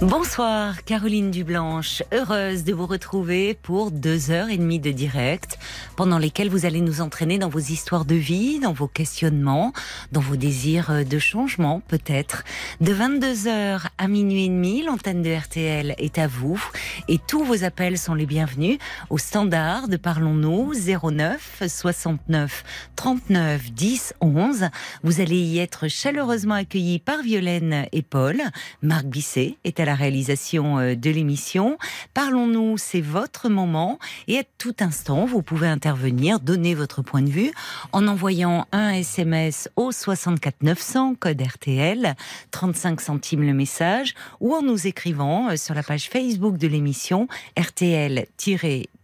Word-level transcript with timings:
Bonsoir 0.00 0.84
Caroline 0.84 1.32
Dublanche, 1.32 2.04
heureuse 2.12 2.62
de 2.62 2.72
vous 2.72 2.86
retrouver 2.86 3.54
pour 3.54 3.90
deux 3.90 4.30
heures 4.30 4.48
et 4.48 4.56
demie 4.56 4.78
de 4.78 4.92
direct 4.92 5.58
pendant 5.96 6.18
lesquelles 6.18 6.50
vous 6.50 6.66
allez 6.66 6.80
nous 6.80 7.00
entraîner 7.00 7.36
dans 7.38 7.48
vos 7.48 7.58
histoires 7.58 8.04
de 8.04 8.14
vie, 8.14 8.60
dans 8.60 8.72
vos 8.72 8.86
questionnements, 8.86 9.72
dans 10.12 10.20
vos 10.20 10.36
désirs 10.36 11.04
de 11.04 11.18
changement 11.18 11.82
peut-être. 11.88 12.44
De 12.80 12.94
22h 12.94 13.88
à 13.98 14.06
minuit 14.06 14.44
et 14.44 14.48
demi, 14.48 14.84
l'antenne 14.84 15.20
de 15.20 15.34
RTL 15.34 15.96
est 15.98 16.18
à 16.18 16.28
vous 16.28 16.62
et 17.08 17.18
tous 17.18 17.42
vos 17.42 17.64
appels 17.64 17.98
sont 17.98 18.14
les 18.14 18.26
bienvenus 18.26 18.78
au 19.10 19.18
standard 19.18 19.88
de 19.88 19.96
Parlons-nous 19.96 20.74
09 21.02 21.64
69 21.66 22.62
39 22.94 23.72
10 23.72 24.14
11. 24.20 24.68
Vous 25.02 25.20
allez 25.20 25.40
y 25.40 25.58
être 25.58 25.88
chaleureusement 25.88 26.54
accueillis 26.54 27.00
par 27.00 27.20
Violaine 27.22 27.86
et 27.90 28.02
Paul. 28.02 28.40
Marc 28.80 29.06
Bisset 29.06 29.56
est 29.64 29.80
à 29.80 29.87
la 29.88 29.94
réalisation 29.94 30.78
euh, 30.78 30.94
de 30.94 31.08
l'émission. 31.08 31.78
Parlons-nous, 32.12 32.76
c'est 32.76 33.00
votre 33.00 33.48
moment 33.48 33.98
et 34.26 34.38
à 34.38 34.42
tout 34.58 34.74
instant, 34.80 35.24
vous 35.24 35.40
pouvez 35.40 35.66
intervenir, 35.66 36.40
donner 36.40 36.74
votre 36.74 37.00
point 37.00 37.22
de 37.22 37.30
vue 37.30 37.52
en 37.92 38.06
envoyant 38.06 38.66
un 38.72 38.90
SMS 38.90 39.70
au 39.76 39.90
64 39.90 40.62
900 40.62 41.14
code 41.14 41.40
RTL, 41.40 42.14
35 42.50 43.00
centimes 43.00 43.44
le 43.44 43.54
message 43.54 44.14
ou 44.40 44.54
en 44.54 44.60
nous 44.60 44.86
écrivant 44.86 45.48
euh, 45.48 45.56
sur 45.56 45.74
la 45.74 45.82
page 45.82 46.10
Facebook 46.10 46.58
de 46.58 46.68
l'émission 46.68 47.26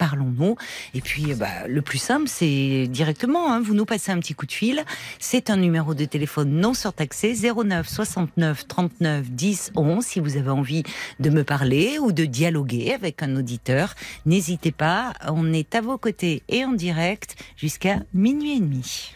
RTL-Parlons-nous. 0.05 0.57
Et 0.95 1.01
puis, 1.01 1.33
euh, 1.33 1.37
bah, 1.37 1.67
le 1.69 1.83
plus 1.83 1.99
simple, 1.99 2.29
c'est 2.29 2.87
directement, 2.89 3.53
hein, 3.53 3.61
vous 3.61 3.75
nous 3.75 3.85
passez 3.85 4.13
un 4.13 4.19
petit 4.19 4.35
coup 4.35 4.47
de 4.47 4.53
fil. 4.53 4.85
C'est 5.19 5.51
un 5.51 5.57
numéro 5.57 5.95
de 5.95 6.05
téléphone 6.05 6.51
non 6.51 6.75
surtaxé 6.75 7.35
09 7.35 7.89
69 7.89 8.69
39 8.69 9.31
10 9.31 9.73
11 9.77 10.05
si 10.05 10.21
vous 10.21 10.37
avez 10.37 10.51
envie 10.51 10.83
de 11.21 11.31
me 11.31 11.45
parler 11.45 11.99
ou 12.01 12.13
de 12.13 12.25
dialoguer 12.25 12.93
avec 12.95 13.23
un 13.23 13.37
auditeur. 13.37 13.95
N'hésitez 14.27 14.73
pas, 14.73 15.13
on 15.29 15.53
est 15.53 15.75
à 15.75 15.81
vos 15.81 15.99
côtés 15.99 16.43
et 16.49 16.65
en 16.65 16.73
direct 16.73 17.37
jusqu'à 17.57 18.01
minuit 18.13 18.57
et 18.57 18.61
demi. 18.61 19.15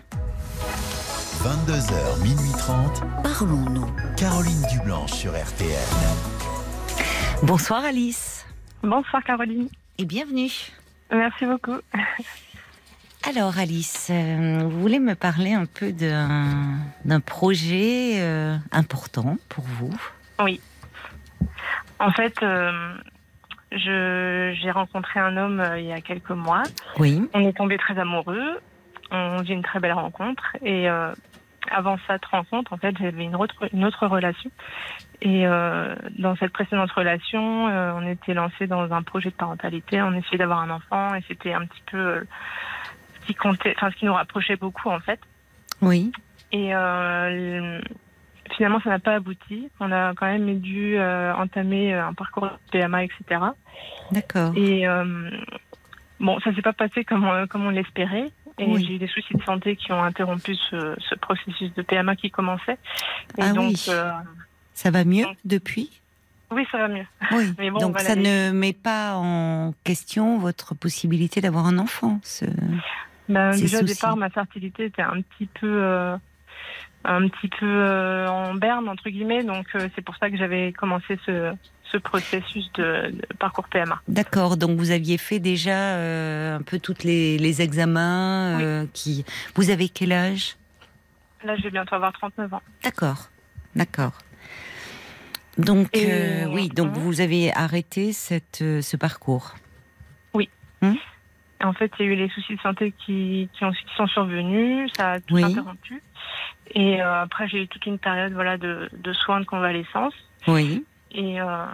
22h, 1.43 2.23
minuit 2.23 2.53
30. 2.59 3.03
Parlons-nous. 3.23 3.87
Caroline 4.17 4.63
Dublanche 4.73 5.13
sur 5.13 5.31
RTL. 5.33 5.69
Bonsoir 7.43 7.85
Alice 7.85 8.45
Bonsoir 8.83 9.23
Caroline. 9.25 9.69
et 9.99 10.05
bienvenue. 10.05 10.51
Merci 11.11 11.47
beaucoup. 11.47 11.79
Alors 13.29 13.59
Alice, 13.59 14.09
euh, 14.11 14.61
vous 14.63 14.81
voulez 14.81 15.01
me 15.01 15.15
parler 15.15 15.53
un 15.53 15.67
peu 15.67 15.93
d'un 15.93 17.21
projet 17.21 18.21
euh, 18.21 18.57
important 18.73 19.37
pour 19.49 19.65
vous? 19.65 19.91
Oui. 20.41 20.61
En 21.99 22.13
fait, 22.13 22.35
euh, 22.43 22.95
j'ai 23.73 24.71
rencontré 24.71 25.21
un 25.21 25.37
homme 25.37 25.65
il 25.77 25.85
y 25.85 25.93
a 25.93 26.01
quelques 26.01 26.31
mois. 26.31 26.63
Oui. 26.99 27.29
On 27.35 27.41
est 27.41 27.57
tombés 27.57 27.79
très 27.79 27.99
amoureux. 27.99 28.61
On 29.11 29.43
vit 29.43 29.55
une 29.55 29.63
très 29.63 29.81
belle 29.81 29.93
rencontre. 29.93 30.57
Et 30.63 30.89
avant 31.71 31.99
cette 32.07 32.25
rencontre, 32.27 32.73
en 32.73 32.77
fait, 32.77 32.97
j'avais 32.99 33.25
une 33.25 33.35
autre, 33.35 33.69
une 33.73 33.85
autre 33.85 34.07
relation. 34.07 34.51
Et 35.21 35.47
euh, 35.47 35.95
dans 36.19 36.37
cette 36.37 36.53
précédente 36.53 36.91
relation, 36.93 37.69
euh, 37.69 37.93
on 37.97 38.07
était 38.07 38.35
lancé 38.35 38.67
dans 38.69 38.93
un 38.93 39.03
projet 39.03 39.31
de 39.31 39.35
parentalité. 39.35 40.01
On 40.01 40.13
essayait 40.13 40.39
d'avoir 40.39 40.61
un 40.61 40.71
enfant 40.71 41.15
et 41.15 41.23
c'était 41.27 41.53
un 41.53 41.67
petit 41.67 41.83
peu 41.91 41.99
euh, 41.99 42.21
ce 43.23 43.27
qui 43.27 43.35
comptait, 43.35 43.75
enfin 43.77 43.91
ce 43.91 43.97
qui 43.97 44.05
nous 44.07 44.15
rapprochait 44.15 44.57
beaucoup 44.57 44.91
en 44.91 45.01
fait. 45.01 45.19
Oui. 45.83 46.13
Et 46.53 46.73
euh, 46.75 47.81
finalement, 48.57 48.81
ça 48.81 48.91
n'a 48.91 49.01
pas 49.01 49.15
abouti. 49.17 49.69
On 49.81 49.91
a 49.91 50.15
quand 50.15 50.27
même 50.27 50.61
dû 50.61 50.97
euh, 50.99 51.35
entamer 51.35 51.95
un 51.95 52.15
parcours 52.15 52.45
de 52.47 52.51
PMA, 52.71 53.05
etc. 53.05 53.41
D'accord. 54.13 54.53
Et 54.57 54.87
euh, 54.87 55.31
bon, 56.21 56.39
ça 56.41 56.55
s'est 56.55 56.63
pas 56.63 56.73
passé 56.73 57.05
comme 57.05 57.25
on, 57.25 57.47
comme 57.49 57.67
on 57.67 57.71
l'espérait. 57.71 58.31
Et 58.61 58.67
Oui. 58.67 58.85
j'ai 58.87 58.95
eu 58.95 58.99
des 58.99 59.07
soucis 59.09 59.35
de 59.37 59.43
santé 59.43 59.77
qui 59.77 59.93
ont 59.93 60.03
interrompu 60.03 60.55
ce, 60.55 60.95
ce 60.99 61.15
processus 61.17 61.73
de 61.75 61.83
PMA 61.83 62.17
qui 62.17 62.31
commençait. 62.31 62.79
Et 63.37 63.43
Ah 63.43 63.53
donc, 63.53 63.75
oui. 63.87 63.93
Ça 64.79 64.93
va 64.93 65.05
mieux 65.05 65.25
Donc- 65.25 65.37
depuis? 65.45 65.91
Oui, 66.53 66.65
ça 66.71 66.79
va 66.79 66.87
mieux. 66.87 67.05
Oui. 67.33 67.53
Mais 67.59 67.69
bon, 67.69 67.81
Donc 67.81 67.99
ça 67.99 68.15
ne 68.15 68.53
met 68.53 68.73
pas 68.73 69.17
en 69.17 69.75
question 69.83 70.39
votre 70.39 70.77
possibilité 70.77 71.41
d'avoir 71.41 71.67
un 71.67 71.79
enfant. 71.79 72.21
ce- 72.23 72.45
Ben, 73.29 73.51
déjà 73.51 73.81
au 73.81 73.83
départ, 73.83 74.17
ma 74.17 74.31
fertilité 74.31 74.85
était 74.85 75.03
un 75.03 75.21
petit 75.21 75.47
peu, 75.47 75.67
euh, 75.83 76.17
un 77.05 77.27
petit 77.27 77.49
peu 77.49 77.67
euh, 77.67 78.29
en 78.29 78.55
berne 78.55 78.89
entre 78.89 79.11
guillemets. 79.11 79.43
Donc 79.43 79.67
euh, 79.75 79.89
c'est 79.97 80.01
pour 80.03 80.15
ça 80.17 80.31
que 80.31 80.37
j'avais 80.37 80.73
commencé 80.73 81.19
ce, 81.27 81.53
ce 81.91 81.97
processus 81.99 82.71
de, 82.75 83.11
de 83.11 83.37
parcours 83.41 83.67
PMA. 83.69 84.01
D'accord, 84.07 84.57
donc 84.57 84.79
vous 84.79 84.93
aviez 84.93 85.19
fait 85.19 85.41
déjà 85.41 86.55
un 86.55 86.63
peu 86.63 86.79
tous 86.79 87.03
les, 87.03 87.37
les 87.37 87.63
examens 87.63 88.87
qui. 88.95 89.25
Vous 89.57 89.71
avez 89.71 89.89
quel 89.89 90.13
âge? 90.13 90.57
Là, 91.43 91.57
je 91.57 91.63
vais 91.65 91.71
bientôt 91.71 91.97
avoir 91.97 92.13
39 92.13 92.55
ans. 92.55 92.63
D'accord, 92.85 93.29
d'accord. 93.75 94.13
Donc 95.59 95.89
euh, 95.97 96.47
oui, 96.47 96.69
donc 96.69 96.93
vous 96.93 97.21
avez 97.21 97.53
arrêté 97.53 98.13
cette, 98.13 98.63
euh, 98.63 98.81
ce 98.81 98.97
parcours. 98.97 99.55
Et 101.61 101.65
en 101.65 101.73
fait, 101.73 101.91
il 101.99 102.07
y 102.07 102.09
a 102.09 102.13
eu 102.13 102.15
les 102.15 102.29
soucis 102.29 102.55
de 102.55 102.61
santé 102.61 102.95
qui, 103.05 103.49
qui, 103.53 103.65
ont, 103.65 103.73
qui 103.73 103.95
sont 103.97 104.07
survenus, 104.07 104.93
ça 104.97 105.15
a 105.15 105.21
tout 105.21 105.35
Oui. 105.35 105.43
interrompu. 105.43 106.01
Et 106.73 107.03
euh, 107.03 107.23
après, 107.23 107.49
j'ai 107.49 107.63
eu 107.65 107.67
toute 107.67 107.85
une 107.85 107.99
période 107.99 108.33
voilà, 108.33 108.57
de, 108.59 108.89
de 108.93 109.13
soins 109.13 109.41
de 109.41 109.45
convalescence. 109.45 110.15
Oui, 110.47 110.85
Et 111.11 111.41
euh, 111.41 111.65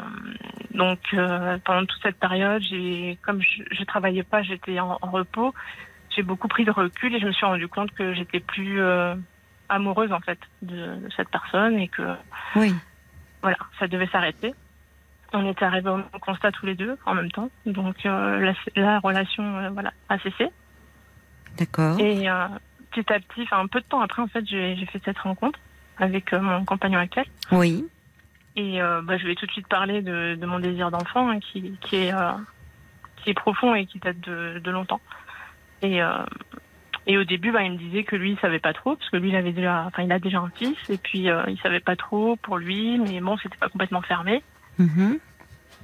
donc, 0.72 1.00
euh, 1.12 1.58
pendant 1.66 1.84
toute 1.84 2.00
cette 2.02 2.18
période, 2.18 2.62
j'ai, 2.62 3.18
comme 3.20 3.42
je, 3.42 3.62
je 3.72 3.84
travaillais 3.84 4.22
pas, 4.22 4.42
j'étais 4.42 4.80
en, 4.80 4.96
en 5.02 5.10
repos, 5.10 5.52
j'ai 6.16 6.22
beaucoup 6.22 6.48
pris 6.48 6.64
de 6.64 6.70
recul 6.70 7.14
et 7.14 7.20
je 7.20 7.26
me 7.26 7.32
suis 7.32 7.44
rendu 7.44 7.68
compte 7.68 7.90
que 7.92 8.14
j'étais 8.14 8.40
plus 8.40 8.80
amoureuse 9.68 10.12
en 10.12 10.20
fait 10.20 10.38
de, 10.62 10.76
de 10.76 11.08
cette 11.14 11.28
personne 11.28 11.78
et 11.78 11.88
que 11.88 12.02
oui, 12.56 12.72
voilà, 13.44 13.58
ça 13.78 13.86
devait 13.86 14.08
s'arrêter. 14.08 14.54
On 15.32 15.48
était 15.50 15.64
arrivés 15.64 15.90
au 15.90 16.18
constat 16.18 16.50
tous 16.52 16.64
les 16.66 16.74
deux 16.74 16.96
en 17.06 17.14
même 17.14 17.30
temps, 17.30 17.50
donc 17.66 18.06
euh, 18.06 18.38
la, 18.40 18.54
la 18.76 18.98
relation 19.00 19.42
euh, 19.58 19.70
voilà 19.70 19.92
a 20.08 20.18
cessé. 20.18 20.48
d'accord. 21.58 21.98
Et 22.00 22.28
euh, 22.30 22.46
petit 22.90 23.12
à 23.12 23.18
petit, 23.20 23.42
enfin 23.42 23.60
un 23.60 23.66
peu 23.66 23.80
de 23.80 23.86
temps 23.86 24.00
après, 24.00 24.22
en 24.22 24.28
fait, 24.28 24.44
j'ai 24.46 24.86
fait 24.86 25.00
cette 25.04 25.18
rencontre 25.18 25.58
avec 25.98 26.32
mon 26.32 26.64
compagnon 26.64 26.98
actuel. 27.00 27.26
Oui, 27.52 27.86
Et 28.56 28.80
euh, 28.80 29.02
bah, 29.02 29.16
je 29.18 29.26
vais 29.26 29.34
tout 29.34 29.46
de 29.46 29.50
suite 29.52 29.66
parler 29.68 30.02
de, 30.02 30.36
de 30.40 30.46
mon 30.46 30.58
désir 30.60 30.90
d'enfant 30.90 31.28
hein, 31.28 31.40
qui, 31.40 31.76
qui, 31.82 31.96
est, 31.96 32.14
euh, 32.14 32.32
qui 33.16 33.30
est 33.30 33.34
profond 33.34 33.74
et 33.74 33.86
qui 33.86 33.98
date 33.98 34.20
de, 34.20 34.60
de 34.62 34.70
longtemps. 34.70 35.00
Et, 35.82 36.00
euh, 36.02 36.08
et 37.06 37.18
au 37.18 37.24
début, 37.24 37.52
bah, 37.52 37.62
il 37.62 37.72
me 37.72 37.76
disait 37.78 38.04
que 38.04 38.16
lui, 38.16 38.32
il 38.32 38.38
savait 38.38 38.58
pas 38.60 38.72
trop, 38.72 38.96
parce 38.96 39.10
que 39.10 39.16
lui, 39.18 39.28
il 39.28 39.36
avait 39.36 39.52
déjà, 39.52 39.84
enfin, 39.86 40.02
il 40.02 40.12
a 40.12 40.18
déjà 40.18 40.38
un 40.38 40.50
fils, 40.50 40.78
et 40.88 40.96
puis 40.96 41.28
euh, 41.28 41.42
il 41.48 41.58
savait 41.60 41.80
pas 41.80 41.96
trop 41.96 42.36
pour 42.36 42.56
lui, 42.56 42.98
mais 42.98 43.20
bon, 43.20 43.36
c'était 43.36 43.58
pas 43.58 43.68
complètement 43.68 44.02
fermé. 44.02 44.42
Mhm. 44.78 45.18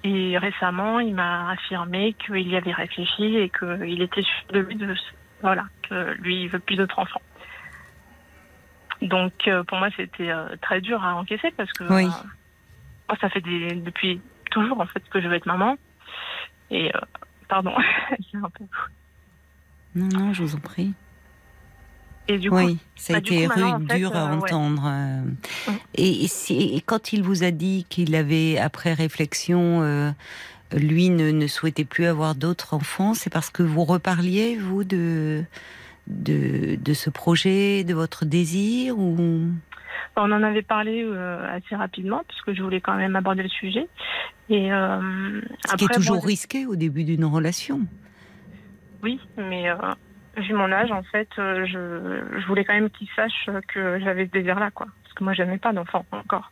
Et 0.02 0.38
récemment, 0.38 0.98
il 0.98 1.14
m'a 1.14 1.50
affirmé 1.50 2.14
qu'il 2.14 2.48
y 2.48 2.56
avait 2.56 2.72
réfléchi 2.72 3.36
et 3.36 3.50
qu'il 3.50 4.00
était 4.00 4.22
sûr 4.22 4.44
de 4.52 4.60
lui, 4.60 4.76
de, 4.76 4.94
voilà, 5.42 5.66
que 5.88 6.12
lui, 6.22 6.44
il 6.44 6.48
veut 6.48 6.58
plus 6.58 6.76
d'autres 6.76 6.98
enfants. 6.98 7.20
Donc, 9.02 9.32
euh, 9.46 9.62
pour 9.64 9.78
moi, 9.78 9.88
c'était 9.96 10.30
euh, 10.30 10.56
très 10.62 10.80
dur 10.80 11.02
à 11.04 11.14
encaisser 11.16 11.50
parce 11.56 11.72
que 11.72 11.84
Oui. 11.84 12.04
euh, 12.06 12.28
moi, 13.08 13.18
ça 13.20 13.28
fait 13.28 13.40
des, 13.42 13.74
depuis 13.74 14.20
toujours, 14.50 14.80
en 14.80 14.86
fait, 14.86 15.02
que 15.10 15.20
je 15.20 15.28
veux 15.28 15.34
être 15.34 15.46
maman. 15.46 15.76
Et, 16.70 16.90
pardon, 17.48 17.74
j'ai 18.32 18.38
un 18.38 18.50
peu... 18.50 18.64
Non, 19.94 20.08
non, 20.08 20.32
je 20.32 20.42
vous 20.42 20.54
en 20.54 20.60
prie. 20.60 20.94
Et 22.32 22.38
du 22.38 22.48
coup, 22.48 22.56
oui, 22.56 22.78
ça 22.94 23.14
a 23.14 23.16
bah, 23.16 23.20
du 23.22 23.32
été 23.34 23.46
coup, 23.48 23.52
rude, 23.54 23.64
en 23.64 23.80
fait, 23.88 23.96
dur 23.98 24.14
à 24.14 24.30
euh, 24.30 24.36
entendre. 24.36 24.82
euh. 24.86 25.22
Mm. 25.22 25.76
Et, 25.96 26.24
et 26.24 26.28
si- 26.28 26.74
et 26.76 26.80
quand 26.80 27.12
il 27.12 27.22
vous 27.24 27.42
a 27.42 27.50
dit 27.50 27.86
qu'il 27.88 28.14
avait, 28.14 28.56
après 28.58 28.92
réflexion, 28.94 29.82
euh, 29.82 30.10
lui 30.72 31.10
ne, 31.10 31.32
ne 31.32 31.46
souhaitait 31.48 31.84
plus 31.84 32.06
avoir 32.06 32.36
d'autres 32.36 32.74
enfants, 32.74 33.14
c'est 33.14 33.30
parce 33.30 33.50
que 33.50 33.64
vous 33.64 33.84
reparliez, 33.84 34.56
vous, 34.56 34.84
de, 34.84 35.42
de, 36.06 36.76
de 36.76 36.94
ce 36.94 37.10
projet, 37.10 37.82
de 37.82 37.94
votre 37.94 38.24
désir 38.24 38.96
ou... 38.96 39.16
on 40.16 40.32
en 40.32 40.42
avait 40.44 40.62
parlé 40.62 41.02
euh, 41.02 41.56
assez 41.56 41.74
rapidement 41.74 42.22
parce 42.28 42.42
que 42.42 42.54
je 42.54 42.62
voulais 42.62 42.80
quand 42.80 42.94
même 42.96 43.16
aborder 43.16 43.42
le 43.42 43.48
sujet. 43.48 43.88
Et 44.48 44.72
euh, 44.72 45.40
Ce 45.66 45.74
qui 45.74 45.84
est 45.86 45.94
toujours 45.94 46.20
bon, 46.20 46.26
risqué 46.26 46.66
au 46.66 46.76
début 46.76 47.02
d'une 47.02 47.24
relation. 47.24 47.80
Oui, 49.02 49.18
mais 49.36 49.68
euh, 49.70 49.76
vu 50.40 50.54
mon 50.54 50.70
âge, 50.72 50.90
en 50.92 51.02
fait, 51.02 51.28
euh, 51.38 51.66
je, 51.66 52.40
je 52.40 52.46
voulais 52.46 52.64
quand 52.64 52.74
même 52.74 52.90
qu'il 52.90 53.08
sache 53.16 53.48
que 53.68 54.00
j'avais 54.00 54.26
ce 54.26 54.30
désir-là, 54.30 54.70
quoi. 54.70 54.86
Parce 55.02 55.14
que 55.14 55.24
moi, 55.24 55.32
j'avais 55.32 55.58
pas 55.58 55.72
d'enfant 55.72 56.04
encore. 56.12 56.50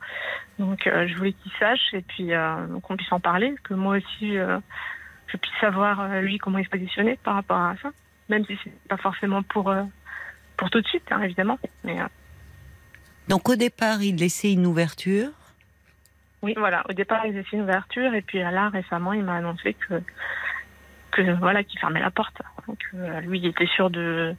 Donc, 0.59 0.87
euh, 0.87 1.07
je 1.07 1.17
voulais 1.17 1.33
qu'il 1.33 1.53
sache 1.59 1.93
et 1.93 2.03
puis 2.03 2.33
euh, 2.33 2.67
qu'on 2.83 2.97
puisse 2.97 3.13
en 3.13 3.21
parler, 3.21 3.55
que 3.65 3.75
moi 3.75 3.97
aussi, 3.97 4.37
je 4.37 5.37
puisse 5.37 5.55
savoir 5.61 6.21
lui 6.21 6.39
comment 6.39 6.59
il 6.59 6.65
se 6.65 6.71
positionnait 6.71 7.19
par 7.23 7.35
rapport 7.35 7.59
à 7.59 7.75
ça, 7.83 7.91
même 8.29 8.45
si 8.47 8.59
c'est 8.65 8.73
pas 8.89 8.97
forcément 8.97 9.43
pour 9.43 9.75
pour 10.57 10.71
tout 10.71 10.81
de 10.81 10.87
suite, 10.89 11.05
hein, 11.11 11.23
évidemment. 11.23 11.59
Mais 11.85 11.99
Donc 13.29 13.49
au 13.49 13.55
départ, 13.57 14.03
il 14.03 14.17
laissait 14.17 14.53
une 14.53 14.67
ouverture. 14.67 15.31
oui, 16.43 16.55
voilà. 16.57 16.83
Au 16.89 16.93
départ, 16.93 17.25
il 17.27 17.33
faisait 17.33 17.47
une 17.53 17.63
ouverture 17.63 18.13
et 18.15 18.23
puis 18.23 18.39
là, 18.39 18.69
récemment, 18.71 19.13
il 19.13 19.23
m'a 19.23 19.37
annoncé 19.37 19.75
que 19.75 20.03
que 21.11 21.23
voilà, 21.39 21.65
qu'il 21.65 21.79
fermait 21.81 22.01
la 22.01 22.11
porte. 22.11 22.41
Donc, 22.67 22.79
euh, 22.95 23.21
lui, 23.21 23.39
il 23.39 23.47
était 23.47 23.67
sûr 23.67 23.91
de 23.91 24.35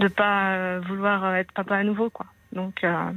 de 0.00 0.08
pas 0.08 0.78
vouloir 0.80 1.36
être 1.36 1.52
papa 1.52 1.76
à 1.76 1.84
nouveau, 1.84 2.10
quoi. 2.10 2.26
Donc 2.52 2.82
euh, 2.82 3.12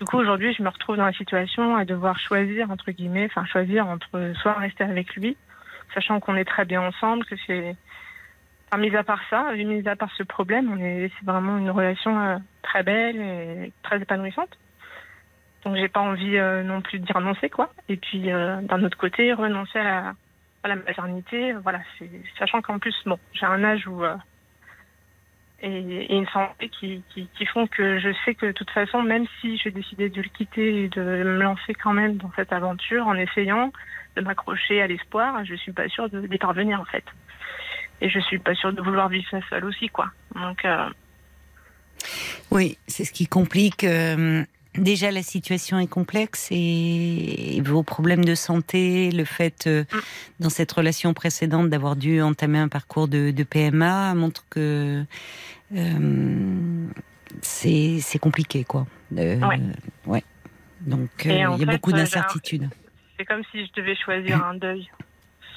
du 0.00 0.06
coup, 0.06 0.18
aujourd'hui, 0.18 0.52
je 0.54 0.62
me 0.62 0.68
retrouve 0.68 0.96
dans 0.96 1.06
la 1.06 1.12
situation 1.12 1.76
à 1.76 1.84
devoir 1.84 2.18
choisir, 2.18 2.70
entre 2.70 2.90
guillemets, 2.90 3.26
enfin 3.26 3.46
choisir 3.46 3.86
entre 3.86 4.32
soit 4.42 4.54
rester 4.54 4.84
avec 4.84 5.14
lui, 5.14 5.36
sachant 5.94 6.20
qu'on 6.20 6.36
est 6.36 6.44
très 6.44 6.64
bien 6.64 6.82
ensemble, 6.82 7.24
que 7.24 7.36
c'est... 7.46 7.76
Enfin, 8.66 8.82
mis 8.82 8.94
à 8.96 9.04
part 9.04 9.20
ça, 9.30 9.52
mis 9.54 9.88
à 9.88 9.94
part 9.94 10.10
ce 10.16 10.24
problème, 10.24 10.70
on 10.72 10.78
est, 10.78 11.10
c'est 11.18 11.24
vraiment 11.24 11.58
une 11.58 11.70
relation 11.70 12.20
euh, 12.20 12.36
très 12.62 12.82
belle 12.82 13.20
et 13.20 13.72
très 13.82 14.00
épanouissante. 14.00 14.58
Donc 15.64 15.76
j'ai 15.76 15.88
pas 15.88 16.00
envie 16.00 16.36
euh, 16.36 16.62
non 16.64 16.80
plus 16.82 16.98
d'y 16.98 17.12
renoncer, 17.12 17.48
quoi. 17.48 17.72
Et 17.88 17.96
puis, 17.96 18.32
euh, 18.32 18.60
d'un 18.62 18.82
autre 18.82 18.98
côté, 18.98 19.32
renoncer 19.32 19.78
à 19.78 20.14
la 20.68 20.76
maternité, 20.76 21.52
voilà. 21.54 21.80
Sachant 22.38 22.62
qu'en 22.62 22.78
plus, 22.78 22.94
bon, 23.06 23.18
j'ai 23.32 23.46
un 23.46 23.62
âge 23.64 23.86
où... 23.86 24.04
euh, 24.04 24.16
et, 25.62 25.68
et 26.12 26.14
une 26.16 26.26
santé 26.28 26.68
qui, 26.68 27.02
qui, 27.10 27.28
qui 27.38 27.46
font 27.46 27.66
que 27.66 27.98
je 27.98 28.10
sais 28.24 28.34
que 28.34 28.46
de 28.46 28.52
toute 28.52 28.70
façon, 28.70 29.02
même 29.02 29.24
si 29.40 29.56
j'ai 29.56 29.70
décidé 29.70 30.10
de 30.10 30.20
le 30.20 30.28
quitter 30.28 30.84
et 30.84 30.88
de 30.88 31.00
me 31.00 31.42
lancer 31.42 31.72
quand 31.74 31.94
même 31.94 32.16
dans 32.16 32.30
cette 32.36 32.52
aventure 32.52 33.06
en 33.06 33.14
essayant 33.14 33.72
de 34.16 34.20
m'accrocher 34.20 34.82
à 34.82 34.86
l'espoir, 34.86 35.42
je 35.44 35.54
suis 35.54 35.72
pas 35.72 35.88
sûre 35.88 36.08
d'y 36.10 36.38
parvenir 36.38 36.80
en 36.80 36.84
fait. 36.84 37.04
Et 38.00 38.10
je 38.10 38.18
suis 38.20 38.38
pas 38.38 38.54
sûre 38.54 38.72
de 38.72 38.82
vouloir 38.82 39.08
vivre 39.08 39.26
ça 39.48 39.64
aussi, 39.64 39.88
quoi. 39.88 40.10
Donc, 40.34 40.64
euh, 40.64 40.90
Oui, 42.50 42.76
c'est 42.86 43.04
ce 43.04 43.12
qui 43.12 43.26
complique. 43.26 43.84
euh, 43.84 44.44
déjà, 44.76 45.10
la 45.10 45.22
situation 45.22 45.78
est 45.78 45.86
complexe 45.86 46.48
et 46.50 47.60
vos 47.64 47.82
problèmes 47.82 48.24
de 48.24 48.34
santé, 48.34 49.10
le 49.10 49.24
fait, 49.24 49.66
euh, 49.66 49.84
Mm. 49.92 49.98
dans 50.40 50.50
cette 50.50 50.72
relation 50.72 51.14
précédente, 51.14 51.70
d'avoir 51.70 51.96
dû 51.96 52.20
entamer 52.22 52.58
un 52.58 52.68
parcours 52.68 53.08
de, 53.08 53.30
de 53.30 53.42
PMA 53.44 54.14
montre 54.14 54.44
que 54.50 55.04
euh, 55.74 56.86
c'est 57.42 58.18
compliqué, 58.20 58.64
quoi. 58.64 58.86
Euh, 59.16 59.40
Ouais. 59.40 59.60
ouais. 60.06 60.24
Donc, 60.80 61.10
euh, 61.26 61.30
il 61.32 61.38
y 61.38 61.42
a 61.42 61.56
fait, 61.56 61.64
beaucoup 61.66 61.90
euh, 61.90 61.96
d'incertitudes. 61.96 62.68
c'est 63.18 63.24
comme 63.24 63.42
si 63.50 63.66
je 63.66 63.72
devais 63.76 63.96
choisir 63.96 64.44
un 64.44 64.54
deuil. 64.54 64.88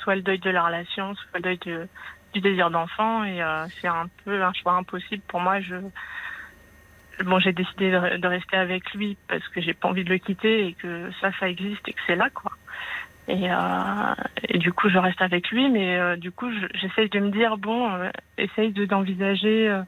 Soit 0.03 0.15
le 0.15 0.21
deuil 0.21 0.39
de 0.39 0.49
la 0.49 0.63
relation, 0.63 1.15
soit 1.15 1.25
le 1.35 1.41
deuil 1.41 1.59
de- 1.65 1.87
du 2.33 2.39
désir 2.41 2.69
d'enfant. 2.71 3.23
Et 3.25 3.41
c'est 3.81 3.87
un 3.87 4.07
peu 4.23 4.41
un 4.41 4.53
choix 4.53 4.73
impossible 4.73 5.21
pour 5.27 5.41
moi. 5.41 5.59
Je, 5.59 5.75
bon, 7.23 7.39
j'ai 7.39 7.53
décidé 7.53 7.91
de, 7.91 8.17
de 8.17 8.27
rester 8.27 8.57
avec 8.57 8.93
lui 8.93 9.17
parce 9.27 9.47
que 9.49 9.61
j'ai 9.61 9.73
pas 9.73 9.87
envie 9.89 10.03
de 10.03 10.09
le 10.09 10.17
quitter 10.17 10.67
et 10.67 10.73
que 10.73 11.09
ça, 11.21 11.31
ça 11.39 11.49
existe 11.49 11.87
et 11.87 11.93
que 11.93 11.99
c'est 12.07 12.15
là, 12.15 12.29
quoi. 12.29 12.51
Et, 13.27 13.51
euh, 13.51 14.13
et 14.47 14.57
du 14.57 14.71
coup, 14.71 14.89
je 14.89 14.97
reste 14.97 15.21
avec 15.21 15.49
lui, 15.49 15.69
mais 15.69 15.97
euh, 15.97 16.15
du 16.15 16.31
coup, 16.31 16.49
je- 16.51 16.67
j'essaye 16.79 17.09
de 17.09 17.19
me 17.19 17.29
dire 17.29 17.57
bon, 17.57 17.91
euh, 17.93 18.09
essaye 18.37 18.71
de 18.71 18.85
d'envisager 18.85 19.81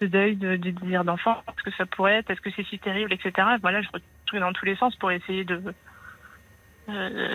ce 0.00 0.04
deuil 0.06 0.34
de- 0.36 0.56
du 0.56 0.72
désir 0.72 1.04
d'enfant, 1.04 1.42
parce 1.46 1.60
que 1.62 1.70
ça 1.72 1.86
pourrait 1.86 2.14
être, 2.16 2.30
est-ce 2.30 2.40
que 2.40 2.50
c'est 2.56 2.66
si 2.66 2.78
terrible, 2.78 3.12
etc. 3.12 3.56
Voilà, 3.60 3.82
je 3.82 3.88
retrouve 3.92 4.40
dans 4.40 4.52
tous 4.52 4.64
les 4.64 4.74
sens 4.76 4.96
pour 4.96 5.10
essayer 5.12 5.44
de 5.44 5.62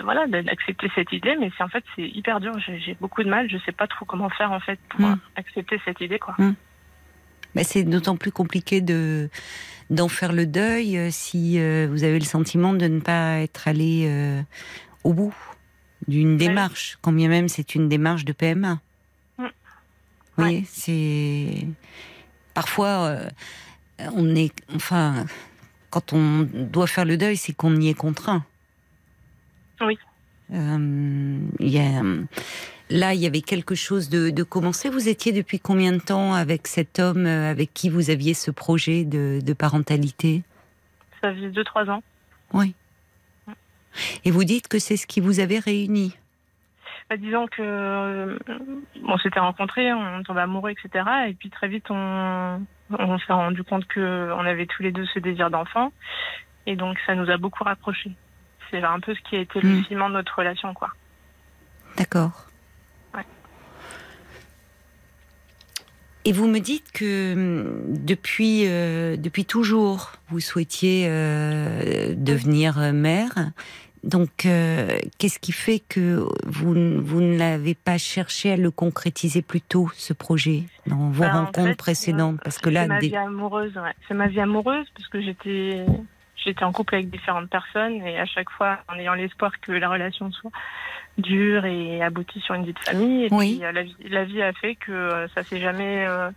voilà, 0.03 0.27
d'accepter 0.27 0.91
cette 0.95 1.13
idée, 1.13 1.37
mais 1.39 1.49
c'est 1.57 1.63
en 1.63 1.69
fait 1.69 1.83
c'est 1.95 2.01
hyper 2.09 2.41
dur. 2.41 2.51
J'ai 2.59 2.95
beaucoup 2.99 3.23
de 3.23 3.29
mal. 3.29 3.49
Je 3.49 3.57
sais 3.59 3.71
pas 3.71 3.87
trop 3.87 4.03
comment 4.03 4.29
faire 4.29 4.51
en 4.51 4.59
fait 4.59 4.77
pour 4.89 4.99
Mm. 4.99 5.19
accepter 5.37 5.79
cette 5.85 6.01
idée, 6.01 6.19
quoi. 6.19 6.35
Mais 7.55 7.63
c'est 7.63 7.83
d'autant 7.83 8.17
plus 8.17 8.31
compliqué 8.31 8.81
de 8.81 9.29
d'en 9.89 10.07
faire 10.07 10.33
le 10.33 10.45
deuil 10.47 10.97
euh, 10.97 11.09
si 11.11 11.59
euh, 11.59 11.87
vous 11.89 12.03
avez 12.03 12.17
le 12.17 12.25
sentiment 12.25 12.73
de 12.73 12.87
ne 12.87 12.99
pas 12.99 13.37
être 13.39 13.67
allé 13.67 14.05
euh, 14.07 14.41
au 15.03 15.13
bout 15.13 15.35
d'une 16.07 16.37
démarche, 16.37 16.97
quand 17.01 17.11
bien 17.11 17.29
même 17.29 17.47
c'est 17.47 17.75
une 17.75 17.87
démarche 17.87 18.25
de 18.25 18.33
PMA. 18.33 18.79
Mm. 19.37 19.43
Vous 19.43 19.49
voyez, 20.37 20.65
c'est 20.67 21.67
parfois 22.53 23.05
euh, 23.05 23.29
on 24.13 24.35
est, 24.35 24.53
enfin, 24.75 25.25
quand 25.89 26.13
on 26.13 26.47
doit 26.51 26.87
faire 26.87 27.05
le 27.05 27.17
deuil, 27.17 27.37
c'est 27.37 27.53
qu'on 27.53 27.75
y 27.79 27.89
est 27.89 27.93
contraint. 27.93 28.43
Oui. 29.81 29.97
Il 30.49 31.49
y 31.59 31.79
a, 31.79 32.01
là, 32.89 33.13
il 33.13 33.19
y 33.21 33.27
avait 33.27 33.41
quelque 33.41 33.75
chose 33.75 34.09
de, 34.09 34.29
de 34.29 34.43
commencé. 34.43 34.89
Vous 34.89 35.09
étiez 35.09 35.31
depuis 35.31 35.59
combien 35.59 35.91
de 35.91 35.99
temps 35.99 36.33
avec 36.33 36.67
cet 36.67 36.99
homme 36.99 37.25
euh, 37.25 37.49
avec 37.49 37.73
qui 37.73 37.89
vous 37.89 38.09
aviez 38.09 38.33
ce 38.33 38.51
projet 38.51 39.03
de, 39.05 39.39
de 39.43 39.53
parentalité? 39.53 40.43
Ça 41.21 41.31
deux 41.33 41.63
trois 41.63 41.89
ans. 41.89 42.03
Oui. 42.53 42.75
Et 44.25 44.31
vous 44.31 44.43
dites 44.43 44.67
que 44.67 44.77
c'est 44.79 44.97
ce 44.97 45.07
qui 45.07 45.21
vous 45.21 45.39
avait 45.39 45.59
réuni. 45.59 46.15
Bah, 47.09 47.17
disons 47.17 47.47
que 47.47 47.61
euh, 47.61 48.37
on 49.07 49.17
s'était 49.19 49.39
rencontrés, 49.39 49.93
on 49.93 50.23
tombait 50.23 50.41
amoureux, 50.41 50.71
etc. 50.71 51.05
Et 51.27 51.33
puis 51.33 51.49
très 51.49 51.67
vite 51.67 51.85
on 51.89 52.61
on 52.91 53.17
s'est 53.19 53.33
rendu 53.33 53.63
compte 53.63 53.85
que 53.87 54.31
on 54.33 54.45
avait 54.45 54.65
tous 54.67 54.83
les 54.83 54.91
deux 54.91 55.05
ce 55.13 55.19
désir 55.19 55.49
d'enfant, 55.49 55.91
et 56.67 56.75
donc 56.75 56.97
ça 57.07 57.15
nous 57.15 57.29
a 57.31 57.37
beaucoup 57.37 57.63
rapprochés. 57.63 58.11
C'est 58.69 58.83
un 58.83 58.99
peu 58.99 59.15
ce 59.15 59.21
qui 59.21 59.35
a 59.35 59.39
été 59.39 59.59
le 59.61 59.69
Mm. 59.69 59.85
ciment 59.85 60.09
de 60.09 60.15
notre 60.15 60.37
relation, 60.37 60.73
quoi. 60.73 60.89
D'accord. 61.97 62.47
Ouais. 63.13 63.23
Et 66.27 66.31
vous 66.33 66.47
me 66.47 66.59
dites 66.59 66.91
que 66.91 67.33
hum, 67.33 67.81
depuis 68.03 68.63
euh, 68.65 69.15
depuis 69.15 69.45
toujours 69.45 70.13
vous 70.29 70.39
souhaitiez 70.39 71.05
euh, 71.07 72.13
devenir 72.17 72.79
euh, 72.79 72.91
mère. 72.91 73.51
Donc 74.03 74.45
euh, 74.45 74.99
qu'est-ce 75.17 75.39
qui 75.39 75.51
fait 75.51 75.79
que 75.79 76.25
vous 76.45 76.73
vous 77.01 77.21
ne 77.21 77.37
l'avez 77.37 77.73
pas 77.75 77.97
cherché 77.97 78.51
à 78.51 78.57
le 78.57 78.69
concrétiser 78.71 79.41
plus 79.41 79.61
tôt 79.61 79.89
ce 79.95 80.13
projet 80.13 80.63
dans 80.87 81.09
vos 81.09 81.23
Bah, 81.23 81.31
en 81.35 81.45
rencontres 81.45 81.69
fait, 81.69 81.75
précédentes? 81.75 82.39
Parce 82.43 82.59
que 82.59 82.69
là, 82.69 82.83
c'est 82.83 82.87
ma 82.87 82.99
des- 82.99 83.07
vie 83.09 83.15
amoureuse, 83.15 83.75
ouais. 83.75 83.93
C'est 84.07 84.13
ma 84.13 84.27
vie 84.27 84.39
amoureuse 84.39 84.85
parce 84.95 85.07
que 85.09 85.21
j'étais 85.21 85.85
j'étais 86.43 86.63
en 86.63 86.71
couple 86.71 86.93
avec 86.95 87.09
différentes 87.09 87.49
personnes 87.49 88.01
et 88.03 88.19
à 88.19 88.25
chaque 88.27 88.49
fois 88.51 88.79
en 88.87 88.95
ayant 88.99 89.15
l'espoir 89.15 89.51
que 89.61 89.71
la 89.71 89.89
relation 89.89 90.31
soit 90.31 90.51
dure 91.17 91.65
et 91.65 92.01
aboutie 92.01 92.41
sur 92.41 92.55
une 92.55 92.65
vie 92.65 92.73
de 92.73 92.79
famille. 92.79 93.25
Et 93.25 93.29
Oui. 93.31 93.55
puis 93.55 93.65
euh, 93.65 93.71
la 93.71 93.83
vie, 93.83 93.95
la 94.09 94.23
vie 94.25 94.41
a 94.41 94.53
fait 94.53 94.75
que 94.75 94.91
euh, 94.91 95.27
ça 95.29 95.43
s'est 95.43 95.59
jamais. 95.61 96.05
euh, 96.07 96.29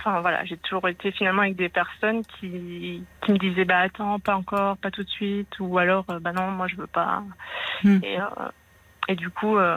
Enfin 0.00 0.20
voilà, 0.20 0.44
j'ai 0.44 0.56
toujours 0.58 0.88
été 0.88 1.10
finalement 1.10 1.42
avec 1.42 1.56
des 1.56 1.68
personnes 1.68 2.22
qui, 2.38 3.02
qui 3.22 3.32
me 3.32 3.36
disaient 3.38 3.64
bah 3.64 3.80
attends, 3.80 4.20
pas 4.20 4.36
encore, 4.36 4.76
pas 4.76 4.92
tout 4.92 5.02
de 5.02 5.08
suite, 5.10 5.58
ou 5.58 5.76
alors 5.76 6.04
bah 6.20 6.32
non, 6.32 6.52
moi 6.52 6.68
je 6.68 6.76
veux 6.76 6.86
pas. 6.86 7.24
Hmm. 7.82 7.98
Et, 8.04 8.20
euh, 8.20 8.24
et 9.08 9.16
du 9.16 9.28
coup, 9.28 9.56
euh, 9.58 9.76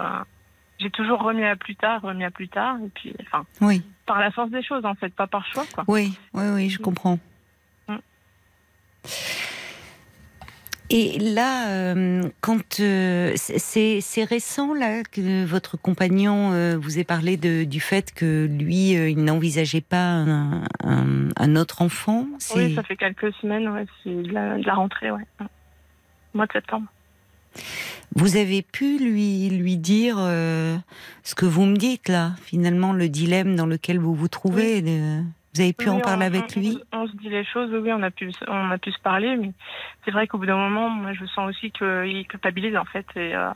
j'ai 0.78 0.92
toujours 0.92 1.24
remis 1.24 1.44
à 1.44 1.56
plus 1.56 1.76
tard, 1.76 2.02
remis 2.04 2.24
à 2.24 2.30
plus 2.30 2.48
tard, 2.50 2.78
et 2.86 2.90
puis 2.94 3.16
enfin 3.24 3.46
oui, 3.62 3.82
par 4.06 4.20
la 4.20 4.30
force 4.30 4.52
des 4.52 4.62
choses 4.62 4.86
en 4.86 4.94
fait, 4.94 5.10
pas 5.10 5.26
par 5.26 5.44
choix 5.48 5.66
quoi. 5.74 5.86
oui, 5.88 6.14
oui, 6.36 6.44
oui, 6.54 6.70
je 6.70 6.78
comprends. 6.78 7.18
Mm. 7.88 7.96
Et 10.94 11.18
là, 11.20 11.70
euh, 11.70 12.30
quand 12.42 12.80
euh, 12.82 13.32
c'est- 13.38 14.02
récent 14.26 14.74
là 14.74 15.04
que 15.04 15.46
votre 15.46 15.78
compagnon 15.78 16.52
euh, 16.52 16.78
vous 16.78 17.00
ait 17.00 17.06
parlé 17.06 17.38
de, 17.38 17.64
du 17.64 17.80
fait 17.80 18.14
que 18.14 18.46
lui, 18.46 18.98
euh, 18.98 19.10
il 19.10 19.24
n'envisageait 19.24 19.80
pas 19.82 20.04
un, 20.06 20.64
un- 20.84 21.30
un 21.38 21.56
autre 21.56 21.82
enfant. 21.82 22.28
Oui, 22.56 22.76
ça 22.76 22.84
fait 22.84 22.98
quelques 22.98 23.34
semaines, 23.36 23.70
ouais, 23.70 23.86
c'est 24.04 24.14
de 24.24 24.32
la, 24.34 24.58
de 24.58 24.66
la 24.66 24.74
rentrée, 24.74 25.12
ouais. 25.12 25.24
Mois 26.34 26.46
de 26.46 26.52
septembre. 26.52 26.88
vous 28.16 28.36
avez 28.36 28.62
pu 28.62 28.98
lui 29.00 29.50
lui 29.50 29.78
dire 29.78 30.16
euh, 30.20 30.78
ce 31.24 31.36
que 31.36 31.46
vous 31.46 31.66
me 31.66 31.78
dites 31.78 32.10
là, 32.10 32.34
finalement 32.44 32.92
le 32.94 33.08
dilemme 33.10 33.56
dans 33.56 33.66
lequel 33.66 33.98
vous 33.98 34.14
vous 34.14 34.28
trouvez. 34.28 34.82
Vous 35.54 35.62
avez 35.62 35.74
pu 35.74 35.90
Oui, 35.90 35.96
en 35.96 36.00
parler 36.00 36.24
on- 36.24 36.28
avec 36.28 36.56
lui? 36.56 36.80
on, 36.92 37.08
se 37.08 37.16
dit 37.18 37.30
les 37.30 37.44
choses, 37.46 37.72
oui, 37.74 37.92
on 37.92 38.02
a 38.04 38.12
pu, 38.12 38.32
on 38.48 38.72
a 38.72 38.78
pu 38.78 38.92
se 38.92 39.00
parler, 39.02 39.36
mais 39.36 39.52
c'est 40.06 40.12
vrai 40.12 40.28
qu'au 40.28 40.38
bout 40.38 40.46
d'un 40.46 40.58
moment, 40.58 40.90
moi, 40.90 41.14
je 41.14 41.26
sens 41.26 41.50
aussi 41.50 41.72
qu'il 41.72 42.26
culpabilise 42.28 42.76
en 42.78 42.86
fait, 42.86 43.06
et 43.16 43.36
euh, 43.36 43.50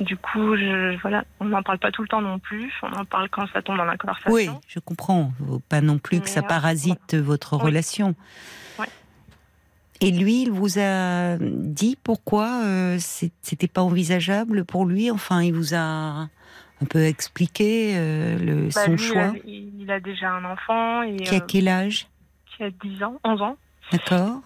du 0.00 0.16
coup, 0.16 0.56
je, 0.56 1.00
voilà, 1.00 1.24
on 1.40 1.46
n'en 1.46 1.62
parle 1.62 1.78
pas 1.78 1.92
tout 1.92 2.02
le 2.02 2.08
temps 2.08 2.20
non 2.20 2.38
plus. 2.38 2.72
On 2.82 2.92
en 2.92 3.04
parle 3.04 3.28
quand 3.30 3.46
ça 3.52 3.62
tombe 3.62 3.76
dans 3.76 3.84
la 3.84 3.96
conversation. 3.96 4.32
Oui, 4.32 4.48
je 4.66 4.80
comprends. 4.80 5.32
Pas 5.68 5.80
non 5.80 5.98
plus 5.98 6.18
que 6.20 6.24
Mais, 6.26 6.30
ça 6.32 6.40
euh, 6.40 6.48
parasite 6.48 7.14
votre 7.14 7.56
Oui. 7.56 7.62
relation. 7.62 8.14
Et 10.00 10.10
lui, 10.10 10.42
il 10.42 10.50
vous 10.50 10.78
a 10.80 11.38
dit 11.38 11.96
pourquoi 12.02 12.62
euh, 12.64 12.98
c'était 12.98 13.68
pas 13.68 13.80
envisageable 13.82 14.64
pour 14.64 14.84
lui? 14.84 15.10
Enfin, 15.10 15.42
il 15.42 15.54
vous 15.54 15.74
a 15.74 16.28
On 16.84 16.86
peut 16.86 17.04
expliquer 17.06 17.94
euh, 17.96 18.36
le, 18.38 18.54
Bah, 18.74 18.84
son 18.84 18.90
lui, 18.92 18.98
choix 18.98 19.32
Il 19.46 19.80
a, 19.80 19.84
il 19.84 19.90
a 19.90 20.00
déjà 20.00 20.32
un 20.32 20.44
enfant 20.44 21.00
et, 21.02 21.16
Qui 21.16 21.34
a 21.34 21.38
euh, 21.38 21.46
quel 21.48 21.66
âge? 21.68 22.08
qui 22.44 22.62
a 22.62 22.68
10 22.68 23.02
ans, 23.02 23.18
11 23.24 23.40
ans. 23.40 23.56
D'accord 23.90 24.42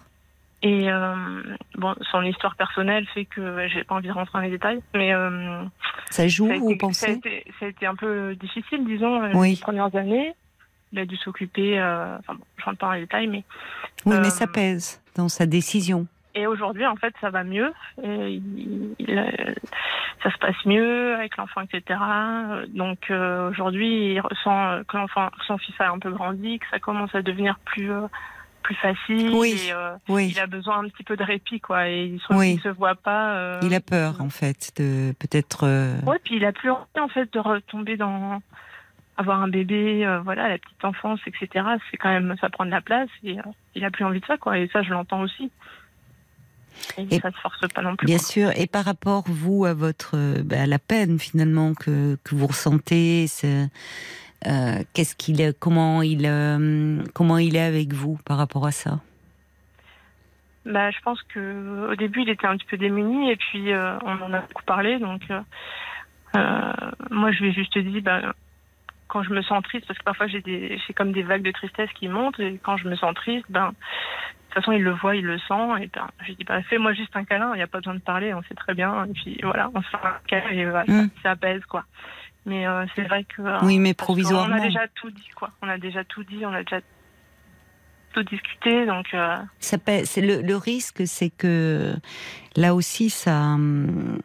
Et 0.61 0.89
euh, 0.89 1.43
bon, 1.75 1.93
son 2.11 2.21
histoire 2.23 2.55
personnelle 2.55 3.05
fait 3.13 3.25
que 3.25 3.67
j'ai 3.67 3.83
pas 3.83 3.95
envie 3.95 4.07
de 4.07 4.13
rentrer 4.13 4.39
dans 4.39 4.43
les 4.45 4.51
détails, 4.51 4.79
mais 4.95 5.13
euh, 5.13 5.65
Ça 6.11 6.29
joue, 6.29 6.47
ça, 6.47 6.57
vous 6.59 6.71
été, 6.71 6.79
ça, 6.79 6.85
a 6.85 6.87
pensez 6.87 7.11
été, 7.11 7.45
ça 7.59 7.65
a 7.65 7.69
été 7.69 7.85
un 7.85 7.95
peu 7.95 8.33
difficile, 8.35 8.85
disons, 8.85 9.21
euh, 9.21 9.31
Oui. 9.33 9.51
les 9.51 9.57
premières 9.57 9.93
années. 9.97 10.33
Il 10.93 10.99
a 10.99 11.05
dû 11.05 11.17
s'occuper, 11.17 11.77
euh, 11.77 12.17
enfin 12.19 12.35
bon, 12.35 12.43
je 12.57 12.63
rentre 12.63 12.77
pas 12.77 12.85
dans 12.87 12.93
les 12.93 13.01
détails, 13.01 13.27
mais 13.27 13.43
Oui, 14.05 14.15
mais 14.21 14.27
euh, 14.27 14.29
ça 14.29 14.47
pèse 14.47 15.01
dans 15.17 15.27
sa 15.27 15.45
décision. 15.45 16.07
Et 16.39 16.47
aujourd'hui 16.47 16.85
en 16.85 16.95
fait 16.95 17.13
ça 17.21 17.29
va 17.29 17.43
mieux, 17.43 17.71
et 18.03 18.29
il- 18.33 18.95
il, 18.99 19.17
euh, 19.17 19.53
ça 20.23 20.31
se 20.31 20.37
passe 20.37 20.65
mieux 20.65 21.15
avec 21.15 21.37
l'enfant, 21.37 21.61
etc. 21.61 21.99
Donc 22.69 23.09
euh, 23.11 23.49
aujourd'hui 23.49 24.13
il 24.13 24.19
ressent 24.21 24.67
euh, 24.71 24.83
que 24.87 24.97
l'enfant, 24.97 25.29
son 25.47 25.57
fils 25.57 25.75
a 25.79 25.89
un 25.91 25.99
peu 25.99 26.11
grandi, 26.11 26.59
que 26.59 26.65
ça 26.71 26.79
commence 26.79 27.13
à 27.15 27.21
devenir 27.21 27.57
plus 27.65 27.91
euh, 27.91 28.07
plus 28.61 28.75
facile. 28.75 29.31
Oui. 29.33 29.55
Et, 29.67 29.73
euh, 29.73 29.95
Oui, 30.09 30.29
il 30.31 30.39
a 30.39 30.45
besoin 30.45 30.79
un 30.79 30.89
petit 30.89 31.03
peu 31.03 31.15
de 31.15 31.23
répit 31.23 31.59
quoi, 31.61 31.87
et 31.89 32.05
il 32.05 32.19
se, 32.19 32.33
Oui. 32.33 32.53
il 32.55 32.61
se 32.61 32.69
voit 32.69 32.95
pas. 32.95 33.59
il 33.61 33.73
a 33.73 33.79
peur 33.79 34.21
en 34.21 34.29
fait 34.29 34.71
de 34.77 35.13
peut-être. 35.19 35.63
Ouais, 36.05 36.19
puis 36.23 36.35
il 36.35 36.45
a 36.45 36.51
plus 36.51 36.69
envie 36.69 36.99
en 36.99 37.07
fait 37.07 37.31
de 37.33 37.39
retomber 37.39 37.95
dans 37.97 38.41
avoir 39.17 39.41
un 39.41 39.49
bébé, 39.49 40.05
euh, 40.05 40.19
voilà, 40.21 40.47
la 40.47 40.57
petite 40.57 40.85
enfance, 40.85 41.19
etc. 41.27 41.65
C'est 41.91 41.97
quand 41.97 42.09
même 42.09 42.35
ça 42.39 42.49
prend 42.49 42.65
de 42.65 42.71
la 42.71 42.79
place 42.81 43.09
et 43.23 43.37
euh, 43.39 43.43
il 43.75 43.83
a 43.83 43.91
plus 43.91 44.05
envie 44.05 44.21
de 44.21 44.25
ça 44.25 44.37
quoi. 44.37 44.57
Et 44.57 44.67
ça 44.71 44.81
je 44.81 44.91
l'entends 44.91 45.21
aussi. 45.21 45.51
Et, 46.97 47.19
ça 47.19 47.31
se 47.31 47.37
force 47.37 47.59
pas 47.73 47.81
non 47.81 47.95
plus. 47.95 48.05
Bien 48.05 48.17
quoi. 48.17 48.25
sûr. 48.25 48.51
Et 48.55 48.67
par 48.67 48.85
rapport 48.85 49.23
vous 49.27 49.65
à 49.65 49.73
votre 49.73 50.11
euh, 50.15 50.41
bah, 50.43 50.61
à 50.61 50.65
la 50.65 50.79
peine 50.79 51.19
finalement 51.19 51.73
que 51.73 52.17
que 52.23 52.35
vous 52.35 52.47
ressentez, 52.47 53.27
euh, 54.47 54.83
qu'est-ce 54.93 55.15
qu'il 55.15 55.53
comment 55.59 56.01
il 56.01 56.25
euh, 56.25 57.03
comment 57.13 57.37
il 57.37 57.55
est 57.55 57.61
avec 57.61 57.93
vous 57.93 58.17
par 58.25 58.37
rapport 58.37 58.65
à 58.65 58.71
ça? 58.71 58.99
Bah, 60.65 60.91
je 60.91 60.99
pense 61.03 61.21
que 61.23 61.91
au 61.91 61.95
début 61.95 62.21
il 62.21 62.29
était 62.29 62.47
un 62.47 62.55
petit 62.57 62.67
peu 62.67 62.77
démuni 62.77 63.31
et 63.31 63.35
puis 63.35 63.71
euh, 63.71 63.97
on 64.05 64.21
en 64.21 64.33
a 64.33 64.41
beaucoup 64.41 64.63
parlé 64.65 64.99
donc 64.99 65.21
moi 67.09 67.31
je 67.31 67.39
lui 67.39 67.49
ai 67.49 67.53
juste 67.53 67.77
dit 67.77 68.01
bah 68.01 68.33
quand 69.07 69.23
je 69.23 69.31
me 69.31 69.41
sens 69.41 69.63
triste 69.63 69.87
parce 69.87 69.97
que 69.97 70.03
parfois 70.03 70.27
j'ai 70.27 70.41
des 70.41 70.79
j'ai 70.85 70.93
comme 70.93 71.11
des 71.11 71.23
vagues 71.23 71.41
de 71.41 71.51
tristesse 71.51 71.89
qui 71.95 72.07
montent 72.07 72.39
et 72.39 72.59
quand 72.63 72.77
je 72.77 72.87
me 72.87 72.95
sens 72.95 73.15
triste 73.15 73.45
ben 73.49 73.73
de 74.49 74.53
toute 74.55 74.63
façon 74.63 74.71
il 74.71 74.83
le 74.83 74.91
voit 74.91 75.15
il 75.15 75.25
le 75.25 75.37
sent 75.39 75.83
et 75.83 75.87
ben 75.93 76.07
j'ai 76.25 76.33
dit 76.35 76.43
bah 76.43 76.61
fais-moi 76.63 76.93
juste 76.93 77.15
un 77.15 77.23
câlin 77.23 77.51
il 77.53 77.57
n'y 77.57 77.61
a 77.63 77.67
pas 77.67 77.77
besoin 77.79 77.93
de 77.93 77.99
parler 77.99 78.33
on 78.33 78.41
sait 78.43 78.55
très 78.55 78.73
bien 78.73 79.05
et 79.05 79.09
puis 79.13 79.39
voilà 79.43 79.69
on 79.75 79.81
se 79.81 79.87
fait 79.89 79.97
un 80.03 80.17
câlin 80.27 80.49
et 80.49 80.65
voilà, 80.65 80.85
Mm. 80.91 81.09
ça, 81.23 81.31
apaise 81.31 81.63
quoi 81.65 81.85
mais 82.45 82.65
euh, 82.67 82.85
c'est 82.95 83.03
vrai 83.03 83.25
que 83.25 83.41
euh, 83.43 83.59
Oui, 83.63 83.77
mais 83.79 83.93
provisoirement. 83.93 84.55
a 84.55 84.59
déjà 84.59 84.87
tout 84.95 85.11
dit 85.11 85.29
quoi 85.35 85.49
on 85.61 85.69
a 85.69 85.77
déjà 85.77 86.03
tout 86.03 86.23
dit 86.23 86.45
on 86.45 86.53
a 86.53 86.63
déjà 86.63 86.79
tout 88.13 88.23
discuté 88.23 88.85
donc 88.87 89.05
euh, 89.13 89.35
Ça 89.59 89.77
pèse- 89.77 90.17
le, 90.19 90.41
le 90.41 90.55
risque, 90.57 91.03
c'est 91.05 91.29
que 91.29 91.93
là 92.55 92.73
aussi, 92.73 93.11
ça, 93.11 93.35
hum, 93.53 94.19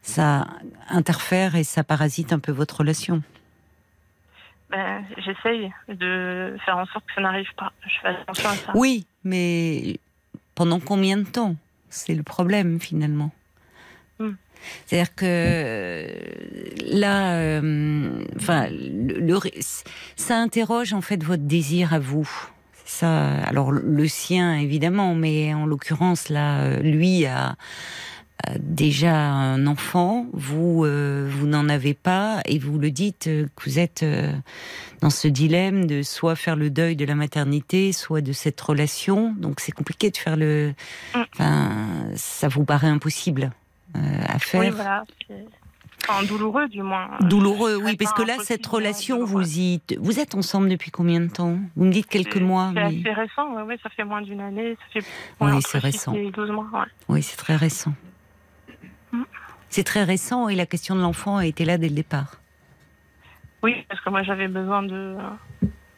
ça 0.00 0.46
interfère 0.88 1.54
et 1.56 1.62
ça 1.64 1.84
parasite 1.84 2.32
un 2.32 2.38
peu 2.38 2.52
votre 2.52 2.78
relation. 2.78 3.22
Ben, 4.72 5.04
j'essaye 5.18 5.70
de 5.88 6.56
faire 6.64 6.78
en 6.78 6.86
sorte 6.86 7.04
que 7.06 7.12
ça 7.14 7.20
n'arrive 7.20 7.52
pas. 7.56 7.72
Je 7.86 8.00
fais 8.00 8.08
attention 8.08 8.48
à 8.48 8.54
ça. 8.56 8.72
Oui, 8.74 9.06
mais 9.22 9.98
pendant 10.54 10.80
combien 10.80 11.18
de 11.18 11.24
temps? 11.24 11.56
C'est 11.90 12.14
le 12.14 12.22
problème 12.22 12.80
finalement. 12.80 13.30
Hmm. 14.18 14.32
C'est-à-dire 14.86 15.14
que 15.14 15.24
euh, 15.26 16.06
là, 16.86 17.34
euh, 17.34 18.24
enfin, 18.36 18.68
le, 18.70 19.20
le- 19.20 19.40
ça 20.16 20.38
interroge 20.38 20.94
en 20.94 21.02
fait 21.02 21.22
votre 21.22 21.42
désir 21.42 21.92
à 21.92 21.98
vous. 21.98 22.28
Ça, 22.86 23.34
alors 23.44 23.72
le 23.72 24.08
sien 24.08 24.54
évidemment, 24.56 25.14
mais 25.14 25.52
en 25.52 25.66
l'occurrence 25.66 26.28
là, 26.30 26.60
euh, 26.60 26.80
lui 26.80 27.26
a 27.26 27.56
déjà 28.58 29.14
un 29.14 29.66
enfant. 29.66 30.26
Vous, 30.32 30.84
euh, 30.84 31.28
vous 31.30 31.46
n'en 31.46 31.68
avez 31.68 31.94
pas, 31.94 32.40
et 32.46 32.58
vous 32.58 32.78
le 32.78 32.90
dites 32.90 33.26
euh, 33.26 33.46
que 33.56 33.64
vous 33.64 33.78
êtes 33.78 34.02
euh, 34.02 34.32
dans 35.00 35.10
ce 35.10 35.28
dilemme 35.28 35.86
de 35.86 36.02
soit 36.02 36.36
faire 36.36 36.56
le 36.56 36.70
deuil 36.70 36.96
de 36.96 37.04
la 37.04 37.14
maternité, 37.14 37.92
soit 37.92 38.20
de 38.20 38.32
cette 38.32 38.60
relation. 38.60 39.34
Donc 39.36 39.60
c'est 39.60 39.72
compliqué 39.72 40.10
de 40.10 40.16
faire 40.16 40.36
le. 40.36 40.74
Mm. 41.14 41.20
Enfin, 41.34 41.70
ça 42.14 42.48
vous 42.48 42.64
paraît 42.64 42.88
impossible 42.88 43.50
euh, 43.96 44.00
à 44.26 44.38
faire. 44.38 44.60
Oui, 44.60 44.70
voilà. 44.70 45.04
Enfin, 46.08 46.24
douloureux, 46.24 46.66
du 46.68 46.82
moins. 46.82 47.10
Douloureux, 47.20 47.76
oui, 47.76 47.96
parce 47.96 48.12
que 48.12 48.22
là, 48.22 48.34
cette 48.42 48.66
relation, 48.66 49.24
vous 49.24 49.58
y, 49.58 49.80
vous 49.98 50.18
êtes 50.18 50.34
ensemble 50.34 50.68
depuis 50.68 50.90
combien 50.90 51.20
de 51.20 51.28
temps? 51.28 51.58
Vous 51.76 51.84
me 51.84 51.92
dites 51.92 52.08
quelques 52.08 52.38
mois, 52.38 52.72
C'est 52.74 52.80
mais 52.80 53.00
assez 53.00 53.12
récent, 53.12 53.64
ouais, 53.64 53.78
ça 53.82 53.88
fait 53.90 54.02
moins 54.02 54.20
d'une 54.20 54.40
année. 54.40 54.76
Ça 54.80 55.00
fait 55.00 55.06
Oui, 55.40 55.52
ouais, 55.52 55.60
c'est 55.64 55.78
récent. 55.78 56.12
Et 56.14 56.30
12 56.32 56.50
mois, 56.50 56.66
ouais. 56.72 56.86
oui, 57.08 57.22
c'est 57.22 57.36
très 57.36 57.54
récent. 57.54 57.92
C'est 59.70 59.84
très 59.84 60.04
récent 60.04 60.48
et 60.48 60.54
la 60.54 60.66
question 60.66 60.94
de 60.94 61.00
l'enfant 61.00 61.36
a 61.38 61.46
été 61.46 61.64
là 61.64 61.78
dès 61.78 61.88
le 61.88 61.94
départ. 61.94 62.40
Oui, 63.62 63.74
parce 63.88 64.00
que 64.00 64.10
moi 64.10 64.22
j'avais 64.22 64.48
besoin 64.48 64.82
de 64.82 65.16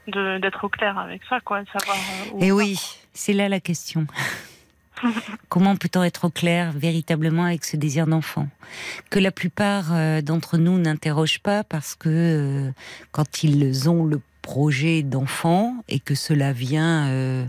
d'être 0.06 0.64
au 0.64 0.68
clair 0.68 0.98
avec 0.98 1.22
ça, 1.30 1.40
quoi, 1.40 1.62
de 1.62 1.68
savoir. 1.70 1.96
euh, 1.96 2.30
où 2.34 2.42
Et 2.44 2.52
on 2.52 2.56
va. 2.56 2.62
oui, 2.62 2.78
c'est 3.14 3.32
là 3.32 3.48
la 3.48 3.58
question. 3.58 4.06
Comment 5.48 5.76
peut-on 5.76 6.02
être 6.02 6.26
au 6.26 6.30
clair 6.30 6.72
véritablement 6.72 7.44
avec 7.44 7.64
ce 7.64 7.76
désir 7.78 8.06
d'enfant? 8.06 8.48
Que 9.10 9.18
la 9.18 9.30
plupart 9.32 9.86
euh, 9.92 10.20
d'entre 10.20 10.58
nous 10.58 10.78
n'interrogent 10.78 11.40
pas 11.40 11.64
parce 11.64 11.94
que 11.94 12.08
euh, 12.10 12.70
quand 13.12 13.42
ils 13.44 13.88
ont 13.88 14.04
le 14.04 14.20
projet 14.42 15.02
d'enfant 15.02 15.74
et 15.88 16.00
que 16.00 16.14
cela 16.14 16.52
vient 16.52 17.06
euh, 17.08 17.46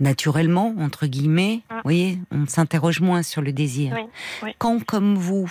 naturellement, 0.00 0.74
entre 0.78 1.06
guillemets, 1.06 1.62
Mm. 1.70 1.74
vous 1.74 1.80
voyez, 1.84 2.18
on 2.30 2.46
s'interroge 2.46 3.00
moins 3.00 3.22
sur 3.22 3.42
le 3.42 3.52
désir. 3.52 3.92
Oui, 3.94 4.02
oui. 4.42 4.50
Quand, 4.58 4.84
comme 4.84 5.14
vous, 5.16 5.50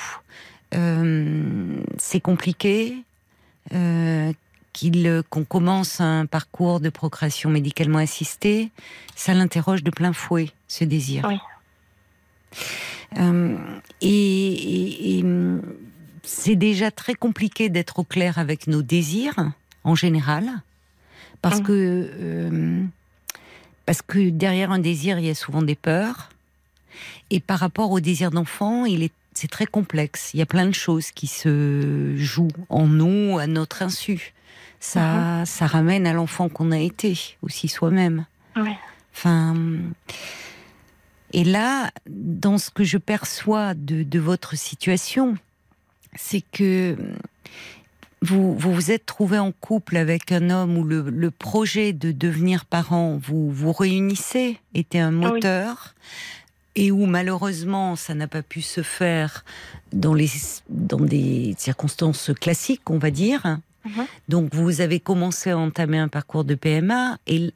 euh, 0.75 1.81
c'est 1.97 2.19
compliqué, 2.19 2.95
euh, 3.73 4.33
qu'il- 4.73 5.21
qu'on 5.29 5.43
commence 5.45 6.01
un 6.01 6.25
parcours 6.25 6.79
de 6.79 6.89
procréation 6.89 7.49
médicalement 7.49 7.99
assistée, 7.99 8.71
ça 9.15 9.33
l'interroge 9.33 9.83
de 9.83 9.91
plein 9.91 10.13
fouet, 10.13 10.49
ce 10.67 10.83
désir. 10.83 11.25
Oui. 11.27 11.37
Euh, 13.19 13.55
et 14.01 14.07
et- 14.09 15.19
et, 15.19 15.25
c'est 16.23 16.55
déjà 16.55 16.89
très 16.89 17.13
compliqué 17.13 17.69
d'être 17.69 17.99
au 17.99 18.03
clair 18.03 18.39
avec 18.39 18.67
nos 18.67 18.81
désirs, 18.81 19.35
en 19.83 19.93
général, 19.95 20.45
parce 21.41 21.59
Mhm. 21.59 21.63
que 21.65 22.83
parce 23.85 24.01
que 24.01 24.29
derrière 24.29 24.71
un 24.71 24.79
désir, 24.79 25.19
il 25.19 25.25
y 25.25 25.29
a 25.29 25.35
souvent 25.35 25.61
des 25.61 25.75
peurs. 25.75 26.29
Et 27.29 27.39
par 27.39 27.59
rapport 27.59 27.91
au 27.91 27.99
désir 27.99 28.31
d'enfant, 28.31 28.85
il 28.85 29.03
est 29.03 29.11
c'est 29.33 29.49
très 29.49 29.65
complexe. 29.65 30.31
Il 30.33 30.39
y 30.39 30.43
a 30.43 30.45
plein 30.45 30.65
de 30.65 30.73
choses 30.73 31.11
qui 31.11 31.27
se 31.27 32.13
jouent 32.15 32.47
en 32.69 32.87
nous, 32.87 33.37
à 33.39 33.47
notre 33.47 33.81
insu. 33.81 34.33
Ça, 34.79 35.43
ça 35.45 35.65
ramène 35.65 36.05
à 36.05 36.13
l'enfant 36.13 36.49
qu'on 36.49 36.71
a 36.71 36.79
été, 36.79 37.37
aussi 37.41 37.67
soi-même. 37.67 38.25
Enfin, 39.13 39.55
et 41.31 41.43
là, 41.43 41.91
dans 42.09 42.57
ce 42.57 42.69
que 42.69 42.83
je 42.83 42.97
perçois 42.97 43.73
de, 43.73 44.03
de 44.03 44.19
votre 44.19 44.57
situation, 44.57 45.35
c'est 46.15 46.43
que 46.51 46.97
vous, 48.23 48.55
vous 48.57 48.73
vous 48.73 48.91
êtes 48.91 49.05
trouvé 49.05 49.37
en 49.37 49.51
couple 49.51 49.97
avec 49.97 50.31
un 50.31 50.49
homme 50.49 50.77
où 50.77 50.83
le, 50.83 51.01
le 51.09 51.31
projet 51.31 51.93
de 51.93 52.11
devenir 52.11 52.65
parent, 52.65 53.19
vous 53.21 53.51
vous 53.51 53.73
réunissez, 53.73 54.59
était 54.73 54.99
un 54.99 55.13
Oui. 55.13 55.25
moteur, 55.31 55.93
et 56.75 56.91
où 56.91 57.05
malheureusement 57.05 57.95
ça 57.95 58.15
n'a 58.15 58.27
pas 58.27 58.41
pu 58.41 58.61
se 58.61 58.81
faire 58.81 59.43
dans, 59.91 60.13
les, 60.13 60.29
dans 60.69 60.99
des 60.99 61.53
circonstances 61.57 62.31
classiques, 62.39 62.89
on 62.89 62.97
va 62.97 63.11
dire. 63.11 63.59
Mhm. 63.85 64.05
Donc 64.29 64.55
vous 64.55 64.79
avez 64.81 64.99
commencé 64.99 65.49
à 65.51 65.57
entamer 65.57 65.99
un 65.99 66.07
parcours 66.07 66.45
de 66.45 66.55
PMA, 66.55 67.17
et, 67.27 67.51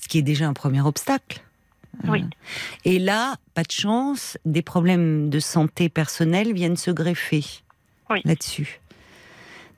ce 0.00 0.08
qui 0.08 0.18
est 0.18 0.22
déjà 0.22 0.46
un 0.46 0.52
premier 0.54 0.80
obstacle. 0.80 1.42
Oui. 2.08 2.22
Euh, 2.22 2.26
Et 2.84 2.98
là, 2.98 3.34
pas 3.54 3.64
de 3.64 3.70
chance, 3.72 4.38
des 4.46 4.62
problèmes 4.62 5.28
de 5.28 5.40
santé 5.40 5.88
personnelle 5.88 6.52
viennent 6.54 6.76
se 6.78 6.90
greffer 6.92 7.44
Oui. 8.08 8.20
là-dessus. 8.24 8.80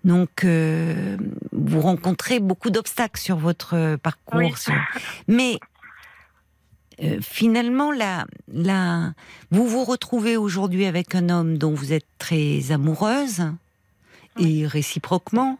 Donc, 0.04 0.44
euh, 0.44 1.16
vous 1.52 1.80
rencontrez 1.80 2.38
beaucoup 2.38 2.70
d'obstacles 2.70 3.18
sur 3.20 3.36
votre 3.36 3.74
euh, 3.74 3.96
parcours. 3.96 4.38
Oui. 4.38 4.52
Mais 5.28 5.58
euh, 7.02 7.18
finalement, 7.22 7.90
là, 7.90 8.26
là, 8.52 9.14
vous 9.50 9.66
vous 9.66 9.84
retrouvez 9.84 10.36
aujourd'hui 10.36 10.84
avec 10.84 11.14
un 11.14 11.30
homme 11.30 11.56
dont 11.56 11.72
vous 11.72 11.92
êtes 11.92 12.06
très 12.18 12.70
amoureuse 12.70 13.50
et 14.38 14.66
réciproquement, 14.66 15.58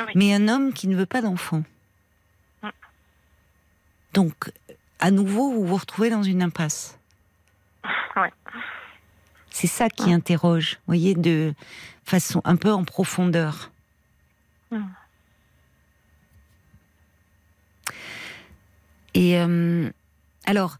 Oui. 0.00 0.12
mais 0.14 0.34
un 0.34 0.48
homme 0.48 0.72
qui 0.72 0.86
ne 0.86 0.96
veut 0.96 1.06
pas 1.06 1.22
d'enfant. 1.22 1.62
Donc, 4.12 4.52
à 4.98 5.10
nouveau, 5.10 5.52
vous 5.52 5.64
vous 5.64 5.76
retrouvez 5.76 6.10
dans 6.10 6.22
une 6.22 6.42
impasse. 6.42 6.98
C'est 9.52 9.66
ça 9.66 9.88
qui 9.88 10.12
interroge, 10.12 10.74
vous 10.74 10.86
voyez, 10.86 11.14
de 11.14 11.54
façon 12.04 12.40
un 12.44 12.56
peu 12.56 12.72
en 12.72 12.84
profondeur. 12.84 13.69
Et 19.14 19.38
euh, 19.38 19.90
alors, 20.46 20.78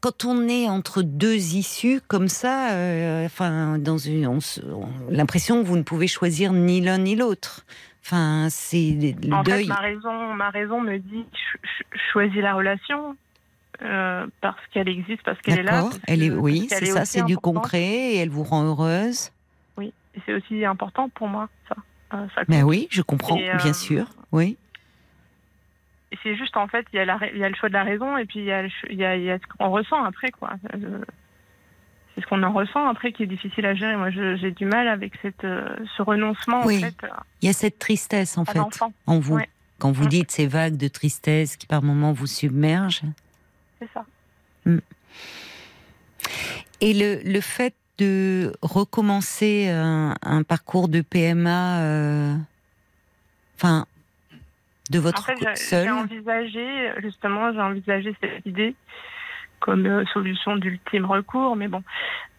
quand 0.00 0.24
on 0.24 0.48
est 0.48 0.68
entre 0.68 1.02
deux 1.02 1.54
issues 1.54 2.00
comme 2.06 2.28
ça, 2.28 2.72
euh, 2.72 3.26
enfin, 3.26 3.78
dans 3.78 3.98
une, 3.98 4.26
on 4.26 4.40
se- 4.40 4.60
on- 4.60 4.88
l'impression 5.10 5.62
que 5.62 5.66
vous 5.66 5.76
ne 5.76 5.82
pouvez 5.82 6.08
choisir 6.08 6.52
ni 6.52 6.80
l'un 6.80 6.98
ni 6.98 7.16
l'autre. 7.16 7.64
Enfin, 8.02 8.48
c'est 8.50 9.16
le 9.22 9.32
En 9.32 9.42
deuil. 9.42 9.64
fait, 9.64 9.68
ma 9.70 9.80
raison, 9.80 10.34
ma 10.34 10.50
raison 10.50 10.80
me 10.80 10.98
dit 10.98 11.24
ch- 11.32 11.58
ch- 11.62 12.02
choisis 12.12 12.42
la 12.42 12.54
relation 12.54 13.16
euh, 13.82 14.26
parce 14.40 14.60
qu'elle 14.72 14.88
existe, 14.88 15.22
parce 15.22 15.40
qu'elle 15.40 15.60
est 15.60 15.62
là. 15.62 15.82
Parce 15.82 15.98
Elle 16.06 16.22
est, 16.22 16.30
oui, 16.30 16.66
c'est 16.68 16.84
ça, 16.86 17.04
c'est 17.04 17.22
du 17.24 17.38
concret 17.38 17.80
et 17.82 18.16
elle 18.18 18.28
vous 18.28 18.44
rend 18.44 18.62
heureuse. 18.64 19.30
Oui, 19.78 19.92
et 20.14 20.20
c'est 20.26 20.34
aussi 20.34 20.64
important 20.64 21.08
pour 21.08 21.28
moi, 21.28 21.48
ça. 21.68 21.76
Euh, 22.14 22.26
ça 22.34 22.42
Mais 22.48 22.62
oui, 22.62 22.88
je 22.90 23.02
comprends, 23.02 23.36
Et, 23.36 23.50
euh, 23.50 23.56
bien 23.56 23.72
sûr. 23.72 24.06
Oui. 24.32 24.56
C'est 26.22 26.36
juste 26.36 26.56
en 26.56 26.68
fait, 26.68 26.86
il 26.92 26.96
y, 26.96 27.00
a 27.00 27.04
y 27.34 27.38
le 27.48 27.54
choix 27.56 27.68
de 27.68 27.74
la 27.74 27.82
raison 27.82 28.16
et 28.16 28.24
puis 28.24 28.38
il 28.38 28.44
y 28.44 28.52
a, 28.52 28.62
y 28.64 29.24
y 29.24 29.38
ce 29.38 29.46
qu'on 29.58 29.70
ressent 29.70 30.02
après, 30.04 30.30
quoi. 30.30 30.52
C'est 32.14 32.20
ce 32.20 32.26
qu'on 32.28 32.42
en 32.44 32.52
ressent 32.52 32.86
après 32.88 33.10
qui 33.12 33.24
est 33.24 33.26
difficile 33.26 33.66
à 33.66 33.74
gérer. 33.74 33.96
Moi, 33.96 34.10
j'ai 34.10 34.52
du 34.52 34.64
mal 34.64 34.86
avec 34.86 35.14
cette, 35.22 35.42
euh, 35.42 35.68
ce 35.96 36.02
renoncement 36.02 36.64
Oui. 36.64 36.76
en 36.78 36.80
fait, 36.86 36.94
Il 37.42 37.46
y 37.46 37.50
a 37.50 37.52
cette 37.52 37.80
tristesse 37.80 38.38
en 38.38 38.44
fait 38.44 38.60
en 39.06 39.18
vous. 39.18 39.34
Ouais. 39.36 39.48
Quand 39.80 39.90
vous 39.90 40.04
Mm. 40.04 40.08
dites 40.08 40.30
ces 40.30 40.46
vagues 40.46 40.76
de 40.76 40.86
tristesse 40.86 41.56
qui 41.56 41.66
par 41.66 41.82
moments 41.82 42.12
vous 42.12 42.28
submergent. 42.28 43.02
C'est 43.80 43.88
ça. 43.92 44.04
Et 46.80 46.94
le, 46.94 47.20
le 47.24 47.40
fait 47.40 47.74
de 47.98 48.52
recommencer 48.62 49.68
un, 49.68 50.14
un 50.22 50.42
parcours 50.42 50.88
de 50.88 51.00
PMA, 51.00 51.80
euh, 51.82 52.34
enfin, 53.56 53.86
de 54.90 54.98
votre 54.98 55.20
En 55.20 55.22
fait, 55.22 55.36
j'ai- 55.40 55.56
seul, 55.56 55.84
j'ai 55.84 55.90
envisagé, 55.90 56.92
justement, 57.02 57.52
j'ai 57.52 57.60
envisagé 57.60 58.16
cette 58.20 58.44
idée 58.46 58.74
comme 59.60 59.86
euh, 59.86 60.04
solution 60.12 60.56
d'ultime 60.56 61.06
recours, 61.06 61.56
mais 61.56 61.68
bon. 61.68 61.82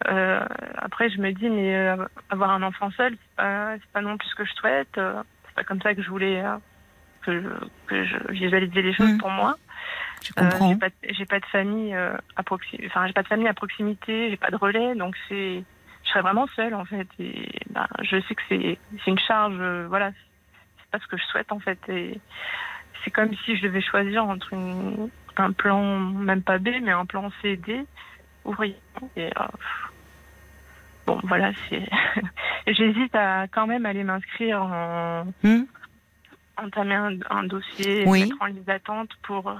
euh, 0.08 0.40
après, 0.76 1.10
je 1.10 1.18
me 1.20 1.32
dis, 1.32 1.48
mais 1.48 1.74
euh, 1.74 2.04
avoir 2.28 2.50
un 2.50 2.62
enfant 2.62 2.90
seul, 2.92 3.12
c'est 3.16 3.34
pas, 3.36 3.74
pas 3.92 4.00
non 4.02 4.16
plus 4.16 4.28
ce 4.28 4.34
que 4.36 4.44
je 4.44 4.52
souhaite. 4.52 4.88
c'est 4.94 5.54
pas 5.54 5.64
comme 5.64 5.80
ça 5.82 5.94
que 5.94 6.02
je 6.02 6.10
voulais 6.10 6.42
que, 7.22 7.40
je, 7.42 7.48
que 7.88 8.04
je 8.04 8.32
visualisais 8.32 8.82
les 8.82 8.94
choses 8.94 9.10
Mm. 9.14 9.18
pour 9.18 9.30
moi. 9.30 9.56
Je 10.26 10.32
Euh, 10.38 10.50
comprends. 10.50 10.68
j'ai 10.70 10.76
pas, 10.76 10.88
de- 10.88 10.94
j'ai 11.14 11.26
pas 11.26 11.40
de 11.40 11.46
famille 11.46 11.94
euh, 11.94 12.16
à 12.36 12.42
proximité, 12.42 12.86
enfin 12.88 13.06
j'ai 13.06 13.12
pas 13.12 13.22
de 13.22 13.28
famille 13.28 13.48
à 13.48 13.54
proximité, 13.54 14.30
j'ai 14.30 14.36
pas 14.36 14.50
de 14.50 14.56
relais, 14.56 14.94
donc 14.94 15.14
c'est, 15.28 15.62
je 16.04 16.08
serais 16.10 16.22
vraiment 16.22 16.46
seule 16.56 16.74
en 16.74 16.84
fait. 16.84 17.08
Et 17.18 17.48
ben, 17.70 17.86
je 18.02 18.20
sais 18.22 18.34
que 18.34 18.42
c'est, 18.48 18.78
c'est 19.04 19.10
une 19.10 19.18
charge, 19.18 19.56
euh, 19.58 19.86
voilà, 19.88 20.10
c'est 20.78 20.90
pas 20.90 20.98
ce 20.98 21.06
que 21.06 21.16
je 21.16 21.24
souhaite 21.24 21.52
en 21.52 21.60
fait. 21.60 21.78
Et 21.88 22.20
c'est 23.04 23.10
comme 23.10 23.34
si 23.44 23.56
je 23.56 23.62
devais 23.62 23.80
choisir 23.82 24.24
entre 24.26 24.52
une, 24.52 25.10
un 25.36 25.52
plan, 25.52 25.98
même 26.00 26.42
pas 26.42 26.58
B, 26.58 26.68
mais 26.82 26.92
un 26.92 27.06
plan 27.06 27.30
C 27.42 27.56
D, 27.56 27.84
ouvrier. 28.44 28.80
Et, 29.16 29.26
euh, 29.26 29.46
bon, 31.06 31.20
voilà, 31.24 31.52
c'est. 31.68 31.88
J'hésite 32.66 33.14
à 33.14 33.46
quand 33.48 33.66
même 33.66 33.86
aller 33.86 34.02
m'inscrire 34.02 34.62
en 34.62 35.26
Hmm 35.42 35.64
entamer 36.58 36.94
un, 36.94 37.10
un 37.28 37.44
dossier, 37.44 38.04
Oui. 38.06 38.20
mettre 38.22 38.40
en 38.40 38.46
liste 38.46 38.64
d'attente 38.64 39.10
pour 39.24 39.50
euh, 39.50 39.54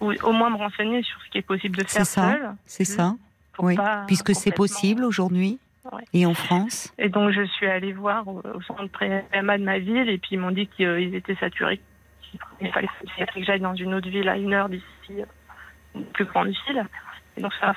ou 0.00 0.12
au 0.22 0.32
moins 0.32 0.50
me 0.50 0.56
renseigner 0.56 1.02
sur 1.02 1.20
ce 1.22 1.30
qui 1.30 1.38
est 1.38 1.42
possible 1.42 1.76
de 1.76 1.84
faire 1.84 2.06
ça. 2.06 2.32
seul. 2.32 2.54
C'est 2.66 2.84
ça, 2.84 3.14
pour 3.52 3.64
oui. 3.66 3.76
Puisque 4.06 4.34
c'est 4.34 4.52
possible 4.54 5.04
aujourd'hui 5.04 5.58
Ouais. 5.90 6.04
et 6.12 6.26
en 6.26 6.34
France. 6.34 6.92
Et 6.98 7.08
donc 7.08 7.30
je 7.30 7.42
suis 7.46 7.66
allée 7.66 7.94
voir 7.94 8.28
au, 8.28 8.42
au 8.54 8.60
centre 8.60 8.86
PMA 8.98 9.56
de 9.56 9.64
ma 9.64 9.78
ville 9.78 10.10
et 10.10 10.18
puis 10.18 10.30
ils 10.32 10.38
m'ont 10.38 10.50
dit 10.50 10.66
qu'ils 10.66 11.14
étaient 11.14 11.36
saturés. 11.36 11.80
Il 12.60 12.70
fallait 12.70 12.88
que 13.34 13.42
j'aille 13.42 13.60
dans 13.60 13.74
une 13.74 13.94
autre 13.94 14.08
ville 14.10 14.28
à 14.28 14.36
une 14.36 14.52
heure 14.52 14.68
d'ici, 14.68 14.84
euh, 15.12 15.24
une 15.94 16.04
plus 16.04 16.26
grande 16.26 16.48
ville. 16.48 16.86
Et 17.38 17.40
donc 17.40 17.54
ça 17.58 17.74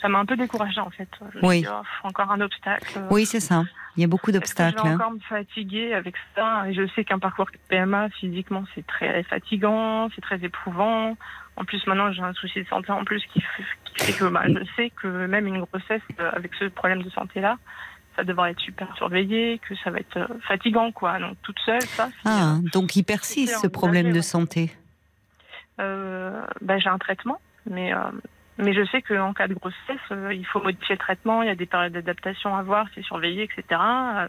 ça 0.00 0.08
m'a 0.08 0.18
un 0.18 0.24
peu 0.24 0.34
découragée 0.36 0.80
en 0.80 0.90
fait. 0.90 1.08
Je 1.34 1.38
Oui. 1.46 1.60
dit, 1.60 1.68
Oh, 1.70 1.82
encore 2.08 2.32
un 2.32 2.40
obstacle. 2.40 3.00
Oui, 3.10 3.24
c'est 3.26 3.38
ça. 3.38 3.62
Il 3.96 4.00
y 4.00 4.04
a 4.04 4.08
beaucoup 4.08 4.32
d'obstacles. 4.32 4.78
Je 4.78 4.82
vais 4.82 4.88
hein. 4.88 4.94
encore 4.96 5.12
me 5.12 5.20
fatiguer 5.20 5.94
avec 5.94 6.16
ça? 6.34 6.68
Et 6.68 6.74
je 6.74 6.88
sais 6.96 7.04
qu'un 7.04 7.20
parcours 7.20 7.48
PMA, 7.68 8.08
physiquement, 8.08 8.64
c'est 8.74 8.84
très 8.84 9.22
fatigant, 9.22 10.08
c'est 10.16 10.20
très 10.22 10.42
éprouvant. 10.44 11.16
En 11.56 11.64
plus, 11.64 11.86
maintenant, 11.86 12.10
j'ai 12.12 12.22
un 12.22 12.32
souci 12.32 12.62
de 12.62 12.68
santé 12.68 12.90
en 12.92 13.04
plus 13.04 13.22
qui 13.32 13.40
fait, 13.40 13.64
qui 13.84 14.04
fait 14.06 14.12
que 14.18 14.24
bah, 14.24 14.42
je 14.48 14.64
sais 14.76 14.90
que 14.90 15.26
même 15.26 15.46
une 15.46 15.60
grossesse 15.60 16.00
euh, 16.18 16.30
avec 16.32 16.52
ce 16.54 16.64
problème 16.66 17.02
de 17.02 17.10
santé-là, 17.10 17.58
ça 18.16 18.24
devrait 18.24 18.50
être 18.52 18.60
super 18.60 18.94
surveillé, 18.96 19.58
que 19.66 19.74
ça 19.76 19.90
va 19.90 19.98
être 19.98 20.16
euh, 20.16 20.26
fatigant, 20.48 20.92
quoi. 20.92 21.18
Donc, 21.18 21.36
toute 21.42 21.58
seule, 21.60 21.82
ça, 21.82 22.08
Ah, 22.24 22.54
euh, 22.56 22.68
donc 22.72 22.96
il 22.96 23.04
persiste 23.04 23.56
ce 23.60 23.66
problème 23.66 24.12
de 24.12 24.20
santé. 24.20 24.70
euh, 25.80 26.42
bah, 26.60 26.78
j'ai 26.78 26.88
un 26.88 26.98
traitement, 26.98 27.40
mais, 27.68 27.92
euh, 27.94 27.98
mais 28.58 28.74
je 28.74 28.84
sais 28.90 29.02
qu'en 29.02 29.32
cas 29.32 29.48
de 29.48 29.54
grossesse, 29.54 29.76
euh, 30.10 30.32
il 30.34 30.44
faut 30.46 30.62
modifier 30.62 30.94
le 30.94 30.98
traitement, 30.98 31.42
il 31.42 31.48
y 31.48 31.50
a 31.50 31.54
des 31.54 31.66
périodes 31.66 31.92
d'adaptation 31.92 32.54
à 32.56 32.62
voir, 32.62 32.86
c'est 32.94 33.02
surveillé, 33.02 33.44
etc. 33.44 33.80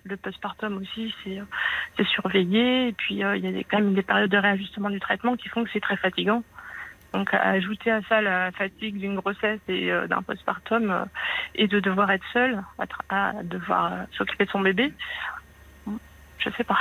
Le 0.03 0.15
postpartum 0.17 0.77
aussi, 0.77 1.13
c'est 1.23 2.07
surveillé, 2.07 2.87
et 2.89 2.93
puis 2.93 3.15
il 3.15 3.19
y 3.19 3.23
a 3.23 3.37
des, 3.37 3.63
quand 3.63 3.79
même 3.79 3.93
des 3.93 4.01
périodes 4.03 4.31
de 4.31 4.37
réajustement 4.37 4.89
du 4.89 4.99
traitement 4.99 5.35
qui 5.35 5.49
font 5.49 5.63
que 5.63 5.69
c'est 5.73 5.81
très 5.81 5.97
fatigant. 5.97 6.43
Donc 7.13 7.31
ajouter 7.33 7.91
à 7.91 8.01
ça 8.09 8.21
la 8.21 8.51
fatigue 8.51 8.97
d'une 8.97 9.15
grossesse 9.15 9.59
et 9.67 9.91
euh, 9.91 10.07
d'un 10.07 10.21
postpartum 10.23 10.89
euh, 10.89 11.05
et 11.53 11.67
de 11.67 11.79
devoir 11.79 12.09
être 12.11 12.25
seule, 12.33 12.61
à, 12.79 12.85
tra- 12.85 13.05
à 13.09 13.43
devoir 13.43 13.93
euh, 13.93 13.97
s'occuper 14.17 14.45
de 14.45 14.49
son 14.49 14.61
bébé, 14.61 14.91
je 16.39 16.49
sais 16.57 16.63
pas. 16.63 16.79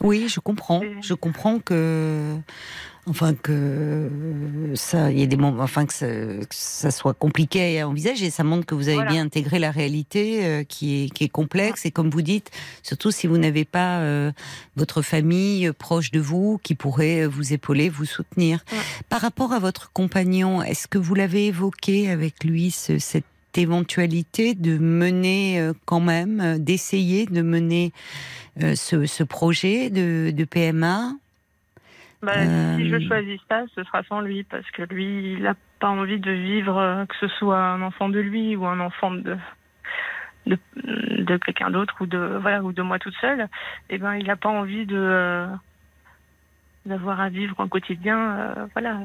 Oui, 0.00 0.28
je 0.28 0.40
comprends. 0.40 0.82
Je 1.02 1.14
comprends 1.14 1.58
que, 1.58 2.36
enfin 3.06 3.34
que 3.34 4.08
ça, 4.74 5.10
il 5.10 5.18
y 5.18 5.22
a 5.22 5.26
des 5.26 5.36
moments, 5.36 5.62
enfin 5.62 5.86
que 5.86 5.92
ça, 5.92 6.06
que 6.06 6.46
ça 6.54 6.90
soit 6.90 7.14
compliqué 7.14 7.80
à 7.80 7.88
envisager. 7.88 8.30
Ça 8.30 8.44
montre 8.44 8.64
que 8.66 8.74
vous 8.74 8.88
avez 8.88 8.94
Voilà. 8.96 9.10
bien 9.10 9.24
intégré 9.24 9.58
la 9.58 9.70
réalité 9.70 10.44
euh, 10.44 10.64
qui 10.64 11.04
est 11.04 11.08
qui 11.10 11.24
est 11.24 11.28
complexe 11.28 11.84
et 11.86 11.90
comme 11.90 12.10
vous 12.10 12.22
dites, 12.22 12.50
surtout 12.82 13.10
si 13.10 13.26
vous 13.26 13.38
n'avez 13.38 13.64
pas 13.64 13.98
euh, 14.00 14.30
votre 14.76 15.02
famille 15.02 15.70
proche 15.72 16.10
de 16.10 16.20
vous 16.20 16.58
qui 16.62 16.74
pourrait 16.74 17.22
euh, 17.22 17.28
vous 17.28 17.52
épauler, 17.52 17.88
vous 17.88 18.04
soutenir. 18.04 18.64
Ouais. 18.72 18.78
Par 19.08 19.20
rapport 19.20 19.52
à 19.52 19.58
votre 19.58 19.90
compagnon, 19.92 20.62
est-ce 20.62 20.86
que 20.88 20.98
vous 20.98 21.14
l'avez 21.14 21.46
évoqué 21.48 22.08
avec 22.10 22.44
lui 22.44 22.70
ce- 22.70 22.98
cette 22.98 23.24
éventualité 23.56 24.54
de 24.54 24.78
mener 24.78 25.60
euh, 25.60 25.72
quand 25.84 26.00
même, 26.00 26.40
euh, 26.40 26.58
d'essayer 26.58 27.26
de 27.26 27.42
mener 27.42 27.92
euh, 28.62 28.74
ce, 28.76 29.06
ce 29.06 29.22
projet 29.24 29.90
de, 29.90 30.30
de 30.34 30.44
PMA 30.44 31.14
Bah, 32.22 32.32
Euh, 32.36 32.76
Si 32.76 32.88
je 32.88 32.98
choisis 33.08 33.40
ça, 33.48 33.62
ce 33.74 33.82
sera 33.84 34.02
sans 34.04 34.20
lui, 34.20 34.44
parce 34.44 34.68
que 34.70 34.82
lui, 34.82 35.32
il 35.34 35.42
n'a 35.42 35.54
pas 35.80 35.88
envie 35.88 36.20
de 36.20 36.30
vivre, 36.30 36.78
euh, 36.78 37.04
que 37.06 37.14
ce 37.20 37.28
soit 37.38 37.58
un 37.58 37.82
enfant 37.82 38.08
de 38.08 38.20
lui 38.20 38.54
ou 38.56 38.66
un 38.66 38.80
enfant 38.80 39.10
de 39.10 39.36
de, 40.46 40.58
de 41.18 41.36
quelqu'un 41.36 41.70
d'autre 41.70 41.94
ou 42.00 42.06
de 42.06 42.38
voilà 42.40 42.62
ou 42.64 42.72
de 42.72 42.82
moi 42.82 42.98
toute 42.98 43.14
seule. 43.20 43.48
Et 43.90 43.98
ben, 43.98 44.14
il 44.16 44.26
n'a 44.26 44.36
pas 44.36 44.48
envie 44.48 44.86
de 44.86 44.96
euh, 44.96 45.46
d'avoir 46.86 47.20
à 47.20 47.28
vivre 47.28 47.60
un 47.60 47.68
quotidien, 47.68 48.18
euh, 48.18 48.66
voilà, 48.72 48.98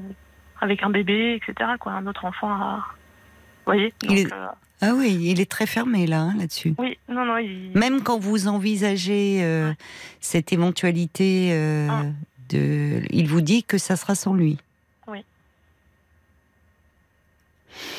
avec 0.61 0.81
un 0.83 0.89
bébé, 0.89 1.35
etc. 1.39 1.71
Quoi, 1.79 1.91
un 1.93 2.07
autre 2.07 2.25
enfant 2.25 2.49
à, 2.51 2.77
vous 2.87 3.63
voyez. 3.73 3.93
Il 4.03 4.07
Donc, 4.09 4.17
est- 4.17 4.33
euh, 4.33 4.47
Ah 4.81 4.91
oui, 4.95 5.15
il 5.31 5.39
est 5.39 5.49
très 5.49 5.65
fermé 5.67 6.07
là, 6.07 6.21
hein, 6.21 6.33
là-dessus. 6.37 6.73
oui, 6.79 6.97
non, 7.09 7.25
non, 7.25 7.37
il, 7.37 7.71
Même 7.75 8.01
quand 8.01 8.17
vous 8.19 8.47
envisagez 8.47 9.43
euh, 9.43 9.73
cette 10.19 10.51
éventualité 10.53 11.49
euh, 11.53 11.87
Ah. 11.89 12.03
De, 12.49 13.01
il 13.09 13.27
vous 13.27 13.41
dit 13.41 13.63
que 13.63 13.77
ça 13.77 13.95
sera 13.95 14.15
sans 14.15 14.33
lui. 14.33 14.57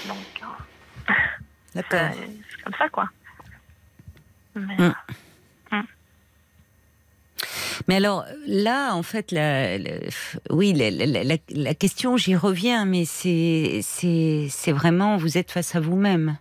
donc, 0.07 0.17
euh, 0.43 1.15
D'accord. 1.75 2.11
c'est 2.51 2.63
comme 2.65 2.75
ça, 2.79 2.89
quoi. 2.89 3.09
Mais, 4.55 4.77
Mm. 5.71 5.83
Mais 7.87 7.97
alors 7.97 8.25
là, 8.47 8.95
en 8.95 9.03
fait, 9.03 9.31
la, 9.33 9.79
la- 9.79 9.91
oui, 10.51 10.73
la, 10.73 10.91
la- 10.91 11.25
la- 11.25 11.37
la 11.49 11.75
question, 11.75 12.17
j'y 12.17 12.35
reviens, 12.35 12.85
mais 12.85 13.05
c'est 13.05 13.81
c'est 13.83 14.49
c'est 14.51 14.73
vraiment, 14.73 15.17
vous 15.17 15.39
êtes 15.39 15.51
face 15.51 15.75
à 15.77 15.81
vous-même. 15.81 16.37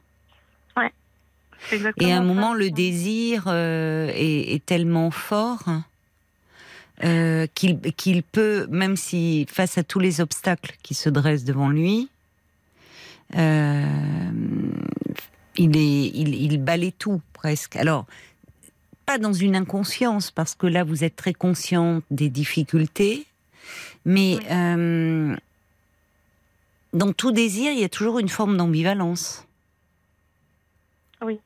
exactement 1.72 2.08
Et 2.08 2.14
à 2.14 2.18
un 2.18 2.20
ça. 2.20 2.26
moment, 2.26 2.54
le 2.54 2.72
désir 2.72 3.44
euh, 3.48 4.10
est, 4.14 4.54
est 4.56 4.66
tellement 4.66 5.12
fort 5.12 5.64
euh, 7.04 7.48
qu'il 7.54 8.24
peut, 8.24 8.68
même 8.70 8.96
si 8.98 9.46
face 9.50 9.78
à 9.78 9.84
tous 9.84 10.00
les 10.00 10.20
obstacles 10.22 10.76
qui 10.84 10.94
se 10.94 11.10
dressent 11.10 11.44
devant 11.44 11.70
lui, 11.70 12.10
euh, 13.36 13.86
il, 15.58 15.78
est, 15.78 16.08
il, 16.08 16.36
il 16.36 16.58
balaye 16.64 16.94
tout 16.94 17.22
presque. 17.34 17.76
Alors, 17.76 18.06
pas 19.06 19.18
dans 19.18 19.34
une 19.34 19.56
inconscience, 19.56 20.32
parce 20.32 20.56
que 20.56 20.68
là, 20.68 20.84
vous 20.84 21.04
êtes 21.04 21.16
très 21.16 21.34
conscient 21.34 22.02
des 22.12 22.30
difficultés, 22.30 23.26
mais 24.06 24.38
Oui. 24.38 24.46
euh, 24.52 25.36
dans 26.94 27.14
tout 27.14 27.32
désir, 27.32 27.72
il 27.72 27.80
y 27.80 27.84
a 27.84 27.90
toujours 27.90 28.20
une 28.20 28.30
forme 28.30 28.58
d'ambivalence. 28.58 29.46
Oui. 31.22 31.40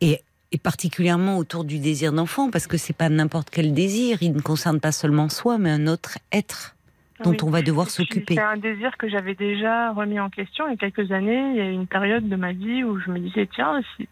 Et, 0.00 0.20
et 0.52 0.58
particulièrement 0.58 1.36
autour 1.38 1.64
du 1.64 1.78
désir 1.78 2.12
d'enfant, 2.12 2.50
parce 2.50 2.66
que 2.66 2.76
c'est 2.76 2.96
pas 2.96 3.08
n'importe 3.08 3.50
quel 3.50 3.74
désir, 3.74 4.18
il 4.22 4.32
ne 4.32 4.40
concerne 4.40 4.80
pas 4.80 4.92
seulement 4.92 5.28
soi, 5.28 5.58
mais 5.58 5.70
un 5.70 5.86
autre 5.86 6.18
être 6.32 6.74
dont 7.24 7.30
Oui. 7.32 7.36
on 7.42 7.50
va 7.50 7.62
devoir 7.62 7.90
s'occuper. 7.90 8.34
C'est 8.34 8.40
un 8.40 8.56
désir 8.56 8.96
que 8.96 9.08
j'avais 9.08 9.34
déjà 9.34 9.92
remis 9.92 10.20
en 10.20 10.30
question 10.30 10.66
il 10.68 10.70
y 10.70 10.74
a 10.74 10.76
quelques 10.76 11.10
années. 11.12 11.50
Il 11.50 11.56
y 11.56 11.60
a 11.60 11.66
eu 11.66 11.72
une 11.72 11.86
période 11.88 12.28
de 12.28 12.36
ma 12.36 12.52
vie 12.52 12.84
où 12.84 12.98
je 13.00 13.10
me 13.10 13.18
disais, 13.18 13.48
tiens, 13.52 13.80
si, 13.96 14.08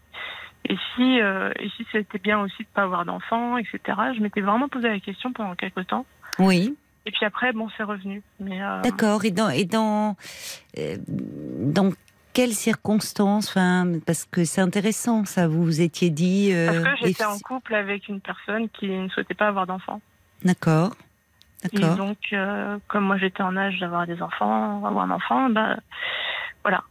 et 0.69 0.75
si, 0.95 1.21
euh, 1.21 1.51
et 1.59 1.69
si 1.77 1.85
c'était 1.91 2.19
bien 2.19 2.39
aussi 2.41 2.63
de 2.63 2.67
pas 2.73 2.83
avoir 2.83 3.05
d'enfants, 3.05 3.57
etc. 3.57 3.79
Je 4.15 4.21
m'étais 4.21 4.41
vraiment 4.41 4.67
posé 4.67 4.89
la 4.89 4.99
question 4.99 5.31
pendant 5.31 5.55
quelques 5.55 5.87
temps. 5.87 6.05
Oui, 6.39 6.75
Et 7.05 7.11
puis 7.11 7.25
après, 7.25 7.53
bon, 7.53 7.69
c'est 7.77 7.83
revenu. 7.83 8.21
Euh, 8.41 8.81
d'accord. 8.81 9.23
Et 9.23 9.31
dans, 9.31 9.49
et 9.49 9.63
dans, 9.63 10.17
euh, 10.77 10.97
dans 11.07 11.91
quelles 12.37 12.53
circonstances 12.53 13.49
enfin, 13.49 13.93
Parce 14.05 14.25
que 14.25 14.45
c'est 14.45 14.61
intéressant, 14.61 15.25
ça. 15.25 15.47
Vous 15.47 15.63
vous 15.63 15.81
étiez 15.81 16.11
dit. 16.11 16.51
euh, 16.53 16.83
parce 16.83 16.99
que 17.01 17.07
j'étais 17.07 17.25
en 17.25 17.39
couple 17.39 17.73
avec 17.73 18.07
une 18.09 18.21
personne 18.21 18.69
qui 18.69 18.87
ne 18.89 19.09
souhaitait 19.09 19.33
pas 19.33 19.47
avoir 19.47 19.65
d'enfants. 19.65 20.01
D'accord. 20.43 20.95
Et 21.73 21.79
donc, 21.79 22.19
euh, 22.33 22.77
comme 22.87 23.05
moi 23.05 23.17
j'étais 23.17 23.41
en 23.41 23.57
âge 23.57 23.79
d'avoir 23.79 24.05
des 24.05 24.21
enfants, 24.21 24.85
avoir 24.85 25.05
un 25.05 25.09
enfant, 25.09 25.49
bah 25.49 25.77
voilà. 26.63 26.83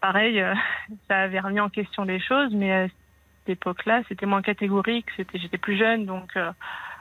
Pareil, 0.00 0.40
euh, 0.40 0.54
ça 1.08 1.18
avait 1.18 1.40
remis 1.40 1.60
en 1.60 1.68
question 1.68 2.04
les 2.04 2.18
choses, 2.18 2.52
mais 2.54 2.72
à 2.72 2.86
cette 2.88 3.58
époque-là, 3.58 4.00
c'était 4.08 4.24
moins 4.24 4.40
catégorique. 4.40 5.06
C'était, 5.18 5.38
j'étais 5.38 5.58
plus 5.58 5.76
jeune, 5.76 6.06
donc. 6.06 6.32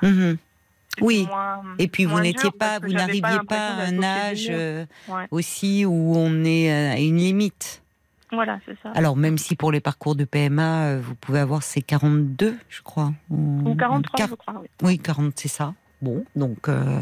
Mhm. 0.02 0.38
Oui. 1.00 1.26
moins- 1.30 1.62
Et 1.80 1.88
puis 1.88 2.04
vous 2.04 2.20
n'étiez 2.20 2.52
pas, 2.52 2.80
vous 2.80 2.92
n'arriviez 2.92 3.40
pas 3.48 3.70
à 3.70 3.86
un 3.88 4.04
âge 4.04 4.50
Ouais. 5.08 5.28
aussi 5.32 5.86
où 5.86 6.14
on 6.18 6.44
est 6.44 6.70
à 6.70 7.00
une 7.00 7.16
limite. 7.16 7.80
Voilà, 8.34 8.60
c'est 8.66 8.76
ça. 8.82 8.90
Alors 8.96 9.16
même 9.16 9.38
si 9.38 9.56
pour 9.56 9.72
les 9.72 9.80
parcours 9.80 10.16
de 10.16 10.26
PMA, 10.26 10.86
euh, 10.88 11.02
vous 11.02 11.16
pouvez 11.16 11.40
avoir 11.40 11.62
ces 11.64 11.82
42, 11.82 12.58
je 12.68 12.82
crois. 12.82 13.14
Ou 13.30 13.76
43, 13.78 14.18
Quar- 14.18 14.30
je 14.30 14.36
crois. 14.36 14.56
Oui. 14.62 14.68
Oui, 14.82 15.00
40, 15.00 15.34
c'est 15.38 15.48
ça. 15.48 15.74
Bon, 16.02 16.26
donc. 16.36 16.68
euh, 16.68 17.00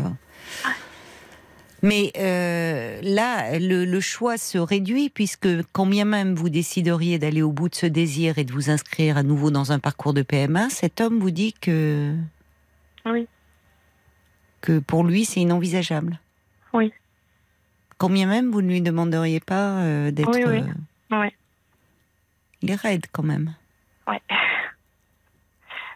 Mais 1.83 2.11
euh, 2.17 2.99
là, 3.01 3.57
le, 3.57 3.85
le 3.85 3.99
choix 3.99 4.37
se 4.37 4.57
réduit 4.59 5.09
puisque 5.09 5.47
quand 5.71 5.87
bien 5.87 6.05
même 6.05 6.35
vous 6.35 6.49
décideriez 6.49 7.17
d'aller 7.17 7.41
au 7.41 7.51
bout 7.51 7.69
de 7.69 7.75
ce 7.75 7.87
désir 7.87 8.37
et 8.37 8.43
de 8.43 8.51
vous 8.53 8.69
inscrire 8.69 9.17
à 9.17 9.23
nouveau 9.23 9.49
dans 9.49 9.71
un 9.71 9.79
parcours 9.79 10.13
de 10.13 10.21
PMA, 10.21 10.69
cet 10.69 11.01
homme 11.01 11.17
vous 11.19 11.31
dit 11.31 11.53
que 11.53 12.13
Oui. 13.07 13.27
que 14.61 14.77
pour 14.77 15.03
lui 15.03 15.25
c'est 15.25 15.39
inenvisageable. 15.41 16.19
Oui. 16.73 16.93
Quand 17.97 18.09
bien 18.09 18.27
même 18.27 18.51
vous 18.51 18.61
ne 18.61 18.67
lui 18.69 18.81
demanderiez 18.81 19.39
pas 19.39 19.79
euh, 19.79 20.11
d'être. 20.11 20.29
Oui, 20.35 20.43
oui. 20.45 20.61
Euh, 21.11 21.21
Oui. 21.21 21.27
il 22.61 22.71
est 22.71 22.75
raide 22.75 23.05
quand 23.11 23.23
même. 23.23 23.53
Ouais. 24.07 24.21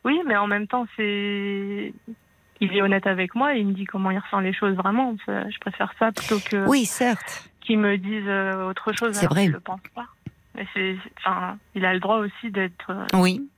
Oui, 0.04 0.20
mais 0.26 0.38
en 0.38 0.46
même 0.48 0.68
temps, 0.68 0.86
c'est. 0.96 1.94
Il 2.62 2.74
est 2.74 2.82
honnête 2.82 3.08
avec 3.08 3.34
moi 3.36 3.56
et 3.56 3.60
il 3.60 3.68
me 3.68 3.74
dit 3.74 3.86
comment 3.86 4.12
il 4.12 4.20
ressent 4.20 4.40
les 4.40 4.54
choses 4.54 4.76
vraiment. 4.76 5.16
Je 5.28 5.60
préfère 5.60 5.92
ça 6.00 6.12
plutôt 6.12 6.40
que 6.40 6.68
Oui, 6.68 6.86
certes. 6.86 7.50
qu'il 7.62 7.80
me 7.80 7.98
dise 7.98 8.24
euh, 8.28 8.70
autre 8.70 8.94
chose 8.94 9.14
C'est 9.14 9.26
vrai. 9.26 9.48
je 9.48 9.52
le 9.54 9.60
pense 9.60 9.82
pas. 9.96 10.06
Mais 10.54 10.66
c'est, 10.74 10.96
enfin, 11.18 11.58
il 11.74 11.84
a 11.86 11.94
le 11.94 12.00
droit 12.00 12.18
aussi 12.20 12.52
d'être, 12.52 12.92
euh, 12.92 13.06
Oui. 13.20 13.50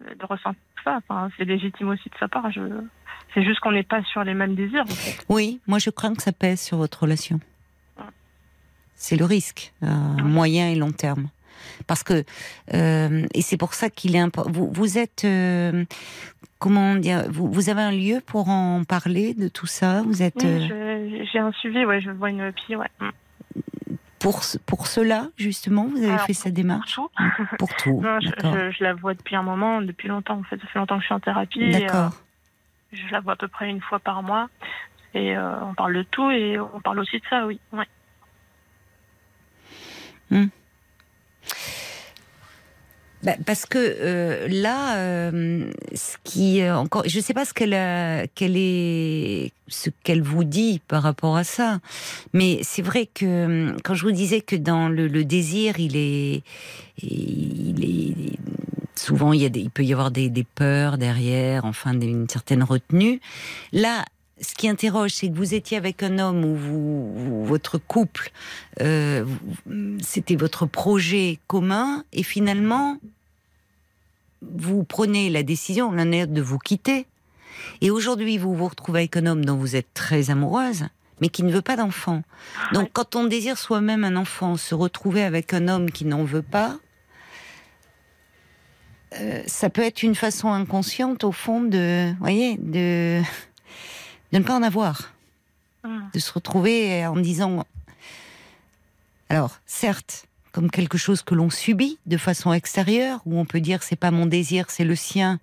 de 0.00 0.24
ressentir 0.26 0.60
ça. 0.82 0.96
Enfin, 1.06 1.28
c'est 1.36 1.44
légitime 1.44 1.90
aussi 1.90 2.08
de 2.08 2.16
sa 2.18 2.26
part. 2.26 2.50
Je... 2.50 2.62
C'est 3.34 3.44
juste 3.44 3.60
qu'on 3.60 3.72
n'est 3.72 3.82
pas 3.84 4.02
sur 4.04 4.24
les 4.24 4.34
mêmes 4.34 4.54
désirs. 4.56 4.82
En 4.82 4.86
fait. 4.86 5.24
Oui, 5.28 5.60
moi 5.68 5.78
je 5.78 5.90
crains 5.90 6.14
que 6.14 6.22
ça 6.22 6.32
pèse 6.32 6.60
sur 6.60 6.78
votre 6.78 7.02
relation. 7.02 7.38
C'est 9.02 9.16
le 9.16 9.24
risque, 9.24 9.72
à 9.80 9.86
Ouais. 9.86 10.22
moyen 10.22 10.68
et 10.68 10.74
long 10.74 10.92
terme. 10.92 11.30
Parce 11.86 12.02
que, 12.02 12.22
euh, 12.74 13.26
et 13.32 13.40
c'est 13.40 13.56
pour 13.56 13.72
ça 13.72 13.88
qu'il 13.88 14.14
est 14.14 14.18
important. 14.20 14.50
Vous, 14.52 14.70
vous 14.70 14.98
êtes, 14.98 15.24
euh, 15.24 15.86
comment 16.58 16.94
dire, 16.96 17.24
vous, 17.30 17.50
vous 17.50 17.70
avez 17.70 17.80
un 17.80 17.92
lieu 17.92 18.20
pour 18.24 18.50
en 18.50 18.84
parler 18.84 19.32
de 19.32 19.48
tout 19.48 19.66
ça? 19.66 20.02
Vous 20.02 20.22
êtes 20.22 20.42
Oui, 20.44 20.70
euh, 20.70 21.24
j'ai 21.32 21.38
un 21.38 21.50
suivi. 21.52 21.82
Ouais, 21.86 22.02
je 22.02 22.10
vois 22.10 22.28
une 22.28 22.52
psy. 22.52 22.76
Ouais. 22.76 22.88
Pour, 24.18 24.42
pour 24.66 24.86
cela, 24.86 25.28
justement, 25.38 25.86
vous 25.86 25.96
avez 25.96 26.08
Alors, 26.12 26.26
fait 26.26 26.34
cette 26.34 26.52
Pour 26.52 26.62
démarche? 26.62 26.94
tout. 26.94 27.08
Pour 27.58 27.74
tout, 27.76 28.00
Non, 28.04 28.20
je, 28.20 28.28
d'accord. 28.28 28.54
je- 28.54 28.70
je 28.72 28.84
la 28.84 28.92
vois 28.92 29.14
depuis 29.14 29.34
un 29.34 29.42
moment, 29.42 29.80
depuis 29.80 30.08
longtemps. 30.08 30.38
En 30.38 30.42
fait, 30.44 30.60
ça 30.60 30.66
fait 30.66 30.78
longtemps 30.78 30.96
que 30.96 31.02
je 31.02 31.06
suis 31.06 31.14
en 31.14 31.20
thérapie. 31.20 31.62
euh, 31.62 31.70
D'accord. 31.72 32.12
je 32.92 33.06
la 33.12 33.20
vois 33.20 33.32
à 33.32 33.36
peu 33.36 33.48
près 33.48 33.70
une 33.70 33.80
fois 33.80 33.98
par 33.98 34.22
mois. 34.22 34.50
Et 35.14 35.34
euh, 35.36 35.64
on 35.64 35.72
parle 35.74 35.94
de 35.94 36.02
tout 36.02 36.30
et 36.30 36.58
on 36.58 36.80
parle 36.80 36.98
aussi 37.00 37.16
de 37.18 37.24
ça, 37.30 37.46
oui. 37.46 37.58
Ouais. 37.72 37.86
Bah, 43.22 43.32
parce 43.44 43.66
que 43.66 43.76
euh, 43.78 44.48
là, 44.48 44.96
euh, 44.96 45.70
ce 45.94 46.16
qui 46.24 46.62
euh, 46.62 46.74
encore, 46.74 47.02
je 47.06 47.20
sais 47.20 47.34
pas 47.34 47.44
ce 47.44 47.52
qu'elle 47.52 48.28
quelle 48.34 48.56
est, 48.56 49.52
ce 49.68 49.90
qu'elle 50.02 50.22
vous 50.22 50.44
dit 50.44 50.80
par 50.88 51.02
rapport 51.02 51.36
à 51.36 51.44
ça, 51.44 51.80
mais 52.32 52.60
c'est 52.62 52.80
vrai 52.80 53.06
que 53.06 53.76
quand 53.84 53.92
je 53.92 54.04
vous 54.04 54.12
disais 54.12 54.40
que 54.40 54.56
dans 54.56 54.88
le, 54.88 55.08
désir, 55.24 55.78
il 55.78 55.96
est, 55.96 56.42
il 57.02 57.84
est 57.84 58.38
souvent 58.94 59.34
il 59.34 59.42
y 59.42 59.44
a 59.44 59.50
des, 59.50 59.60
il 59.60 59.70
peut 59.70 59.84
y 59.84 59.92
avoir 59.92 60.10
des, 60.10 60.30
peurs 60.54 60.96
derrière, 60.96 61.66
enfin 61.66 61.92
une 62.00 62.28
certaine 62.28 62.62
retenue. 62.62 63.20
Là, 63.72 64.06
ce 64.40 64.54
qui 64.54 64.68
interroge, 64.68 65.10
c'est 65.10 65.28
que 65.28 65.34
vous 65.36 65.54
étiez 65.54 65.76
avec 65.76 66.02
un 66.02 66.18
homme 66.18 66.44
où 66.44 66.56
vous, 66.56 67.14
vous- 67.14 67.44
votre 67.44 67.78
couple, 67.78 68.30
euh, 68.80 69.24
c'était 70.02 70.36
votre 70.36 70.66
projet 70.66 71.38
commun, 71.46 72.04
et 72.12 72.22
finalement, 72.22 72.96
vous 74.42 74.84
prenez 74.84 75.28
la 75.30 75.42
décision 75.42 75.92
l'un 75.92 76.06
l'autre 76.06 76.32
de 76.32 76.40
vous 76.42 76.58
quitter. 76.58 77.06
Et 77.82 77.90
aujourd'hui, 77.90 78.38
vous 78.38 78.54
vous 78.54 78.68
retrouvez 78.68 79.00
avec 79.00 79.16
un 79.18 79.26
homme 79.26 79.44
dont 79.44 79.56
vous 79.56 79.76
êtes 79.76 79.92
très 79.92 80.30
amoureuse, 80.30 80.84
mais 81.20 81.28
qui 81.28 81.42
ne 81.42 81.52
veut 81.52 81.60
pas 81.60 81.76
d'enfant. 81.76 82.22
Donc, 82.72 82.84
Ouais. 82.84 82.90
quand 82.94 83.16
on 83.16 83.24
désire 83.24 83.58
soi-même 83.58 84.04
un 84.04 84.16
enfant, 84.16 84.56
se 84.56 84.74
retrouver 84.74 85.22
avec 85.22 85.52
un 85.52 85.68
homme 85.68 85.90
qui 85.90 86.06
n'en 86.06 86.24
veut 86.24 86.40
pas, 86.40 86.78
euh, 89.20 89.42
ça 89.46 89.68
peut 89.68 89.82
être 89.82 90.02
une 90.02 90.14
façon 90.14 90.48
inconsciente, 90.50 91.24
au 91.24 91.32
fond, 91.32 91.60
de, 91.60 92.12
voyez, 92.20 92.56
de, 92.58 93.20
de 94.32 94.38
ne 94.38 94.44
pas 94.44 94.54
en 94.56 94.62
avoir. 94.62 95.12
Mm. 95.82 96.10
de 96.12 96.18
se 96.18 96.30
retrouver 96.32 97.06
en 97.06 97.16
disant 97.16 97.64
alors 99.30 99.58
certes 99.66 100.26
comme 100.52 100.70
quelque 100.70 100.98
chose 100.98 101.22
que 101.22 101.34
l'on 101.34 101.48
subit 101.48 101.98
de 102.06 102.16
façon 102.18 102.52
extérieure 102.52 103.20
où 103.24 103.38
on 103.38 103.44
peut 103.46 103.60
dire 103.60 103.82
c'est 103.82 103.96
pas 103.96 104.10
mon 104.10 104.26
désir 104.26 104.66
c'est 104.68 104.84
le 104.84 104.96
sien 104.96 105.38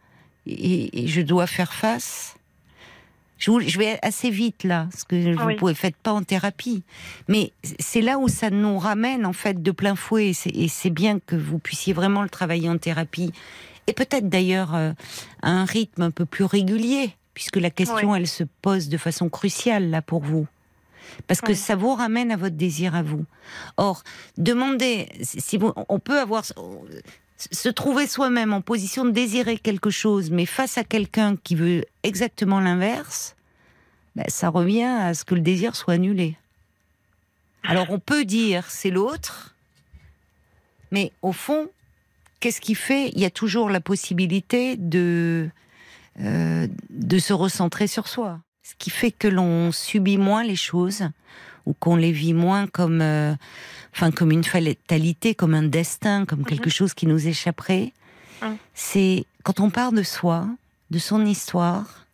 et, 0.45 1.03
et 1.03 1.07
je 1.07 1.21
dois 1.21 1.47
faire 1.47 1.73
face. 1.73 2.35
Je, 3.39 3.51
vous- 3.51 3.59
je 3.59 3.77
vais 3.79 3.99
assez 4.01 4.29
vite 4.29 4.63
là 4.63 4.87
parce 4.91 5.03
que 5.05 5.35
vous 5.35 5.45
Oui. 5.45 5.55
pouvez 5.55 5.73
faites 5.75 5.95
pas 5.97 6.13
en 6.13 6.23
thérapie. 6.23 6.83
Mais 7.27 7.51
c'est 7.79 8.01
là 8.01 8.17
où 8.17 8.27
ça 8.29 8.49
nous 8.49 8.77
ramène 8.79 9.25
en 9.25 9.33
fait 9.33 9.61
de 9.61 9.71
plein 9.71 9.95
fouet 9.95 10.27
et 10.29 10.33
c'est- 10.33 10.49
et 10.55 10.67
c'est 10.67 10.89
bien 10.89 11.19
que 11.19 11.35
vous 11.35 11.59
puissiez 11.59 11.93
vraiment 11.93 12.21
le 12.23 12.29
travailler 12.29 12.69
en 12.69 12.77
thérapie. 12.77 13.31
Et 13.87 13.93
peut-être 13.93 14.29
d'ailleurs 14.29 14.73
euh, 14.75 14.93
à 15.41 15.49
un 15.51 15.65
rythme 15.65 16.01
un 16.03 16.11
peu 16.11 16.25
plus 16.25 16.45
régulier 16.45 17.15
puisque 17.37 17.57
la 17.57 17.69
question 17.69 18.15
elle 18.15 18.25
se 18.25 18.43
pose 18.63 18.89
de 18.89 18.97
façon 18.97 19.29
cruciale 19.29 19.91
là 19.91 20.01
pour 20.01 20.23
vous 20.23 20.47
parce 21.27 21.39
que 21.39 21.53
ça 21.53 21.75
vous 21.75 21.93
ramène 21.93 22.31
à 22.31 22.35
votre 22.35 22.55
désir 22.55 22.95
à 22.95 23.03
vous. 23.03 23.25
Or, 23.77 24.03
demandez 24.37 25.07
si 25.21 25.57
vous, 25.57 25.71
on 25.87 25.99
peut 25.99 26.19
avoir 26.19 26.43
se 26.43 27.69
trouver 27.69 28.07
soi-même 28.07 28.53
en 28.53 28.61
position 28.61 29.05
de 29.05 29.11
désirer 29.11 29.59
quelque 29.59 29.91
chose, 29.91 30.31
mais 30.31 30.47
face 30.47 30.79
à 30.79 30.83
quelqu'un 30.83 31.35
qui 31.35 31.53
veut 31.53 31.85
exactement 32.01 32.59
l'inverse, 32.59 33.35
ben, 34.15 34.25
ça 34.29 34.49
revient 34.49 34.83
à 34.83 35.13
ce 35.13 35.23
que 35.23 35.35
le 35.35 35.41
désir 35.41 35.75
soit 35.75 35.93
annulé. 35.93 36.35
Alors, 37.63 37.91
on 37.91 37.99
peut 37.99 38.25
dire 38.25 38.65
c'est 38.69 38.89
l'autre, 38.89 39.55
mais 40.91 41.11
au 41.21 41.31
fond, 41.31 41.69
qu'est-ce 42.39 42.61
qui 42.61 42.73
fait 42.73 43.09
Il 43.13 43.19
y 43.19 43.25
a 43.25 43.29
toujours 43.29 43.69
la 43.69 43.79
possibilité 43.79 44.75
de 44.75 45.49
euh, 46.19 46.67
de 46.89 47.19
se 47.19 47.33
recentrer 47.33 47.87
sur 47.87 48.07
soi. 48.07 48.39
Ce 48.63 48.73
qui 48.77 48.89
fait 48.89 49.11
que 49.11 49.27
l'on 49.27 49.71
subit 49.71 50.17
moins 50.17 50.43
les 50.43 50.55
choses 50.55 51.03
ou 51.65 51.73
qu'on 51.73 51.95
les 51.95 52.11
vit 52.11 52.33
moins 52.33 52.67
comme, 52.67 53.01
euh, 53.01 53.35
enfin, 53.93 54.11
comme 54.11 54.31
une 54.31 54.43
fatalité, 54.43 55.35
comme 55.35 55.53
un 55.53 55.63
destin, 55.63 56.25
comme 56.25 56.45
quelque 56.45 56.69
chose 56.69 56.93
qui 56.93 57.07
nous 57.07 57.27
échapperait. 57.27 57.93
Mhm. 58.41 58.57
C'est 58.73 59.25
quand 59.43 59.59
on 59.59 59.69
part 59.69 59.91
de 59.91 60.03
soi, 60.03 60.47
de 60.91 60.99
son 60.99 61.25
histoire, 61.25 62.05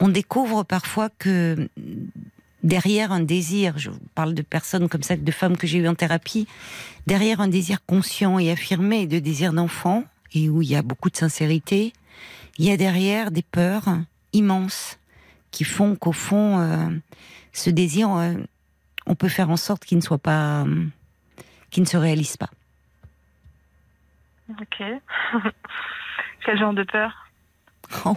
on 0.00 0.08
découvre 0.08 0.64
parfois 0.64 1.08
que 1.10 1.68
derrière 2.62 3.12
un 3.12 3.20
désir, 3.20 3.78
je 3.78 3.90
vous 3.90 4.00
parle 4.14 4.34
de 4.34 4.42
personnes 4.42 4.88
comme 4.88 5.02
ça, 5.02 5.16
de 5.16 5.32
femmes 5.32 5.56
que 5.56 5.66
j'ai 5.66 5.78
eues 5.78 5.88
en 5.88 5.94
thérapie, 5.94 6.46
derrière 7.06 7.40
un 7.40 7.48
désir 7.48 7.84
conscient 7.86 8.38
et 8.38 8.50
affirmé 8.50 9.06
de 9.06 9.18
désir 9.18 9.52
d'enfant, 9.52 10.04
et 10.34 10.48
où 10.48 10.62
il 10.62 10.70
y 10.70 10.76
a 10.76 10.82
beaucoup 10.82 11.10
de 11.10 11.16
sincérité, 11.16 11.92
il 12.58 12.66
y 12.66 12.70
a 12.70 12.76
derrière 12.76 13.30
des 13.30 13.42
peurs 13.42 13.84
immenses 14.32 14.98
qui 15.50 15.64
font 15.64 15.96
qu'au 15.96 16.12
fond, 16.12 16.58
euh, 16.58 16.88
ce 17.52 17.70
désir, 17.70 18.10
euh, 18.10 18.34
on 19.06 19.14
peut 19.14 19.28
faire 19.28 19.50
en 19.50 19.56
sorte 19.56 19.84
qu'il 19.84 19.98
ne 19.98 20.02
soit 20.02 20.18
pas, 20.18 20.62
euh, 20.62 20.86
qu'il 21.70 21.82
ne 21.82 21.88
se 21.88 21.96
réalise 21.96 22.36
pas. 22.36 22.50
Ok. 24.50 24.82
Quel 26.44 26.58
genre 26.58 26.74
de 26.74 26.82
peur? 26.82 27.30
Oh, 28.04 28.16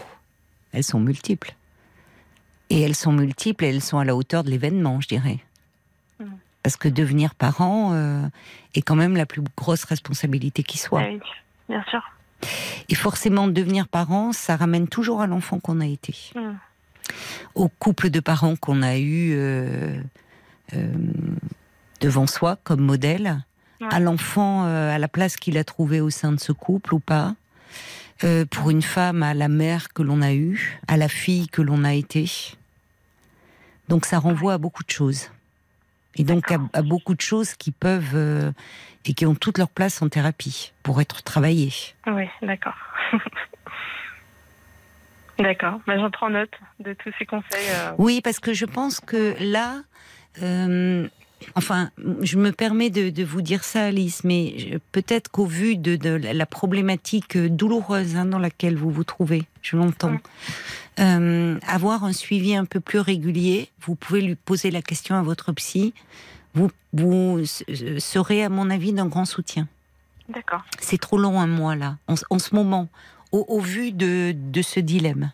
elles 0.72 0.84
sont 0.84 1.00
multiples. 1.00 1.54
Et 2.70 2.82
elles 2.82 2.96
sont 2.96 3.12
multiples 3.12 3.66
et 3.66 3.70
elles 3.70 3.82
sont 3.82 4.00
à 4.00 4.06
la 4.06 4.16
hauteur 4.16 4.44
de 4.44 4.50
l'événement, 4.50 5.00
je 5.02 5.08
dirais. 5.08 5.40
Mm. 6.20 6.26
Parce 6.64 6.78
que 6.78 6.88
devenir 6.88 7.36
parent 7.36 7.94
est 8.74 8.82
quand 8.82 8.96
même 8.96 9.16
la 9.16 9.28
plus 9.28 9.44
grosse 9.56 9.84
responsabilité 9.84 10.64
qui 10.64 10.80
soit. 10.80 11.02
Ah 11.04 11.10
oui, 11.10 11.20
bien 11.70 11.84
sûr. 11.84 12.02
Et 12.90 12.96
forcément, 12.96 13.48
devenir 13.48 13.88
parent, 13.88 14.32
ça 14.34 14.56
ramène 14.56 14.88
toujours 14.88 15.22
à 15.22 15.28
l'enfant 15.28 15.60
qu'on 15.60 15.80
a 15.82 15.86
été. 15.88 16.16
Au 17.56 17.68
couple 17.68 18.10
de 18.10 18.20
parents 18.20 18.56
qu'on 18.56 18.82
a 18.82 18.98
eu 18.98 19.34
euh, 19.34 20.00
euh, 20.74 20.94
devant 22.02 22.28
soi 22.28 22.58
comme 22.64 22.82
modèle, 22.82 23.44
Ouais. 23.82 23.88
à 23.92 24.00
l'enfant, 24.00 24.64
euh, 24.66 24.96
à 24.96 24.98
la 25.00 25.10
place 25.10 25.36
qu'il 25.36 25.58
a 25.58 25.66
trouvé 25.66 26.00
au 26.00 26.10
sein 26.10 26.32
de 26.32 26.40
ce 26.40 26.54
couple 26.54 26.94
ou 26.94 27.00
pas. 27.00 27.36
Pour 28.50 28.70
une 28.70 28.82
femme, 28.82 29.22
à 29.22 29.34
la 29.34 29.50
mère 29.50 29.92
que 29.94 30.02
l'on 30.02 30.22
a 30.22 30.34
eue, 30.34 30.80
à 30.88 30.96
la 30.98 31.10
fille 31.10 31.48
que 31.50 31.62
l'on 31.62 31.84
a 31.84 31.94
été. 31.94 32.32
Donc 33.90 34.06
ça 34.06 34.18
renvoie 34.18 34.54
à 34.54 34.58
beaucoup 34.58 34.84
de 34.84 34.90
choses. 34.90 35.30
Et 36.16 36.24
donc 36.24 36.52
à, 36.52 36.60
à 36.74 36.82
beaucoup 36.82 37.14
de 37.16 37.22
choses 37.22 37.54
qui 37.56 37.72
peuvent 37.72 38.12
euh, 38.16 38.52
et 39.06 39.14
qui 39.14 39.26
ont 39.26 39.36
toute 39.36 39.58
leur 39.58 39.70
place 39.70 40.02
en 40.02 40.10
thérapie 40.10 40.72
pour 40.84 41.02
être 41.02 41.22
travaillées. 41.24 41.74
Oui, 42.08 42.26
d'accord. 42.42 42.76
d'accord. 45.40 45.80
Bah, 45.86 45.98
J'en 45.98 46.10
prends 46.12 46.30
note 46.30 46.52
de 46.80 46.94
tous 46.94 47.12
ces 47.20 47.26
conseils. 47.26 47.70
euh. 47.70 47.92
Oui, 47.98 48.22
parce 48.24 48.40
que 48.40 48.54
je 48.54 48.66
pense 48.66 49.00
que 49.00 49.36
là, 49.40 49.82
euh, 50.42 51.08
enfin, 51.56 51.90
je 52.22 52.38
me 52.38 52.52
permets 52.52 52.90
de, 52.90 53.10
de 53.10 53.24
vous 53.24 53.42
dire 53.42 53.64
ça, 53.64 53.86
Alice, 53.86 54.24
mais 54.24 54.80
peut-être 54.92 55.30
qu'au 55.30 55.46
vu 55.46 55.76
de, 55.78 55.96
de 55.98 56.10
la 56.34 56.46
problématique 56.46 57.38
douloureuse 57.38 58.16
hein, 58.16 58.26
dans 58.26 58.40
laquelle 58.40 58.76
vous 58.78 58.90
vous 58.92 59.04
trouvez, 59.04 59.44
je 59.62 59.76
l'entends, 59.78 60.12
Mm. 60.12 60.20
Euh, 61.00 61.60
avoir 61.68 62.04
un 62.04 62.14
suivi 62.14 62.56
un 62.56 62.66
peu 62.66 62.80
plus 62.80 63.00
régulier, 63.00 63.70
vous 63.82 63.96
pouvez 63.96 64.22
lui 64.22 64.36
poser 64.36 64.72
la 64.72 64.82
question 64.82 65.16
à 65.16 65.22
votre 65.22 65.52
psy. 65.54 65.94
Vous, 66.54 66.72
vous 66.94 67.40
euh, 67.70 68.00
serez, 68.00 68.44
à 68.44 68.50
mon 68.50 68.70
avis, 68.70 68.94
d'un 68.94 69.08
grand 69.08 69.26
soutien. 69.26 69.68
D'accord. 70.30 70.64
C'est 70.80 70.98
trop 71.00 71.18
long 71.18 71.40
un 71.40 71.48
mois 71.48 71.76
là, 71.76 71.98
en, 72.08 72.16
en 72.30 72.40
ce 72.40 72.56
moment, 72.56 72.88
au, 73.32 73.46
au 73.48 73.60
vu 73.60 73.92
de, 73.92 74.34
de 74.34 74.62
ce 74.62 74.80
dilemme. 74.80 75.32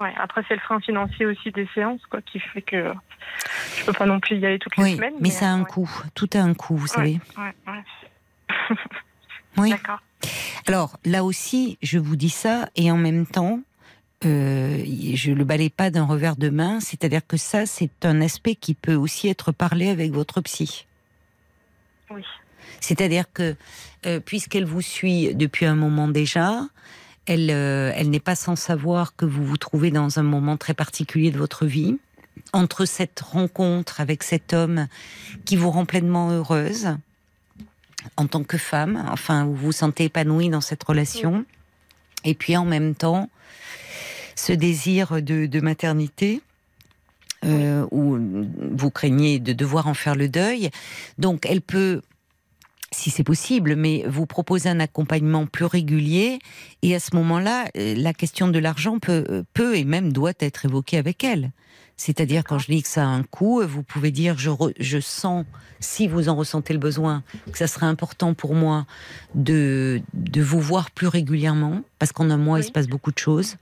Ouais. 0.00 0.12
Après, 0.18 0.42
c'est 0.48 0.54
le 0.54 0.60
frein 0.60 0.80
financier 0.80 1.26
aussi 1.26 1.50
des 1.52 1.68
séances, 1.74 2.00
quoi, 2.10 2.20
qui 2.22 2.38
fait 2.40 2.62
que 2.62 2.92
je 3.78 3.84
peux 3.84 3.92
pas 3.92 4.06
non 4.06 4.18
plus 4.20 4.38
y 4.38 4.46
aller 4.46 4.58
toutes 4.58 4.76
les 4.76 4.82
Oui, 4.84 4.96
semaines. 4.96 5.14
mais 5.20 5.30
ça 5.30 5.46
a 5.46 5.48
un 5.50 5.60
euh, 5.60 5.62
ouais. 5.64 5.68
coût. 5.70 5.90
Tout 6.14 6.30
a 6.34 6.38
un 6.38 6.54
coût, 6.54 6.76
vous 6.76 6.86
savez. 6.86 7.20
Ouais, 7.36 7.54
ouais. 7.72 8.76
Oui. 9.58 9.70
D'accord. 9.70 10.00
Alors 10.66 10.98
là 11.04 11.24
aussi, 11.24 11.78
je 11.82 11.98
vous 11.98 12.16
dis 12.16 12.30
ça, 12.30 12.68
et 12.76 12.90
en 12.92 12.96
même 12.96 13.26
temps, 13.26 13.60
euh, 14.24 14.84
je 15.14 15.32
le 15.32 15.44
balaye 15.44 15.70
pas 15.70 15.90
d'un 15.90 16.04
revers 16.04 16.36
de 16.36 16.48
main. 16.48 16.80
C'est-à-dire 16.80 17.26
que 17.26 17.36
ça, 17.36 17.66
c'est 17.66 18.04
un 18.04 18.20
aspect 18.20 18.54
qui 18.54 18.74
peut 18.74 18.94
aussi 18.94 19.28
être 19.28 19.52
parlé 19.52 19.88
avec 19.88 20.12
votre 20.12 20.40
psy. 20.40 20.86
Oui. 22.10 22.22
C'est-à-dire 22.80 23.24
que 23.32 23.56
euh, 24.06 24.20
puisqu'elle 24.20 24.64
vous 24.64 24.82
suit 24.82 25.34
depuis 25.34 25.66
un 25.66 25.74
moment 25.74 26.08
déjà, 26.08 26.66
elle, 27.26 27.50
euh, 27.50 27.92
elle 27.94 28.10
n'est 28.10 28.20
pas 28.20 28.34
sans 28.34 28.56
savoir 28.56 29.14
que 29.14 29.24
vous 29.24 29.44
vous 29.44 29.56
trouvez 29.56 29.90
dans 29.90 30.18
un 30.18 30.22
moment 30.22 30.56
très 30.56 30.74
particulier 30.74 31.30
de 31.30 31.38
votre 31.38 31.66
vie. 31.66 31.98
Entre 32.52 32.86
cette 32.86 33.20
rencontre 33.20 34.00
avec 34.00 34.22
cet 34.22 34.52
homme 34.52 34.88
qui 35.44 35.56
vous 35.56 35.70
rend 35.70 35.84
pleinement 35.84 36.30
heureuse 36.30 36.96
en 38.16 38.26
tant 38.26 38.42
que 38.42 38.58
femme, 38.58 39.04
enfin 39.10 39.44
vous 39.44 39.54
vous 39.54 39.72
sentez 39.72 40.04
épanouie 40.04 40.48
dans 40.48 40.60
cette 40.60 40.82
relation, 40.82 41.44
et 42.24 42.34
puis 42.34 42.56
en 42.56 42.64
même 42.64 42.94
temps 42.94 43.28
ce 44.34 44.52
désir 44.52 45.22
de, 45.22 45.46
de 45.46 45.60
maternité. 45.60 46.40
euh, 47.44 47.86
où 47.90 48.18
vous 48.72 48.90
craignez 48.90 49.38
de 49.38 49.52
devoir 49.52 49.86
en 49.86 49.94
faire 49.94 50.14
le 50.14 50.28
deuil. 50.28 50.70
Donc 51.18 51.46
elle 51.46 51.60
peut 51.60 52.02
si 52.94 53.08
c'est 53.08 53.24
possible, 53.24 53.74
mais 53.74 54.04
vous 54.06 54.26
proposer 54.26 54.68
un 54.68 54.78
accompagnement 54.78 55.46
plus 55.46 55.64
régulier. 55.64 56.38
Et 56.82 56.94
à 56.94 57.00
ce 57.00 57.16
moment-là, 57.16 57.64
euh, 57.78 57.94
la 57.96 58.12
question 58.12 58.48
de 58.48 58.58
l'argent 58.58 58.98
peut, 58.98 59.24
euh, 59.30 59.42
peut 59.54 59.76
et 59.78 59.84
même 59.84 60.12
doit 60.12 60.34
être 60.40 60.66
évoquée 60.66 60.98
avec 60.98 61.24
elle. 61.24 61.52
C'est-à-dire, 61.96 62.44
quand 62.44 62.58
je 62.58 62.66
dis 62.66 62.82
que 62.82 62.88
ça 62.88 63.04
a 63.04 63.06
un 63.06 63.22
coût, 63.22 63.62
vous 63.66 63.82
pouvez 63.82 64.10
dire, 64.10 64.36
je, 64.36 64.50
re- 64.50 64.74
je 64.78 65.00
sens, 65.00 65.46
si 65.80 66.06
vous 66.06 66.28
en 66.28 66.36
ressentez 66.36 66.74
le 66.74 66.78
besoin, 66.78 67.22
que 67.50 67.56
ça 67.56 67.66
serait 67.66 67.86
important 67.86 68.34
pour 68.34 68.54
moi 68.54 68.84
de, 69.34 70.02
de 70.12 70.42
vous 70.42 70.60
voir 70.60 70.90
plus 70.90 71.06
régulièrement, 71.06 71.80
parce 71.98 72.12
qu'en 72.12 72.28
un 72.28 72.36
mois, 72.36 72.60
il 72.60 72.64
se 72.64 72.72
passe 72.72 72.88
beaucoup 72.88 73.12
de 73.12 73.18
choses, 73.18 73.56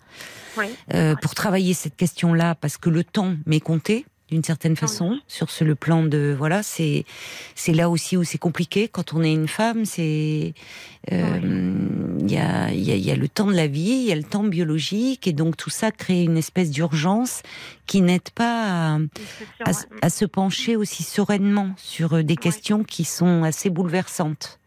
Oui. 0.57 0.67
euh, 0.95 1.15
pour 1.23 1.35
travailler 1.35 1.75
cette 1.75 1.97
question-là, 1.97 2.55
parce 2.55 2.77
que 2.77 2.91
le 2.91 3.05
temps 3.05 3.35
m'est 3.47 3.61
compté 3.61 4.07
d'une 4.31 4.45
certaine 4.45 4.77
façon 4.77 5.19
sur 5.27 5.51
ce 5.51 5.65
le 5.65 5.75
plan 5.75 6.05
de 6.05 6.35
voilà 6.37 6.63
c'est 6.63 7.05
c'est 7.55 7.73
là 7.73 7.91
aussi 7.91 8.17
où 8.17 8.25
c'est 8.25 8.39
compliqué 8.39 8.87
quand 8.89 9.13
on 9.13 9.23
est 9.23 9.33
une 9.33 9.49
femme 9.49 9.85
c'est 9.85 10.55
euh, 11.11 11.41
il 12.21 12.31
y 12.31 12.39
a 12.39 12.71
il 12.71 12.83
y 12.83 12.93
a 12.93 12.97
y 12.97 13.11
a 13.11 13.17
le 13.17 13.29
temps 13.29 13.47
de 13.47 13.57
la 13.57 13.67
vie 13.67 13.91
il 13.91 14.05
y 14.05 14.13
a 14.13 14.17
le 14.17 14.23
temps 14.23 14.45
biologique 14.45 15.27
et 15.27 15.33
donc 15.33 15.57
tout 15.57 15.71
ça 15.71 15.91
crée 15.91 16.23
une 16.23 16.37
espèce 16.37 16.71
d'urgence 16.71 17.43
qui 17.87 18.03
n'aide 18.03 18.31
pas 18.31 18.99
à 20.01 20.11
se 20.11 20.25
pencher 20.25 20.77
aussi 20.77 21.03
sereinement 21.03 21.71
sur 21.77 22.15
euh, 22.15 22.23
des 22.23 22.37
questions 22.37 22.85
qui 22.85 23.05
sont 23.05 23.43
assez 23.43 23.69
bouleversantes. 23.69 24.61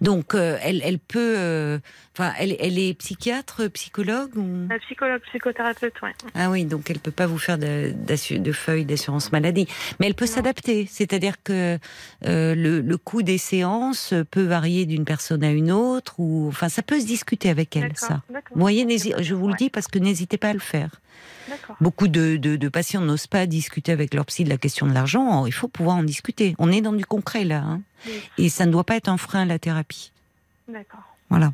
Donc, 0.00 0.34
euh, 0.34 0.58
elle, 0.62 0.80
elle 0.84 0.98
peut, 0.98 1.34
euh, 1.36 1.78
enfin, 2.16 2.32
elle, 2.38 2.56
elle 2.60 2.78
est 2.78 2.94
psychiatre, 2.94 3.66
psychologue 3.68 4.36
ou? 4.36 4.68
La 4.68 4.78
psychologue, 4.78 5.20
psychothérapeute, 5.28 5.94
ouais. 6.02 6.12
ah 6.34 6.50
oui, 6.50 6.64
donc 6.64 6.88
elle 6.90 7.00
peut 7.00 7.10
pas 7.10 7.26
vous 7.26 7.38
faire 7.38 7.58
de, 7.58 7.92
de 7.92 8.52
feuilles 8.52 8.84
d'assurance 8.84 9.32
maladie, 9.32 9.66
mais 9.98 10.06
elle 10.06 10.14
peut 10.14 10.26
s'adapter. 10.26 10.86
C'est-à-dire 10.90 11.42
que 11.42 11.78
euh, 12.26 12.54
le, 12.54 12.80
le 12.80 12.96
coût 12.96 13.22
des 13.22 13.38
séances 13.38 14.14
peut 14.30 14.44
varier 14.44 14.86
d'une 14.86 15.04
personne 15.04 15.42
à 15.42 15.50
une 15.50 15.72
autre, 15.72 16.14
ou 16.18 16.46
enfin, 16.48 16.68
ça 16.68 16.82
peut 16.82 17.00
se 17.00 17.06
discuter 17.06 17.48
avec 17.50 17.76
elle, 17.76 17.92
ça. 17.96 18.22
d'accord. 18.30 18.54
Vous 18.54 18.60
voyez, 18.60 18.86
je 19.20 19.34
vous 19.34 19.48
le 19.48 19.54
dis 19.54 19.70
parce 19.70 19.88
que 19.88 19.98
n'hésitez 19.98 20.38
pas 20.38 20.50
à 20.50 20.52
le 20.52 20.58
faire. 20.60 21.00
Beaucoup 21.80 22.08
de, 22.08 22.36
de, 22.36 22.56
de 22.56 22.68
patients 22.68 23.00
n'osent 23.00 23.26
pas 23.26 23.46
discuter 23.46 23.92
avec 23.92 24.14
leur 24.14 24.26
psy 24.26 24.44
de 24.44 24.50
la 24.50 24.58
question 24.58 24.86
de 24.86 24.92
l'argent. 24.92 25.46
Il 25.46 25.52
faut 25.52 25.68
pouvoir 25.68 25.96
en 25.96 26.02
discuter. 26.02 26.54
On 26.58 26.70
est 26.70 26.80
dans 26.82 26.92
du 26.92 27.04
concret 27.04 27.44
là, 27.44 27.62
hein. 27.64 27.80
Oui. 28.06 28.22
et 28.38 28.48
ça 28.48 28.64
ne 28.66 28.72
doit 28.72 28.84
pas 28.84 28.96
être 28.96 29.08
un 29.08 29.16
frein 29.16 29.42
à 29.42 29.44
la 29.44 29.58
thérapie. 29.58 30.12
D'accord. 30.68 31.00
Voilà. 31.30 31.52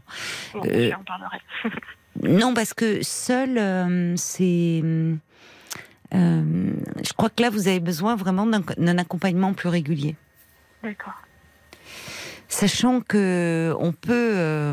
Bon, 0.53 0.63
Euh, 0.67 0.91
j'en 0.91 1.03
parlerai. 1.05 1.39
Non, 2.23 2.55
parce 2.55 2.75
que 2.75 3.03
seul, 3.03 3.59
euh, 3.59 4.15
c'est. 4.17 4.81
euh, 6.15 6.73
je 7.03 7.13
crois 7.15 7.29
que 7.29 7.43
là, 7.43 7.51
vous 7.51 7.67
avez 7.67 7.81
besoin 7.81 8.15
vraiment 8.15 8.47
d'un 8.47 8.99
accompagnement 8.99 9.53
plus 9.53 9.69
régulier. 9.69 10.15
D'accord. 10.85 11.15
Sachant 12.49 13.01
que 13.01 13.75
on 13.81 13.91
peut 13.93 14.73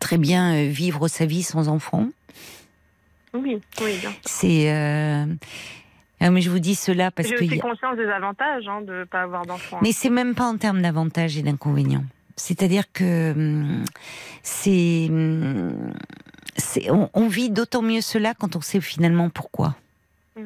très 0.00 0.18
bien 0.18 0.64
vivre 0.68 1.06
sa 1.06 1.26
vie 1.26 1.44
sans 1.44 1.68
enfant. 1.68 2.08
Oui, 3.34 3.60
oui, 3.80 3.98
bien. 4.00 4.12
C'est. 4.24 4.66
Ah, 6.20 6.30
mais 6.30 6.40
je 6.40 6.50
vous 6.50 6.58
dis 6.58 6.74
cela 6.74 7.10
parce 7.10 7.28
J'ai 7.28 7.34
que. 7.36 7.44
aussi 7.44 7.54
y 7.56 7.58
a- 7.58 7.62
conscience 7.62 7.96
des 7.96 8.06
avantages 8.08 8.66
hein, 8.68 8.80
de 8.82 8.92
ne 9.00 9.04
pas 9.04 9.22
avoir 9.22 9.46
d'enfants. 9.46 9.78
Mais 9.82 9.92
c'est 9.92 10.10
même 10.10 10.34
pas 10.34 10.44
en 10.46 10.56
termes 10.56 10.82
d'avantages 10.82 11.36
et 11.38 11.42
d'inconvénients. 11.42 12.04
C'est-à-dire 12.36 12.84
que 12.92 13.32
hum, 13.32 13.84
c'est, 14.42 15.06
hum, 15.10 15.92
c'est- 16.56 16.90
on, 16.90 17.10
on 17.14 17.28
vit 17.28 17.50
d'autant 17.50 17.82
mieux 17.82 18.00
cela 18.00 18.34
quand 18.34 18.56
on 18.56 18.60
sait 18.60 18.80
finalement 18.80 19.28
pourquoi. 19.30 19.76
Mm. 20.36 20.42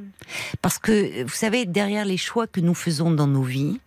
Parce 0.63 0.79
que 0.79 1.23
vous 1.23 1.29
savez, 1.29 1.67
derrière 1.67 2.05
les 2.05 2.17
choix 2.17 2.47
que 2.47 2.61
nous 2.61 2.75
faisons 2.75 3.11
dans 3.11 3.27
nos 3.27 3.43
vies, 3.43 3.79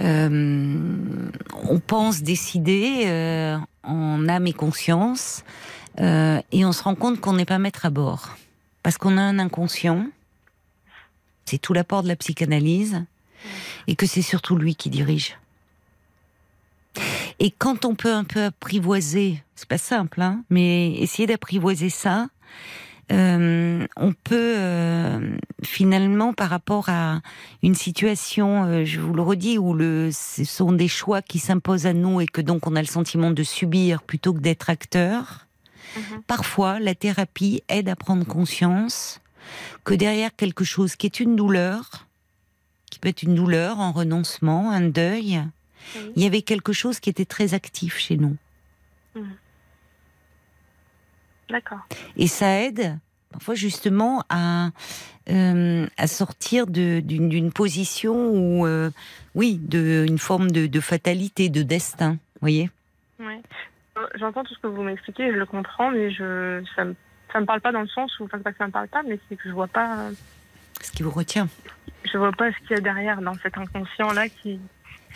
euh, 0.00 1.28
on 1.68 1.78
pense 1.80 2.22
décider 2.22 3.02
euh, 3.06 3.56
en 3.82 4.28
âme 4.28 4.46
et 4.46 4.52
conscience, 4.52 5.42
euh, 6.00 6.40
et 6.52 6.64
on 6.64 6.72
se 6.72 6.82
rend 6.82 6.94
compte 6.94 7.20
qu'on 7.20 7.32
n'est 7.32 7.44
pas 7.46 7.58
maître 7.58 7.86
à 7.86 7.90
bord, 7.90 8.36
parce 8.82 8.98
qu'on 8.98 9.16
a 9.16 9.22
un 9.22 9.38
inconscient. 9.38 10.06
C'est 11.46 11.58
tout 11.58 11.72
l'apport 11.72 12.02
de 12.02 12.08
la 12.08 12.16
psychanalyse, 12.16 13.04
et 13.86 13.96
que 13.96 14.06
c'est 14.06 14.22
surtout 14.22 14.56
lui 14.56 14.74
qui 14.74 14.90
dirige. 14.90 15.38
Et 17.38 17.50
quand 17.50 17.84
on 17.84 17.94
peut 17.94 18.12
un 18.12 18.24
peu 18.24 18.44
apprivoiser, 18.44 19.42
c'est 19.54 19.68
pas 19.68 19.78
simple, 19.78 20.22
hein, 20.22 20.42
mais 20.50 20.94
essayer 20.94 21.26
d'apprivoiser 21.26 21.90
ça, 21.90 22.28
euh, 23.12 23.86
on 23.96 24.12
peut 24.12 24.54
euh, 24.58 25.36
finalement, 25.62 26.32
par 26.32 26.50
rapport 26.50 26.88
à 26.88 27.20
une 27.62 27.74
situation, 27.74 28.64
euh, 28.64 28.84
je 28.84 29.00
vous 29.00 29.14
le 29.14 29.22
redis, 29.22 29.58
où 29.58 29.74
le, 29.74 30.10
ce 30.12 30.44
sont 30.44 30.72
des 30.72 30.88
choix 30.88 31.22
qui 31.22 31.38
s'imposent 31.38 31.86
à 31.86 31.92
nous 31.92 32.20
et 32.20 32.26
que 32.26 32.40
donc 32.40 32.66
on 32.66 32.74
a 32.74 32.80
le 32.80 32.86
sentiment 32.86 33.30
de 33.30 33.42
subir 33.42 34.02
plutôt 34.02 34.32
que 34.32 34.40
d'être 34.40 34.70
acteur. 34.70 35.46
Mhm. 35.96 36.22
Parfois, 36.26 36.80
la 36.80 36.94
thérapie 36.94 37.62
aide 37.68 37.88
à 37.88 37.96
prendre 37.96 38.26
conscience 38.26 39.20
que 39.84 39.94
derrière 39.94 40.34
quelque 40.34 40.64
chose 40.64 40.96
qui 40.96 41.06
est 41.06 41.20
une 41.20 41.36
douleur, 41.36 42.06
qui 42.90 42.98
peut 42.98 43.08
être 43.08 43.22
une 43.22 43.34
douleur, 43.34 43.80
un 43.80 43.90
renoncement, 43.90 44.70
un 44.70 44.82
deuil, 44.88 45.42
Oui. 45.96 46.12
il 46.16 46.22
y 46.22 46.26
avait 46.26 46.42
quelque 46.42 46.72
chose 46.72 46.98
qui 47.00 47.10
était 47.10 47.24
très 47.24 47.54
actif 47.54 47.96
chez 47.98 48.16
nous. 48.16 48.36
D'accord. 51.48 51.78
Et 52.16 52.26
ça 52.26 52.60
aide 52.62 52.98
parfois 53.30 53.54
justement 53.54 54.24
à, 54.28 54.70
euh, 55.30 55.86
à 55.96 56.06
sortir 56.06 56.66
d'une 56.66 57.00
d'une 57.28 57.52
position 57.52 58.30
où, 58.30 58.66
euh, 58.66 58.90
oui, 59.34 59.58
de, 59.62 60.04
une 60.08 60.18
forme 60.18 60.50
de, 60.50 60.66
de 60.66 60.80
fatalité, 60.80 61.48
de 61.48 61.62
destin. 61.62 62.12
Vous 62.12 62.40
voyez? 62.40 62.70
Euh, 63.20 63.26
J'entends 64.18 64.44
tout 64.44 64.54
ce 64.54 64.58
que 64.60 64.66
vous 64.66 64.82
m'expliquez, 64.82 65.30
je 65.32 65.36
le 65.36 65.46
comprends, 65.46 65.90
mais 65.90 66.10
je 66.10 66.62
ça 66.74 66.84
me 66.84 66.94
ça 67.36 67.40
me 67.40 67.46
parle 67.46 67.60
pas 67.60 67.72
dans 67.72 67.82
le 67.82 67.88
sens 67.88 68.18
où 68.18 68.24
enfin 68.24 68.38
pas 68.38 68.50
que 68.50 68.56
ça 68.56 68.66
me 68.66 68.72
parle 68.72 68.88
pas, 68.88 69.02
mais 69.06 69.18
c'est 69.28 69.36
que 69.36 69.46
je 69.46 69.52
vois 69.52 69.66
pas 69.66 70.08
Ce 70.80 70.90
qui 70.90 71.02
vous 71.02 71.10
retient. 71.10 71.48
je 72.10 72.16
vois 72.16 72.32
pas 72.32 72.50
ce 72.50 72.56
qu'il 72.60 72.70
y 72.70 72.78
a 72.78 72.80
derrière 72.80 73.20
dans 73.20 73.34
cet 73.42 73.58
inconscient 73.58 74.10
là 74.12 74.26
qui 74.30 74.58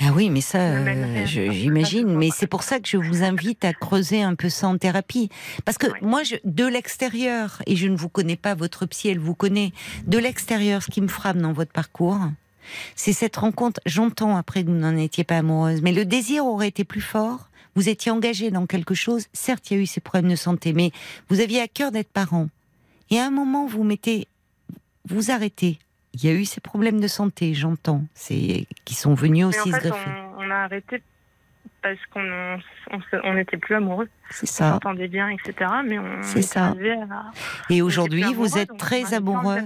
Ah 0.00 0.10
oui, 0.14 0.28
mais 0.28 0.42
ça, 0.42 0.58
euh, 0.58 1.24
j'imagine. 1.24 2.14
Mais 2.14 2.28
c'est 2.30 2.46
pour 2.46 2.62
ça 2.62 2.78
que 2.78 2.86
je 2.88 2.98
vous 2.98 3.22
invite 3.22 3.64
à 3.64 3.72
creuser 3.72 4.22
un 4.22 4.34
peu 4.34 4.50
ça 4.50 4.68
en 4.68 4.76
thérapie. 4.76 5.30
Parce 5.64 5.78
que 5.78 5.86
moi, 6.02 6.22
je, 6.22 6.36
de 6.44 6.66
l'extérieur, 6.66 7.62
et 7.66 7.74
je 7.74 7.88
ne 7.88 7.96
vous 7.96 8.10
connais 8.10 8.36
pas, 8.36 8.54
votre 8.54 8.84
psy, 8.84 9.08
elle 9.08 9.18
vous 9.18 9.34
connaît, 9.34 9.72
de 10.06 10.18
l'extérieur, 10.18 10.82
ce 10.82 10.90
qui 10.90 11.00
me 11.00 11.08
frappe 11.08 11.38
dans 11.38 11.54
votre 11.54 11.72
parcours, 11.72 12.20
c'est 12.96 13.14
cette 13.14 13.36
rencontre. 13.36 13.80
J'entends 13.86 14.36
après 14.36 14.62
que 14.62 14.68
vous 14.68 14.76
n'en 14.76 14.96
étiez 14.96 15.24
pas 15.24 15.38
amoureuse, 15.38 15.80
mais 15.80 15.92
le 15.92 16.04
désir 16.04 16.44
aurait 16.44 16.68
été 16.68 16.84
plus 16.84 17.00
fort. 17.00 17.49
Vous 17.80 17.88
étiez 17.88 18.12
engagé 18.12 18.50
dans 18.50 18.66
quelque 18.66 18.92
chose. 18.92 19.26
Certes, 19.32 19.70
il 19.70 19.76
y 19.78 19.80
a 19.80 19.82
eu 19.82 19.86
ces 19.86 20.02
problèmes 20.02 20.30
de 20.30 20.36
santé, 20.36 20.74
mais 20.74 20.90
vous 21.30 21.40
aviez 21.40 21.62
à 21.62 21.66
cœur 21.66 21.90
d'être 21.92 22.10
parent. 22.12 22.50
Et 23.08 23.18
à 23.18 23.24
un 23.24 23.30
moment, 23.30 23.66
vous 23.66 23.84
mettez, 23.84 24.28
vous 25.08 25.30
arrêtez. 25.30 25.78
Il 26.12 26.22
y 26.22 26.28
a 26.28 26.34
eu 26.34 26.44
ces 26.44 26.60
problèmes 26.60 27.00
de 27.00 27.06
santé, 27.08 27.54
j'entends, 27.54 28.04
c'est 28.12 28.66
qui 28.84 28.94
sont 28.94 29.14
venus 29.14 29.46
aussi 29.46 29.60
en 29.60 29.64
se 29.64 29.70
greffer. 29.70 30.10
on, 30.36 30.42
on 30.44 30.50
a 30.50 30.56
arrêté 30.56 31.02
parce 31.80 31.96
qu'on 32.12 32.20
on, 32.90 33.00
se- 33.00 33.16
on 33.24 33.34
était 33.38 33.56
plus 33.56 33.76
amoureux, 33.76 34.10
C'est 34.28 34.42
on 34.46 34.52
ça. 34.52 34.72
s'entendait 34.72 35.08
bien, 35.08 35.30
etc. 35.30 35.70
Mais 35.86 35.98
on 35.98 36.22
C'est 36.22 36.40
est 36.40 36.42
ça. 36.42 36.74
à- 36.74 37.32
Et 37.70 37.80
on 37.80 37.86
aujourd'hui, 37.86 38.24
vous 38.34 38.58
êtes 38.58 38.72
on 38.72 38.76
très 38.76 39.14
amoureux. 39.14 39.60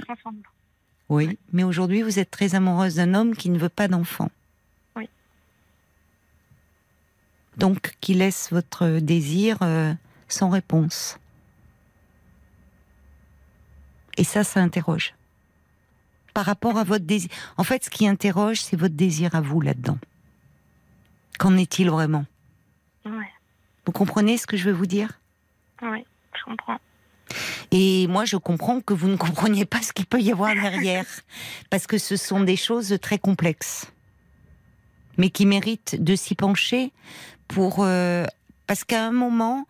Oui, 1.08 1.36
mais 1.52 1.64
aujourd'hui, 1.64 2.02
vous 2.02 2.20
êtes 2.20 2.30
très 2.30 2.54
amoureuse 2.54 2.94
d'un 2.94 3.12
homme 3.14 3.34
qui 3.34 3.50
ne 3.50 3.58
veut 3.58 3.68
pas 3.68 3.88
d'enfant. 3.88 4.30
Oui. 4.94 5.08
Donc, 7.56 7.94
qui 8.00 8.14
laisse 8.14 8.50
votre 8.50 8.98
désir 8.98 9.58
euh, 9.62 9.94
sans 10.28 10.50
réponse. 10.50 11.18
Et 14.16 14.24
ça, 14.24 14.44
ça 14.44 14.60
interroge. 14.60 15.14
Par 16.32 16.46
rapport 16.46 16.78
à 16.78 16.84
votre 16.84 17.04
désir. 17.04 17.30
En 17.56 17.64
fait, 17.64 17.84
ce 17.84 17.90
qui 17.90 18.08
interroge, 18.08 18.60
c'est 18.60 18.76
votre 18.76 18.94
désir 18.94 19.34
à 19.34 19.40
vous 19.40 19.60
là-dedans. 19.60 19.98
Qu'en 21.38 21.56
est-il 21.56 21.90
vraiment? 21.90 22.24
Ouais, 23.04 23.30
Vous 23.86 23.92
comprenez 23.92 24.36
ce 24.36 24.46
que 24.46 24.56
je 24.56 24.64
veux 24.64 24.72
vous 24.72 24.86
dire? 24.86 25.20
Ouais, 25.82 26.04
je 26.36 26.44
comprends. 26.44 26.78
Et 27.70 28.06
moi, 28.06 28.24
je 28.24 28.36
comprends 28.36 28.80
que 28.80 28.94
vous 28.94 29.08
ne 29.08 29.16
compreniez 29.16 29.64
pas 29.64 29.82
ce 29.82 29.92
qu'il 29.92 30.06
peut 30.06 30.20
y 30.20 30.30
avoir 30.30 30.54
derrière, 30.54 31.06
parce 31.70 31.86
que 31.86 31.98
ce 31.98 32.16
sont 32.16 32.40
des 32.40 32.56
choses 32.56 32.96
très 33.00 33.18
complexes, 33.18 33.90
mais 35.18 35.30
qui 35.30 35.46
méritent 35.46 36.02
de 36.02 36.14
s'y 36.14 36.34
pencher 36.34 36.92
pour 37.48 37.78
euh, 37.80 38.24
parce 38.66 38.84
qu'à 38.84 39.04
un 39.06 39.12
moment, 39.12 39.66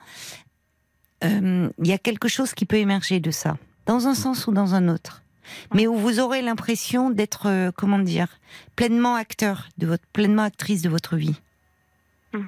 euh, 1.24 1.68
il 1.78 1.86
y 1.86 1.92
a 1.92 1.98
quelque 1.98 2.28
chose 2.28 2.54
qui 2.54 2.66
peut 2.66 2.76
émerger 2.76 3.20
de 3.20 3.30
ça, 3.30 3.56
dans 3.86 4.06
un 4.06 4.14
sens 4.14 4.46
ou 4.46 4.52
dans 4.52 4.74
un 4.74 4.88
autre, 4.88 5.22
mais 5.74 5.86
où 5.86 5.94
vous 5.96 6.20
aurez 6.20 6.42
l'impression 6.42 7.10
d'être, 7.10 7.46
euh, 7.48 7.70
comment 7.74 7.98
dire, 7.98 8.28
pleinement 8.76 9.14
acteur 9.16 9.68
de 9.78 9.86
votre, 9.86 10.04
pleinement 10.12 10.42
actrice 10.42 10.82
de 10.82 10.88
votre 10.88 11.16
vie. 11.16 11.40
Mm. 12.32 12.40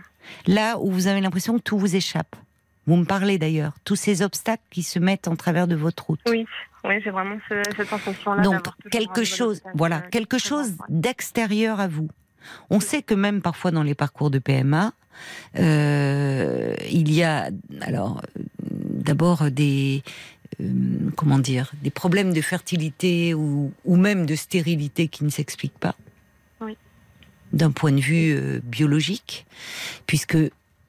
Là 0.47 0.79
où 0.79 0.91
vous 0.91 1.07
avez 1.07 1.21
l'impression 1.21 1.57
que 1.59 1.63
tout 1.63 1.79
vous 1.79 1.97
échappe. 1.97 2.37
Vous 2.87 2.97
me 2.97 3.05
parlez 3.05 3.39
d'ailleurs, 3.39 3.73
tous 3.85 3.97
ces 3.97 4.23
obstacles 4.23 4.63
qui 4.71 4.85
se 4.85 4.99
mettent 5.01 5.27
en 5.27 5.35
travers 5.35 5.67
de 5.67 5.75
votre 5.75 6.07
route. 6.07 6.21
Oui, 6.29 6.47
oui, 6.85 6.95
c'est 7.03 7.11
vraiment 7.11 7.39
ce- 7.49 7.63
cette 7.77 7.89
sensation-là. 7.89 8.43
Donc 8.43 8.63
quelque 8.93 9.25
chose, 9.25 9.61
voilà, 9.75 10.01
quelque 10.03 10.39
chose 10.39 10.73
d'extérieur 10.89 11.81
à 11.81 11.89
vous. 11.89 12.09
On 12.71 12.79
sait 12.79 13.03
que 13.03 13.15
même 13.15 13.43
parfois 13.43 13.73
dans 13.73 13.83
les 13.83 13.97
parcours 13.97 14.31
de 14.31 14.39
PMA, 14.39 14.93
il 15.57 17.13
y 17.13 17.23
a 17.23 17.51
alors 17.81 18.23
euh, 18.39 18.43
d'abord 18.63 19.51
des 19.51 20.03
euh, 20.61 21.11
comment 21.17 21.39
dire 21.39 21.73
des 21.83 21.91
problèmes 21.91 22.33
de 22.33 22.41
fertilité 22.41 23.35
ou, 23.35 23.73
ou 23.85 23.97
même 23.97 24.27
de 24.27 24.35
stérilité 24.35 25.09
qui 25.09 25.25
ne 25.25 25.31
s'expliquent 25.31 25.79
pas 25.79 25.95
Oui. 26.61 26.77
d'un 27.53 27.71
point 27.71 27.93
de 27.93 28.01
vue 28.01 28.35
euh, 28.35 28.61
biologique, 28.63 29.47
puisque 30.07 30.39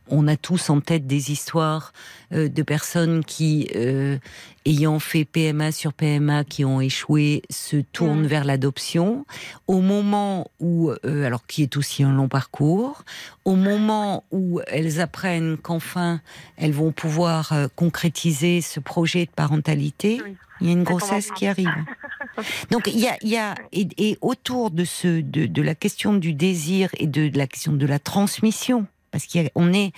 on 0.10 0.28
a 0.28 0.36
tous 0.38 0.70
en 0.70 0.80
tête 0.82 1.08
des 1.08 1.32
histoires 1.32 1.94
euh, 2.34 2.50
de 2.50 2.64
personnes 2.64 3.24
qui, 3.24 3.70
euh, 3.76 4.18
ayant 4.66 5.00
fait 5.00 5.26
PMA 5.26 5.72
sur 5.72 5.94
PMA, 5.94 6.44
qui 6.44 6.66
ont 6.66 6.82
échoué, 6.82 7.42
se 7.50 7.78
tournent 7.78 8.28
vers 8.28 8.44
l'adoption. 8.44 9.26
Au 9.68 9.82
moment 9.82 10.50
où, 10.60 10.92
euh, 11.06 11.26
alors 11.26 11.46
qui 11.48 11.64
est 11.64 11.78
aussi 11.78 12.04
un 12.04 12.14
long 12.14 12.28
parcours, 12.28 13.04
au 13.46 13.56
moment 13.56 14.24
où 14.32 14.62
elles 14.68 15.00
apprennent 15.00 15.58
qu'enfin 15.58 16.22
elles 16.58 16.74
vont 16.74 16.92
pouvoir 16.92 17.54
euh, 17.54 17.68
concrétiser 17.76 18.62
ce 18.62 18.80
projet 18.80 19.26
de 19.26 19.32
parentalité, 19.32 20.22
Oui. 20.24 20.36
il 20.62 20.68
y 20.68 20.70
a 20.70 20.74
une 20.74 20.84
grossesse 20.84 21.32
qui 21.32 21.48
arrive. 21.48 21.70
Donc 22.72 22.88
il 22.88 23.00
y 23.00 23.08
a, 23.08 23.18
il 23.22 23.30
y 23.30 23.38
a 23.38 23.56
et, 23.72 23.88
et 23.98 24.18
autour 24.22 24.70
de 24.70 24.86
ce 24.86 25.22
de, 25.22 25.48
de 25.48 25.62
la 25.62 25.74
question 25.74 26.14
du 26.14 26.34
désir 26.34 26.90
et 26.98 27.08
de, 27.08 27.30
de 27.30 27.38
la 27.38 27.48
question 27.48 27.74
de 27.74 27.86
la 27.86 27.98
transmission, 28.00 28.86
parce 29.12 29.28
qu'on 29.28 29.74
est 29.74 29.92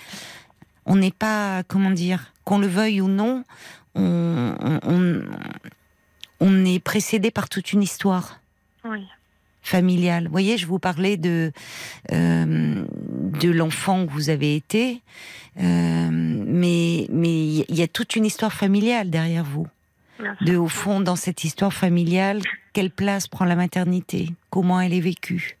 on 0.86 0.96
n'est 0.96 1.12
pas 1.12 1.62
comment 1.68 1.90
dire 1.90 2.32
qu'on 2.44 2.58
le 2.58 2.66
veuille 2.66 3.00
ou 3.00 3.08
non, 3.08 3.44
on, 3.94 4.54
on, 6.40 6.64
est 6.64 6.80
précédé 6.80 7.30
par 7.30 7.48
toute 7.48 7.72
une 7.72 7.82
histoire. 7.82 8.40
Oui, 8.84 9.06
familiale. 9.62 10.24
Vous 10.24 10.30
voyez, 10.30 10.56
je 10.56 10.66
vous 10.66 10.78
parlais 10.78 11.16
de 11.16 11.52
euh, 12.12 12.84
de 13.40 13.50
l'enfant 13.50 14.06
que 14.06 14.12
vous 14.12 14.30
avez 14.30 14.56
été, 14.56 15.02
euh, 15.60 16.08
mais 16.10 17.06
mais 17.10 17.46
il 17.68 17.74
y 17.76 17.82
a 17.82 17.88
toute 17.88 18.16
une 18.16 18.24
histoire 18.24 18.52
familiale 18.52 19.10
derrière 19.10 19.44
vous. 19.44 19.66
De 20.42 20.56
au 20.56 20.68
fond 20.68 21.00
dans 21.00 21.16
cette 21.16 21.44
histoire 21.44 21.72
familiale 21.72 22.42
quelle 22.72 22.90
place 22.90 23.26
prend 23.26 23.44
la 23.44 23.56
maternité? 23.56 24.28
Comment 24.50 24.80
elle 24.80 24.92
est 24.92 25.00
vécue? 25.00 25.56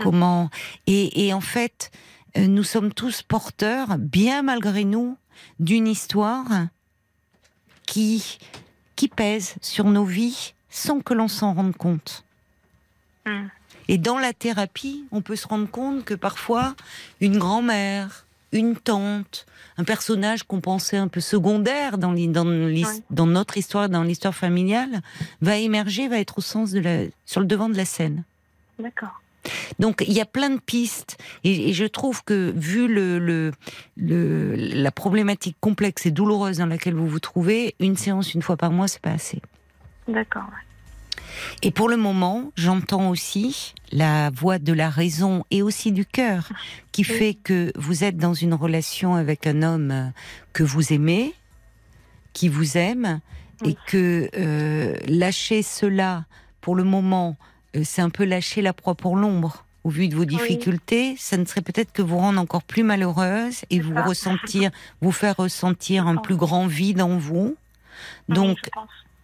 Comment? 0.00 0.50
Et, 0.86 1.26
et 1.26 1.32
en 1.32 1.40
fait 1.40 1.90
nous 2.36 2.64
sommes 2.64 2.92
tous 2.92 3.22
porteurs 3.22 3.96
bien 3.98 4.42
malgré 4.42 4.84
nous 4.84 5.16
d'une 5.60 5.86
histoire 5.86 6.46
qui 7.86 8.38
qui 8.96 9.08
pèse 9.08 9.54
sur 9.60 9.84
nos 9.86 10.04
vies 10.04 10.54
sans 10.70 11.00
que 11.00 11.14
l'on 11.14 11.28
s'en 11.28 11.54
rende 11.54 11.76
compte 11.76 12.24
Mm. 13.26 13.46
et 13.88 13.96
dans 13.96 14.18
la 14.18 14.34
thérapie 14.34 15.06
on 15.10 15.22
peut 15.22 15.36
se 15.36 15.48
rendre 15.48 15.70
compte 15.70 16.04
que 16.04 16.12
parfois 16.12 16.74
une 17.22 17.38
grand-mère 17.38 18.26
une 18.52 18.76
tante, 18.76 19.46
un 19.78 19.84
personnage 19.84 20.42
qu'on 20.44 20.60
pensait 20.60 20.98
un 20.98 21.08
peu 21.08 21.20
secondaire 21.20 21.96
dans, 21.98 22.12
dans, 22.12 22.46
Ouais. 22.46 22.84
dans 23.10 23.26
notre 23.26 23.56
histoire, 23.56 23.88
dans 23.88 24.04
l'histoire 24.04 24.34
familiale, 24.34 25.00
va 25.40 25.56
émerger, 25.56 26.06
va 26.06 26.18
être 26.20 26.38
au 26.38 26.40
sens 26.40 26.70
de 26.70 26.78
la, 26.78 27.04
sur 27.26 27.40
le 27.40 27.46
devant 27.46 27.68
de 27.68 27.76
la 27.76 27.84
scène. 27.84 28.22
D'accord. 28.78 29.20
Donc 29.78 30.04
il 30.06 30.12
y 30.12 30.20
a 30.20 30.24
plein 30.26 30.50
de 30.50 30.60
pistes 30.60 31.16
et, 31.44 31.70
et 31.70 31.72
je 31.72 31.84
trouve 31.84 32.24
que 32.24 32.52
vu 32.56 32.88
le, 32.88 33.18
le, 33.18 33.52
le- 33.96 34.54
la 34.56 34.90
problématique 34.90 35.56
complexe 35.60 36.06
et 36.06 36.10
douloureuse 36.10 36.58
dans 36.58 36.66
laquelle 36.66 36.94
vous 36.94 37.08
vous 37.08 37.20
trouvez, 37.20 37.74
une 37.80 37.96
séance 37.96 38.34
une 38.34 38.42
fois 38.42 38.56
par 38.56 38.70
mois 38.70 38.88
c'est 38.88 39.02
pas 39.02 39.10
assez. 39.12 39.40
D'accord. 40.08 40.44
Et 41.62 41.70
pour 41.72 41.88
le 41.88 41.96
moment, 41.96 42.52
j'entends 42.56 43.10
aussi 43.10 43.74
la 43.90 44.30
voix 44.30 44.58
de 44.58 44.72
la 44.72 44.88
raison 44.88 45.44
et 45.50 45.62
aussi 45.62 45.90
du 45.92 46.06
cœur 46.06 46.48
qui 46.92 47.02
Oui. 47.02 47.16
fait 47.18 47.34
que 47.34 47.72
vous 47.76 48.04
êtes 48.04 48.16
dans 48.16 48.34
une 48.34 48.54
relation 48.54 49.14
avec 49.14 49.46
un 49.46 49.62
homme 49.62 50.12
que 50.52 50.62
vous 50.62 50.92
aimez, 50.92 51.34
qui 52.34 52.48
vous 52.48 52.76
aime, 52.76 53.20
et 53.64 53.76
que 53.86 54.28
euh, 54.36 54.96
lâcher 55.08 55.62
cela 55.62 56.24
pour 56.60 56.76
le 56.76 56.84
moment, 56.84 57.36
c'est 57.82 58.02
un 58.02 58.10
peu 58.10 58.24
lâcher 58.24 58.62
la 58.62 58.72
proie 58.72 58.94
pour 58.94 59.16
l'ombre. 59.16 59.64
Au 59.82 59.90
vu 59.90 60.08
de 60.08 60.16
vos 60.16 60.24
difficultés, 60.24 61.14
ça 61.18 61.36
ne 61.36 61.44
serait 61.44 61.60
peut-être 61.60 61.92
que 61.92 62.00
vous 62.00 62.16
rendre 62.16 62.40
encore 62.40 62.62
plus 62.62 62.82
malheureuse 62.82 63.62
et 63.68 63.80
vous 63.80 63.92
ça. 63.94 64.02
ressentir, 64.04 64.70
vous 65.02 65.12
faire 65.12 65.36
ressentir 65.36 66.06
un 66.06 66.16
plus 66.16 66.36
grand 66.36 66.66
vide 66.66 67.02
en 67.02 67.18
vous. 67.18 67.54
Donc, 68.30 68.56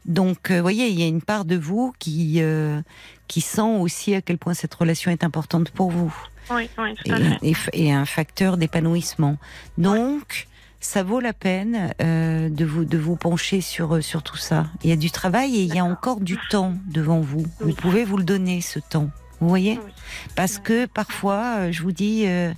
donc, 0.05 0.51
vous 0.51 0.61
voyez, 0.61 0.88
il 0.88 0.98
y 1.01 1.03
a 1.03 1.07
une 1.07 1.22
part 1.22 1.44
de 1.46 1.57
vous 1.57 1.94
qui, 1.98 2.42
euh, 2.42 2.80
qui 3.26 3.40
sent 3.40 3.61
aussi 3.62 4.14
à 4.14 4.20
quel 4.20 4.36
point 4.36 4.53
cette 4.55 4.74
relation 4.74 5.11
est 5.11 5.24
importante 5.24 5.70
pour 5.70 5.90
vous 5.90 6.14
Oui, 6.51 6.68
oui, 6.78 6.94
tout 6.96 7.11
et, 7.11 7.12
à 7.12 7.16
fait. 7.16 7.38
et 7.42 7.53
f- 7.53 7.68
et 7.72 7.92
un 7.92 8.05
facteur 8.05 8.57
d'épanouissement. 8.59 9.38
Donc, 9.78 10.46
ça 10.81 11.03
vaut 11.03 11.20
la 11.20 11.33
peine 11.33 11.93
euh, 12.01 12.49
de, 12.49 12.64
vous, 12.64 12.85
de 12.85 12.99
vous 12.99 13.16
pencher 13.16 13.61
sur, 13.61 13.97
euh, 13.97 14.01
sur 14.01 14.22
tout 14.22 14.37
ça. 14.37 14.66
Il 14.83 14.91
y 14.91 14.93
a 14.93 14.97
du 14.97 15.11
travail 15.11 15.57
et 15.57 15.62
il 15.62 15.74
y 15.74 15.78
a 15.78 15.85
encore 15.85 16.20
du 16.20 16.39
temps 16.51 16.74
devant 16.89 17.20
vous. 17.20 17.45
Vous 17.61 17.74
pouvez 17.74 18.05
vous 18.05 18.16
le 18.16 18.24
donner, 18.24 18.61
ce 18.61 18.78
temps. 18.78 19.11
Vous 19.41 19.49
voyez? 19.49 19.78
Oui. 19.83 19.93
Parce 20.37 20.59
que 20.59 20.87
parfois, 20.87 21.57
euh, 21.59 21.72
je 21.72 21.83
vous 21.83 21.93
dis, 21.93 22.24
euh, 22.26 22.53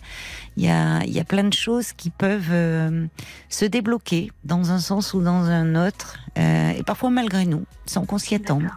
il 0.56 0.64
y, 0.64 0.68
a, 0.68 1.02
il 1.04 1.12
y 1.12 1.20
a 1.20 1.24
plein 1.24 1.44
de 1.44 1.52
choses 1.52 1.92
qui 1.92 2.10
peuvent 2.10 2.50
euh, 2.50 3.06
se 3.48 3.64
débloquer 3.64 4.32
dans 4.44 4.72
un 4.72 4.78
sens 4.78 5.14
ou 5.14 5.22
dans 5.22 5.44
un 5.44 5.76
autre, 5.76 6.18
euh, 6.38 6.70
et 6.70 6.82
parfois 6.82 7.10
malgré 7.10 7.44
nous, 7.44 7.64
sans 7.86 8.04
qu'on 8.04 8.18
s'y 8.18 8.34
attende. 8.34 8.68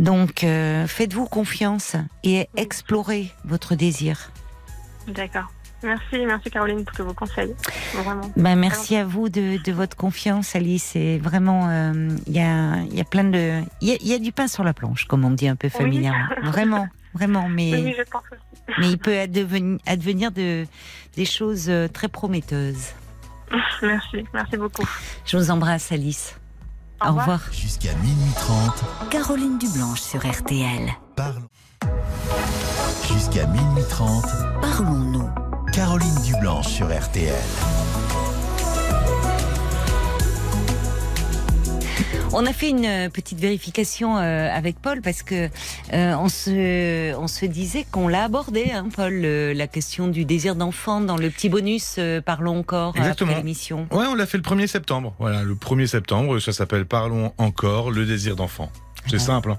Donc, 0.00 0.42
euh, 0.42 0.86
faites-vous 0.88 1.26
confiance 1.26 1.94
et 2.24 2.48
explorez 2.56 3.32
votre 3.44 3.76
désir. 3.76 4.32
D'accord. 5.06 5.52
Merci, 5.82 6.24
merci 6.26 6.50
Caroline 6.50 6.84
pour 6.84 6.94
tous 6.96 7.04
vos 7.04 7.12
conseils. 7.14 7.54
Vraiment. 7.94 8.30
Ben, 8.36 8.56
merci 8.56 8.96
à 8.96 9.04
vous 9.04 9.28
de, 9.28 9.62
de 9.62 9.72
votre 9.72 9.96
confiance, 9.96 10.56
Alice. 10.56 10.82
C'est 10.92 11.18
vraiment, 11.18 11.68
euh, 11.68 12.08
il 12.26 12.32
y, 12.32 12.40
a, 12.40 12.76
il 12.78 12.94
y 12.94 13.00
a 13.00 13.04
plein 13.04 13.24
de, 13.24 13.60
il 13.80 13.88
y 13.88 13.92
a, 13.92 13.96
il 14.00 14.08
y 14.08 14.14
a 14.14 14.18
du 14.18 14.32
pain 14.32 14.48
sur 14.48 14.64
la 14.64 14.72
planche, 14.72 15.04
comme 15.04 15.24
on 15.24 15.30
dit 15.30 15.48
un 15.48 15.56
peu 15.56 15.68
Oui. 15.68 15.72
familièrement. 15.82 16.26
Vraiment, 16.44 16.88
vraiment. 17.14 17.48
Mais, 17.48 17.74
Oui, 17.82 17.94
je 17.96 18.02
pense 18.10 18.22
aussi. 18.32 18.74
mais 18.80 18.90
il 18.90 18.98
peut 18.98 19.18
advenir, 19.18 19.78
advenir 19.86 20.32
de, 20.32 20.66
des 21.16 21.24
choses 21.24 21.66
euh, 21.68 21.88
très 21.88 22.08
prometteuses. 22.08 22.88
Merci, 23.82 24.24
merci 24.34 24.56
beaucoup. 24.56 24.82
Je 25.24 25.36
vous 25.36 25.50
embrasse, 25.52 25.92
Alice. 25.92 26.36
Au 27.00 27.08
Au 27.10 27.14
revoir. 27.14 27.40
Jusqu'à 27.52 27.94
minuit 27.96 28.32
30, 28.34 29.08
Caroline 29.10 29.56
Dublanche 29.58 30.00
sur 30.00 30.26
RTL. 30.26 30.90
parlons. 31.14 31.46
Jusqu'à 33.12 33.46
minuit 33.46 33.84
30, 33.88 34.24
Parlons-nous. 34.62 35.45
Caroline 35.76 36.14
Dublanche 36.24 36.68
sur 36.68 36.86
RTL. 36.86 37.34
On 42.32 42.46
a 42.46 42.52
fait 42.54 42.70
une 42.70 43.10
petite 43.10 43.38
vérification 43.38 44.16
euh, 44.16 44.48
avec 44.50 44.78
Paul 44.80 45.02
parce 45.02 45.22
que 45.22 45.50
euh, 45.92 46.14
on 46.16 46.30
se 46.30 47.14
on 47.16 47.28
se 47.28 47.44
disait 47.44 47.84
qu'on 47.90 48.08
l'a 48.08 48.24
abordé, 48.24 48.70
hein, 48.72 48.86
Paul, 48.94 49.12
le- 49.12 49.52
la 49.52 49.66
question 49.66 50.08
du 50.08 50.24
désir 50.24 50.54
d'enfant 50.56 51.02
dans 51.02 51.18
le 51.18 51.28
petit 51.28 51.50
bonus 51.50 51.96
euh, 51.98 52.22
Parlons 52.22 52.58
encore 52.60 52.96
Exactement. 52.96 53.32
après 53.32 53.42
l'émission. 53.42 53.86
Ouais, 53.92 54.06
on 54.06 54.14
l'a 54.14 54.24
fait 54.26 54.38
le 54.38 54.44
1er 54.44 54.66
septembre. 54.68 55.14
Voilà, 55.18 55.42
le 55.42 55.54
1er 55.54 55.86
septembre, 55.86 56.38
ça 56.40 56.52
s'appelle 56.54 56.86
Parlons 56.86 57.34
encore, 57.36 57.90
le 57.90 58.06
désir 58.06 58.34
d'enfant. 58.34 58.70
C'est 59.08 59.18
simple. 59.18 59.52
Hein. 59.52 59.58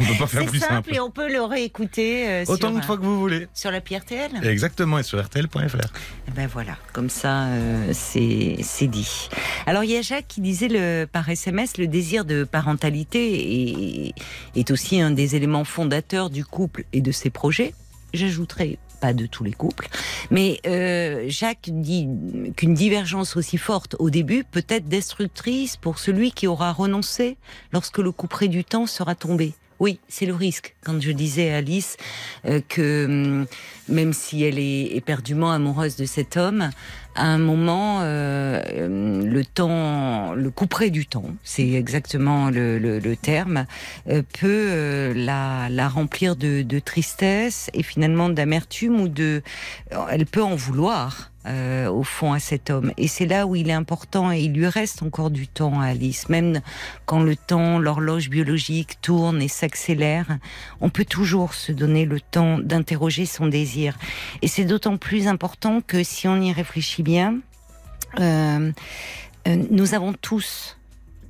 On 0.00 0.04
peut 0.04 0.18
pas 0.18 0.26
faire 0.26 0.46
plus 0.46 0.58
simple, 0.58 0.72
simple. 0.74 0.94
et 0.94 1.00
on 1.00 1.10
peut 1.10 1.30
le 1.30 1.42
réécouter 1.42 2.28
euh, 2.28 2.44
Autant 2.48 2.70
de 2.70 2.80
fois 2.82 2.96
que 2.96 3.02
vous 3.02 3.18
voulez. 3.18 3.48
sur 3.54 3.70
l'appli 3.70 3.96
RTL. 3.96 4.30
Exactement, 4.42 4.98
et 4.98 5.02
sur 5.02 5.22
RTL.fr. 5.22 5.76
Eh 6.26 6.30
Ben 6.30 6.46
voilà, 6.46 6.76
comme 6.92 7.10
ça, 7.10 7.46
euh, 7.46 7.92
c'est 7.92 8.86
dit. 8.86 9.28
Alors 9.66 9.84
il 9.84 9.90
y 9.90 9.96
a 9.96 10.02
Jacques 10.02 10.28
qui 10.28 10.40
disait 10.40 10.68
le, 10.68 11.06
par 11.06 11.28
SMS 11.28 11.76
le 11.78 11.86
désir 11.86 12.24
de 12.24 12.44
parentalité 12.44 14.08
est, 14.08 14.14
est 14.56 14.70
aussi 14.70 15.00
un 15.00 15.10
des 15.10 15.36
éléments 15.36 15.64
fondateurs 15.64 16.30
du 16.30 16.44
couple 16.44 16.84
et 16.92 17.00
de 17.00 17.12
ses 17.12 17.30
projets. 17.30 17.74
J'ajouterai 18.14 18.78
pas 19.00 19.12
de 19.12 19.26
tous 19.26 19.44
les 19.44 19.52
couples, 19.52 19.88
mais 20.30 20.60
euh, 20.66 21.24
Jacques 21.28 21.68
dit 21.70 22.08
qu'une 22.56 22.74
divergence 22.74 23.36
aussi 23.36 23.58
forte 23.58 23.96
au 23.98 24.10
début 24.10 24.44
peut 24.44 24.64
être 24.68 24.88
destructrice 24.88 25.76
pour 25.76 25.98
celui 25.98 26.32
qui 26.32 26.46
aura 26.46 26.72
renoncé 26.72 27.36
lorsque 27.72 27.98
le 27.98 28.12
couperet 28.12 28.48
du 28.48 28.64
temps 28.64 28.86
sera 28.86 29.14
tombé. 29.14 29.54
Oui, 29.80 30.00
c'est 30.08 30.26
le 30.26 30.34
risque. 30.34 30.74
Quand 30.84 31.00
je 31.00 31.12
disais 31.12 31.50
à 31.50 31.58
Alice 31.58 31.96
euh, 32.46 32.60
que 32.68 33.06
hum, 33.06 33.46
même 33.88 34.12
si 34.12 34.44
elle 34.44 34.58
est 34.58 34.96
éperdument 34.96 35.50
amoureuse 35.50 35.96
de 35.96 36.04
cet 36.04 36.36
homme, 36.36 36.70
à 37.14 37.24
un 37.24 37.38
moment, 37.38 38.00
euh, 38.02 38.62
euh, 38.72 39.22
le 39.24 39.44
temps, 39.44 40.34
le 40.34 40.50
couperet 40.50 40.90
du 40.90 41.06
temps, 41.06 41.24
c'est 41.42 41.72
exactement 41.72 42.50
le, 42.50 43.14
terme, 43.16 43.66
euh, 44.08 44.22
peut 44.40 45.12
la, 45.14 45.68
la 45.68 45.88
remplir 45.88 46.36
de, 46.36 46.62
de 46.62 46.78
tristesse 46.78 47.70
et 47.74 47.82
finalement 47.82 48.28
d'amertume 48.28 49.00
ou 49.00 49.08
de, 49.08 49.42
elle 50.10 50.26
peut 50.26 50.42
en 50.42 50.54
vouloir. 50.54 51.32
Euh, 51.48 51.88
au 51.88 52.02
fond 52.02 52.32
à 52.32 52.38
cet 52.38 52.70
homme 52.70 52.92
et 52.96 53.08
c'est 53.08 53.26
là 53.26 53.46
où 53.46 53.56
il 53.56 53.70
est 53.70 53.74
important 53.74 54.30
et 54.32 54.40
il 54.40 54.52
lui 54.52 54.66
reste 54.66 55.02
encore 55.02 55.30
du 55.30 55.48
temps 55.48 55.80
à 55.80 55.86
Alice 55.86 56.28
même 56.28 56.60
quand 57.06 57.20
le 57.20 57.36
temps 57.36 57.78
l'horloge 57.78 58.30
biologique 58.30 59.00
tourne 59.00 59.42
et 59.42 59.48
s'accélère 59.48 60.38
on 60.80 60.90
peut 60.90 61.04
toujours 61.04 61.54
se 61.54 61.72
donner 61.72 62.04
le 62.04 62.20
temps 62.20 62.58
d'interroger 62.58 63.26
son 63.26 63.46
désir. 63.46 63.98
Et 64.42 64.48
c'est 64.48 64.64
d'autant 64.64 64.96
plus 64.96 65.28
important 65.28 65.80
que 65.80 66.02
si 66.02 66.28
on 66.28 66.40
y 66.40 66.52
réfléchit 66.52 67.02
bien, 67.02 67.38
euh, 68.18 68.72
euh, 69.46 69.56
nous 69.70 69.94
avons 69.94 70.12
tous 70.12 70.77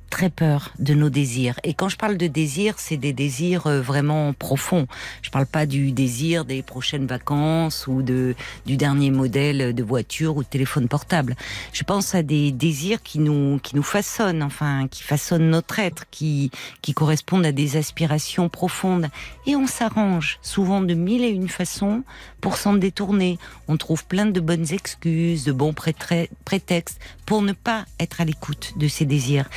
très 0.09 0.29
peur 0.29 0.71
de 0.79 0.93
nos 0.93 1.09
désirs. 1.09 1.59
Et 1.63 1.73
quand 1.73 1.89
je 1.89 1.97
parle 1.97 2.17
de 2.17 2.27
désirs, 2.27 2.75
c'est 2.77 2.97
des 2.97 3.13
désirs 3.13 3.67
euh, 3.67 3.81
vraiment 3.81 4.33
profonds. 4.33 4.87
Je 5.21 5.29
parle 5.29 5.45
pas 5.45 5.65
du 5.65 5.91
désir 5.91 6.45
des 6.45 6.61
prochaines 6.61 7.05
vacances 7.05 7.87
ou 7.87 8.01
de 8.01 8.35
du 8.65 8.77
dernier 8.77 9.11
modèle 9.11 9.73
de 9.73 9.83
voiture 9.83 10.37
ou 10.37 10.43
de 10.43 10.47
téléphone 10.47 10.87
portable. 10.87 11.35
Je 11.73 11.83
pense 11.83 12.15
à 12.15 12.23
des 12.23 12.51
désirs 12.51 13.01
qui 13.03 13.19
nous 13.19 13.59
qui 13.61 13.75
nous 13.75 13.83
façonnent, 13.83 14.43
enfin 14.43 14.87
qui 14.89 15.03
façonnent 15.03 15.49
notre 15.49 15.79
être, 15.79 16.05
qui 16.09 16.51
qui 16.81 16.93
correspondent 16.93 17.45
à 17.45 17.51
des 17.51 17.77
aspirations 17.77 18.49
profondes. 18.49 19.07
Et 19.45 19.55
on 19.55 19.67
s'arrange 19.67 20.39
souvent 20.41 20.81
de 20.81 20.93
mille 20.93 21.23
et 21.23 21.29
une 21.29 21.49
façons 21.49 22.03
pour 22.41 22.57
s'en 22.57 22.73
détourner. 22.73 23.37
On 23.67 23.77
trouve 23.77 24.05
plein 24.05 24.25
de 24.25 24.39
bonnes 24.39 24.71
excuses, 24.71 25.43
de 25.43 25.51
bons 25.51 25.73
prétextes 25.73 26.99
pour 27.25 27.41
ne 27.41 27.53
pas 27.53 27.85
être 27.99 28.21
à 28.21 28.25
l'écoute 28.25 28.73
de 28.77 28.87
ses 28.87 29.05
désirs. 29.05 29.49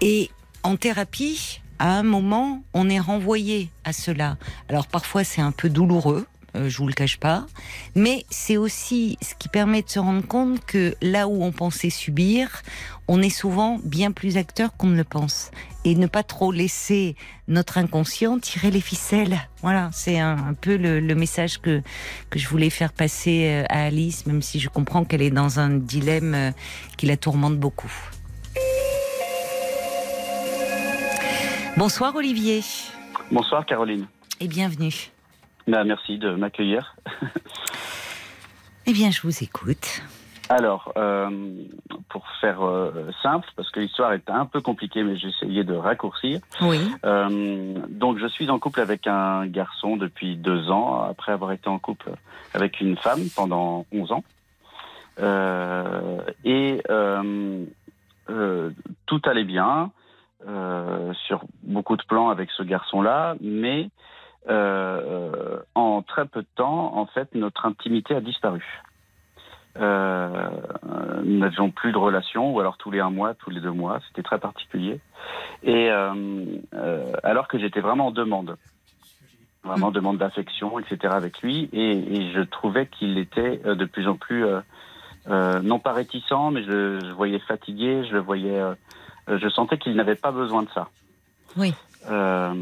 Et 0.00 0.30
en 0.62 0.76
thérapie, 0.76 1.60
à 1.78 1.98
un 1.98 2.02
moment, 2.02 2.62
on 2.74 2.88
est 2.88 3.00
renvoyé 3.00 3.70
à 3.84 3.92
cela. 3.92 4.36
Alors 4.68 4.86
parfois 4.86 5.24
c'est 5.24 5.40
un 5.40 5.52
peu 5.52 5.68
douloureux, 5.68 6.26
euh, 6.56 6.68
je 6.68 6.78
vous 6.78 6.86
le 6.86 6.94
cache 6.94 7.18
pas, 7.18 7.46
mais 7.94 8.24
c'est 8.30 8.56
aussi 8.56 9.18
ce 9.20 9.34
qui 9.34 9.48
permet 9.48 9.82
de 9.82 9.88
se 9.88 9.98
rendre 9.98 10.26
compte 10.26 10.64
que 10.64 10.94
là 11.02 11.28
où 11.28 11.42
on 11.42 11.52
pensait 11.52 11.90
subir, 11.90 12.62
on 13.08 13.22
est 13.22 13.30
souvent 13.30 13.78
bien 13.84 14.10
plus 14.10 14.36
acteur 14.36 14.76
qu'on 14.76 14.88
ne 14.88 14.96
le 14.96 15.04
pense. 15.04 15.50
Et 15.84 15.94
ne 15.94 16.08
pas 16.08 16.24
trop 16.24 16.50
laisser 16.50 17.14
notre 17.46 17.78
inconscient 17.78 18.40
tirer 18.40 18.72
les 18.72 18.80
ficelles. 18.80 19.38
Voilà, 19.62 19.90
c'est 19.92 20.18
un, 20.18 20.36
un 20.36 20.54
peu 20.54 20.76
le, 20.76 20.98
le 20.98 21.14
message 21.14 21.60
que, 21.60 21.80
que 22.30 22.38
je 22.40 22.48
voulais 22.48 22.70
faire 22.70 22.92
passer 22.92 23.44
euh, 23.44 23.64
à 23.68 23.84
Alice, 23.84 24.26
même 24.26 24.42
si 24.42 24.58
je 24.58 24.68
comprends 24.68 25.04
qu'elle 25.04 25.22
est 25.22 25.30
dans 25.30 25.60
un 25.60 25.70
dilemme 25.70 26.34
euh, 26.34 26.50
qui 26.96 27.06
la 27.06 27.16
tourmente 27.16 27.56
beaucoup. 27.56 27.92
Bonsoir 31.76 32.16
Olivier 32.16 32.60
Bonsoir 33.30 33.66
Caroline. 33.66 34.06
et 34.40 34.48
bienvenue. 34.48 35.10
Ben, 35.66 35.84
merci 35.84 36.16
de 36.16 36.30
m'accueillir. 36.30 36.96
Eh 38.86 38.92
bien, 38.92 39.10
je 39.10 39.20
vous 39.22 39.42
écoute. 39.42 40.00
Alors, 40.48 40.92
euh, 40.96 41.28
pour 42.08 42.24
faire 42.40 42.62
euh, 42.62 43.10
simple, 43.22 43.48
parce 43.56 43.68
que 43.70 43.80
l'histoire 43.80 44.12
est 44.12 44.30
un 44.30 44.46
peu 44.46 44.60
compliquée, 44.60 45.02
mais 45.02 45.16
j'ai 45.16 45.28
essayé 45.28 45.64
de 45.64 45.74
raccourcir. 45.74 46.40
Oui. 46.62 46.78
Euh, 47.04 47.74
donc, 47.88 48.18
je 48.18 48.26
suis 48.28 48.48
en 48.48 48.58
couple 48.58 48.80
avec 48.80 49.06
un 49.08 49.46
garçon 49.46 49.96
depuis 49.96 50.36
deux 50.36 50.70
ans, 50.70 51.02
après 51.02 51.32
avoir 51.32 51.50
été 51.52 51.68
en 51.68 51.80
couple 51.80 52.12
avec 52.54 52.80
une 52.80 52.96
femme 52.96 53.24
pendant 53.34 53.84
11 53.92 54.12
ans. 54.12 54.24
Et 56.44 56.80
tout 59.06 59.22
allait 59.24 59.44
bien 59.44 59.90
sur 61.26 61.44
beaucoup 61.62 61.96
de 61.96 62.02
plans 62.04 62.28
avec 62.28 62.50
ce 62.50 62.62
garçon-là, 62.62 63.36
mais 63.40 63.88
euh, 64.48 65.58
en 65.74 66.02
très 66.02 66.26
peu 66.26 66.42
de 66.42 66.48
temps, 66.54 66.96
en 66.96 67.06
fait, 67.06 67.34
notre 67.34 67.66
intimité 67.66 68.14
a 68.14 68.20
disparu. 68.20 68.64
Euh, 69.78 70.50
nous 71.24 71.38
n'avions 71.38 71.70
plus 71.70 71.92
de 71.92 71.98
relation, 71.98 72.54
ou 72.54 72.60
alors 72.60 72.76
tous 72.76 72.90
les 72.90 73.00
un 73.00 73.10
mois, 73.10 73.34
tous 73.34 73.50
les 73.50 73.60
deux 73.60 73.72
mois, 73.72 74.00
c'était 74.08 74.22
très 74.22 74.38
particulier. 74.38 75.00
Et 75.62 75.90
euh, 75.90 76.44
euh, 76.74 77.12
alors 77.22 77.48
que 77.48 77.58
j'étais 77.58 77.80
vraiment 77.80 78.06
en 78.06 78.10
demande, 78.10 78.56
vraiment 79.64 79.88
en 79.88 79.90
demande 79.90 80.18
d'affection, 80.18 80.78
etc. 80.78 81.12
avec 81.12 81.42
lui, 81.42 81.68
et, 81.72 81.90
et 81.90 82.32
je 82.32 82.40
trouvais 82.40 82.86
qu'il 82.86 83.18
était 83.18 83.60
euh, 83.66 83.74
de 83.74 83.84
plus 83.84 84.06
en 84.08 84.16
plus, 84.16 84.46
euh, 84.46 84.60
euh, 85.28 85.60
non 85.60 85.78
pas 85.78 85.92
réticent, 85.92 86.52
mais 86.52 86.62
je, 86.62 87.00
je 87.00 87.06
le 87.06 87.12
voyais 87.12 87.40
fatigué, 87.40 88.04
je 88.08 88.12
le 88.12 88.20
voyais, 88.20 88.58
euh, 88.58 88.74
je 89.28 89.48
sentais 89.48 89.78
qu'il 89.78 89.94
n'avait 89.94 90.14
pas 90.14 90.32
besoin 90.32 90.62
de 90.62 90.68
ça. 90.74 90.88
Oui. 91.56 91.74
Euh, 92.08 92.54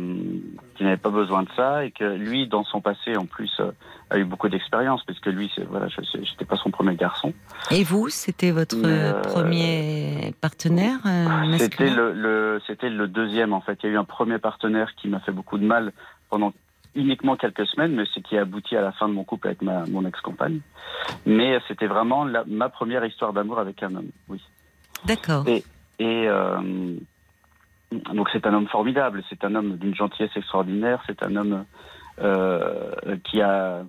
qu'il 0.75 0.87
n'avait 0.87 0.97
pas 0.97 1.11
besoin 1.11 1.43
de 1.43 1.49
ça 1.55 1.85
et 1.85 1.91
que 1.91 2.05
lui, 2.05 2.49
dans 2.49 2.65
son 2.65 2.81
passé, 2.81 3.17
en 3.17 3.27
plus, 3.27 3.53
euh, 3.61 3.73
a 4.09 4.17
eu 4.17 4.25
beaucoup 4.25 4.49
d'expérience 4.49 5.05
parce 5.05 5.21
que 5.21 5.29
lui, 5.29 5.53
voilà, 5.69 5.89
je 5.89 6.01
n'étais 6.19 6.47
pas 6.47 6.57
son 6.57 6.71
premier 6.71 6.95
garçon. 6.95 7.35
Et 7.71 7.85
vous, 7.85 8.09
c'était 8.09 8.53
votre 8.53 8.77
Euh, 8.83 9.21
premier 9.21 10.35
partenaire 10.41 10.99
euh, 11.05 11.59
C'était 11.59 11.91
le, 11.91 12.13
le, 12.13 12.61
c'était 12.67 12.89
le 12.89 13.07
deuxième 13.07 13.53
en 13.53 13.61
fait. 13.61 13.79
Il 13.83 13.87
y 13.87 13.89
a 13.91 13.93
eu 13.93 13.99
un 13.99 14.05
premier 14.05 14.39
partenaire 14.39 14.95
qui 14.95 15.09
m'a 15.09 15.21
fait 15.21 15.33
beaucoup 15.33 15.59
de 15.59 15.67
mal 15.67 15.93
pendant 16.31 16.55
uniquement 16.95 17.37
quelques 17.37 17.67
semaines, 17.67 17.95
mais 17.95 18.05
c'est 18.15 18.23
qui 18.23 18.39
a 18.39 18.43
abouti 18.43 18.77
à 18.77 18.81
la 18.81 18.93
fin 18.93 19.09
de 19.09 19.15
mon 19.15 19.25
couple 19.25 19.49
avec 19.49 19.61
ma, 19.61 19.85
mon 19.87 20.07
ex-compagne. 20.07 20.61
Mais 21.27 21.59
c'était 21.69 21.87
vraiment 21.89 22.25
la, 22.25 22.45
ma 22.47 22.71
première 22.71 23.05
histoire 23.05 23.35
d'amour 23.35 23.59
avec 23.59 23.83
un 23.83 23.95
homme, 23.95 24.11
oui. 24.29 24.41
D'accord. 25.05 25.47
Et, 25.47 25.65
et, 25.99 26.29
euh, 26.29 26.97
donc 28.13 28.29
c'est 28.33 28.47
un 28.47 28.55
homme 28.55 28.69
formidable, 28.69 29.23
c'est 29.29 29.45
un 29.45 29.55
homme 29.55 29.77
d'une 29.77 29.95
gentillesse 29.95 30.37
extraordinaire, 30.37 31.03
c'est 31.07 31.23
un 31.23 31.37
homme 31.37 31.65
euh, 32.21 33.17
qui 33.25 33.41
a 33.41 33.85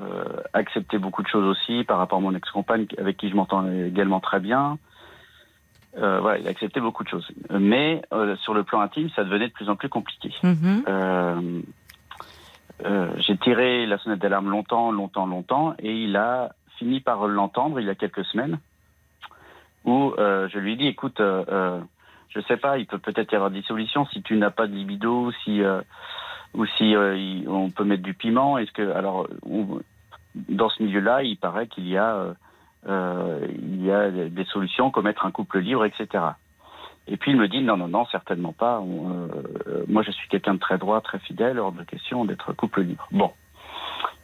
euh, 0.00 0.24
accepté 0.52 0.98
beaucoup 0.98 1.22
de 1.22 1.28
choses 1.28 1.46
aussi 1.46 1.84
par 1.84 1.98
rapport 1.98 2.18
à 2.18 2.20
mon 2.20 2.34
ex-compagne 2.34 2.86
avec 2.98 3.16
qui 3.16 3.28
je 3.28 3.34
m'entends 3.34 3.70
également 3.70 4.20
très 4.20 4.40
bien. 4.40 4.78
Euh, 5.98 6.20
voilà, 6.20 6.38
il 6.38 6.46
a 6.46 6.50
accepté 6.50 6.80
beaucoup 6.80 7.04
de 7.04 7.08
choses. 7.08 7.28
Mais 7.50 8.02
sur 8.38 8.54
le 8.54 8.62
plan 8.64 8.80
intime, 8.80 9.10
ça 9.10 9.24
devenait 9.24 9.48
de 9.48 9.52
plus 9.52 9.68
en 9.68 9.76
plus 9.76 9.88
compliqué. 9.90 10.32
Euh, 12.84 13.10
J'ai 13.18 13.36
tiré 13.36 13.86
la 13.86 13.98
sonnette 13.98 14.20
d'alarme 14.20 14.50
longtemps, 14.50 14.90
longtemps, 14.90 15.26
longtemps, 15.26 15.74
et 15.78 15.92
il 15.92 16.16
a 16.16 16.54
fini 16.78 17.00
par 17.00 17.26
l'entendre 17.28 17.78
il 17.78 17.86
y 17.86 17.90
a 17.90 17.94
quelques 17.94 18.24
semaines, 18.24 18.58
où 19.84 20.14
euh, 20.18 20.48
je 20.48 20.58
lui 20.58 20.76
dit, 20.76 20.86
écoute, 20.86 21.20
euh, 21.20 21.44
euh, 21.48 21.80
je 22.28 22.40
sais 22.40 22.56
pas, 22.56 22.78
il 22.78 22.86
peut 22.86 22.98
peut-être 22.98 23.32
y 23.32 23.34
avoir 23.34 23.50
dissolution 23.50 24.06
si 24.06 24.22
tu 24.22 24.36
n'as 24.36 24.50
pas 24.50 24.66
de 24.66 24.74
libido, 24.74 25.32
si 25.44 25.62
euh, 25.62 25.80
ou 26.54 26.66
si 26.66 26.94
on 27.48 27.70
peut 27.70 27.84
mettre 27.84 28.02
du 28.02 28.14
piment. 28.14 28.58
Est-ce 28.58 28.72
que 28.72 28.90
alors 28.92 29.26
dans 30.34 30.68
ce 30.68 30.82
milieu-là, 30.82 31.22
il 31.22 31.38
paraît 31.38 31.66
qu'il 31.66 31.88
y 31.88 31.96
a 31.96 32.34
des 32.86 34.44
solutions 34.44 34.90
comme 34.90 35.06
être 35.06 35.24
un 35.24 35.30
couple 35.30 35.60
libre, 35.60 35.86
etc. 35.86 36.24
Et 37.08 37.16
puis 37.16 37.30
il 37.30 37.38
me 37.38 37.48
dit 37.48 37.62
non 37.62 37.78
non 37.78 37.88
non 37.88 38.04
certainement 38.06 38.52
pas. 38.52 38.82
Moi 39.88 40.02
je 40.02 40.10
suis 40.10 40.28
quelqu'un 40.28 40.54
de 40.54 40.58
très 40.58 40.76
droit, 40.76 41.00
très 41.00 41.18
fidèle, 41.20 41.58
hors 41.58 41.72
de 41.72 41.84
question 41.84 42.26
d'être 42.26 42.52
couple 42.52 42.82
libre. 42.82 43.08
Bon, 43.12 43.32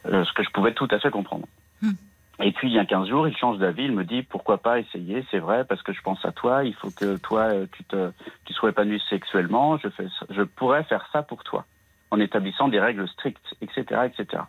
ce 0.05 0.31
que 0.33 0.43
je 0.43 0.51
pouvais 0.51 0.73
tout 0.73 0.87
à 0.91 0.99
fait 0.99 1.09
comprendre. 1.09 1.47
Hmm. 1.81 1.93
Et 2.41 2.53
puis 2.53 2.69
il 2.69 2.73
y 2.73 2.79
a 2.79 2.85
15 2.85 3.09
jours, 3.09 3.27
il 3.27 3.35
change 3.35 3.57
d'avis, 3.57 3.83
il 3.83 3.91
me 3.91 4.05
dit 4.05 4.23
pourquoi 4.23 4.59
pas 4.59 4.79
essayer, 4.79 5.25
c'est 5.29 5.39
vrai 5.39 5.65
parce 5.65 5.81
que 5.83 5.91
je 5.91 6.01
pense 6.01 6.23
à 6.23 6.31
toi, 6.31 6.63
il 6.63 6.73
faut 6.73 6.89
que 6.89 7.17
toi 7.17 7.51
euh, 7.51 7.65
tu 7.73 7.83
te 7.83 8.11
tu 8.45 8.53
sois 8.53 8.69
épanoui 8.69 9.01
sexuellement, 9.09 9.77
je 9.77 9.89
fais 9.89 10.07
je 10.29 10.43
pourrais 10.43 10.83
faire 10.85 11.05
ça 11.11 11.21
pour 11.21 11.43
toi 11.43 11.65
en 12.11 12.19
établissant 12.19 12.69
des 12.69 12.79
règles 12.79 13.07
strictes, 13.09 13.55
etc., 13.61 13.83
etc. 14.05 14.43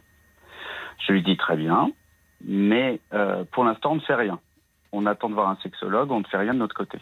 Je 1.04 1.12
lui 1.12 1.22
dis 1.22 1.36
très 1.36 1.56
bien, 1.56 1.90
mais 2.44 3.00
euh, 3.12 3.44
pour 3.50 3.64
l'instant 3.64 3.92
on 3.92 3.96
ne 3.96 4.00
fait 4.00 4.14
rien. 4.14 4.38
On 4.92 5.06
attend 5.06 5.28
de 5.28 5.34
voir 5.34 5.48
un 5.48 5.56
sexologue, 5.56 6.12
on 6.12 6.20
ne 6.20 6.24
fait 6.26 6.38
rien 6.38 6.54
de 6.54 6.58
notre 6.58 6.74
côté. 6.76 6.98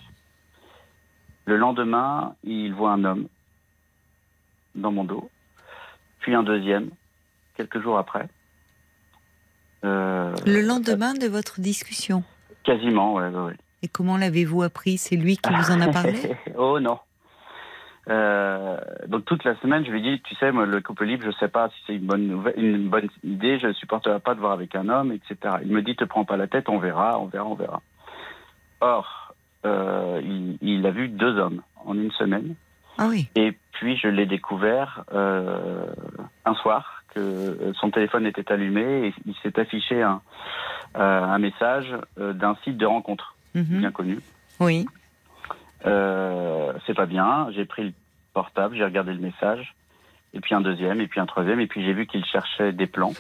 Le 1.45 1.57
lendemain, 1.57 2.35
il 2.45 2.73
voit 2.75 2.93
un 2.93 3.05
homme 3.05 3.29
dans 4.75 4.93
mon 4.93 5.05
dos, 5.05 5.31
puis 6.21 6.35
un 6.35 6.43
deuxième, 6.43 6.91
quelques 7.57 7.81
jours 7.81 7.99
après. 7.99 8.29
Euh, 9.85 10.33
Le 10.47 10.61
lendemain 10.61 11.15
de 11.15 11.27
votre 11.27 11.61
discussion. 11.61 12.23
Quasiment, 12.65 13.15
ouais, 13.15 13.29
ouais, 13.29 13.41
ouais. 13.45 13.57
Et 13.83 13.89
comment 13.89 14.17
l'avez-vous 14.17 14.63
appris? 14.63 14.99
C'est 14.99 15.17
lui 15.17 15.37
qui 15.37 15.53
vous 15.53 15.71
en 15.71 15.81
a 15.81 15.89
parlé? 15.93 16.37
Oh 16.57 16.81
non. 16.81 16.99
Euh, 18.09 18.79
donc 19.07 19.25
toute 19.27 19.45
la 19.45 19.55
semaine, 19.61 19.85
je 19.85 19.91
lui 19.91 19.99
ai 20.01 20.17
dit, 20.17 20.23
tu 20.23 20.35
sais, 20.37 20.51
moi, 20.51 20.65
le 20.65 20.81
couple 20.81 21.05
libre, 21.05 21.25
je 21.27 21.31
sais 21.39 21.49
pas 21.49 21.69
si 21.69 21.75
c'est 21.87 21.95
une 21.97 22.07
bonne 22.07 22.27
nouvelle, 22.27 22.55
une 22.57 22.89
bonne 22.89 23.09
idée, 23.23 23.59
je 23.59 23.67
ne 23.67 23.73
supporterai 23.75 24.19
pas 24.21 24.35
de 24.35 24.41
voir 24.41 24.53
avec 24.53 24.75
un 24.75 24.89
homme, 24.89 25.13
etc. 25.13 25.57
Il 25.63 25.73
me 25.73 25.83
dit, 25.83 25.95
te 25.95 26.05
prends 26.05 26.25
pas 26.25 26.37
la 26.39 26.47
tête, 26.47 26.69
on 26.71 26.79
verra, 26.79 27.21
on 27.21 27.27
verra, 27.27 27.45
on 27.47 27.55
verra. 27.55 27.83
Or, 28.81 29.35
euh, 29.67 30.21
il, 30.25 30.57
il 30.63 30.87
a 30.87 30.91
vu 30.91 31.09
deux 31.09 31.37
hommes 31.39 31.61
en 31.85 31.95
une 31.95 32.11
semaine, 32.13 32.55
Ah 32.97 33.09
oui. 33.09 33.29
et 33.37 33.57
puis 33.73 33.97
je 33.99 34.09
l'ai 34.09 34.25
découvert 34.27 35.05
euh, 35.13 35.85
un 36.47 36.55
soir 36.55 36.98
que 37.15 37.73
son 37.81 37.91
téléphone 37.91 38.27
était 38.27 38.51
allumé 38.53 39.09
et 39.09 39.15
il 39.27 39.35
s'est 39.43 39.59
affiché 39.59 40.03
un, 40.03 40.21
euh, 40.97 41.23
un 41.23 41.39
message 41.39 41.95
euh, 42.19 42.33
d'un 42.33 42.57
site 42.65 42.77
de 42.77 42.87
rencontre 42.87 43.35
Mhm. 43.55 43.81
bien 43.81 43.91
connu. 43.93 44.21
Oui. 44.61 44.87
Euh, 45.87 46.73
c'est 46.87 46.95
pas 46.95 47.07
bien. 47.07 47.49
J'ai 47.53 47.65
pris 47.65 47.85
le 47.85 47.93
portable, 48.35 48.77
j'ai 48.77 48.85
regardé 48.85 49.13
le 49.13 49.21
message, 49.21 49.75
et 50.35 50.41
puis 50.41 50.55
un 50.55 50.61
deuxième, 50.61 51.01
et 51.01 51.07
puis 51.09 51.21
un 51.21 51.27
troisième, 51.27 51.61
et 51.61 51.67
puis 51.67 51.85
j'ai 51.85 51.93
vu 51.93 52.07
qu'il 52.07 52.25
cherchait 52.25 52.73
des 52.73 52.87
plans, 52.87 53.15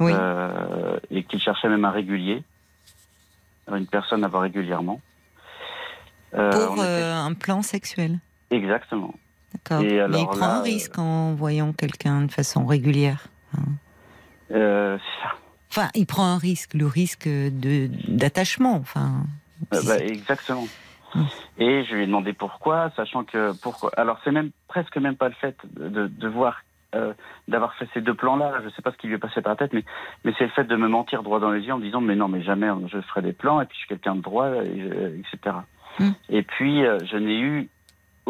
Oui. 0.00 0.12
euh, 0.14 0.98
et 1.10 1.24
qu'il 1.24 1.40
cherchait 1.40 1.68
même 1.68 1.84
un 1.84 1.90
régulier, 1.90 2.42
une 3.70 3.86
personne 3.86 4.24
à 4.24 4.28
voir 4.28 4.42
régulièrement. 4.42 5.00
Euh, 6.34 6.50
Pour 6.66 6.74
était- 6.76 6.84
euh, 6.84 7.14
un 7.16 7.34
plan 7.34 7.62
sexuel. 7.62 8.18
Exactement. 8.50 9.14
D'accord. 9.52 9.82
Et 9.82 10.06
Mais 10.08 10.20
il 10.20 10.26
prend 10.26 10.46
là, 10.46 10.58
un 10.58 10.62
risque 10.62 10.98
en 10.98 11.34
voyant 11.34 11.72
quelqu'un 11.72 12.22
de 12.22 12.30
façon 12.30 12.66
régulière. 12.66 13.26
Euh, 14.52 14.98
c'est 14.98 15.22
ça. 15.22 15.34
Enfin, 15.70 15.88
il 15.94 16.06
prend 16.06 16.24
un 16.24 16.38
risque, 16.38 16.74
le 16.74 16.86
risque 16.86 17.28
de 17.28 17.88
d'attachement. 18.08 18.74
Enfin, 18.74 19.24
Euh, 19.74 19.80
bah, 19.86 19.98
exactement. 19.98 20.66
Et 21.58 21.84
je 21.84 21.94
lui 21.94 22.04
ai 22.04 22.06
demandé 22.06 22.32
pourquoi, 22.32 22.90
sachant 22.96 23.24
que 23.24 23.52
pourquoi. 23.60 23.90
Alors 23.96 24.18
c'est 24.24 24.30
même 24.30 24.50
presque 24.68 24.96
même 24.96 25.16
pas 25.16 25.28
le 25.28 25.34
fait 25.34 25.56
de, 25.76 25.88
de, 25.88 26.06
de 26.06 26.28
voir, 26.28 26.62
euh, 26.94 27.12
d'avoir 27.48 27.74
fait 27.74 27.88
ces 27.92 28.00
deux 28.00 28.14
plans-là. 28.14 28.60
Je 28.64 28.70
sais 28.70 28.82
pas 28.82 28.92
ce 28.92 28.96
qui 28.96 29.08
lui 29.08 29.14
est 29.14 29.18
passé 29.18 29.42
par 29.42 29.52
la 29.52 29.56
tête, 29.56 29.72
mais 29.72 29.84
mais 30.24 30.32
c'est 30.38 30.44
le 30.44 30.50
fait 30.50 30.64
de 30.64 30.76
me 30.76 30.88
mentir 30.88 31.22
droit 31.22 31.40
dans 31.40 31.50
les 31.50 31.62
yeux 31.62 31.72
en 31.74 31.78
me 31.78 31.84
disant 31.84 32.00
mais 32.00 32.14
non 32.16 32.28
mais 32.28 32.42
jamais 32.42 32.68
je 32.86 33.00
ferai 33.00 33.22
des 33.22 33.32
plans 33.32 33.60
et 33.60 33.66
puis 33.66 33.74
je 33.74 33.80
suis 33.80 33.88
quelqu'un 33.88 34.14
de 34.14 34.22
droit, 34.22 34.48
et, 34.48 34.80
euh, 34.80 35.18
etc. 35.18 35.56
Mm. 35.98 36.10
Et 36.30 36.42
puis 36.42 36.86
euh, 36.86 36.98
je 37.10 37.16
n'ai 37.16 37.38
eu 37.38 37.68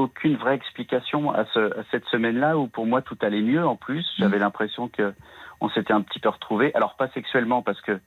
aucune 0.00 0.36
vraie 0.36 0.54
explication 0.54 1.32
à, 1.32 1.44
ce, 1.46 1.78
à 1.78 1.82
cette 1.90 2.04
semaine-là 2.06 2.58
où 2.58 2.66
pour 2.66 2.86
moi 2.86 3.02
tout 3.02 3.18
allait 3.20 3.42
mieux. 3.42 3.66
En 3.66 3.76
plus, 3.76 4.06
j'avais 4.18 4.38
l'impression 4.38 4.88
que 4.88 5.14
on 5.60 5.68
s'était 5.68 5.92
un 5.92 6.02
petit 6.02 6.18
peu 6.18 6.28
retrouvés. 6.28 6.72
Alors 6.74 6.96
pas 6.96 7.08
sexuellement 7.08 7.62
parce 7.62 7.80
que 7.80 8.00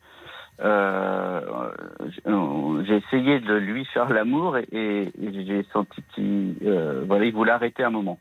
euh, 0.62 1.72
j'ai 2.86 2.98
essayé 2.98 3.40
de 3.40 3.54
lui 3.54 3.86
faire 3.86 4.10
l'amour 4.10 4.58
et, 4.58 5.12
j'ai 5.20 5.66
senti 5.74 6.04
qu'il 6.14 6.56
euh, 6.64 7.04
voilà, 7.08 7.26
il 7.26 7.34
voulait 7.34 7.52
arrêter 7.52 7.84
un 7.84 7.90
moment. 7.90 8.20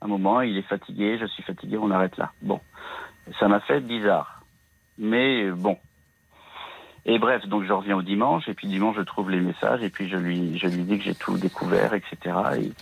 Un 0.00 0.06
moment, 0.06 0.42
il 0.42 0.56
est 0.56 0.62
fatigué, 0.62 1.18
je 1.20 1.26
suis 1.26 1.42
fatigué, 1.42 1.76
on 1.76 1.90
arrête 1.90 2.16
là. 2.16 2.30
Bon, 2.42 2.60
ça 3.40 3.48
m'a 3.48 3.60
fait 3.60 3.80
bizarre, 3.80 4.42
mais 4.96 5.50
bon. 5.50 5.76
Et 7.04 7.18
bref, 7.18 7.46
donc 7.46 7.64
je 7.64 7.72
reviens 7.72 7.96
au 7.96 8.02
dimanche 8.02 8.48
et 8.48 8.54
puis 8.54 8.68
dimanche 8.68 8.96
je 8.96 9.02
trouve 9.02 9.30
les 9.30 9.40
messages 9.40 9.82
et 9.82 9.88
puis 9.88 10.08
je 10.08 10.16
lui 10.16 10.58
je 10.58 10.66
lui 10.66 10.82
dis 10.82 10.98
que 10.98 11.04
j'ai 11.04 11.14
tout 11.14 11.38
découvert, 11.38 11.94
etc. 11.94 12.16
Et 12.60 12.72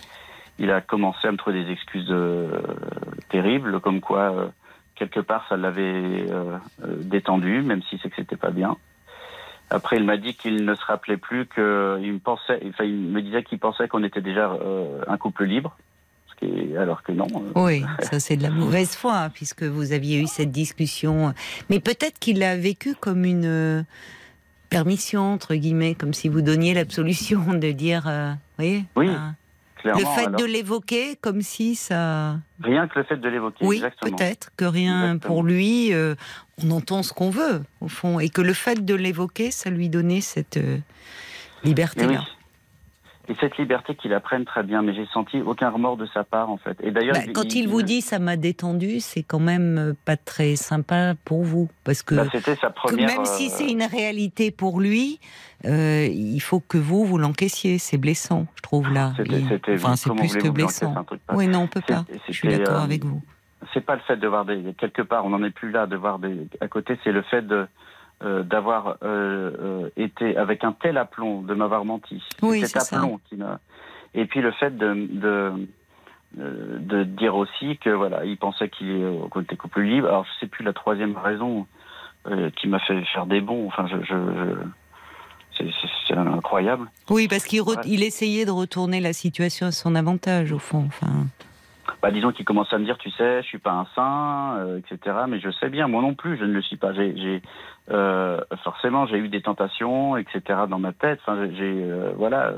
il 0.59 0.71
a 0.71 0.81
commencé 0.81 1.27
à 1.27 1.31
me 1.31 1.37
trouver 1.37 1.63
des 1.63 1.71
excuses 1.71 2.07
euh, 2.09 2.49
terribles, 3.29 3.79
comme 3.79 4.01
quoi 4.01 4.19
euh, 4.31 4.47
quelque 4.95 5.19
part 5.19 5.45
ça 5.49 5.57
l'avait 5.57 6.25
euh, 6.31 6.57
détendu, 7.01 7.61
même 7.61 7.81
si 7.89 7.99
c'est 8.01 8.09
que 8.09 8.15
c'était 8.15 8.35
pas 8.37 8.51
bien. 8.51 8.75
Après, 9.69 9.97
il 9.97 10.05
m'a 10.05 10.17
dit 10.17 10.33
qu'il 10.33 10.63
ne 10.65 10.75
se 10.75 10.85
rappelait 10.85 11.17
plus 11.17 11.45
que 11.45 11.99
il 12.01 12.13
me 12.13 12.19
pensait, 12.19 12.59
enfin, 12.69 12.85
il 12.85 12.93
me 13.09 13.21
disait 13.21 13.43
qu'il 13.43 13.59
pensait 13.59 13.87
qu'on 13.87 14.03
était 14.03 14.21
déjà 14.21 14.49
euh, 14.51 15.01
un 15.07 15.17
couple 15.17 15.43
libre, 15.43 15.75
ce 16.29 16.35
qui 16.45 16.51
est, 16.71 16.77
alors 16.77 17.03
que 17.03 17.11
non. 17.11 17.27
euh, 17.35 17.51
Oui, 17.65 17.83
ça 17.99 18.19
c'est 18.19 18.37
de 18.37 18.43
la 18.43 18.49
mauvaise 18.49 18.95
foi, 18.95 19.29
puisque 19.33 19.63
vous 19.63 19.91
aviez 19.91 20.21
eu 20.21 20.27
cette 20.27 20.51
discussion. 20.51 21.33
Mais 21.69 21.79
peut-être 21.81 22.17
qu'il 22.17 22.39
l'a 22.39 22.55
vécu 22.55 22.95
comme 22.95 23.25
une 23.25 23.85
permission, 24.69 25.33
entre 25.33 25.55
guillemets, 25.55 25.95
comme 25.95 26.13
si 26.13 26.29
vous 26.29 26.41
donniez 26.41 26.73
l'absolution 26.73 27.53
de 27.53 27.71
dire, 27.71 28.03
euh, 28.07 28.31
vous 28.31 28.63
voyez 28.63 28.85
Oui, 28.95 29.09
euh, 29.09 29.17
clairement. 29.77 29.99
Le 29.99 30.05
fait 30.05 30.27
alors, 30.27 30.39
de 30.39 30.45
l'évoquer 30.45 31.15
comme 31.15 31.41
si 31.41 31.75
ça... 31.75 32.37
rien 32.61 32.87
que 32.87 32.99
le 32.99 33.05
fait 33.05 33.17
de 33.17 33.29
l'évoquer, 33.29 33.65
Oui, 33.65 33.81
peut-être 34.01 34.49
que 34.57 34.65
rien 34.65 35.13
Exactement. 35.13 35.33
pour 35.33 35.43
lui, 35.43 35.93
euh, 35.93 36.15
on 36.63 36.71
entend 36.71 37.03
ce 37.03 37.13
qu'on 37.13 37.29
veut, 37.29 37.61
au 37.81 37.87
fond, 37.87 38.19
et 38.19 38.29
que 38.29 38.41
le 38.41 38.53
fait 38.53 38.83
de 38.85 38.95
l'évoquer, 38.95 39.51
ça 39.51 39.69
lui 39.69 39.89
donnait 39.89 40.21
cette 40.21 40.57
euh, 40.57 40.77
oui. 41.65 41.73
Et 43.29 43.35
cette 43.41 43.57
liberté 43.57 43.95
qu'il 43.95 44.13
apprenne 44.13 44.45
très 44.45 44.63
bien, 44.63 44.81
mais 44.81 44.93
j'ai 44.93 45.05
senti 45.07 45.41
aucun 45.41 45.69
remords 45.69 45.97
de 45.97 46.05
sa 46.13 46.23
part 46.23 46.49
en 46.49 46.57
fait. 46.57 46.77
Et 46.81 46.91
d'ailleurs, 46.91 47.15
Bah, 47.15 47.31
quand 47.33 47.55
il 47.55 47.67
vous 47.67 47.81
dit 47.81 48.01
ça 48.01 48.19
m'a 48.19 48.37
détendu, 48.37 49.01
c'est 49.01 49.23
quand 49.23 49.39
même 49.39 49.77
euh, 49.77 49.93
pas 50.05 50.15
très 50.15 50.55
sympa 50.55 51.13
pour 51.25 51.43
vous, 51.43 51.69
parce 51.83 52.03
que 52.03 52.15
bah, 52.15 52.25
que 52.27 52.95
même 52.95 53.25
si 53.25 53.47
euh, 53.47 53.49
c'est 53.49 53.69
une 53.69 53.83
réalité 53.83 54.51
pour 54.51 54.79
lui, 54.79 55.19
euh, 55.65 56.07
il 56.09 56.39
faut 56.39 56.61
que 56.61 56.77
vous, 56.77 57.03
vous 57.03 57.17
l'encaissiez. 57.17 57.79
C'est 57.79 57.97
blessant, 57.97 58.47
je 58.55 58.61
trouve, 58.61 58.93
là. 58.93 59.13
C'était, 59.17 59.73
enfin, 59.73 59.95
c'est 59.95 60.13
plus 60.15 60.35
que 60.37 60.47
blessant. 60.47 60.95
Oui, 61.33 61.47
non, 61.47 61.61
on 61.61 61.67
peut 61.67 61.81
pas. 61.85 62.05
Je 62.27 62.33
suis 62.33 62.47
d'accord 62.47 62.81
euh, 62.81 62.85
avec 62.85 63.03
vous. 63.03 63.21
c'est 63.73 63.85
pas 63.85 63.95
le 63.95 64.01
fait 64.01 64.17
de 64.17 64.27
voir 64.27 64.45
des 64.45 64.73
quelque 64.77 65.01
part, 65.01 65.25
on 65.25 65.29
n'en 65.29 65.43
est 65.43 65.51
plus 65.51 65.71
là 65.71 65.85
de 65.85 65.95
voir 65.95 66.19
des 66.19 66.47
à 66.61 66.67
côté, 66.67 66.97
c'est 67.03 67.11
le 67.11 67.23
fait 67.23 67.41
de 67.41 67.67
euh, 68.23 68.43
d'avoir 68.43 68.97
euh, 69.03 69.51
euh, 69.59 69.89
été 69.97 70.35
avec 70.37 70.63
un 70.63 70.71
tel 70.73 70.97
aplomb, 70.97 71.41
de 71.41 71.53
m'avoir 71.53 71.85
menti. 71.85 72.21
Oui, 72.41 72.61
cet 72.61 72.69
c'est 72.69 72.79
ça. 72.79 72.97
aplomb 72.97 73.19
qui 73.29 73.35
m'a. 73.35 73.59
Et 74.13 74.25
puis 74.25 74.41
le 74.41 74.51
fait 74.51 74.75
de 74.77 74.93
de, 75.11 75.67
de 76.79 77.03
dire 77.03 77.35
aussi 77.35 77.77
que 77.77 77.89
voilà, 77.89 78.25
il 78.25 78.37
pensait 78.37 78.69
qu'il 78.69 79.05
côté 79.31 79.55
couple 79.55 79.81
libre. 79.81 80.07
Alors 80.07 80.25
je 80.25 80.39
sais 80.39 80.47
plus 80.47 80.63
la 80.65 80.73
troisième 80.73 81.15
raison 81.17 81.67
euh, 82.27 82.49
qui 82.51 82.67
m'a 82.67 82.79
fait 82.79 83.01
faire 83.05 83.25
des 83.25 83.39
bons. 83.41 83.67
Enfin, 83.67 83.87
je, 83.87 83.97
je, 84.03 84.15
je- 85.59 85.65
c'est, 86.07 86.15
incroyable. 86.17 86.87
Oui, 87.09 87.27
parce 87.27 87.45
qu'il 87.45 87.61
re- 87.61 87.77
Ouais. 87.77 87.81
il 87.85 88.03
essayait 88.03 88.45
de 88.45 88.51
retourner 88.51 88.99
la 89.01 89.13
situation 89.13 89.67
à 89.67 89.71
son 89.71 89.95
avantage, 89.95 90.51
au 90.51 90.59
fond. 90.59 90.85
Enfin, 90.87 91.25
Bah, 92.01 92.11
disons 92.11 92.31
qu'il 92.31 92.45
commence 92.45 92.71
à 92.73 92.77
me 92.77 92.85
dire, 92.85 92.97
tu 92.97 93.09
sais, 93.11 93.41
je 93.41 93.47
suis 93.47 93.57
pas 93.59 93.71
un 93.71 93.85
saint, 93.95 94.57
euh, 94.59 94.77
etc. 94.79 95.15
Mais 95.27 95.39
je 95.39 95.49
sais 95.51 95.69
bien, 95.69 95.87
moi 95.87 96.01
non 96.01 96.13
plus, 96.13 96.37
je 96.37 96.43
ne 96.43 96.53
le 96.53 96.61
suis 96.61 96.77
pas. 96.77 96.93
J'ai, 96.93 97.15
j'ai 97.17 97.41
euh, 97.91 98.39
forcément, 98.63 99.05
j'ai 99.07 99.17
eu 99.17 99.29
des 99.29 99.41
tentations, 99.41 100.17
etc. 100.17 100.41
Dans 100.69 100.79
ma 100.79 100.93
tête. 100.93 101.19
Enfin, 101.25 101.47
j'ai, 101.53 101.83
euh, 101.83 102.11
voilà. 102.15 102.53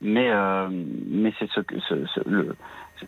Mais, 0.00 0.30
euh, 0.30 0.68
mais 0.70 1.32
c'est 1.38 1.50
ce, 1.50 1.60
que- 1.60 1.78
ce, 1.80 2.06
ce- 2.06 2.28
le, 2.28 2.56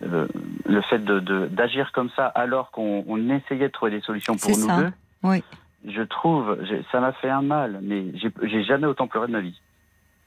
le, 0.01 0.81
fait 0.83 0.99
de, 1.05 1.19
de- 1.21 1.47
d'agir 1.47 1.91
comme 1.93 2.11
ça 2.11 2.27
alors 2.27 2.71
qu'on 2.71 3.05
on 3.09 3.31
essayait 3.31 3.67
de 3.69 3.73
trouver 3.73 3.91
des 3.93 4.01
solutions 4.01 4.37
pour 4.37 4.51
C'est 4.51 4.61
nous 4.61 4.69
ça. 4.69 4.77
deux. 4.77 4.91
Oui. 5.25 5.43
Je 5.87 6.03
trouve, 6.03 6.57
j'ai- 6.65 6.85
ça 6.93 7.01
m'a 7.01 7.13
fait 7.13 7.29
un 7.31 7.43
mal, 7.43 7.81
mais 7.83 8.07
j'ai, 8.15 8.31
j'ai 8.43 8.63
jamais 8.65 8.87
autant 8.87 9.07
pleuré 9.07 9.27
de 9.27 9.33
ma 9.33 9.41
vie. 9.41 9.61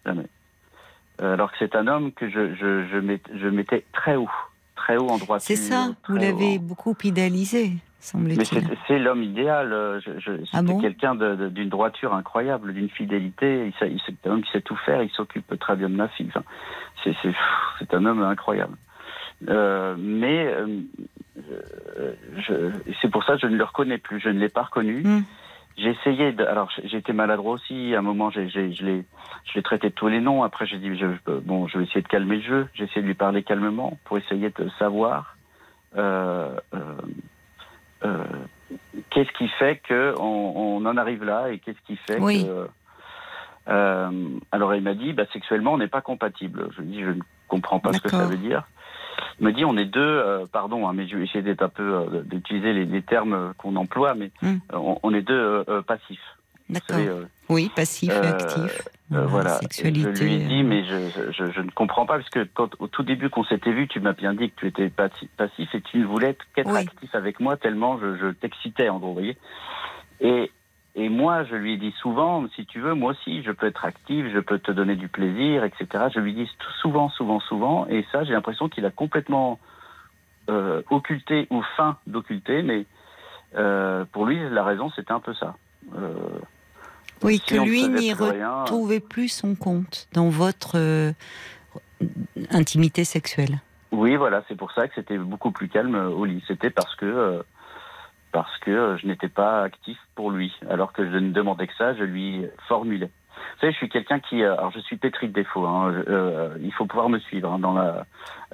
Jamais. 0.06 0.28
Euh, 1.22 1.34
alors 1.34 1.52
que 1.52 1.58
c'est 1.60 1.76
un 1.76 1.88
homme 1.88 2.12
que 2.12 2.30
je, 2.30 2.54
je, 2.56 2.86
je, 2.88 3.38
je 3.40 3.48
mettais 3.48 3.86
très 3.94 4.16
haut, 4.16 4.30
très 4.78 4.96
haut 4.98 5.10
en 5.10 5.18
droiture. 5.18 5.46
C'est 5.46 5.56
ça, 5.58 5.90
vous 6.08 6.16
l'avez 6.16 6.58
beaucoup 6.60 6.96
idéalisé, 7.04 7.72
Mais 7.72 7.80
semble-t-il. 8.00 8.78
c'est, 8.88 9.00
l'homme 9.00 9.24
idéal. 9.24 9.74
euh, 9.74 10.00
Je, 10.00 10.12
je, 10.20 10.32
c'était 10.38 10.50
Ah 10.54 10.62
bon 10.62 10.80
quelqu'un 10.80 11.16
d'une 11.16 11.68
droiture 11.70 12.14
incroyable, 12.14 12.74
d'une 12.74 12.90
fidélité. 12.90 13.66
Il 13.68 13.74
sait- 13.80 13.92
il- 13.92 14.02
c'est 14.06 14.30
un 14.30 14.34
homme 14.36 14.44
qui 14.44 14.52
sait 14.52 14.62
tout 14.62 14.78
faire. 14.86 15.02
Il 15.04 15.10
s'occupe 15.10 15.58
très 15.60 15.76
bien 15.76 15.90
de 15.90 15.96
ma 15.96 16.08
fille. 16.08 16.28
Enfin, 16.30 16.44
c'est, 17.04 17.94
un 17.94 18.06
homme 18.06 18.22
incroyable. 18.24 18.78
Euh, 19.50 19.96
mais 20.00 20.48
euh, 20.48 20.68
c'est 23.02 23.10
pour 23.10 23.24
ça 23.24 23.34
que 23.34 23.40
je 23.42 23.48
ne 23.48 23.56
le 23.58 23.64
reconnais 23.64 23.98
plus. 23.98 24.20
Je 24.20 24.30
ne 24.30 24.40
l'ai 24.40 24.50
pas 24.50 24.64
reconnu. 24.64 25.02
Hmm. 25.04 25.22
J'ai 25.78 25.92
essayé 25.92 26.32
de. 26.32 26.44
Alors, 26.44 26.70
été 26.84 27.14
maladroit 27.14 27.54
aussi. 27.54 27.94
À 27.94 28.00
un 28.00 28.02
moment, 28.02 28.32
j'ai, 28.32 28.50
j'ai, 28.50 28.74
je 28.74 28.84
l'ai, 28.84 29.06
je 29.46 29.54
l'ai 29.54 29.62
traité 29.62 29.90
de 29.90 29.94
tous 29.94 30.08
les 30.08 30.20
noms. 30.20 30.44
Après, 30.44 30.66
j'ai 30.66 30.78
dit, 30.80 30.98
je, 30.98 31.06
bon, 31.42 31.68
je 31.68 31.78
vais 31.78 31.84
essayer 31.84 32.02
de 32.02 32.08
calmer 32.08 32.38
le 32.38 32.42
jeu. 32.42 32.68
J'ai 32.74 32.86
essayé 32.86 33.02
de 33.02 33.08
lui 33.08 33.14
parler 33.14 33.44
calmement 33.44 34.00
pour 34.06 34.18
essayer 34.18 34.50
de 34.50 34.70
savoir 34.80 35.38
euh, 35.96 36.60
euh, 36.74 36.80
euh, 38.06 38.24
qu'est-ce 39.12 39.32
qui 39.38 39.48
fait 39.48 39.78
que 39.78 40.16
on, 40.20 40.80
on 40.82 40.86
en 40.86 40.98
arrive 40.98 41.24
là 41.24 41.50
et 41.50 41.60
qu'est-ce 41.60 41.82
qui 41.86 41.96
fait 41.96 42.20
Oui. 42.20 42.44
que. 42.44 42.68
Euh, 43.70 44.30
alors, 44.52 44.74
il 44.74 44.82
m'a 44.82 44.94
dit, 44.94 45.14
bah, 45.14 45.26
sexuellement, 45.32 45.74
on 45.74 45.78
n'est 45.78 45.88
pas 45.88 46.02
compatible. 46.02 46.70
Je 46.76 46.82
lui 46.82 46.88
dis, 46.88 47.02
je 47.02 47.12
ne 47.12 47.22
comprends 47.48 47.80
pas 47.80 47.94
ce 47.94 48.00
que 48.00 48.10
ça 48.10 48.26
veut 48.26 48.38
dire. 48.38 48.64
Il 49.40 49.46
me 49.48 49.52
dit, 49.54 49.66
on 49.66 49.78
est 49.78 49.86
deux, 49.86 50.00
euh, 50.02 50.46
pardon, 50.52 50.88
hein, 50.88 50.94
mais 50.94 51.08
je 51.08 51.18
vais 51.18 51.24
essayer 51.26 51.42
d'être 51.42 51.62
un 51.62 51.70
peu, 51.70 51.94
euh, 51.94 52.22
d'utiliser 52.24 52.74
les, 52.74 52.86
les 52.86 53.02
termes 53.02 53.54
qu'on 53.58 53.76
emploie, 53.76 54.14
mais 54.16 54.32
Hmm. 54.42 54.58
euh, 54.74 54.78
on, 54.78 55.00
on 55.04 55.14
est 55.14 55.22
deux 55.22 55.64
passifs. 55.88 56.20
D'accord. 56.70 56.98
Oui, 57.50 57.72
passif 57.74 58.12
et 58.12 58.28
actif. 58.28 58.82
Voilà. 59.10 59.52
Sexualité. 59.60 60.14
Je 60.14 60.24
lui 60.24 60.34
ai 60.34 60.40
dit, 60.40 60.64
mais 60.64 60.84
je, 60.84 61.32
je, 61.32 61.50
je 61.52 61.62
ne 61.62 61.72
comprends 61.72 62.06
pas, 62.06 62.18
parce 62.18 62.30
que 62.30 62.46
quand, 62.54 62.72
au 62.80 62.88
tout 62.88 63.04
début 63.04 63.30
qu'on 63.30 63.46
s'était 63.46 63.72
vu, 63.72 63.88
tu 63.88 64.02
m'as 64.02 64.12
bien 64.12 64.34
dit 64.34 64.50
que 64.52 64.56
tu 64.60 64.68
étais 64.68 64.90
passi- 64.90 65.30
passif 65.38 65.74
et 65.74 65.80
tu 65.82 66.00
ne 66.00 66.06
voulais 66.06 66.32
être 66.32 66.46
qu'être 66.56 66.70
Oui. 66.70 66.80
actif 66.82 67.16
avec 67.16 67.40
moi 67.40 67.56
tellement 67.56 67.98
je, 68.00 68.18
je 68.18 68.28
t'excitais, 68.32 68.90
en 68.90 69.00
gros, 69.00 69.08
vous 69.10 69.14
voyez. 69.14 69.38
Et, 70.20 70.52
et 71.00 71.10
moi, 71.10 71.44
je 71.44 71.56
lui 71.56 71.78
dit 71.78 71.94
souvent, 72.02 72.44
si 72.56 72.66
tu 72.66 72.80
veux, 72.80 72.96
moi 72.96 73.12
aussi, 73.12 73.44
je 73.44 73.52
peux 73.52 73.68
être 73.68 73.86
actif, 73.86 74.26
je 74.34 74.40
peux 74.40 74.58
te 74.58 74.72
donner 74.72 74.96
du 74.96 75.08
plaisir, 75.08 75.64
etc. 75.64 76.06
Je 76.12 76.20
lui 76.20 76.34
dis 76.34 76.50
souvent, 76.82 77.08
souvent, 77.10 77.40
souvent, 77.40 77.86
et 77.88 78.04
ça, 78.12 78.24
j'ai 78.24 78.34
l'impression 78.34 78.68
qu'il 78.68 78.84
a 78.84 78.90
complètement 78.90 79.60
euh, 80.50 80.82
occulté 80.90 81.46
ou 81.52 81.62
feint 81.78 81.98
d'occulter, 82.08 82.64
mais 82.64 82.88
euh, 83.56 84.06
pour 84.12 84.26
lui, 84.26 84.40
la 84.50 84.64
raison, 84.64 84.90
c'était 84.96 85.12
un 85.12 85.20
peu 85.20 85.36
ça. 85.36 85.56
Euh, 85.96 86.14
Oui, 87.22 87.44
si 87.46 87.54
que 87.54 87.62
lui 87.62 87.88
n'y 87.90 88.12
rien, 88.12 88.62
retrouvait 88.62 89.00
plus 89.00 89.30
son 89.30 89.54
compte 89.54 90.08
dans 90.14 90.30
votre 90.30 91.14
intimité 92.50 93.04
sexuelle. 93.04 93.60
Oui, 93.92 94.16
voilà, 94.16 94.44
c'est 94.48 94.58
pour 94.58 94.72
ça 94.72 94.88
que 94.88 94.96
c'était 94.96 95.20
beaucoup 95.20 95.52
plus 95.52 95.68
calme 95.68 95.94
au 95.94 96.26
lit. 96.26 96.44
C'était 96.48 96.72
parce 96.72 96.96
que 96.96 97.44
parce 98.38 98.56
que 98.60 98.70
euh, 98.70 98.98
je 98.98 99.08
n'étais 99.08 99.30
pas 99.30 99.64
actif 99.64 99.98
pour 100.14 100.30
lui, 100.30 100.54
alors 100.70 100.94
que 100.94 101.04
je 101.10 101.18
ne 101.18 101.32
demandais 101.32 101.66
que 101.66 101.74
ça, 101.76 101.96
je 101.96 102.04
lui 102.04 102.46
formulais. 102.68 103.08
Vous 103.08 103.60
savez, 103.62 103.72
je 103.72 103.78
suis 103.78 103.90
quelqu'un 103.90 104.20
qui, 104.20 104.44
euh, 104.44 104.54
alors 104.56 104.70
je 104.70 104.80
suis 104.82 104.96
pétri 104.98 105.28
de 105.28 105.34
défauts. 105.34 105.66
Hein, 105.66 105.92
je- 105.96 106.12
euh, 106.12 106.50
il 106.62 106.72
faut 106.72 106.86
pouvoir 106.86 107.10
me 107.10 107.18
suivre 107.18 107.52
hein, 107.52 107.58
dans 107.58 107.74
la 107.74 108.06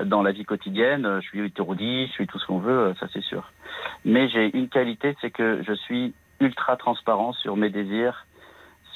dans 0.06 0.22
la 0.24 0.32
vie 0.32 0.46
quotidienne. 0.46 1.20
Je 1.22 1.28
suis 1.28 1.46
étourdi, 1.46 2.08
je 2.08 2.12
suis 2.14 2.28
tout 2.28 2.40
ce 2.40 2.46
qu'on 2.48 2.60
veut, 2.60 2.94
ça 2.98 3.08
c'est 3.12 3.24
sûr. 3.24 3.52
Mais 4.06 4.30
j'ai 4.30 4.56
une 4.58 4.70
qualité, 4.70 5.18
c'est 5.20 5.32
que 5.32 5.62
je 5.68 5.74
suis 5.74 6.14
ultra 6.40 6.78
transparent 6.78 7.34
sur 7.34 7.58
mes 7.58 7.70
désirs, 7.70 8.26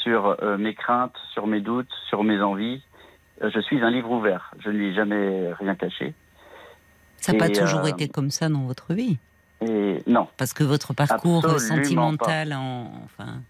sur 0.04 0.38
euh, 0.42 0.58
mes 0.58 0.74
craintes, 0.74 1.18
sur 1.34 1.48
mes 1.48 1.60
doutes, 1.60 1.92
sur 2.08 2.24
mes 2.24 2.40
envies. 2.42 2.82
Je 3.42 3.60
suis 3.60 3.82
un 3.84 3.90
livre 3.92 4.12
ouvert. 4.12 4.52
Je 4.60 4.70
ne 4.70 4.78
lui 4.78 4.88
ai 4.88 4.94
jamais 4.94 5.52
rien 5.60 5.76
caché. 5.76 6.14
Ça 7.18 7.34
n'a 7.34 7.40
pas 7.40 7.50
toujours 7.50 7.84
euh, 7.84 7.88
été 7.90 8.08
comme 8.08 8.32
ça 8.32 8.48
dans 8.48 8.64
votre 8.64 8.94
vie. 8.94 9.18
Et 9.62 10.04
non. 10.08 10.28
Parce 10.38 10.54
que 10.54 10.64
votre 10.64 10.94
parcours 10.94 11.46
Absolument 11.46 11.84
sentimental, 11.84 12.54
en, 12.54 12.92
enfin, 13.06 13.42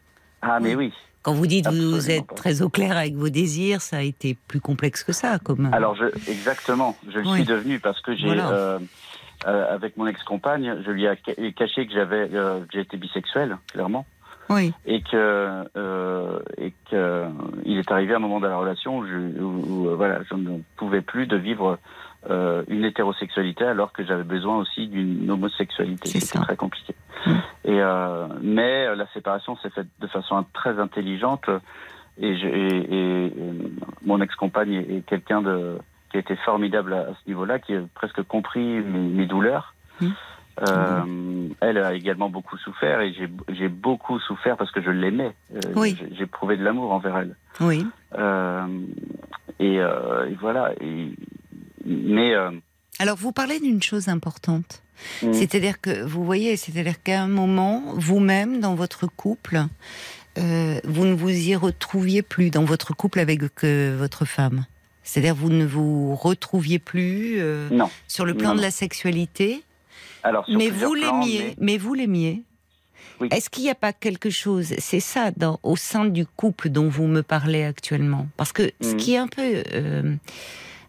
Ah, 0.41 0.60
mais 0.62 0.76
Oui. 0.76 0.93
quand 1.22 1.34
vous 1.34 1.47
dites 1.47 1.66
que 1.66 1.74
vous 1.95 2.10
êtes 2.10 2.28
très 2.36 2.62
au 2.62 2.70
clair 2.70 2.95
avec 2.95 3.16
vos 3.16 3.30
désirs, 3.30 3.82
ça 3.82 3.97
a 3.97 4.01
été 4.01 4.38
plus 4.47 4.62
complexe 4.62 5.03
que 5.03 5.12
ça. 5.12 5.39
Comme... 5.39 5.70
Alors, 5.74 5.95
je, 5.95 6.05
exactement. 6.30 6.95
Je 7.12 7.20
le 7.20 7.28
Oui. 7.28 7.34
suis 7.39 7.45
devenu 7.45 7.80
parce 7.80 7.99
que 8.01 8.16
j'ai, 8.16 8.28
Voilà. 8.28 8.49
euh, 8.51 8.80
euh, 9.47 9.74
avec 9.74 9.97
mon 9.97 10.08
ex-compagne, 10.08 10.82
je 10.86 10.91
lui 10.91 11.05
ai 11.05 11.14
ca- 11.26 11.51
caché 11.55 11.86
que 11.88 11.93
j'avais, 11.93 12.30
euh, 12.34 12.62
j'étais 12.72 12.97
bisexuel, 12.97 13.58
clairement. 13.74 14.05
Oui, 14.49 14.72
Et 14.86 15.01
que, 15.01 15.66
euh, 15.76 16.39
et 16.58 16.72
que, 16.89 16.95
euh, 16.95 17.28
il 17.66 17.80
est 17.80 17.91
arrivé 17.91 18.14
un 18.16 18.20
moment 18.20 18.39
de 18.39 18.47
la 18.47 18.55
relation 18.55 18.99
où, 18.99 19.05
je, 19.05 19.41
où- 19.41 19.66
où, 19.68 19.89
euh, 19.89 19.95
voilà, 19.95 20.20
je 20.30 20.36
ne 20.36 20.60
pouvais 20.78 21.01
plus 21.01 21.28
de 21.28 21.36
vivre 21.36 21.78
euh, 22.30 22.63
une 22.68 22.84
hétérosexualité 22.84 23.63
alors 23.65 23.93
que 23.93 24.03
j'avais 24.05 24.24
besoin 24.24 24.57
aussi 24.57 24.88
d'une 24.88 25.30
homosexualité. 25.30 26.09
C'était 26.20 26.39
très 26.39 26.55
compliqué. 26.55 26.93
Mm. 27.26 27.32
Et 27.65 27.82
euh, 27.82 28.28
mais 28.41 28.88
euh, 28.88 28.95
la 28.95 29.07
séparation 29.13 29.55
s'est 29.57 29.70
faite 29.70 29.88
de 29.99 30.07
façon 30.07 30.43
très 30.53 30.80
intelligente 30.80 31.49
et, 32.20 32.36
je- 32.38 32.47
et- 32.47 32.78
et- 32.93 33.26
et 33.28 33.72
mon 34.05 34.20
ex-compagne 34.22 34.74
est, 34.74 35.05
quelqu'un 35.05 35.41
de 35.41 35.78
qui 36.11 36.18
a 36.18 36.20
été 36.22 36.36
formidable 36.38 36.93
à, 36.93 36.99
à 37.01 37.13
ce 37.13 37.28
niveau-là, 37.28 37.59
qui 37.59 37.76
a 37.76 37.82
presque 37.93 38.24
compris 38.24 38.61
mes, 38.82 38.99
mes 38.99 39.26
douleurs. 39.26 39.74
Mm. 40.01 40.07
Euh, 40.68 41.49
elle 41.61 41.78
a 41.78 41.93
également 41.93 42.30
beaucoup 42.30 42.57
souffert 42.57 43.01
et 43.01 43.13
j'ai 43.13 43.68
beaucoup 43.68 44.18
souffert 44.20 44.57
parce 44.57 44.72
que 44.72 44.82
je 44.82 44.89
l'aimais. 44.89 45.36
Euh, 45.53 45.59
Oui. 45.76 45.95
j'ai- 46.13 46.26
prouvé 46.26 46.57
de 46.57 46.63
l'amour 46.63 46.91
envers 46.93 47.15
elle. 47.18 47.36
oui. 47.61 47.86
Euh, 48.18 48.65
et, 49.59 49.76
et 49.76 50.36
voilà. 50.39 50.72
Et, 50.82 51.11
mais 51.88 52.33
euh, 52.33 52.51
Alors, 52.99 53.17
vous 53.17 53.31
parlez 53.31 53.59
d'une 53.59 53.81
chose 53.81 54.07
importante. 54.09 54.81
Mm. 55.21 55.33
C'est-à-dire 55.33 55.79
que, 55.81 56.03
vous 56.03 56.23
voyez, 56.23 56.57
c'est-à-dire 56.57 57.01
qu'à 57.01 57.21
un 57.21 57.27
moment, 57.27 57.93
vous-même, 57.95 58.59
dans 58.59 58.75
votre 58.75 59.07
couple, 59.07 59.61
euh, 60.38 60.79
vous 60.83 61.05
ne 61.05 61.13
vous 61.13 61.29
y 61.29 61.55
retrouviez 61.55 62.21
plus 62.21 62.49
dans 62.49 62.63
votre 62.63 62.95
couple 62.95 63.19
avec 63.19 63.41
euh, 63.63 63.95
votre 63.97 64.25
femme. 64.25 64.65
C'est-à-dire 65.03 65.35
vous 65.35 65.49
ne 65.49 65.65
vous 65.65 66.15
retrouviez 66.15 66.79
plus 66.79 67.38
euh, 67.39 67.69
non. 67.71 67.89
sur 68.07 68.25
le 68.25 68.33
plan 68.33 68.49
Non, 68.49 68.55
de 68.55 68.61
la 68.61 68.71
sexualité, 68.71 69.63
Alors, 70.23 70.45
sur 70.45 70.57
mais 70.57 70.69
vous 70.69 70.93
plans, 70.93 71.19
l'aimiez. 71.21 71.55
Mais... 71.59 71.77
vous 71.77 71.93
l'aimiez. 71.93 72.43
Oui. 73.21 73.29
Est-ce 73.31 73.49
qu'il 73.49 73.63
n'y 73.63 73.69
a 73.71 73.75
pas 73.75 73.93
quelque 73.93 74.29
chose, 74.29 74.73
c'est 74.77 74.99
ça, 74.99 75.31
dans, 75.31 75.59
au 75.63 75.75
sein 75.75 76.05
du 76.05 76.25
couple 76.25 76.69
dont 76.69 76.88
vous 76.89 77.07
me 77.07 77.23
parlez 77.23 77.63
actuellement? 77.63 78.27
Parce 78.38 78.51
que 78.51 78.69
ce 78.81 78.91
Mhm. 78.91 78.97
qui 78.97 79.13
est 79.13 79.17
un 79.17 79.27
peu, 79.27 79.63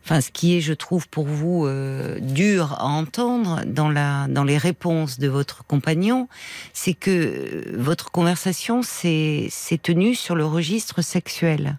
enfin, 0.08 0.22
ce 0.22 0.30
qui 0.30 0.56
est, 0.56 0.60
je 0.62 0.72
trouve, 0.72 1.06
pour 1.08 1.26
vous 1.26 1.66
euh, 1.66 2.18
dur 2.20 2.72
à 2.78 2.86
entendre 2.86 3.60
dans 3.66 3.90
la, 3.90 4.26
dans 4.28 4.44
les 4.44 4.56
réponses 4.56 5.18
de 5.18 5.28
votre 5.28 5.64
compagnon, 5.66 6.28
c'est 6.72 6.94
que 6.94 7.10
euh, 7.10 7.76
votre 7.76 8.10
conversation 8.10 8.82
s'est 8.82 9.48
s'est 9.50 9.76
tenue 9.76 10.14
sur 10.14 10.34
le 10.34 10.46
registre 10.46 11.02
sexuel. 11.02 11.76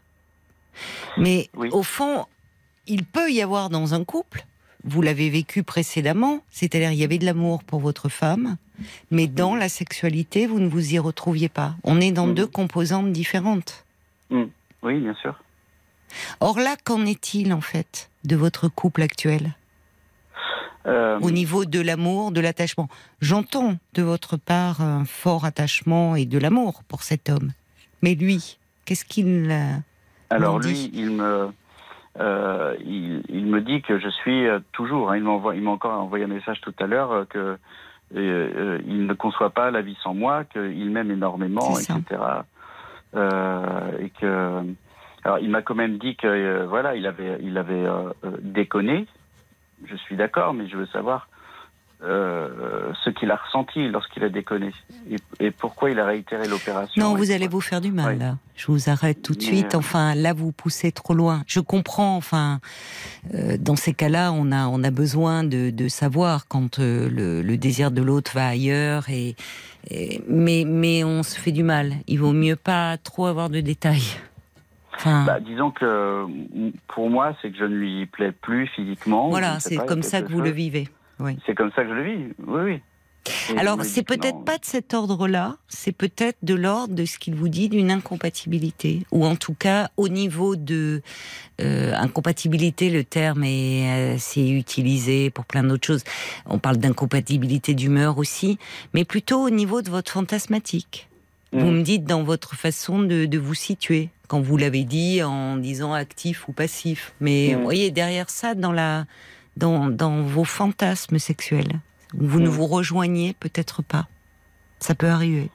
Mais 1.18 1.50
Oui. 1.56 1.70
au 1.72 1.82
fond, 1.82 2.26
il 2.86 3.04
peut 3.04 3.32
y 3.32 3.42
avoir 3.42 3.70
dans 3.72 3.96
un 3.96 4.04
couple, 4.04 4.46
vous 4.84 5.02
l'avez 5.02 5.30
vécu 5.32 5.64
précédemment, 5.64 6.44
c'est-à-dire 6.52 6.92
il 6.92 7.00
y 7.00 7.04
avait 7.04 7.18
de 7.18 7.26
l'amour 7.26 7.64
pour 7.64 7.80
votre 7.80 8.10
femme, 8.10 8.58
mais 9.10 9.26
dans 9.28 9.56
la 9.56 9.70
sexualité, 9.70 10.46
vous 10.46 10.60
ne 10.60 10.70
vous 10.70 10.94
y 10.94 11.00
retrouviez 11.00 11.50
pas. 11.50 11.76
On 11.84 12.00
est 12.00 12.12
dans 12.12 12.28
Mhm. 12.28 12.36
deux 12.36 12.48
composantes 12.48 13.12
différentes. 13.12 13.86
Oui, 14.30 15.00
bien 15.02 15.16
sûr. 15.16 15.42
Or 16.40 16.60
là, 16.60 16.76
qu'en 16.84 17.06
est-il 17.06 17.54
en 17.54 17.62
fait 17.62 18.10
de 18.26 18.36
votre 18.36 18.68
couple 18.68 19.02
actuel? 19.02 19.54
Euh, 20.86 21.20
au 21.20 21.30
niveau 21.30 21.66
de 21.66 21.82
l'amour, 21.82 22.32
de 22.32 22.40
l'attachement 22.40 22.88
J'entends 23.22 23.76
de 23.96 24.02
votre 24.02 24.38
part 24.38 24.82
un 24.82 25.04
fort 25.06 25.44
attachement 25.46 26.16
et 26.16 26.26
de 26.26 26.38
l'amour 26.40 26.84
pour 26.88 27.04
cet 27.04 27.30
homme. 27.30 27.52
Mais 28.02 28.16
lui, 28.16 28.58
qu'est-ce 28.86 29.04
qu'il... 29.06 29.50
euh, 29.52 29.76
alors 30.30 30.58
lui, 30.60 30.74
dit? 30.74 30.92
il 30.94 31.12
me, 31.12 31.50
euh, 32.20 32.76
il, 32.80 33.24
il 33.28 33.46
me 33.46 33.62
dit 33.62 33.82
que 33.82 34.00
je 34.00 34.08
suis 34.10 34.46
toujours. 34.72 35.12
hein, 35.12 35.18
il 35.18 35.24
m'a 35.24 35.72
encore 35.72 36.00
envoyé 36.00 36.24
un 36.24 36.30
message 36.30 36.62
tout 36.62 36.74
à 36.80 36.88
l'heure 36.88 37.12
euh, 37.12 37.26
que 37.26 37.58
il 38.16 39.06
ne 39.06 39.14
conçoit 39.14 39.52
pas 39.52 39.70
la 39.70 39.82
vie 39.84 39.98
sans 40.02 40.16
moi, 40.16 40.44
qu'il 40.46 40.90
m'aime 40.90 41.12
énormément, 41.12 41.78
etc. 41.78 42.00
Et 43.14 44.10
que, 44.20 44.64
alors 45.30 45.40
il 45.44 45.50
m'a 45.52 45.62
quand 45.62 45.76
même 45.76 45.98
dit 46.00 46.16
que 46.16 46.28
euh, 46.28 46.66
voilà, 46.68 46.96
il 46.96 47.06
avait, 47.06 47.38
il 47.42 47.58
avait 47.58 47.86
euh, 47.86 48.10
euh, 48.26 48.32
déconné. 48.42 49.06
Je 49.86 49.96
suis 49.96 50.16
d'accord, 50.18 50.54
mais 50.56 50.68
je 50.68 50.76
veux 50.76 50.88
savoir 50.88 51.30
euh, 52.04 52.92
ce 53.04 53.10
qu'il 53.10 53.30
a 53.30 53.36
ressenti 53.36 53.88
lorsqu'il 53.90 54.24
a 54.24 54.30
déconné 54.30 54.72
et, 55.12 55.18
et 55.40 55.52
pourquoi 55.52 55.92
il 55.92 56.00
a 56.00 56.06
réitéré 56.06 56.48
l'opération. 56.48 57.02
Non, 57.02 57.14
vous 57.16 57.32
allez 57.32 57.48
vous 57.48 57.62
faire 57.62 57.82
du 57.82 57.92
mal. 57.92 58.18
Là. 58.18 58.38
Je 58.56 58.68
vous 58.68 58.90
arrête 58.90 59.22
tout 59.22 59.34
de 59.36 59.42
suite. 59.42 59.76
Enfin, 59.76 60.16
là, 60.16 60.34
vous 60.34 60.52
poussez 60.52 60.92
trop 60.92 61.14
loin. 61.14 61.44
Je 61.46 61.60
comprends. 61.60 62.16
Enfin, 62.16 62.60
euh, 63.36 63.58
dans 63.60 63.76
ces 63.76 63.94
cas-là, 63.94 64.32
on 64.32 64.52
a 64.52 64.68
on 64.68 64.84
a 64.84 64.92
besoin 64.92 65.44
de, 65.44 65.70
de 65.70 65.88
savoir 65.90 66.48
quand 66.48 66.80
euh, 66.80 67.10
le, 67.10 67.42
le 67.42 67.58
désir 67.58 67.92
de 67.92 68.02
l'autre 68.02 68.32
va 68.34 68.48
ailleurs. 68.48 69.10
Et, 69.10 69.36
et- 69.90 70.24
mais 70.28 70.64
mais 70.66 71.04
on 71.04 71.22
se 71.24 71.38
fait 71.40 71.52
du 71.52 71.64
mal. 71.64 71.94
Il 72.08 72.20
vaut 72.20 72.34
mieux 72.34 72.56
pas 72.56 72.98
trop 72.98 73.28
avoir 73.28 73.50
de 73.50 73.60
détails. 73.60 74.18
Enfin, 75.00 75.24
Bah, 75.26 75.40
disons 75.40 75.72
que 75.72 76.26
pour 76.88 77.10
moi, 77.10 77.36
c'est 77.42 77.52
que 77.52 77.58
je 77.58 77.64
ne 77.64 77.76
lui 77.76 78.06
plais 78.06 78.32
plus 78.32 78.68
physiquement. 78.68 79.30
Voilà, 79.30 79.60
c'est 79.60 79.78
comme 79.78 80.04
ça 80.04 80.22
que 80.22 80.32
vous 80.32 80.42
le 80.42 80.52
vivez. 80.52 80.88
Oui. 81.20 81.38
C'est 81.46 81.56
comme 81.56 81.72
ça 81.76 81.84
que 81.84 81.90
je 81.90 81.94
le 81.94 82.04
vis. 82.04 82.34
Oui, 82.46 82.62
oui. 82.64 82.82
Et 83.54 83.58
Alors, 83.60 83.84
c'est 83.84 84.04
peut-être 84.04 84.44
pas 84.46 84.58
de 84.58 84.64
cet 84.66 84.94
ordre-là, 84.94 85.58
c'est 85.68 85.92
peut-être 85.92 86.38
de 86.42 86.56
l'ordre 86.56 86.96
de 86.96 87.04
ce 87.06 87.20
qu'il 87.20 87.36
vous 87.36 87.50
dit 87.50 87.68
d'une 87.68 87.92
incompatibilité, 87.92 89.06
ou 89.12 89.26
en 89.26 89.36
tout 89.36 89.54
cas 89.54 89.90
au 89.98 90.08
niveau 90.08 90.56
de 90.56 91.02
euh, 91.62 91.94
incompatibilité, 91.96 92.90
le 92.90 93.04
terme 93.04 93.44
est 93.44 94.14
assez 94.16 94.50
utilisé 94.50 95.30
pour 95.32 95.46
plein 95.46 95.64
d'autres 95.64 95.86
choses. 95.86 96.04
On 96.46 96.60
parle 96.60 96.78
d'incompatibilité 96.78 97.74
d'humeur 97.74 98.18
aussi, 98.18 98.58
mais 98.94 99.04
plutôt 99.04 99.42
au 99.46 99.50
niveau 99.50 99.82
de 99.82 99.90
votre 99.90 100.12
fantasmatique. 100.12 101.10
Vous 101.52 101.66
Mm. 101.72 101.78
me 101.78 101.82
dites 101.82 102.06
dans 102.06 102.24
votre 102.24 102.56
façon 102.56 103.00
de, 103.00 103.26
de 103.26 103.38
vous 103.38 103.54
situer, 103.56 104.10
quand 104.30 104.40
vous 104.40 104.56
l'avez 104.56 104.86
dit 104.86 105.22
en 105.24 105.58
disant 105.58 105.92
actif 105.94 106.48
ou 106.48 106.54
passif. 106.54 107.14
Mais 107.20 107.50
Mm. 107.52 107.58
vous 107.58 107.64
voyez, 107.64 107.92
derrière 107.92 108.30
ça, 108.30 108.56
dans, 108.56 108.72
la, 108.72 109.06
dans, 109.58 109.90
dans 109.90 110.22
vos 110.22 110.46
fantasmes 110.46 111.20
sexuels, 111.20 111.82
vous 112.14 112.40
ne 112.40 112.48
Mm. 112.48 112.52
vous 112.52 112.68
rejoignez 112.68 113.36
peut-être 113.40 113.82
pas. 113.84 114.08
Ça 114.80 114.96
peut 114.96 115.10
arriver. 115.10 115.50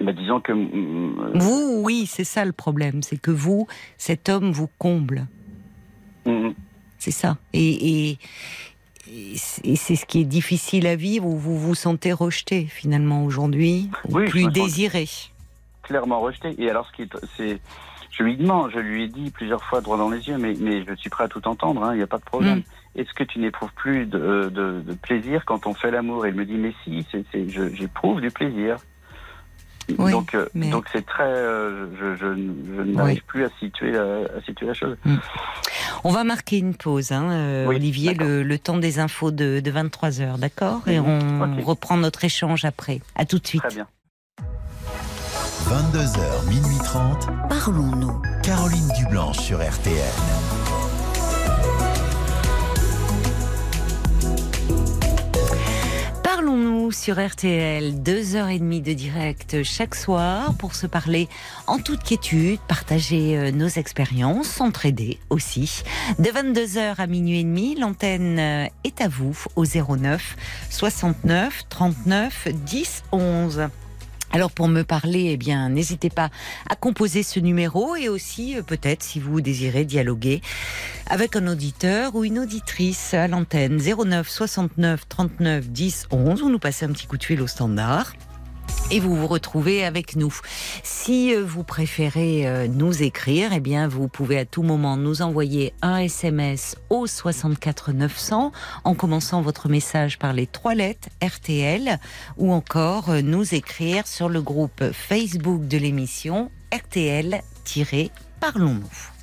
Bah, 0.00 0.12
disons 0.12 0.40
que. 0.40 0.52
mm, 0.52 1.38
Vous, 1.38 1.80
oui, 1.82 2.06
c'est 2.06 2.24
ça 2.24 2.44
le 2.44 2.52
problème. 2.52 3.02
C'est 3.02 3.16
que 3.16 3.30
vous, 3.30 3.66
cet 3.96 4.28
homme 4.28 4.52
vous 4.52 4.68
comble. 4.78 5.26
C'est 6.98 7.12
ça. 7.12 7.38
Et, 7.54 8.10
et, 8.10 8.18
et 9.64 9.76
c'est 9.76 9.96
ce 9.96 10.04
qui 10.04 10.20
est 10.20 10.24
difficile 10.24 10.86
à 10.86 10.96
vivre, 10.96 11.26
où 11.26 11.38
vous 11.38 11.58
vous 11.58 11.74
sentez 11.76 12.12
rejeté 12.12 12.66
finalement 12.66 13.24
aujourd'hui, 13.24 13.88
ou 14.08 14.16
Oui, 14.18 14.26
je 14.26 14.30
plus 14.30 14.48
désiré. 14.52 15.08
Clairement 15.88 16.20
rejeté. 16.20 16.54
Et 16.58 16.70
alors, 16.70 16.86
ce 16.86 16.92
qui 16.92 17.02
est, 17.02 17.16
c'est, 17.36 17.58
je 18.10 18.22
lui 18.22 18.36
demande, 18.36 18.70
je 18.72 18.78
lui 18.78 19.04
ai 19.04 19.08
dit 19.08 19.30
plusieurs 19.30 19.64
fois 19.64 19.80
droit 19.80 19.96
dans 19.96 20.10
les 20.10 20.28
yeux, 20.28 20.38
mais, 20.38 20.54
mais 20.60 20.84
je 20.86 20.94
suis 20.94 21.10
prêt 21.10 21.24
à 21.24 21.28
tout 21.28 21.46
entendre, 21.48 21.82
hein, 21.84 21.94
il 21.94 21.96
n'y 21.96 22.02
a 22.02 22.06
pas 22.06 22.18
de 22.18 22.24
problème. 22.24 22.58
Mm. 22.58 23.00
Est-ce 23.00 23.12
que 23.14 23.24
tu 23.24 23.38
n'éprouves 23.38 23.72
plus 23.74 24.06
de, 24.06 24.50
de, 24.52 24.80
de 24.86 24.92
plaisir 24.94 25.44
quand 25.44 25.66
on 25.66 25.74
fait 25.74 25.90
l'amour? 25.90 26.26
Et 26.26 26.30
il 26.30 26.34
me 26.34 26.44
dit, 26.44 26.54
mais 26.54 26.72
si, 26.84 27.04
j'éprouve 27.74 28.20
du 28.20 28.30
plaisir. 28.30 28.76
Oui, 29.98 30.10
donc, 30.12 30.34
euh, 30.34 30.46
mais- 30.52 30.68
donc 30.68 30.84
c'est 30.92 31.06
très, 31.06 31.22
euh, 31.24 31.86
je, 31.98 32.14
je, 32.16 32.34
je 32.76 32.82
n'arrive 32.82 33.22
plus 33.24 33.44
à 33.44 33.48
situer, 33.58 33.92
la, 33.92 34.02
à 34.36 34.40
situer 34.44 34.66
la 34.66 34.74
chose. 34.74 34.98
On 36.04 36.10
va 36.10 36.24
marquer 36.24 36.58
une 36.58 36.74
pause, 36.74 37.10
hein, 37.10 37.30
euh, 37.30 37.66
Oui, 37.66 37.76
Olivier, 37.76 38.12
le, 38.12 38.42
le 38.42 38.58
temps 38.58 38.76
des 38.76 38.98
infos 38.98 39.30
de, 39.30 39.60
de 39.60 39.70
23 39.70 40.20
heures, 40.20 40.36
d'accord? 40.36 40.86
Et 40.88 41.00
on 41.00 41.18
reprend 41.64 41.96
notre 41.96 42.22
échange 42.24 42.66
après. 42.66 43.00
À 43.14 43.24
tout 43.24 43.38
de 43.38 43.46
suite. 43.46 43.62
Très 43.62 43.74
bien. 43.76 43.86
22h, 45.68 46.48
minuit 46.48 46.78
30. 46.82 47.28
Parlons-nous. 47.50 48.22
Caroline 48.42 48.88
Dublanche 48.96 49.36
sur 49.36 49.58
RTL. 49.58 50.02
Parlons-nous 56.22 56.90
sur 56.90 57.22
RTL, 57.22 58.02
deux 58.02 58.34
heures 58.34 58.48
et 58.48 58.58
demie 58.58 58.80
de 58.80 58.94
direct 58.94 59.62
chaque 59.62 59.94
soir 59.94 60.54
pour 60.54 60.74
se 60.74 60.86
parler 60.86 61.28
en 61.66 61.78
toute 61.78 62.02
quiétude, 62.02 62.60
partager 62.66 63.36
euh, 63.36 63.50
nos 63.50 63.68
expériences, 63.68 64.48
s'entraider 64.48 65.18
aussi. 65.28 65.82
De 66.18 66.30
22h 66.30 66.94
à 66.96 67.06
minuit 67.06 67.40
et 67.40 67.44
demi, 67.44 67.74
l'antenne 67.74 68.38
euh, 68.38 68.66
est 68.84 69.02
à 69.02 69.08
vous 69.08 69.36
au 69.54 69.66
09 69.66 70.34
69 70.70 71.64
39 71.68 72.48
10 72.54 73.02
11. 73.12 73.68
Alors 74.30 74.50
pour 74.50 74.68
me 74.68 74.82
parler, 74.82 75.30
eh 75.32 75.36
bien, 75.36 75.70
n'hésitez 75.70 76.10
pas 76.10 76.30
à 76.68 76.76
composer 76.76 77.22
ce 77.22 77.40
numéro 77.40 77.96
et 77.96 78.08
aussi 78.08 78.56
euh, 78.56 78.62
peut-être 78.62 79.02
si 79.02 79.20
vous 79.20 79.40
désirez 79.40 79.84
dialoguer 79.84 80.42
avec 81.06 81.34
un 81.36 81.46
auditeur 81.46 82.14
ou 82.14 82.24
une 82.24 82.38
auditrice 82.38 83.14
à 83.14 83.26
l'antenne 83.26 83.78
09 83.78 84.28
69 84.28 85.08
39 85.08 85.70
10 85.70 86.08
11 86.10 86.42
ou 86.42 86.50
nous 86.50 86.58
passez 86.58 86.84
un 86.84 86.92
petit 86.92 87.06
coup 87.06 87.16
de 87.16 87.24
fil 87.24 87.40
au 87.40 87.46
standard. 87.46 88.12
Et 88.90 89.00
vous 89.00 89.14
vous 89.14 89.26
retrouvez 89.26 89.84
avec 89.84 90.16
nous. 90.16 90.34
Si 90.82 91.34
euh, 91.34 91.44
vous 91.44 91.62
préférez 91.62 92.46
euh, 92.46 92.68
nous 92.68 93.02
écrire, 93.02 93.52
eh 93.52 93.60
bien, 93.60 93.86
vous 93.86 94.08
pouvez 94.08 94.38
à 94.38 94.46
tout 94.46 94.62
moment 94.62 94.96
nous 94.96 95.20
envoyer 95.20 95.74
un 95.82 95.98
SMS 95.98 96.74
au 96.88 97.06
64 97.06 97.92
900 97.92 98.50
en 98.84 98.94
commençant 98.94 99.42
votre 99.42 99.68
message 99.68 100.18
par 100.18 100.32
les 100.32 100.46
trois 100.46 100.74
lettres 100.74 101.10
RTL 101.22 101.98
ou 102.38 102.50
encore 102.50 103.10
euh, 103.10 103.20
nous 103.20 103.54
écrire 103.54 104.06
sur 104.06 104.30
le 104.30 104.40
groupe 104.40 104.82
Facebook 104.92 105.68
de 105.68 105.76
l'émission 105.76 106.50
RTL-Parlons-nous. 106.72 109.17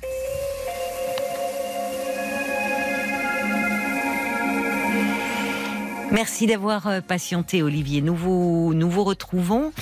Merci 6.12 6.46
d'avoir 6.46 6.86
euh, 6.86 7.00
patienté, 7.00 7.62
Olivier. 7.62 8.00
Nous 8.00 8.14
vous, 8.14 8.72
nous 8.74 8.88
vous 8.88 9.04
retrouvons. 9.04 9.72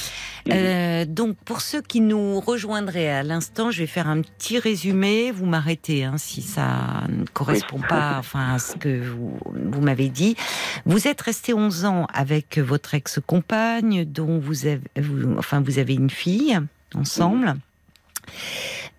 Euh, 0.51 1.05
donc, 1.07 1.37
pour 1.45 1.61
ceux 1.61 1.81
qui 1.83 2.01
nous 2.01 2.41
rejoindraient 2.41 3.09
à 3.11 3.23
l'instant, 3.23 3.71
je 3.71 3.81
vais 3.81 3.87
faire 3.87 4.09
un 4.09 4.21
petit 4.23 4.59
résumé. 4.59 5.31
Vous 5.31 5.47
m'arrêtez 5.47 6.05
hein, 6.05 6.17
si 6.17 6.43
ça 6.43 7.05
ne 7.09 7.25
correspond 7.27 7.81
pas 7.89 8.17
enfin, 8.19 8.55
à 8.55 8.59
ce 8.59 8.77
que 8.77 9.03
vous, 9.07 9.39
vous 9.55 9.81
m'avez 9.81 10.09
dit. 10.09 10.37
Vous 10.87 11.09
êtes 11.09 11.21
resté 11.21 11.53
11 11.55 11.85
ans 11.85 12.07
avec 12.13 12.59
votre 12.59 12.95
ex-compagne, 12.95 14.05
dont 14.05 14.39
vous 14.39 14.67
avez, 14.67 14.81
vous- 15.01 15.37
enfin, 15.39 15.61
vous 15.61 15.79
avez 15.79 15.95
une 15.95 16.11
fille 16.11 16.59
ensemble. 16.95 17.55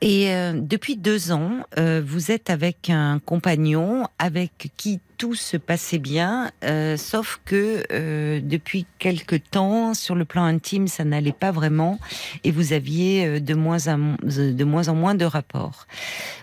Et 0.01 0.31
euh, 0.33 0.53
depuis 0.55 0.97
deux 0.97 1.31
ans, 1.31 1.59
euh, 1.79 2.01
vous 2.05 2.29
êtes 2.31 2.49
avec 2.49 2.89
un 2.89 3.19
compagnon 3.19 4.07
avec 4.19 4.71
qui 4.77 4.99
tout 5.17 5.35
se 5.35 5.57
passait 5.57 5.97
bien, 5.97 6.51
euh, 6.63 6.97
sauf 6.97 7.39
que 7.45 7.83
euh, 7.91 8.39
depuis 8.43 8.85
quelque 8.99 9.35
temps, 9.35 9.93
sur 9.93 10.15
le 10.15 10.25
plan 10.25 10.43
intime, 10.43 10.87
ça 10.87 11.03
n'allait 11.03 11.31
pas 11.31 11.51
vraiment, 11.51 11.99
et 12.43 12.51
vous 12.51 12.73
aviez 12.73 13.25
euh, 13.25 13.39
de 13.39 13.53
moins, 13.53 13.87
en, 13.87 14.15
de 14.23 14.63
moins 14.63 14.87
en 14.87 14.95
moins 14.95 15.15
de 15.15 15.25
rapports. 15.25 15.87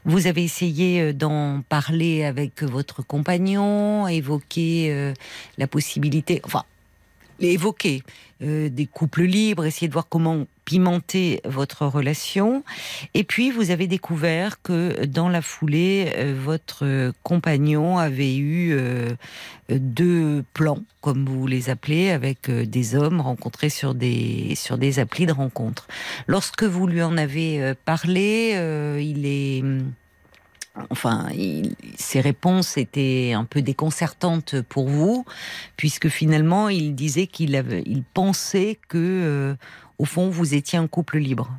Vous 0.05 0.27
avez 0.27 0.43
essayé 0.43 1.13
d'en 1.13 1.63
parler 1.69 2.25
avec 2.25 2.63
votre 2.63 3.03
compagnon, 3.03 4.09
évoquer 4.09 5.13
la 5.59 5.67
possibilité, 5.67 6.41
enfin, 6.45 6.65
évoquer 7.51 8.03
euh, 8.43 8.69
des 8.69 8.87
couples 8.87 9.25
libres, 9.25 9.65
essayer 9.65 9.89
de 9.89 9.93
voir 9.93 10.09
comment 10.09 10.47
pimenter 10.65 11.41
votre 11.45 11.87
relation. 11.87 12.63
Et 13.15 13.25
puis, 13.25 13.51
vous 13.51 13.71
avez 13.71 13.87
découvert 13.87 14.63
que 14.63 15.05
dans 15.07 15.29
la 15.29 15.43
foulée, 15.43 16.13
euh, 16.17 16.35
votre 16.41 17.13
compagnon 17.23 17.99
avait 17.99 18.37
eu 18.37 18.73
euh, 18.73 19.11
deux 19.69 20.45
plans, 20.55 20.83
comme 21.01 21.27
vous 21.27 21.47
les 21.47 21.71
appelez, 21.71 22.11
avec 22.11 22.49
euh, 22.49 22.65
des 22.65 22.95
hommes 22.95 23.21
rencontrés 23.21 23.71
sur 23.71 23.95
des, 23.95 24.55
sur 24.55 24.79
des 24.79 24.99
applis 24.99 25.27
de 25.27 25.33
rencontres. 25.33 25.89
Lorsque 26.27 26.65
vous 26.65 26.87
lui 26.87 27.03
en 27.03 27.17
avez 27.17 27.61
euh, 27.61 27.75
parlé, 27.85 28.53
euh, 28.55 29.01
il 29.03 29.27
est... 29.27 29.63
Enfin, 30.91 31.29
il- 31.35 31.75
ses 31.97 32.21
réponses 32.21 32.79
étaient 32.79 33.33
un 33.35 33.45
peu 33.45 33.61
déconcertantes 33.61 34.61
pour 34.63 34.89
vous, 34.89 35.25
puisque 35.77 36.09
finalement, 36.09 36.69
il 36.71 36.95
disait 36.95 37.27
qu'il 37.27 37.55
avait, 37.57 37.83
il 37.85 38.03
pensait 38.03 38.79
que, 38.89 38.97
euh, 38.99 39.55
au 39.99 40.05
fond, 40.07 40.31
vous 40.31 40.55
étiez 40.55 40.79
un 40.79 40.87
couple 40.87 41.19
libre, 41.19 41.51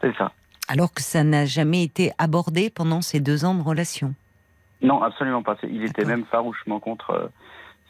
C'est 0.00 0.14
ça. 0.16 0.32
alors 0.68 0.92
que 0.94 1.02
ça 1.02 1.24
n'a 1.24 1.46
jamais 1.46 1.82
été 1.82 2.12
abordé 2.18 2.70
pendant 2.70 3.00
ces 3.02 3.18
deux 3.18 3.44
ans 3.44 3.54
de 3.56 3.62
relation. 3.62 4.14
Non, 4.82 5.02
absolument 5.02 5.42
pas. 5.42 5.56
Il 5.64 5.84
était 5.84 6.04
même 6.04 6.24
farouchement 6.30 6.80
contre. 6.80 7.10
euh, 7.10 7.28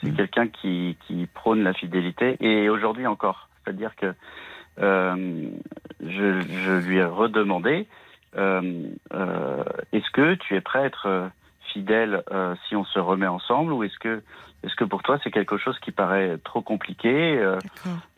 C'est 0.03 0.13
Mm. 0.13 0.17
quelqu'un 0.17 0.49
qui, 0.49 0.97
qui 1.07 1.27
prône 1.35 1.63
la 1.63 1.75
fidélité. 1.75 2.39
Et 2.41 2.71
aujourd'hui 2.71 3.07
encore. 3.07 3.51
C'est-à-dire 3.63 3.95
que 3.97 4.15
euh, 4.81 5.51
je, 6.03 6.41
je 6.41 6.73
lui 6.87 6.97
ai 6.97 7.05
redemandé 7.05 7.87
est-ce 8.37 10.11
que 10.13 10.35
tu 10.35 10.57
es 10.57 10.61
prêt 10.61 10.81
à 10.81 10.85
être 10.87 11.07
euh, 11.07 11.29
fidèle 11.73 12.23
euh, 12.33 12.55
si 12.69 12.77
on 12.77 12.85
se 12.85 12.99
remet 12.99 13.27
ensemble 13.27 13.73
ou 13.73 13.85
est-ce 13.85 13.99
que 13.99 14.23
est-ce 14.63 14.75
que 14.75 14.85
pour 14.85 15.03
toi 15.03 15.19
c'est 15.23 15.31
quelque 15.31 15.57
chose 15.57 15.79
qui 15.81 15.91
paraît 15.91 16.37
trop 16.45 16.61
compliqué 16.63 17.39
euh, 17.39 17.59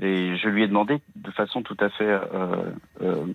et 0.01 0.37
je 0.37 0.49
lui 0.49 0.65
ai 0.65 0.69
demandé 0.69 1.01
de 1.17 1.31
façon 1.31 1.63
tout 1.63 1.77
à 1.81 1.89
fait 1.91 2.05
euh, 2.05 2.19
euh, 3.03 3.27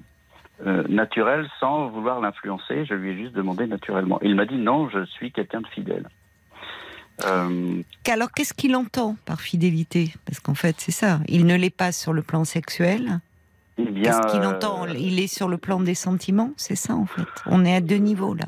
euh, 0.66 0.84
naturelle, 0.90 1.48
sans 1.60 1.88
vouloir 1.90 2.20
l'influencer. 2.20 2.84
Je 2.86 2.96
lui 2.96 3.12
ai 3.12 3.16
juste 3.16 3.34
demandé 3.34 3.68
naturellement. 3.68 4.20
Il 4.24 4.34
m'a 4.34 4.46
dit 4.46 4.58
non, 4.58 4.90
je 4.90 5.06
suis 5.06 5.32
quelqu'un 5.32 5.62
de 5.62 5.68
fidèle. 5.68 6.08
Euh, 7.26 7.82
Alors, 8.10 8.32
qu'est-ce 8.32 8.56
qu'il 8.56 8.76
entend 8.76 9.18
par 9.26 9.40
fidélité? 9.40 10.14
Parce 10.26 10.40
qu'en 10.40 10.56
fait, 10.56 10.76
c'est 10.80 10.92
ça. 10.92 11.20
Il 11.28 11.46
ne 11.46 11.56
l'est 11.56 11.76
pas 11.76 11.92
sur 11.92 12.12
le 12.12 12.24
plan 12.24 12.44
sexuel. 12.44 13.20
Eh 13.78 13.84
bien, 13.86 14.04
Qu'est-ce 14.12 14.32
qu'il 14.34 14.42
euh, 14.44 14.50
entend 14.50 14.88
Il 14.88 15.20
est 15.20 15.28
sur 15.28 15.48
le 15.48 15.58
plan 15.58 15.80
des 15.80 15.96
sentiments 15.96 16.52
C'est 16.58 16.76
ça, 16.76 16.94
en 16.96 17.06
fait. 17.06 17.28
On 17.46 17.64
est 17.66 17.76
à 17.76 17.82
deux 17.82 17.98
niveaux, 17.98 18.34
là. 18.34 18.46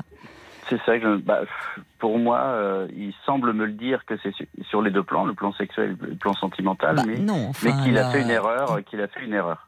C'est 0.68 0.80
ça 0.86 0.98
que 0.98 1.16
je- 1.16 1.22
bah, 1.22 1.40
pour 1.98 2.18
moi, 2.18 2.38
euh, 2.40 2.88
il 2.96 3.12
semble 3.26 3.52
me 3.52 3.64
le 3.66 3.72
dire 3.72 4.04
que 4.06 4.14
c'est 4.22 4.32
sur, 4.68 4.82
les 4.82 4.90
deux 4.90 5.02
plans, 5.02 5.24
le 5.24 5.34
plan 5.34 5.52
sexuel 5.52 5.96
et 6.02 6.06
le 6.06 6.14
plan 6.16 6.34
sentimental, 6.34 6.96
Bah, 6.96 7.02
mais, 7.06 7.16
qu'il 7.82 7.98
a 7.98 8.10
fait 8.10 8.22
une 8.22 8.30
erreur, 8.30 8.84
qu'il 8.84 9.00
a 9.00 9.08
fait 9.08 9.24
une 9.24 9.34
erreur. 9.34 9.66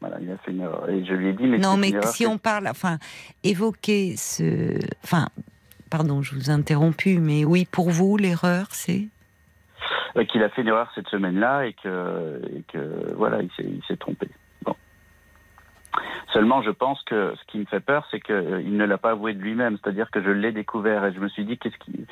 Voilà, 0.00 0.16
il 0.20 0.30
a 0.30 0.36
fait 0.38 0.50
une 0.50 0.62
erreur. 0.62 0.88
Et 0.88 1.04
je 1.04 1.12
lui 1.12 1.28
ai 1.28 1.32
dit, 1.34 1.44
mais 1.46 1.58
Non, 1.58 1.76
mais 1.76 1.90
erreur 1.90 2.04
si 2.04 2.26
on 2.26 2.38
parle, 2.38 2.66
enfin, 2.68 2.98
évoquer 3.44 4.16
ce, 4.16 4.78
enfin, 5.04 5.28
pardon, 5.90 6.22
je 6.22 6.34
vous 6.34 6.50
ai 6.50 6.52
interrompu, 6.52 7.18
mais 7.18 7.44
oui, 7.44 7.66
pour 7.70 7.90
vous, 7.90 8.16
l'erreur, 8.16 8.66
c'est? 8.70 9.08
Euh, 10.16 10.24
qu'il 10.24 10.42
a 10.42 10.48
fait 10.48 10.62
une 10.62 10.68
erreur 10.68 10.90
cette 10.94 11.08
semaine-là 11.08 11.66
et 11.66 11.74
que, 11.74 12.40
et 12.56 12.62
que 12.72 13.14
voilà, 13.14 13.38
il 13.42 13.80
s'est 13.86 13.96
trompé. 13.96 14.28
Seulement, 16.32 16.62
je 16.62 16.70
pense 16.70 17.02
que 17.04 17.34
ce 17.36 17.50
qui 17.50 17.58
me 17.58 17.64
fait 17.64 17.80
peur, 17.80 18.06
c'est 18.10 18.20
qu'il 18.20 18.76
ne 18.76 18.84
l'a 18.84 18.98
pas 18.98 19.10
avoué 19.10 19.34
de 19.34 19.40
lui-même. 19.40 19.76
C'est-à-dire 19.82 20.10
que 20.10 20.22
je 20.22 20.30
l'ai 20.30 20.52
découvert 20.52 21.04
et 21.04 21.12
je 21.12 21.18
me 21.18 21.28
suis 21.28 21.44
dit 21.44 21.58
qu'est-ce 21.58 21.76
qu'il, 21.78 22.06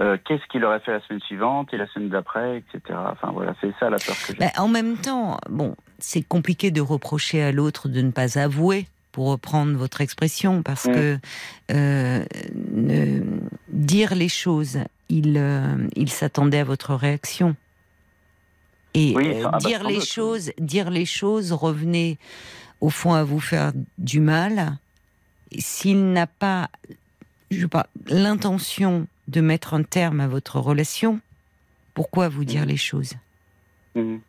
euh, 0.00 0.16
qu'est-ce 0.24 0.44
qu'il 0.50 0.64
aurait 0.64 0.80
fait 0.80 0.92
la 0.92 1.00
semaine 1.06 1.20
suivante 1.20 1.72
et 1.74 1.76
la 1.76 1.86
semaine 1.88 2.08
d'après, 2.08 2.58
etc. 2.58 2.98
Enfin 3.12 3.30
voilà, 3.32 3.54
c'est 3.60 3.72
ça 3.78 3.90
la 3.90 3.98
peur 3.98 4.16
que 4.26 4.32
j'ai. 4.32 4.38
Ben, 4.38 4.50
en 4.56 4.68
même 4.68 4.96
temps, 4.96 5.36
bon, 5.50 5.76
c'est 5.98 6.22
compliqué 6.22 6.70
de 6.70 6.80
reprocher 6.80 7.42
à 7.42 7.52
l'autre 7.52 7.88
de 7.88 8.00
ne 8.00 8.10
pas 8.10 8.38
avouer, 8.38 8.86
pour 9.12 9.28
reprendre 9.30 9.76
votre 9.76 10.00
expression, 10.00 10.62
parce 10.62 10.86
Mm. 10.86 10.92
que 10.94 11.18
euh, 11.72 12.24
ne- 12.72 13.22
dire 13.68 14.14
les 14.14 14.28
choses, 14.28 14.78
il, 15.08 15.36
euh, 15.36 15.62
il 15.96 16.08
s'attendait 16.10 16.60
à 16.60 16.64
votre 16.64 16.94
réaction. 16.94 17.56
Et 18.94 19.12
Oui, 19.14 19.28
euh, 19.34 19.42
ah 19.46 19.50
bah, 19.52 19.58
dire 19.58 19.84
les 19.84 20.00
choses, 20.00 20.50
dire 20.58 20.90
les 20.90 21.04
choses 21.06 21.52
revenait 21.52 22.18
au 22.80 22.90
fond 22.90 23.12
à 23.14 23.24
vous 23.24 23.40
faire 23.40 23.72
du 23.98 24.20
mal. 24.20 24.76
S'il 25.58 26.12
n'a 26.12 26.26
pas, 26.26 26.68
je 27.50 27.60
sais 27.62 27.68
pas, 27.68 27.86
l'intention 28.06 29.06
de 29.28 29.40
mettre 29.40 29.74
un 29.74 29.82
terme 29.82 30.20
à 30.20 30.28
votre 30.28 30.58
relation, 30.60 31.20
pourquoi 31.94 32.28
vous 32.28 32.44
dire 32.44 32.62
Mm. 32.64 32.68
les 32.68 32.76
choses? 32.76 33.14
Mhm. 33.94 34.20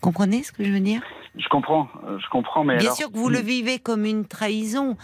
Comprenez 0.00 0.42
ce 0.44 0.52
que 0.52 0.62
je 0.64 0.70
veux 0.70 0.80
dire? 0.80 1.02
Je 1.36 1.48
comprends, 1.48 1.88
euh, 2.06 2.18
je 2.18 2.28
comprends, 2.30 2.64
mais 2.64 2.76
Bien 2.76 2.86
alors- 2.86 2.96
sûr 2.96 3.10
que 3.12 3.18
vous 3.18 3.28
le 3.28 3.40
vivez 3.40 3.78
comme 3.78 4.04
une 4.04 4.24
trahison, 4.26 4.96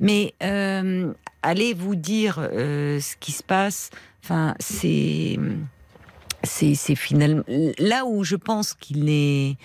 mais 0.00 0.34
euh, 0.42 1.12
allez 1.42 1.72
vous 1.74 1.94
dire 1.96 2.38
euh, 2.38 3.00
ce 3.00 3.16
qui 3.16 3.32
se 3.32 3.42
passe. 3.42 3.90
Enfin, 4.22 4.54
c'est 4.60 5.38
c'est 6.42 6.94
finalement 6.94 7.42
là 7.78 8.04
où 8.06 8.24
je 8.24 8.36
pense 8.36 8.74
qu'il 8.74 9.08
est. 9.08 9.56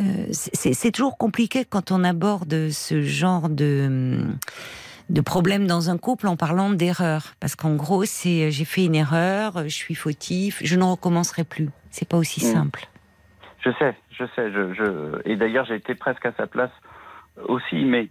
euh, 0.00 0.26
c'est 0.30 0.90
toujours 0.92 1.16
compliqué 1.18 1.64
quand 1.64 1.90
on 1.90 2.04
aborde 2.04 2.70
ce 2.70 3.02
genre 3.02 3.48
de 3.48 4.20
de 5.08 5.20
problème 5.20 5.68
dans 5.68 5.88
un 5.88 5.98
couple 5.98 6.26
en 6.26 6.36
parlant 6.36 6.70
d'erreur, 6.70 7.34
parce 7.38 7.54
qu'en 7.54 7.74
gros 7.76 8.04
c'est 8.04 8.50
j'ai 8.50 8.64
fait 8.64 8.84
une 8.86 8.94
erreur, 8.96 9.62
je 9.64 9.74
suis 9.74 9.94
fautif, 9.94 10.60
je 10.64 10.76
ne 10.76 10.82
recommencerai 10.84 11.44
plus. 11.44 11.68
C'est 11.90 12.08
pas 12.08 12.16
aussi 12.16 12.44
Mm. 12.44 12.52
simple. 12.52 12.88
Je 13.64 13.70
sais, 13.78 13.96
je 14.10 14.24
sais. 14.36 14.52
Je, 14.52 14.74
je... 14.74 15.20
Et 15.28 15.34
d'ailleurs, 15.36 15.64
j'ai 15.66 15.74
été 15.74 15.94
presque 15.96 16.24
à 16.26 16.32
sa 16.36 16.46
place 16.46 16.70
aussi, 17.48 17.84
mais 17.84 18.08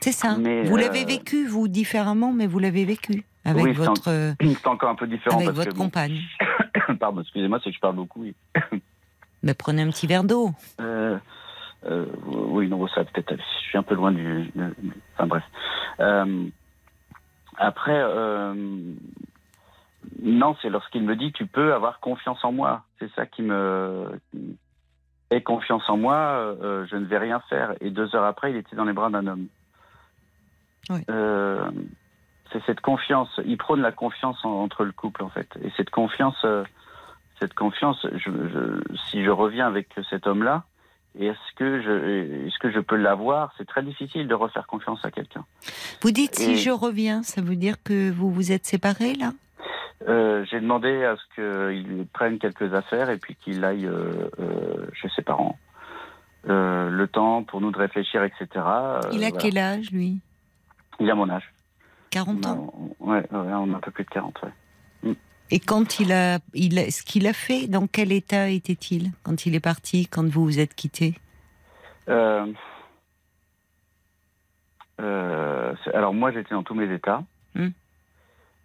C'est 0.00 0.10
ça. 0.12 0.36
Mais, 0.38 0.62
vous 0.64 0.76
euh, 0.76 0.80
l'avez 0.80 1.04
vécu, 1.04 1.46
vous, 1.46 1.68
différemment, 1.68 2.32
mais 2.32 2.46
vous 2.48 2.58
l'avez 2.58 2.84
vécu 2.84 3.24
avec 3.44 3.62
Oui, 3.64 3.72
votre, 3.72 4.08
euh, 4.08 4.32
c'est 4.40 4.66
encore 4.66 4.90
un 4.90 4.94
peu 4.96 5.06
différent 5.06 5.36
avec 5.36 5.46
parce 5.46 5.58
votre 5.58 5.70
que 5.70 5.76
bon, 5.76 5.84
compagne. 5.84 6.20
pardon, 6.98 7.20
excusez-moi, 7.22 7.58
c'est 7.62 7.70
que 7.70 7.76
je 7.76 7.80
parle 7.80 7.96
beaucoup. 7.96 8.22
oui. 8.22 8.34
Mais 9.42 9.54
prenez 9.54 9.82
un 9.82 9.90
petit 9.90 10.06
verre 10.08 10.24
d'eau. 10.24 10.50
Euh, 10.80 11.16
euh, 11.86 12.06
oui, 12.26 12.68
non, 12.68 12.86
ça 12.88 13.04
peut-être. 13.04 13.36
Je 13.36 13.66
suis 13.68 13.78
un 13.78 13.84
peu 13.84 13.94
loin 13.94 14.10
du. 14.12 14.50
du- 14.54 14.94
Enfin 15.14 15.26
bref. 15.28 15.44
Euh, 16.00 16.44
après, 17.56 18.02
non, 20.22 20.56
c'est 20.60 20.70
lorsqu'il 20.70 21.02
me 21.04 21.16
dit 21.16 21.32
tu 21.32 21.46
peux 21.46 21.72
avoir 21.74 22.00
confiance 22.00 22.44
en 22.44 22.52
moi. 22.52 22.82
C'est 22.98 23.10
ça 23.14 23.26
qui 23.26 23.42
me. 23.42 24.20
Aie 25.30 25.42
confiance 25.42 25.88
en 25.88 25.96
moi, 25.98 26.56
je 26.90 26.96
ne 26.96 27.04
vais 27.04 27.18
rien 27.18 27.40
faire. 27.48 27.74
Et 27.80 27.90
deux 27.90 28.14
heures 28.16 28.24
après, 28.24 28.50
il 28.50 28.56
était 28.56 28.74
dans 28.76 28.84
les 28.84 28.92
bras 28.92 29.10
d'un 29.10 29.26
homme. 29.26 29.46
Oui. 30.90 31.00
C'est 32.50 32.64
cette 32.64 32.80
confiance. 32.80 33.28
Il 33.44 33.58
prône 33.58 33.82
la 33.82 33.92
confiance 33.92 34.42
en- 34.44 34.62
entre 34.62 34.84
le 34.84 34.92
couple, 34.92 35.22
en 35.22 35.28
fait. 35.28 35.48
Et 35.62 35.70
cette 35.76 35.90
confiance, 35.90 36.38
euh, 36.46 36.64
cette 37.38 37.54
confiance, 37.54 38.06
je, 38.12 38.30
je- 38.30 38.96
si 39.10 39.24
je 39.24 39.30
reviens 39.30 39.66
avec 39.66 39.88
cet 40.10 40.26
homme-là, 40.26 40.64
est-ce 41.18 41.54
que 41.56 41.80
je, 41.82 42.46
est-ce 42.46 42.58
que 42.58 42.70
je 42.70 42.80
peux 42.80 42.96
l'avoir? 42.96 43.52
C'est 43.58 43.66
très 43.66 43.82
difficile 43.82 44.28
de 44.28 44.34
refaire 44.34 44.66
confiance 44.66 45.04
à 45.04 45.10
quelqu'un. 45.10 45.44
Vous 46.02 46.10
dites 46.10 46.34
si 46.36 46.56
je 46.56 46.70
reviens, 46.70 47.22
ça 47.22 47.40
veut 47.40 47.56
dire 47.56 47.82
que 47.82 48.10
vous 48.10 48.30
vous 48.30 48.52
êtes 48.52 48.66
séparés 48.66 49.14
là? 49.14 49.32
Euh, 50.06 50.44
j'ai 50.48 50.60
demandé 50.60 51.04
à 51.04 51.16
ce 51.16 51.34
qu'il 51.34 52.06
prenne 52.12 52.38
quelques 52.38 52.72
affaires 52.72 53.10
et 53.10 53.16
puis 53.18 53.34
qu'il 53.34 53.64
aille 53.64 53.86
euh, 53.86 54.28
euh, 54.38 54.86
chez 54.92 55.08
ses 55.16 55.22
parents. 55.22 55.58
Euh, 56.48 56.88
le 56.88 57.08
temps 57.08 57.42
pour 57.42 57.60
nous 57.60 57.72
de 57.72 57.78
réfléchir, 57.78 58.22
etc. 58.22 58.46
Euh, 58.56 59.00
Il 59.12 59.24
a 59.24 59.30
voilà. 59.30 59.42
quel 59.42 59.58
âge, 59.58 59.90
lui? 59.90 60.18
Il 61.00 61.10
a 61.10 61.14
mon 61.16 61.28
âge. 61.28 61.52
40 62.10 62.46
On 62.46 62.48
a, 62.48 62.52
ans? 62.52 62.72
ouais, 63.00 63.18
ouais, 63.18 63.26
on 63.32 63.72
a 63.74 63.76
un 63.76 63.80
peu 63.80 63.90
plus 63.90 64.04
de 64.04 64.08
40, 64.10 64.40
ouais. 64.44 64.50
Et 65.50 65.60
quand 65.60 65.98
il 66.00 66.12
a, 66.12 66.38
il 66.54 66.78
a, 66.78 66.90
ce 66.90 67.02
qu'il 67.02 67.26
a 67.26 67.32
fait, 67.32 67.66
dans 67.68 67.86
quel 67.86 68.12
état 68.12 68.48
était-il 68.50 69.12
quand 69.22 69.46
il 69.46 69.54
est 69.54 69.60
parti, 69.60 70.06
quand 70.06 70.28
vous 70.28 70.44
vous 70.44 70.58
êtes 70.60 70.74
quittés 70.74 71.14
Euh, 72.08 72.46
euh, 75.00 75.74
alors 75.94 76.12
moi 76.14 76.32
j'étais 76.32 76.54
dans 76.54 76.62
tous 76.62 76.74
mes 76.74 76.92
états. 76.92 77.22
Hmm. 77.54 77.68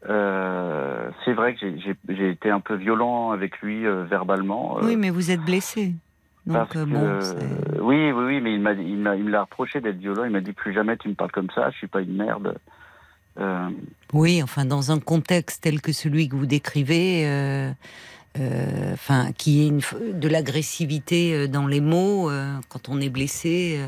Euh, 0.09 1.09
c'est 1.23 1.33
vrai 1.33 1.55
que 1.55 1.59
j'ai- 2.09 2.29
été 2.29 2.49
un 2.49 2.59
peu 2.59 2.75
violent 2.75 3.31
avec 3.31 3.59
lui 3.61 3.83
verbalement. 4.09 4.77
Oui, 4.81 4.97
mais 4.97 5.09
vous 5.09 5.31
êtes 5.31 5.41
blessé. 5.41 5.93
Donc 6.45 6.69
que- 6.69 6.83
bon, 6.83 7.19
oui, 7.81 8.11
oui, 8.11 8.23
oui, 8.25 8.41
mais 8.41 8.53
il 8.53 8.59
il 8.89 8.97
me 8.97 9.29
l'a 9.31 9.41
reproché 9.43 9.79
d'être 9.79 9.97
violent. 9.97 10.25
Il 10.25 10.31
m'a 10.31 10.41
dit 10.41 10.51
plus 10.51 10.73
jamais 10.73 10.97
tu 10.97 11.07
me 11.07 11.13
parles 11.13 11.31
comme 11.31 11.49
ça. 11.55 11.69
Je 11.71 11.77
suis 11.77 11.87
pas 11.87 12.01
une 12.01 12.17
merde. 12.17 12.57
Euh, 13.39 13.69
Oui, 14.13 14.43
enfin, 14.43 14.65
dans 14.65 14.91
un 14.91 14.99
contexte 14.99 15.61
tel 15.63 15.81
que 15.81 15.91
celui 15.91 16.27
que 16.29 16.35
vous 16.35 16.45
décrivez, 16.45 17.25
euh, 17.27 17.71
euh, 18.39 18.93
enfin, 18.93 19.31
qui 19.37 19.63
est 19.63 19.67
une, 19.67 19.81
de 20.19 20.27
l'agressivité 20.27 21.47
dans 21.47 21.67
les 21.67 21.81
mots 21.81 22.29
quand 22.69 22.89
on 22.89 22.99
est 23.01 23.09
blessé. 23.09 23.79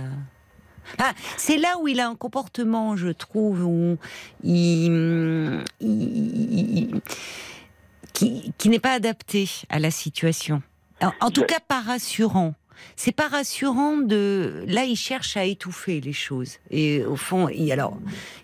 Ah, 1.00 1.14
c'est 1.38 1.58
là 1.58 1.78
où 1.82 1.88
il 1.88 2.00
a 2.00 2.08
un 2.08 2.16
comportement, 2.16 2.96
je 2.96 3.08
trouve, 3.10 3.64
où 3.66 3.98
il, 4.44 5.64
il- 5.80 6.80
il- 6.80 7.02
qui, 8.14 8.54
qui 8.58 8.70
n'est 8.70 8.80
pas 8.80 8.94
adapté 8.94 9.50
à 9.70 9.80
la 9.80 9.92
situation. 9.92 10.62
En, 11.02 11.12
en 11.22 11.32
tout 11.32 11.44
cas, 11.44 11.60
pas 11.68 11.82
rassurant. 11.82 12.54
C'est 12.96 13.12
pas 13.16 13.28
rassurant 13.28 13.98
de. 13.98 14.64
Là, 14.68 14.84
il 14.86 14.96
cherche 14.96 15.38
à 15.38 15.46
étouffer 15.46 16.02
les 16.02 16.14
choses. 16.14 16.58
Et 16.72 17.04
au 17.06 17.16
fond, 17.16 17.50
il, 17.50 17.72
alors, 17.72 17.98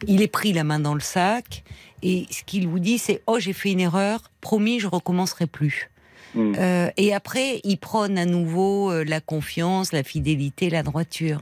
il 0.08 0.22
est 0.22 0.28
pris 0.28 0.54
la 0.54 0.64
main 0.64 0.80
dans 0.80 0.94
le 0.94 1.00
sac. 1.02 1.64
Et 2.04 2.26
ce 2.32 2.44
qu'il 2.44 2.68
vous 2.68 2.80
dit, 2.80 2.98
c'est 2.98 3.22
Oh, 3.28 3.40
j'ai 3.40 3.54
fait 3.54 3.72
une 3.72 3.80
erreur, 3.80 4.22
promis, 4.42 4.80
je 4.80 4.88
recommencerai 4.88 5.48
plus. 5.48 5.90
hmm. 6.36 6.54
Euh, 6.58 6.90
et 6.98 7.14
après, 7.14 7.62
il 7.64 7.78
prône 7.78 8.18
à 8.18 8.26
nouveau 8.26 8.92
euh, 8.92 9.04
la 9.04 9.22
confiance, 9.22 9.92
la 9.94 10.04
fidélité, 10.04 10.70
la 10.70 10.84
droiture. 10.84 11.42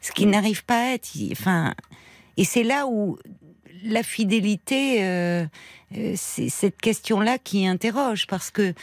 Ce 0.00 0.12
qui 0.12 0.26
n'arrive 0.26 0.64
pas 0.64 0.90
à 0.90 0.94
être. 0.94 1.14
il- 1.14 1.32
Enfin, 1.32 1.74
et 2.36 2.44
c'est 2.44 2.64
là 2.64 2.86
où 2.88 3.18
la 3.84 4.02
fidélité, 4.02 5.04
euh, 5.04 5.44
c'est 6.16 6.48
cette 6.48 6.80
question-là 6.80 7.38
qui 7.38 7.66
interroge, 7.66 8.26
parce 8.26 8.50
que 8.50 8.74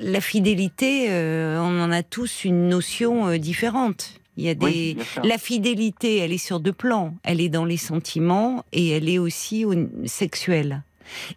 la 0.00 0.20
fidélité, 0.20 1.06
euh, 1.10 1.60
on 1.60 1.80
en 1.82 1.90
a 1.90 2.02
tous 2.02 2.44
une 2.44 2.68
notion 2.68 3.28
euh, 3.28 3.38
différente. 3.38 4.20
Il 4.36 4.44
y 4.44 4.48
a 4.48 4.54
des. 4.54 4.66
Oui. 4.66 4.98
La 5.24 5.38
fidélité, 5.38 6.18
elle 6.18 6.32
est 6.32 6.38
sur 6.38 6.60
deux 6.60 6.72
plans. 6.72 7.14
Elle 7.22 7.40
est 7.40 7.48
dans 7.48 7.64
les 7.64 7.76
sentiments 7.76 8.64
et 8.72 8.90
elle 8.90 9.08
est 9.08 9.18
aussi 9.18 9.64
au 9.64 9.74
sexuelle. 10.04 10.82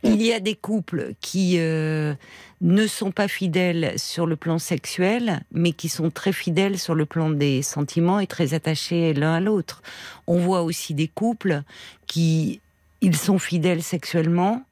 Il 0.04 0.22
y 0.22 0.34
a 0.34 0.40
des 0.40 0.56
couples 0.56 1.14
qui 1.22 1.56
euh, 1.60 2.16
ne 2.62 2.88
sont 2.88 3.12
pas 3.12 3.28
fidèles 3.28 3.94
sur 3.98 4.26
le 4.26 4.36
plan 4.36 4.58
sexuel, 4.58 5.42
mais 5.52 5.74
qui 5.74 5.90
sont 5.90 6.10
très 6.10 6.34
fidèles 6.34 6.80
sur 6.80 6.96
le 6.96 7.06
plan 7.06 7.30
des 7.30 7.62
sentiments 7.62 8.20
et 8.20 8.28
très 8.28 8.54
attachés 8.54 9.14
l'un 9.14 9.36
à 9.36 9.40
l'autre. 9.40 9.82
On 10.28 10.40
voit 10.40 10.64
aussi 10.64 10.94
des 10.94 11.08
couples 11.08 11.62
qui 12.08 12.62
ils 13.02 13.16
sont 13.16 13.40
fidèles 13.40 13.84
sexuellement, 13.84 14.64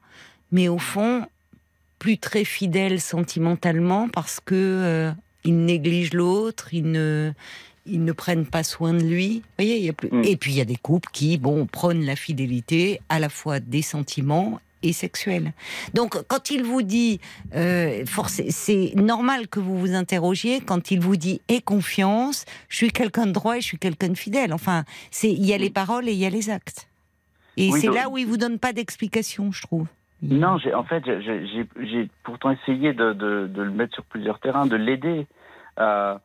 mais 0.52 0.68
au 0.68 0.78
fond 0.78 1.26
plus 1.98 2.18
très 2.18 2.44
fidèles 2.44 3.00
sentimentalement 3.00 4.08
parce 4.08 4.40
que 4.40 4.54
euh, 4.54 5.12
ils 5.44 5.64
négligent 5.64 6.14
l'autre, 6.14 6.72
ils 6.72 6.90
ne 6.90 7.32
ils 7.90 8.04
ne 8.04 8.12
prennent 8.12 8.46
pas 8.46 8.62
soin 8.62 8.92
de 8.92 9.02
lui. 9.02 9.38
Vous 9.38 9.64
voyez, 9.64 9.78
il 9.78 9.84
y 9.84 9.88
a 9.88 9.94
plus... 9.94 10.10
Mm. 10.10 10.24
Et 10.24 10.36
puis 10.36 10.52
il 10.52 10.58
y 10.58 10.60
a 10.60 10.66
des 10.66 10.76
couples 10.76 11.08
qui, 11.10 11.38
bon, 11.38 11.66
prônent 11.66 12.04
la 12.04 12.16
fidélité 12.16 13.00
à 13.08 13.18
la 13.18 13.30
fois 13.30 13.60
des 13.60 13.80
sentiments 13.82 14.60
et 14.82 14.92
sexuelle. 14.92 15.52
Donc, 15.94 16.16
quand 16.28 16.50
il 16.50 16.62
vous 16.62 16.82
dit, 16.82 17.20
euh, 17.54 18.04
c'est 18.50 18.92
normal 18.94 19.48
que 19.48 19.58
vous 19.58 19.78
vous 19.78 19.94
interrogiez 19.94 20.60
quand 20.60 20.90
il 20.90 21.00
vous 21.00 21.16
dit 21.16 21.40
aie 21.48 21.60
confiance, 21.60 22.44
je 22.68 22.76
suis 22.76 22.92
quelqu'un 22.92 23.26
de 23.26 23.32
droit 23.32 23.56
et 23.56 23.60
je 23.60 23.66
suis 23.66 23.78
quelqu'un 23.78 24.08
de 24.08 24.18
fidèle. 24.18 24.52
Enfin, 24.52 24.84
c'est 25.10 25.30
il 25.30 25.44
y 25.44 25.52
a 25.52 25.58
les 25.58 25.70
paroles 25.70 26.08
et 26.08 26.12
il 26.12 26.18
y 26.18 26.26
a 26.26 26.30
les 26.30 26.50
actes. 26.50 26.88
Et 27.56 27.70
Oui, 27.70 27.80
c'est 27.80 27.88
là 27.88 28.08
où 28.08 28.18
il 28.18 28.26
vous 28.26 28.36
donne 28.36 28.58
pas 28.58 28.72
d'explication, 28.72 29.50
je 29.50 29.62
trouve. 29.62 29.86
Non, 30.22 30.58
j'ai, 30.58 30.74
en 30.74 30.84
fait, 30.84 31.04
j'ai- 31.04 32.08
pourtant 32.24 32.50
essayé 32.50 32.92
de, 32.92 33.12
de, 33.12 33.46
de 33.46 33.62
le 33.62 33.70
mettre 33.70 33.94
sur 33.94 34.04
plusieurs 34.04 34.40
terrains, 34.40 34.66
de 34.66 34.76
l'aider. 34.76 35.26
euh, 35.78 36.16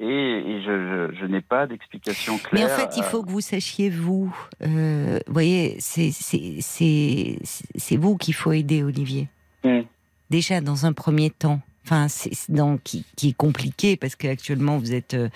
et 0.00 0.06
et 0.06 0.62
je, 0.62 1.10
je, 1.12 1.16
je 1.20 1.24
n'ai 1.26 1.40
pas 1.40 1.66
d'explication 1.66 2.34
Mais 2.34 2.40
claire. 2.60 2.66
en 2.66 2.76
fait, 2.76 2.96
il 2.96 3.02
faut 3.02 3.22
que 3.24 3.30
vous 3.30 3.40
sachiez, 3.40 3.90
vous, 3.90 4.32
euh, 4.64 5.18
voyez, 5.26 5.76
c'est- 5.80 6.12
c'est 6.12 6.58
c'est- 6.60 7.38
c'est 7.76 7.96
vous 7.96 8.16
qu'il 8.16 8.34
faut 8.34 8.52
aider, 8.52 8.82
Olivier. 8.84 9.28
euh, 9.64 9.82
Déjà, 10.30 10.60
dans 10.60 10.84
un 10.86 10.92
premier 10.92 11.30
temps. 11.30 11.60
Enfin, 11.90 12.06
dans, 12.50 12.76
qui, 12.76 13.06
est 13.22 13.32
compliqué 13.34 13.96
parce 13.96 14.14
qu'actuellement 14.14 14.76
vous 14.76 14.92
êtes 14.92 15.14
euh, 15.14 15.30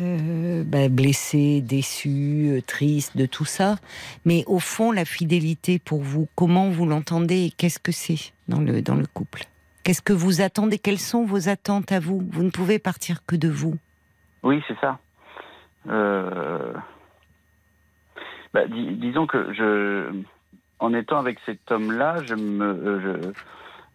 euh, 0.00 0.64
bah, 0.64 0.88
blessé, 0.88 1.60
déçu, 1.60 2.48
euh, 2.48 2.62
triste 2.62 3.14
de 3.14 3.26
tout 3.26 3.44
ça. 3.44 3.76
Mais 4.24 4.42
au 4.46 4.58
fond, 4.58 4.90
la 4.90 5.04
fidélité 5.04 5.78
pour 5.78 6.00
vous, 6.00 6.28
comment 6.34 6.70
vous 6.70 6.86
l'entendez 6.86 7.44
et 7.44 7.50
qu'est-ce 7.50 7.78
que 7.78 7.92
c'est 7.92 8.32
dans 8.48 8.60
le, 8.60 8.80
dans 8.80 8.94
le 8.94 9.04
couple? 9.04 9.42
Qu'est-ce 9.84 10.00
que 10.00 10.14
vous 10.14 10.40
attendez? 10.40 10.78
Quelles 10.78 10.98
sont 10.98 11.26
vos 11.26 11.50
attentes 11.50 11.92
à 11.92 12.00
vous? 12.00 12.26
Vous 12.30 12.42
ne 12.42 12.50
pouvez 12.50 12.78
partir 12.78 13.26
que 13.26 13.36
de 13.36 13.50
vous. 13.50 13.74
Oui, 14.42 14.62
c'est 14.66 14.78
ça. 14.80 14.98
Bah, 18.54 18.66
dis- 18.66 18.96
disons 18.96 19.26
que 19.26 19.52
je, 19.52 20.10
en 20.78 20.94
étant 20.94 21.18
avec 21.18 21.38
cet 21.44 21.70
homme-là, 21.70 22.22
je 22.24 22.34
me, 22.34 23.34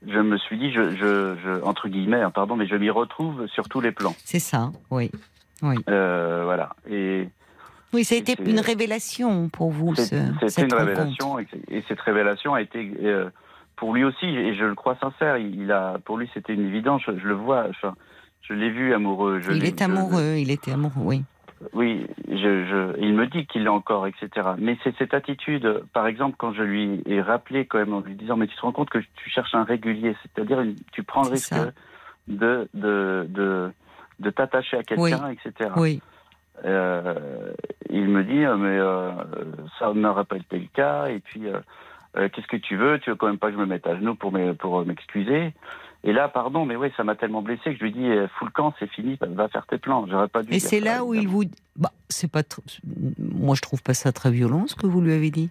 je 0.06 0.20
me 0.20 0.38
suis 0.38 0.58
dit, 0.58 0.72
je, 0.72 0.92
je, 0.96 1.36
je- 1.44 1.64
entre 1.64 1.88
guillemets, 1.88 2.22
hein, 2.22 2.32
pardon, 2.32 2.56
mais 2.56 2.68
je 2.68 2.76
m'y 2.76 2.90
retrouve 2.90 3.48
sur 3.48 3.68
tous 3.70 3.82
les 3.82 3.92
plans. 3.92 4.16
C'est 4.26 4.40
ça, 4.40 4.72
oui. 4.92 5.10
Euh, 5.90 6.42
voilà. 6.46 6.76
Et 6.90 7.28
Oui, 7.94 8.04
ça 8.04 8.16
a 8.16 8.18
été 8.20 8.36
une 8.46 8.60
révélation 8.60 9.50
pour 9.50 9.72
vous, 9.72 9.96
ce, 9.96 10.04
c'était 10.48 10.66
une 10.66 10.74
révélation, 10.74 11.40
et, 11.40 11.48
et 11.70 11.84
cette 11.88 12.02
révélation 12.02 12.54
a 12.54 12.62
été 12.62 12.92
euh, 13.04 13.30
pour 13.76 13.94
lui 13.94 14.04
aussi, 14.04 14.26
et 14.26 14.54
je 14.56 14.66
le 14.66 14.76
crois 14.76 14.98
sincère. 15.02 15.38
Il, 15.38 15.72
a, 15.72 15.98
pour 16.06 16.18
lui, 16.18 16.30
c'était 16.34 16.54
une 16.54 16.68
évidence. 16.68 17.02
Je, 17.08 17.18
je 17.18 17.28
le 17.28 17.34
vois. 17.34 17.66
Enfin, 17.70 17.96
je 18.42 18.54
l'ai 18.54 18.70
vu 18.70 18.94
amoureux. 18.94 19.40
Je 19.42 19.52
Il 19.52 19.66
est 19.66 19.80
je- 19.80 19.84
amoureux, 19.84 20.36
il 20.38 20.52
était 20.52 20.72
amoureux, 20.74 20.94
oui. 21.04 21.24
Oui, 21.74 22.06
je, 22.30 22.36
je, 22.66 23.00
il 23.00 23.14
me 23.14 23.26
dit 23.28 23.46
qu'il 23.48 23.64
l'est 23.64 23.70
encore, 23.70 24.06
etc. 24.08 24.30
Mais 24.58 24.78
c'est 24.84 24.96
cette 24.98 25.14
attitude, 25.14 25.84
par 25.94 26.06
exemple, 26.08 26.36
quand 26.38 26.54
je 26.54 26.62
lui 26.64 27.02
ai 27.06 27.22
rappelé 27.22 27.66
quand 27.66 27.80
même 27.80 27.94
en 27.94 28.02
lui 28.02 28.16
disant, 28.16 28.38
mais 28.38 28.48
tu 28.48 28.56
te 28.56 28.62
rends 28.62 28.72
compte 28.72 28.90
que 28.90 29.00
tu 29.00 29.30
cherches 29.30 29.56
un 29.56 29.64
régulier, 29.64 30.16
c'est-à-dire 30.22 30.64
tu 30.92 31.04
prends 31.04 31.24
le 31.24 31.30
risque 31.32 31.50
ça. 31.54 31.72
de 32.28 32.68
de 32.74 33.26
de, 33.30 33.72
de 34.20 34.30
t'attacher 34.30 34.78
à 34.78 34.84
quelqu'un, 34.84 35.30
etc. 35.30 35.72
Oui, 35.78 36.02
Euh, 36.66 37.54
il 37.90 38.08
me 38.10 38.24
dit, 38.24 38.44
euh, 38.44 38.58
mais 38.58 38.78
euh, 38.80 39.12
ça 39.80 39.94
n'aurait 39.94 40.26
pas 40.26 40.38
été 40.38 40.58
le 40.60 40.68
cas, 40.74 41.08
et 41.08 41.20
puis 41.20 41.44
euh, 41.48 42.30
qu'est-ce 42.30 42.48
que 42.48 42.58
tu 42.58 42.76
veux? 42.76 43.00
Tu 43.00 43.10
veux 43.12 43.16
quand 43.16 43.28
même 43.28 43.38
pas 43.38 43.48
que 43.48 43.54
je 43.54 43.60
me 43.60 43.66
mette 43.66 43.86
à 43.88 43.96
genoux 43.96 44.16
pour 44.16 44.32
m'e- 44.32 44.54
pour 44.56 44.84
m'excuser? 44.86 45.54
Et 46.08 46.14
là, 46.14 46.30
pardon, 46.30 46.66
mais 46.66 46.78
oui, 46.78 46.88
ça 46.96 47.04
m'a 47.04 47.16
tellement 47.16 47.42
blessé 47.42 47.64
que 47.66 47.74
je 47.74 47.84
lui 47.84 47.92
dis, 47.92 48.08
euh, 48.08 48.30
fous 48.40 48.46
le 48.46 48.52
camp, 48.52 48.74
c'est 48.80 48.90
fini, 48.90 49.18
va 49.20 49.50
faire 49.50 49.66
tes 49.68 49.78
plans. 49.78 50.08
J'aurais 50.08 50.30
pas 50.30 50.42
dû. 50.42 50.52
dire 50.52 50.62
c'est 50.62 50.80
là 50.80 51.04
où 51.04 51.14
il 51.14 51.28
vous... 51.28 51.44
Bah, 51.76 51.92
c'est 52.08 52.32
pas... 52.32 52.44
tr- 52.44 52.60
Moi, 53.20 53.56
je 53.56 53.62
trouve 53.62 53.84
pas 53.84 53.94
ça 53.94 54.14
très 54.14 54.32
violent, 54.32 54.68
ce 54.68 54.76
que 54.76 54.88
vous 54.88 55.02
lui 55.02 55.12
avez 55.12 55.32
dit. 55.32 55.50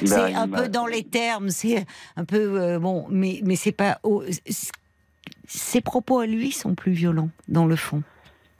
Ben, 0.00 0.06
c'est 0.08 0.34
un 0.34 0.48
peu 0.48 0.68
dans 0.68 0.86
les 0.86 1.04
termes, 1.04 1.50
c'est 1.50 1.86
un 2.16 2.24
peu... 2.24 2.60
euh, 2.60 2.78
bon, 2.80 3.06
mais, 3.10 3.40
mais 3.44 3.54
c'est 3.54 3.70
pas... 3.70 4.00
oh, 4.02 4.24
ses 5.46 5.80
propos 5.80 6.18
à 6.18 6.26
lui 6.26 6.50
sont 6.50 6.74
plus 6.74 6.90
violents, 6.90 7.30
dans 7.46 7.66
le 7.66 7.76
fond. 7.76 8.02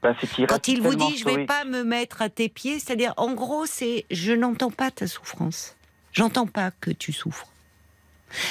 Ben, 0.05 0.15
qu'il 0.15 0.47
Quand 0.47 0.69
il 0.69 0.81
vous 0.81 0.95
dit 0.95 1.19
je 1.19 1.25
vais 1.25 1.45
pas 1.45 1.65
me 1.65 1.83
mettre 1.83 2.23
à 2.23 2.29
tes 2.31 2.49
pieds, 2.49 2.79
c'est-à-dire 2.79 3.13
en 3.19 3.35
gros 3.35 3.67
c'est 3.67 4.07
je 4.11 4.33
n'entends 4.33 4.71
pas 4.71 4.91
ta 4.91 5.07
souffrance. 5.07 5.77
J'entends 6.13 6.47
pas 6.47 6.71
que 6.71 6.91
tu 6.91 7.13
souffres. 7.13 7.50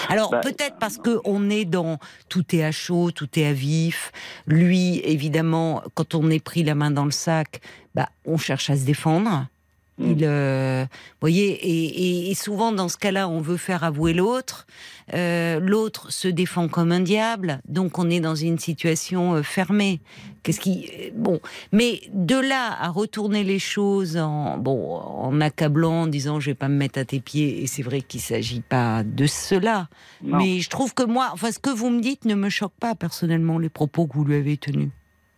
Alors 0.07 0.31
Bah, 0.31 0.41
peut-être 0.41 0.77
parce 0.79 0.97
que 0.97 1.19
on 1.25 1.49
est 1.49 1.65
dans 1.65 1.99
tout 2.27 2.55
est 2.55 2.63
à 2.63 2.71
chaud, 2.71 3.11
tout 3.11 3.39
est 3.39 3.45
à 3.45 3.53
vif. 3.53 4.11
Lui 4.47 4.99
évidemment 5.03 5.83
quand 5.93 6.15
on 6.15 6.29
est 6.29 6.43
pris 6.43 6.63
la 6.63 6.75
main 6.75 6.91
dans 6.91 7.05
le 7.05 7.11
sac, 7.11 7.61
bah 7.95 8.09
on 8.25 8.37
cherche 8.37 8.69
à 8.69 8.77
se 8.77 8.83
défendre. 8.85 9.47
Mm. 9.99 10.11
Il, 10.11 10.23
euh, 10.23 10.85
voyez, 11.19 11.49
et, 11.51 11.85
et- 12.27 12.31
et 12.31 12.35
souvent 12.35 12.71
dans 12.71 12.87
ce 12.89 12.97
cas-là, 12.97 13.27
on 13.27 13.41
veut 13.41 13.57
faire 13.57 13.83
avouer 13.83 14.13
l'autre. 14.13 14.65
Euh, 15.13 15.59
l'autre 15.59 16.11
se 16.11 16.27
défend 16.27 16.67
comme 16.67 16.91
un 16.91 16.99
diable, 17.01 17.59
donc 17.67 17.97
on 17.99 18.09
est 18.09 18.19
dans 18.19 18.35
une 18.35 18.59
situation 18.59 19.33
euh, 19.35 19.43
fermée. 19.43 19.99
Qu'est-ce 20.43 20.59
qui, 20.59 20.87
euh, 20.99 21.09
bon, 21.15 21.39
mais 21.73 21.99
de 22.13 22.35
là 22.37 22.77
à 22.79 22.89
retourner 22.89 23.43
les 23.43 23.59
choses 23.59 24.15
en 24.17 24.57
bon, 24.57 24.95
en 24.95 25.41
accablant, 25.41 26.03
en 26.03 26.07
disant 26.07 26.39
je 26.39 26.51
vais 26.51 26.55
pas 26.55 26.69
me 26.69 26.75
mettre 26.77 26.99
à 26.99 27.05
tes 27.05 27.19
pieds, 27.19 27.61
et 27.61 27.67
c'est 27.67 27.81
vrai 27.83 28.01
qu'il 28.01 28.21
s'agit 28.21 28.61
pas 28.61 29.03
de 29.03 29.25
cela. 29.27 29.89
Non. 30.23 30.37
Mais 30.37 30.59
je 30.61 30.69
trouve 30.69 30.93
que 30.93 31.03
moi, 31.03 31.29
enfin, 31.33 31.51
ce 31.51 31.59
que 31.59 31.71
vous 31.71 31.89
me 31.89 31.99
dites 32.01 32.23
ne 32.25 32.35
me 32.35 32.49
choque 32.49 32.73
pas 32.79 32.95
personnellement 32.95 33.57
les 33.59 33.69
propos 33.69 34.05
que 34.07 34.13
vous 34.13 34.23
lui 34.25 34.35
avez 34.35 34.55
tenus 34.57 34.89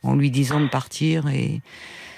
en 0.03 0.16
lui 0.16 0.30
disant 0.30 0.59
de 0.59 0.68
partir 0.68 1.28
et. 1.30 1.62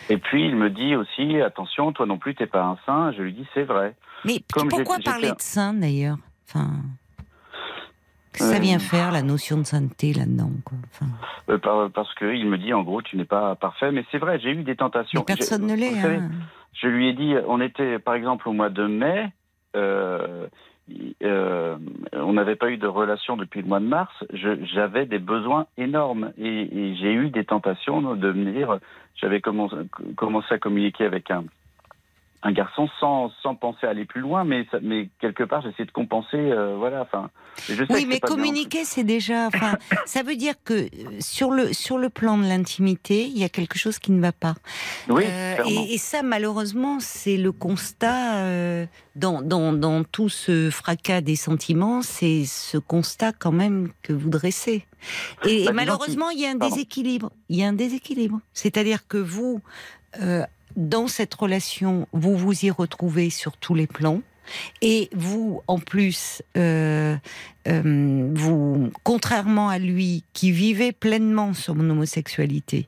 Et 0.10 0.18
puis 0.18 0.46
il 0.46 0.56
me 0.56 0.70
dit 0.70 0.96
aussi, 0.96 1.40
attention, 1.42 1.92
toi 1.94 2.06
non 2.06 2.18
plus, 2.18 2.36
t'es 2.36 2.46
pas 2.48 2.64
un 2.64 2.78
saint. 2.86 3.12
Je 3.14 3.22
lui 3.22 3.34
dis, 3.34 3.48
c'est 3.54 3.64
vrai. 3.64 3.96
Mais 4.26 4.42
Comme 4.54 4.68
pourquoi 4.70 4.98
parler 5.04 5.30
de 5.30 5.36
saint 5.42 5.74
d'ailleurs 5.74 6.18
Enfin, 6.48 6.70
qu'est-ce 8.34 8.50
que 8.50 8.54
ça 8.56 8.60
vient 8.60 8.80
faire 8.80 9.12
la 9.12 9.22
notion 9.22 9.58
de 9.58 9.64
sainteté 9.64 10.14
là-dedans 10.14 10.52
Enfin, 10.92 11.08
Euh, 11.50 11.58
par- 11.58 11.90
parce 11.92 12.14
que 12.16 12.34
il 12.34 12.48
me 12.48 12.58
dit, 12.58 12.74
en 12.74 12.84
gros, 12.84 13.02
tu 13.02 13.18
n'es 13.18 13.26
pas 13.26 13.56
parfait. 13.56 13.92
Mais 13.92 14.06
c'est 14.12 14.18
vrai, 14.18 14.40
j'ai 14.40 14.52
eu 14.52 14.64
des 14.64 14.76
tentations. 14.76 15.22
mais 15.28 15.36
personne 15.36 15.66
ne 15.68 15.76
l'est. 15.76 16.00
hein. 16.00 16.30
Je 16.74 16.88
lui 16.88 17.08
ai 17.10 17.14
dit, 17.14 17.34
on 17.48 17.62
était 17.62 18.00
par 18.00 18.16
exemple 18.16 18.50
au 18.50 18.54
mois 18.54 18.70
de 18.70 18.86
mai, 18.88 19.32
euh, 19.76 20.48
euh, 21.24 21.78
on 22.14 22.34
n'avait 22.34 22.56
pas 22.56 22.70
eu 22.70 22.78
de 22.78 22.88
relation 22.88 23.38
depuis 23.38 23.62
le 23.62 23.68
mois 23.68 23.80
de 23.80 23.86
mars. 23.86 24.14
J'avais 24.34 25.06
des 25.06 25.20
besoins 25.20 25.68
énormes 25.78 26.34
et, 26.38 26.48
et 26.48 26.96
j'ai 26.96 27.14
eu 27.14 27.30
des 27.30 27.46
tentations 27.46 28.16
de 28.16 28.32
me 28.32 28.52
dire, 28.52 28.80
j'avais 29.16 29.42
commencé, 29.42 29.76
commencé 30.16 30.54
à 30.54 30.58
communiquer 30.58 31.06
avec 31.06 31.32
un, 31.32 31.46
un 32.46 32.52
garçon 32.52 32.90
sans, 33.00 33.32
sans 33.42 33.56
penser 33.56 33.88
à 33.88 33.92
aller 33.92 34.04
plus 34.06 34.20
loin, 34.22 34.44
mais, 34.44 34.68
ça- 34.70 34.80
mais 34.82 35.10
quelque 35.22 35.44
part 35.44 35.62
j'essaie 35.62 35.86
de 35.86 35.92
compenser, 35.92 36.36
euh, 36.38 36.76
voilà. 36.78 37.02
Enfin, 37.02 37.30
et 37.70 37.76
je 37.76 37.86
sais 37.86 37.94
Oui, 37.94 38.06
mais 38.06 38.20
communiquer, 38.20 38.84
c'est 38.84 39.06
déjà. 39.06 39.48
Enfin, 39.48 39.78
ça 40.06 40.24
veut 40.24 40.36
dire 40.36 40.56
que 40.66 40.74
euh, 40.74 40.88
sur 41.20 41.52
le 41.52 41.72
sur 41.72 41.98
le 41.98 42.10
plan 42.10 42.38
de 42.38 42.44
l'intimité, 42.44 43.24
il 43.26 43.38
y 43.38 43.44
a 43.46 43.50
quelque 43.50 43.78
chose 43.80 43.98
qui 43.98 44.12
ne 44.12 44.20
va 44.22 44.34
pas. 44.34 44.56
Oui, 45.08 45.24
Euh, 45.26 45.56
et, 45.70 45.94
et 45.94 45.98
ça, 45.98 46.22
malheureusement, 46.22 46.98
c'est 47.00 47.38
le 47.38 47.52
constat 47.54 48.36
euh, 48.40 48.86
dans, 49.16 49.42
dans, 49.42 49.72
dans 49.72 50.04
tout 50.04 50.28
ce 50.30 50.70
fracas 50.70 51.22
des 51.22 51.36
sentiments, 51.38 52.02
c'est 52.02 52.44
ce 52.46 52.78
constat 52.78 53.32
quand 53.32 53.52
même 53.54 53.90
que 54.02 54.12
vous 54.12 54.30
dressez. 54.30 54.86
Et, 55.46 55.66
Bah, 55.66 55.72
malheureusement, 55.74 56.30
il 56.30 56.40
y 56.42 56.46
a 56.46 56.50
un 56.50 56.58
Pardon. 56.58 56.76
déséquilibre. 56.76 57.32
Il 57.50 57.58
y 57.58 57.64
a 57.64 57.68
un 57.68 57.74
déséquilibre. 57.74 58.40
C'est-à-dire 58.54 59.08
que 59.08 59.18
vous, 59.18 59.62
euh, 60.22 60.44
dans 60.76 61.08
cette 61.08 61.34
relation, 61.34 62.08
vous 62.14 62.36
vous 62.36 62.66
y 62.66 62.72
retrouvez 62.72 63.30
sur 63.30 63.58
tous 63.58 63.76
les 63.76 63.88
plans. 63.88 64.22
Et 64.82 65.10
vous, 65.14 65.62
en 65.68 65.80
plus, 65.80 66.42
euh, 66.58 67.16
euh, 67.68 68.30
vous, 68.34 68.90
contrairement 69.04 69.70
à 69.70 69.80
lui, 69.80 70.24
qui 70.34 70.52
vivait 70.52 70.92
pleinement 70.92 71.54
son 71.54 71.80
homosexualité 71.80 72.88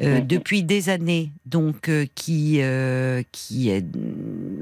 euh, 0.00 0.20
Mhm. 0.20 0.26
depuis 0.26 0.62
des 0.62 0.88
années, 0.90 1.30
donc 1.46 1.90
qui, 2.14 2.60
qui, 2.60 2.60
euh, 2.60 3.22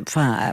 enfin, 0.03 0.53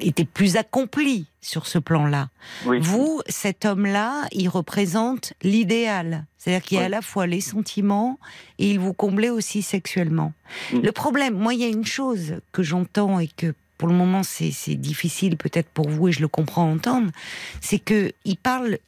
était 0.00 0.24
plus 0.24 0.56
accompli 0.56 1.26
sur 1.40 1.66
ce 1.66 1.78
plan-là. 1.78 2.28
oui. 2.66 2.78
Vous, 2.80 3.22
cet 3.28 3.64
homme-là, 3.64 4.26
il 4.32 4.48
représente 4.48 5.32
l'idéal. 5.42 6.26
C'est-à-dire 6.36 6.62
qu'il 6.62 6.76
y 6.76 6.78
a 6.78 6.82
Oui. 6.82 6.86
à 6.86 6.90
la 6.90 7.02
fois 7.02 7.26
les 7.26 7.40
sentiments 7.40 8.18
et 8.58 8.70
il 8.70 8.78
vous 8.78 8.92
comblait 8.92 9.30
aussi 9.30 9.62
sexuellement. 9.62 10.32
Mm. 10.72 10.80
Le 10.82 10.92
problème, 10.92 11.34
moi, 11.34 11.54
il 11.54 11.60
y 11.60 11.64
a 11.64 11.68
une 11.68 11.84
chose 11.86 12.36
que 12.52 12.62
j'entends 12.62 13.18
et 13.18 13.28
que 13.28 13.54
pour 13.78 13.88
le 13.88 13.94
moment 13.94 14.22
c'est 14.22 14.74
difficile 14.74 15.36
peut-être 15.36 15.68
pour 15.68 15.88
vous 15.88 16.08
et 16.08 16.12
je 16.12 16.20
le 16.20 16.28
comprends 16.28 16.70
entendre, 16.70 17.10
c'est 17.60 17.78
que 17.78 18.12
il 18.24 18.36
parle, 18.36 18.78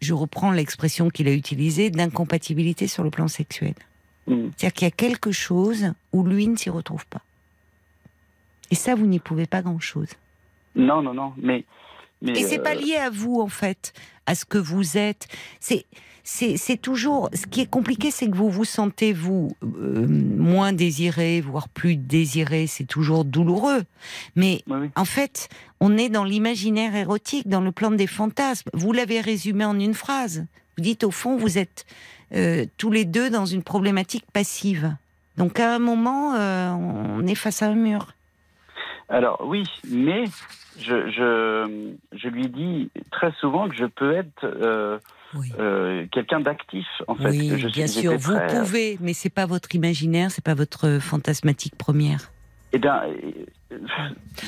je 0.00 0.14
reprends 0.14 0.50
l'expression 0.50 1.10
qu'il 1.10 1.28
a 1.28 1.32
utilisée, 1.32 1.90
d'incompatibilité 1.90 2.88
sur 2.88 3.04
le 3.04 3.10
plan 3.10 3.28
sexuel. 3.28 3.74
Mm. 4.26 4.48
C'est-à-dire 4.56 4.72
qu'il 4.72 4.86
y 4.86 4.88
a 4.88 4.90
quelque 4.90 5.32
chose 5.32 5.92
où 6.12 6.24
lui 6.24 6.48
ne 6.48 6.56
s'y 6.56 6.70
retrouve 6.70 7.06
pas. 7.06 7.22
Et 8.70 8.74
ça, 8.74 8.94
vous 8.94 9.06
n'y 9.06 9.18
pouvez 9.18 9.46
pas 9.46 9.60
grand-chose. 9.60 10.08
Non, 10.74 11.02
non, 11.02 11.12
non, 11.12 11.34
mais. 11.36 11.66
mais 12.22 12.32
Et 12.32 12.42
c'est 12.42 12.58
pas 12.58 12.74
euh, 12.74 12.80
lié 12.80 12.96
à 12.96 13.10
vous, 13.10 13.40
en 13.40 13.48
fait, 13.48 13.92
à 14.24 14.34
ce 14.34 14.46
que 14.46 14.56
vous 14.56 14.96
êtes. 14.96 15.28
C'est, 15.60 15.84
c'est 16.24 16.80
toujours. 16.80 17.28
Ce 17.32 17.46
qui 17.46 17.60
est 17.60 17.70
compliqué, 17.70 18.10
c'est 18.10 18.30
que 18.30 18.36
vous 18.36 18.50
vous 18.50 18.64
sentez 18.64 19.12
vous 19.12 19.50
euh, 19.62 20.06
moins 20.08 20.72
désiré, 20.72 21.40
voire 21.40 21.68
plus 21.68 21.96
désiré. 21.96 22.66
C'est 22.66 22.84
toujours 22.84 23.24
douloureux. 23.24 23.82
Mais 24.36 24.62
Oui, 24.68 24.90
en 24.96 25.04
fait, 25.04 25.48
on 25.80 25.96
est 25.96 26.08
dans 26.08 26.24
l'imaginaire 26.24 26.94
érotique, 26.94 27.48
dans 27.48 27.60
le 27.60 27.72
plan 27.72 27.90
des 27.90 28.06
fantasmes. 28.06 28.70
Vous 28.72 28.92
l'avez 28.92 29.20
résumé 29.20 29.64
en 29.64 29.78
une 29.78 29.94
phrase. 29.94 30.46
Vous 30.76 30.84
dites 30.84 31.04
au 31.04 31.10
fond, 31.10 31.36
vous 31.36 31.58
êtes 31.58 31.86
euh, 32.34 32.66
tous 32.78 32.90
les 32.90 33.04
deux 33.04 33.28
dans 33.28 33.46
une 33.46 33.62
problématique 33.62 34.24
passive. 34.32 34.94
Donc 35.36 35.58
à 35.58 35.74
un 35.74 35.78
moment, 35.78 36.34
euh, 36.34 36.70
on 36.70 37.26
est 37.26 37.34
face 37.34 37.62
à 37.62 37.66
un 37.66 37.74
mur. 37.74 38.12
Alors 39.08 39.42
oui, 39.44 39.64
mais 39.90 40.24
je, 40.78 41.10
je, 41.10 41.92
je 42.12 42.28
lui 42.28 42.48
dis 42.48 42.90
très 43.10 43.32
souvent 43.40 43.68
que 43.68 43.74
je 43.74 43.84
peux 43.84 44.14
être 44.14 45.00
Oui. 45.34 45.52
euh, 45.58 46.06
quelqu'un 46.12 46.40
d'actif 46.40 46.86
en 47.08 47.14
fait. 47.14 47.28
oui, 47.30 47.52
je 47.58 47.68
bien 47.68 47.86
sûr, 47.86 48.16
vous 48.18 48.34
très- 48.34 48.46
pouvez, 48.60 48.98
mais 49.00 49.12
c'est 49.14 49.30
pas 49.30 49.46
votre 49.46 49.74
imaginaire, 49.74 50.30
c'est 50.30 50.44
pas 50.44 50.54
votre 50.54 50.98
fantasmatique 51.00 51.76
première. 51.76 52.30
Eh 52.74 52.78
bien, 52.78 53.02
euh, 53.04 53.76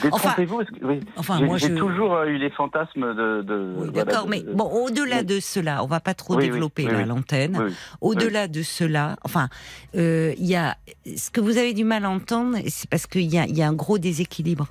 détrompez-vous. 0.03 0.59
que- 0.65 0.85
oui. 0.87 1.01
Enfin, 1.17 1.37
J'ai 1.39 1.45
moi, 1.45 1.59
j'ai 1.59 1.69
je. 1.69 1.75
toujours 1.75 2.15
euh, 2.15 2.25
eu 2.27 2.39
les 2.39 2.49
fantasmes 2.51 3.15
de. 3.15 3.43
de 3.43 3.75
Oui, 3.77 3.89
voilà, 3.93 4.05
d'accord, 4.05 4.25
de- 4.25 4.31
mais 4.31 4.43
bon, 4.43 4.65
au-delà 4.65 5.19
oui. 5.19 5.25
de 5.27 5.41
cela, 5.41 5.85
on 5.85 5.87
va 5.87 6.01
pas 6.01 6.15
trop 6.15 6.37
développer 6.37 6.85
là, 6.85 7.05
l'antenne. 7.05 7.71
Au-delà 8.01 8.49
de 8.49 8.63
cela, 8.63 9.17
enfin, 9.25 9.49
euh, 9.95 10.33
il 10.39 10.47
y 10.47 10.57
a 10.57 10.77
ce 11.17 11.31
que 11.31 11.41
vous 11.41 11.59
avez 11.59 11.75
du 11.75 11.85
mal 11.85 12.05
à 12.07 12.11
entendre, 12.11 12.57
c'est 12.69 12.89
parce 12.89 13.07
qu'il 13.07 13.23
y 13.33 13.39
a, 13.39 13.47
il 13.47 13.57
y 13.59 13.63
a 13.63 13.69
un 13.69 13.75
gros 13.75 13.99
déséquilibre. 13.99 14.69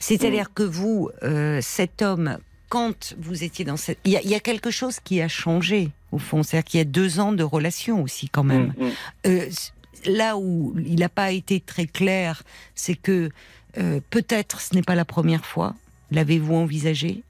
C'est-à-dire 0.00 0.52
que 0.52 0.62
vous, 0.64 1.08
euh, 1.22 1.60
cet 1.62 2.02
homme, 2.02 2.38
quand 2.68 3.14
vous 3.18 3.44
étiez 3.44 3.64
dans 3.64 3.76
cette, 3.76 3.98
il 4.04 4.12
y 4.12 4.16
a, 4.16 4.22
il 4.22 4.30
y 4.30 4.34
a 4.34 4.40
quelque 4.40 4.70
chose 4.70 5.00
qui 5.00 5.20
a 5.20 5.28
changé 5.28 5.90
au 6.12 6.18
fond. 6.18 6.42
C'est-à-dire 6.42 6.64
qu'il 6.64 6.78
y 6.78 6.80
a 6.80 6.84
deux 6.84 7.20
ans 7.20 7.32
de 7.32 7.42
relation 7.42 8.02
aussi 8.02 8.28
quand 8.28 8.44
même. 8.44 8.74
Mm, 8.76 8.84
mm. 8.84 8.90
Euh, 9.26 9.50
là 10.06 10.36
où 10.36 10.74
il 10.78 11.00
n'a 11.00 11.08
pas 11.08 11.32
été 11.32 11.60
très 11.60 11.86
clair, 11.86 12.42
c'est 12.74 12.94
que 12.94 13.30
euh, 13.78 14.00
peut-être 14.10 14.60
ce 14.60 14.74
n'est 14.74 14.82
pas 14.82 14.94
la 14.94 15.04
première 15.04 15.44
fois. 15.44 15.74
L'avez-vous 16.10 16.54
envisagé? 16.54 17.22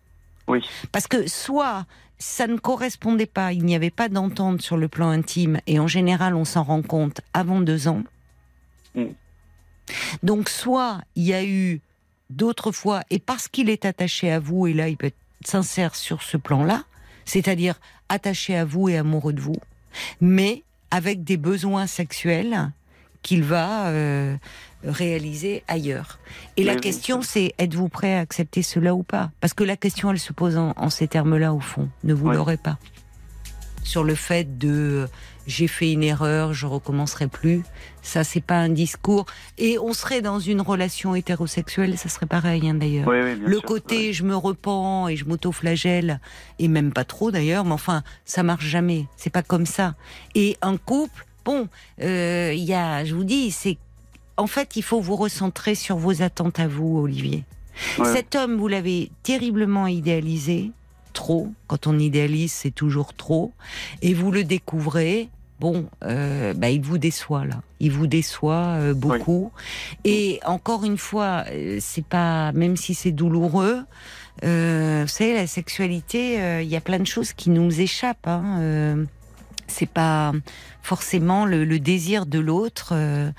Oui. 0.47 0.61
Parce 0.93 1.07
que 1.07 1.28
soit 1.28 1.86
ça 2.18 2.47
ne 2.49 2.57
correspondait 2.57 3.26
pas, 3.26 3.53
il 3.53 3.64
n'y 3.64 3.76
avait 3.76 3.91
pas 3.91 4.09
d'entente 4.09 4.61
sur 4.61 4.76
le 4.76 4.89
plan 4.89 5.09
intime, 5.09 5.61
et 5.68 5.78
en 5.78 5.86
général 5.86 6.34
on 6.34 6.45
s'en 6.45 6.64
rend 6.64 6.82
compte 6.82 7.20
avant 7.32 7.61
deux 7.61 7.86
ans. 7.86 8.03
Mm. 8.95 9.05
Donc 10.22 10.49
soit 10.49 11.01
il 11.14 11.24
y 11.24 11.34
a 11.34 11.45
eu 11.45 11.80
d'autres 12.28 12.72
fois, 12.72 13.03
et 13.11 13.18
parce 13.18 13.47
qu'il 13.49 13.70
est 13.70 13.84
attaché 13.84 14.30
à 14.30 14.41
vous, 14.41 14.66
et 14.66 14.74
là 14.74 14.89
il 14.89 14.97
peut 14.97 15.07
être 15.07 15.16
sincère 15.45 15.95
sur 15.95 16.22
ce 16.22 16.36
plan-là, 16.36 16.84
c'est-à-dire 17.24 17.80
attaché 18.09 18.57
à 18.57 18.64
vous 18.64 18.89
et 18.89 18.97
amoureux 18.97 19.32
de 19.32 19.41
vous, 19.41 19.57
mais 20.20 20.64
avec 20.91 21.24
des 21.24 21.36
besoins 21.36 21.86
sexuels 21.86 22.70
qu'il 23.22 23.43
va 23.43 23.89
euh, 23.89 24.36
réaliser 24.84 25.62
ailleurs. 25.68 26.18
Et 26.57 26.64
la 26.64 26.76
question, 26.76 27.20
c'est 27.20 27.53
êtes-vous 27.59 27.89
prêt 27.89 28.14
à 28.14 28.20
accepter 28.20 28.62
cela 28.62 28.95
ou 28.95 29.03
pas? 29.03 29.30
Parce 29.41 29.53
que 29.53 29.64
la 29.64 29.76
question, 29.76 30.11
elle 30.11 30.20
se 30.20 30.32
pose 30.32 30.57
en, 30.57 30.72
en 30.76 30.89
ces 30.89 31.09
termes-là, 31.09 31.53
au 31.53 31.61
fond. 31.61 31.89
Ne 32.05 32.14
vous 32.14 32.30
l'aurez 32.30 32.57
pas. 32.57 32.78
Sur 33.82 34.05
le 34.05 34.14
fait 34.14 34.59
de 34.59 35.09
j'ai 35.49 35.66
fait 35.66 35.90
une 35.92 36.05
erreur, 36.05 36.53
je 36.53 36.66
recommencerai 36.66 37.26
plus. 37.26 37.62
Ça, 38.03 38.22
c'est 38.22 38.40
pas 38.42 38.59
un 38.59 38.68
discours. 38.68 39.24
Et 39.57 39.78
on 39.78 39.92
serait 39.94 40.20
dans 40.22 40.38
une 40.38 40.61
relation 40.61 41.14
hétérosexuelle, 41.14 41.96
ça 41.99 42.09
serait 42.11 42.26
pareil, 42.26 42.68
hein, 42.68 42.74
d'ailleurs. 42.74 43.09
Oui, 43.09 43.16
oui, 43.24 43.34
bien 43.34 43.49
Le 43.49 43.55
sûr. 43.57 43.62
côté 43.64 43.96
Oui. 43.96 44.12
je 44.12 44.24
me 44.24 44.36
repens 44.36 45.09
et 45.09 45.16
je 45.16 45.24
m'auto-flagelle, 45.24 46.20
et 46.59 46.68
même 46.68 46.92
pas 46.92 47.05
trop 47.05 47.30
d'ailleurs, 47.30 47.64
mais 47.64 47.72
enfin, 47.72 48.03
ça 48.26 48.42
marche 48.42 48.66
jamais. 48.66 49.07
C'est 49.16 49.30
pas 49.30 49.42
comme 49.42 49.66
ça. 49.66 49.94
Et 50.34 50.57
un 50.62 50.76
couple, 50.76 51.26
bon, 51.46 51.66
euh, 52.03 52.53
il 52.55 52.62
y 52.64 52.74
a, 52.74 53.05
je 53.07 53.14
vous 53.14 53.24
dis, 53.24 53.51
c'est. 53.51 53.78
En 54.36 54.46
fait, 54.46 54.76
il 54.76 54.82
faut 54.82 55.01
vous 55.01 55.16
recentrer 55.16 55.74
sur 55.74 55.96
vos 55.96 56.22
attentes 56.22 56.61
à 56.61 56.68
vous, 56.68 56.99
Olivier. 56.99 57.44
Ouais. 57.99 58.12
Cet 58.14 58.34
homme, 58.36 58.57
vous 58.57 58.68
l'avez 58.68 59.11
terriblement 59.22 59.86
idéalisé, 59.86 60.72
trop. 61.14 61.53
Quand 61.68 61.86
on 61.86 61.99
idéalise, 61.99 62.53
c'est 62.53 62.70
toujours 62.70 63.14
trop. 63.14 63.53
Et 64.03 64.12
vous 64.14 64.30
le 64.30 64.44
découvrez. 64.44 65.28
Bon, 65.61 65.86
euh, 66.04 66.54
bah, 66.54 66.70
il 66.70 66.80
vous 66.82 66.98
déçoit 66.98 67.44
là. 67.44 67.62
Il 67.80 67.90
vous 67.90 68.06
déçoit 68.06 68.76
euh, 68.78 68.94
beaucoup. 68.94 69.50
Et 70.04 70.38
encore 70.46 70.84
une 70.84 70.98
fois, 70.98 71.44
euh, 71.50 71.78
c'est 71.80 72.04
pas, 72.04 72.52
même 72.52 72.76
si 72.76 72.94
c'est 72.94 73.11
douloureux, 73.12 73.82
euh, 74.44 75.02
vous 75.02 75.09
savez, 75.09 75.34
la 75.34 75.46
sexualité, 75.48 76.61
il 76.62 76.68
y 76.68 76.76
a 76.76 76.80
plein 76.80 77.00
de 77.00 77.06
choses 77.06 77.32
qui 77.32 77.50
nous 77.50 77.80
échappent. 77.80 78.28
Hein, 78.28 79.06
c'est 79.66 79.88
pas 79.90 80.32
forcément 80.82 81.44
le, 81.44 81.64
le 81.64 81.78
désir 81.78 82.24
de 82.24 82.38
l'autre. 82.38 82.90
euh, 82.92 83.30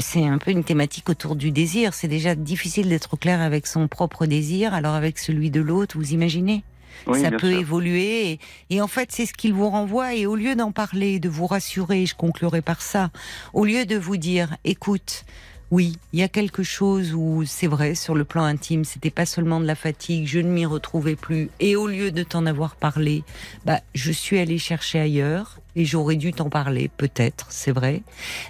c'est 0.00 0.24
un 0.24 0.38
peu 0.38 0.50
une 0.52 0.64
thématique 0.64 1.10
autour 1.10 1.36
du 1.36 1.50
désir. 1.50 1.92
C'est 1.92 2.08
déjà 2.08 2.34
difficile 2.34 2.88
d'être 2.88 3.16
clair 3.18 3.40
avec 3.42 3.66
son 3.66 3.88
propre 3.88 4.26
désir, 4.26 4.72
alors 4.74 4.94
avec 4.94 5.18
celui 5.18 5.50
de 5.50 5.60
l'autre, 5.60 5.98
vous 5.98 6.12
imaginez 6.12 6.62
Oui, 7.06 7.20
ça 7.20 7.30
peut 7.30 7.50
sûr. 7.50 7.60
évoluer. 7.60 8.30
Et, 8.30 8.40
et 8.70 8.80
en 8.80 8.88
fait, 8.88 9.10
c'est 9.12 9.26
ce 9.26 9.32
qu'il 9.32 9.52
vous 9.52 9.70
renvoie. 9.70 10.14
Et 10.14 10.26
au 10.26 10.36
lieu 10.36 10.54
d'en 10.54 10.72
parler, 10.72 11.20
de 11.20 11.28
vous 11.28 11.46
rassurer, 11.46 12.06
je 12.06 12.14
conclurai 12.14 12.62
par 12.62 12.82
ça, 12.82 13.10
au 13.52 13.64
lieu 13.64 13.86
de 13.86 13.96
vous 13.96 14.16
dire, 14.16 14.56
écoute, 14.64 15.24
oui, 15.70 15.98
il 16.12 16.20
y 16.20 16.22
a 16.22 16.28
quelque 16.28 16.62
chose 16.62 17.12
où 17.14 17.44
c'est 17.44 17.66
vrai, 17.66 17.94
sur 17.94 18.14
le 18.14 18.24
plan 18.24 18.44
intime, 18.44 18.84
c'était 18.84 19.10
pas 19.10 19.26
seulement 19.26 19.60
de 19.60 19.66
la 19.66 19.74
fatigue, 19.74 20.26
je 20.26 20.38
ne 20.38 20.48
m'y 20.48 20.64
retrouvais 20.64 21.16
plus. 21.16 21.50
Et 21.60 21.76
au 21.76 21.86
lieu 21.86 22.10
de 22.10 22.22
t'en 22.22 22.46
avoir 22.46 22.74
parlé, 22.74 23.22
bah, 23.66 23.80
je 23.94 24.10
suis 24.10 24.38
allée 24.38 24.58
chercher 24.58 24.98
ailleurs. 24.98 25.58
Et 25.78 25.84
j'aurais 25.84 26.16
dû 26.16 26.32
t'en 26.32 26.50
parler, 26.50 26.90
peut-être, 26.96 27.46
c'est 27.50 27.70
vrai. 27.70 28.02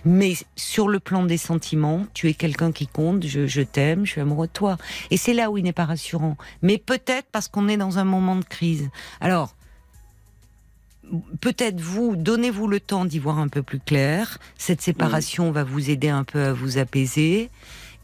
Mais 0.07 0.33
sur 0.57 0.89
le 0.89 0.99
plan 0.99 1.24
des 1.24 1.37
sentiments, 1.37 2.07
tu 2.14 2.31
es 2.31 2.33
quelqu'un 2.33 2.72
qui 2.72 2.87
compte, 2.87 3.26
je, 3.26 3.47
je 3.47 3.61
t'aime, 3.61 4.07
je 4.07 4.12
suis 4.12 4.20
amoureux 4.22 4.47
de 4.47 4.53
toi. 4.53 4.79
Et 5.11 5.18
c'est 5.18 5.35
là 5.35 5.51
où 5.51 5.59
il 5.59 5.64
n'est 5.64 5.74
pas 5.74 5.85
rassurant. 5.85 6.39
Mais 6.62 6.79
peut-être 6.79 7.29
parce 7.31 7.49
qu'on 7.49 7.68
est 7.68 7.76
dans 7.76 7.99
un 7.99 8.05
moment 8.05 8.37
de 8.37 8.47
crise. 8.47 8.89
Alors, 9.20 9.55
peut-être 11.43 11.79
vous, 11.79 12.16
donnez-vous 12.16 12.66
le 12.66 12.81
temps 12.81 13.05
d'y 13.05 13.18
voir 13.18 13.39
un 13.39 13.49
peu 13.49 13.62
plus 13.62 13.81
clair. 13.81 14.39
Cette 14.57 14.81
séparation 14.81 15.53
va 15.53 15.64
vous 15.64 15.91
aider 15.91 16.09
un 16.09 16.24
peu 16.24 16.43
à 16.43 16.55
vous 16.55 16.79
apaiser 16.79 17.51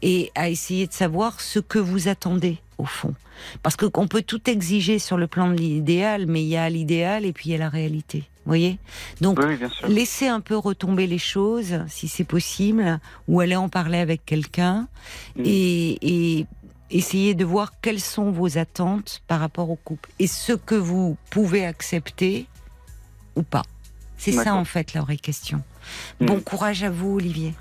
et 0.03 0.31
à 0.35 0.49
essayer 0.49 0.85
de 0.85 0.93
savoir 0.93 1.41
ce 1.41 1.57
que 1.57 1.79
vous 1.79 2.09
attendez 2.09 2.59
au 2.77 2.85
fond. 2.85 3.13
Parce 3.63 3.75
que 3.75 3.85
qu'on 3.85 4.07
peut 4.07 4.21
tout 4.21 4.49
exiger 4.49 4.99
sur 4.99 5.17
le 5.17 5.27
plan 5.27 5.47
de 5.49 5.55
l'idéal, 5.55 6.25
mais 6.27 6.41
il 6.43 6.47
y 6.47 6.57
a 6.57 6.69
l'idéal 6.69 7.25
et 7.25 7.33
puis 7.33 7.49
il 7.49 7.51
y 7.53 7.55
a 7.55 7.59
la 7.59 7.69
réalité. 7.69 8.19
Vous 8.45 8.49
voyez? 8.51 8.77
Donc, 9.21 9.39
Oui. 9.39 9.57
Laissez 9.87 10.27
un 10.27 10.39
peu 10.39 10.55
retomber 10.55 11.07
les 11.07 11.17
choses, 11.17 11.79
si 11.87 12.07
c'est 12.07 12.23
possible, 12.23 12.99
ou 13.27 13.39
aller 13.39 13.55
en 13.55 13.69
parler 13.69 13.97
avec 13.97 14.25
quelqu'un, 14.25 14.87
Mm. 15.35 15.41
et, 15.45 15.97
et 16.39 16.45
essayer 16.91 17.33
de 17.33 17.43
voir 17.43 17.73
quelles 17.81 17.99
sont 17.99 18.29
vos 18.31 18.57
attentes 18.57 19.21
par 19.27 19.39
rapport 19.39 19.69
au 19.71 19.75
couple, 19.75 20.09
et 20.19 20.27
ce 20.27 20.53
que 20.53 20.75
vous 20.75 21.17
pouvez 21.31 21.65
accepter 21.65 22.45
ou 23.35 23.41
pas. 23.43 23.63
C'est 24.17 24.31
ça 24.31 24.55
en 24.55 24.65
fait 24.65 24.93
la 24.93 25.01
vraie 25.01 25.17
question. 25.17 25.61
Mm. 26.19 26.25
Bon 26.27 26.39
courage 26.39 26.83
à 26.83 26.89
vous, 26.89 27.15
Olivier. 27.15 27.53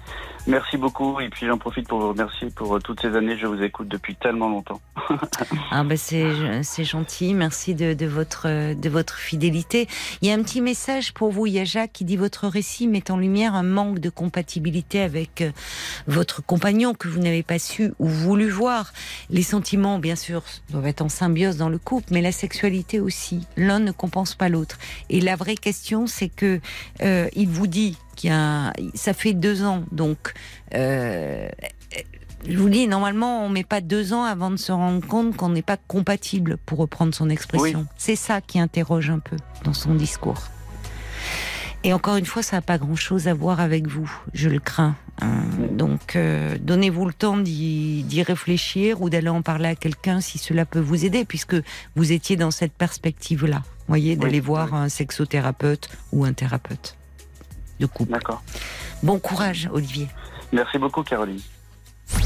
Merci 0.46 0.76
beaucoup. 0.76 1.20
Et 1.20 1.28
puis 1.30 1.46
j'en 1.46 1.58
profite 1.58 1.88
pour 1.88 2.00
vous 2.00 2.08
remercier 2.08 2.50
pour 2.50 2.76
euh, 2.76 2.78
toutes 2.78 3.00
ces 3.00 3.16
années. 3.16 3.36
Je 3.38 3.46
vous 3.46 3.62
écoute 3.62 3.88
depuis 3.88 4.14
tellement 4.14 4.48
longtemps. 4.48 4.80
Ah 5.70 5.82
ben 5.82 5.98
c'est 5.98 6.84
gentil, 6.84 7.34
merci 7.34 7.74
de, 7.74 7.94
de 7.94 8.06
votre 8.06 8.74
de 8.74 8.88
votre 8.88 9.16
fidélité. 9.16 9.88
Il 10.22 10.28
y 10.28 10.30
a 10.30 10.34
un 10.34 10.42
petit 10.42 10.60
message 10.60 11.12
pour 11.12 11.32
vous, 11.32 11.46
Yaja, 11.46 11.88
qui 11.88 12.04
dit 12.04 12.16
votre 12.16 12.46
récit 12.46 12.86
met 12.86 13.10
en 13.10 13.16
lumière 13.16 13.54
un 13.54 13.64
manque 13.64 13.98
de 13.98 14.08
compatibilité 14.08 15.00
avec 15.00 15.40
euh, 15.40 15.50
votre 16.06 16.44
compagnon 16.44 16.94
que 16.94 17.08
vous 17.08 17.18
n'avez 17.18 17.42
pas 17.42 17.58
su 17.58 17.92
ou 17.98 18.06
voulu 18.06 18.48
voir. 18.48 18.92
Les 19.30 19.42
sentiments, 19.42 19.98
bien 19.98 20.16
sûr, 20.16 20.42
doivent 20.70 20.86
être 20.86 21.02
en 21.02 21.08
symbiose 21.08 21.56
dans 21.56 21.68
le 21.68 21.78
couple, 21.78 22.08
mais 22.12 22.22
la 22.22 22.32
sexualité 22.32 23.00
aussi. 23.00 23.46
L'un 23.56 23.80
ne 23.80 23.90
compense 23.90 24.34
pas 24.34 24.48
l'autre. 24.48 24.78
Et 25.10 25.20
la 25.20 25.34
vraie 25.36 25.56
question, 25.56 26.06
c'est 26.06 26.28
que 26.28 26.60
euh, 27.02 27.28
il 27.34 27.48
vous 27.48 27.66
dit 27.66 27.98
qu'il 28.16 28.30
y 28.30 28.32
a, 28.32 28.72
ça 28.94 29.12
fait 29.12 29.32
deux 29.32 29.64
ans, 29.64 29.82
donc. 29.90 30.33
Euh, 30.74 31.48
je 32.48 32.58
vous 32.58 32.68
dis, 32.68 32.86
normalement, 32.88 33.44
on 33.44 33.48
met 33.48 33.64
pas 33.64 33.80
deux 33.80 34.12
ans 34.12 34.24
avant 34.24 34.50
de 34.50 34.56
se 34.56 34.70
rendre 34.72 35.06
compte 35.06 35.36
qu'on 35.36 35.48
n'est 35.48 35.62
pas 35.62 35.76
compatible, 35.78 36.58
pour 36.66 36.78
reprendre 36.78 37.14
son 37.14 37.30
expression. 37.30 37.80
Oui. 37.80 37.86
C'est 37.96 38.16
ça 38.16 38.40
qui 38.40 38.58
interroge 38.60 39.08
un 39.10 39.18
peu 39.18 39.36
dans 39.64 39.72
son 39.72 39.94
discours. 39.94 40.42
Et 41.84 41.92
encore 41.92 42.16
une 42.16 42.24
fois, 42.24 42.42
ça 42.42 42.56
n'a 42.56 42.62
pas 42.62 42.78
grand-chose 42.78 43.28
à 43.28 43.34
voir 43.34 43.60
avec 43.60 43.86
vous, 43.86 44.10
je 44.32 44.48
le 44.48 44.58
crains. 44.58 44.96
hein. 45.20 45.42
Donc, 45.70 46.16
euh, 46.16 46.56
donnez-vous 46.58 47.04
le 47.06 47.12
temps 47.12 47.36
d'y 47.36 48.22
réfléchir 48.26 49.02
ou 49.02 49.10
d'aller 49.10 49.28
en 49.28 49.42
parler 49.42 49.68
à 49.68 49.74
quelqu'un 49.74 50.20
si 50.22 50.38
cela 50.38 50.64
peut 50.64 50.80
vous 50.80 51.04
aider, 51.04 51.26
puisque 51.26 51.56
vous 51.94 52.12
étiez 52.12 52.36
dans 52.36 52.50
cette 52.50 52.72
perspective-là. 52.72 53.62
Voyez, 53.86 54.16
d'aller 54.16 54.40
Oui, 54.40 54.46
voir 54.46 54.68
oui. 54.72 54.78
un 54.78 54.88
sexothérapeute 54.88 55.90
ou 56.12 56.24
un 56.24 56.32
thérapeute 56.32 56.96
de 57.80 57.86
couple. 57.86 58.18
Bon 59.02 59.18
courage, 59.18 59.68
Olivier. 59.70 60.08
Merci 60.54 60.78
beaucoup, 60.78 61.02
Caroline. 61.02 61.40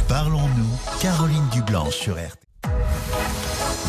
Parlons-nous, 0.07 1.01
Caroline 1.01 1.49
Dublanche 1.51 1.95
sur 1.95 2.13
RTL. 2.13 2.31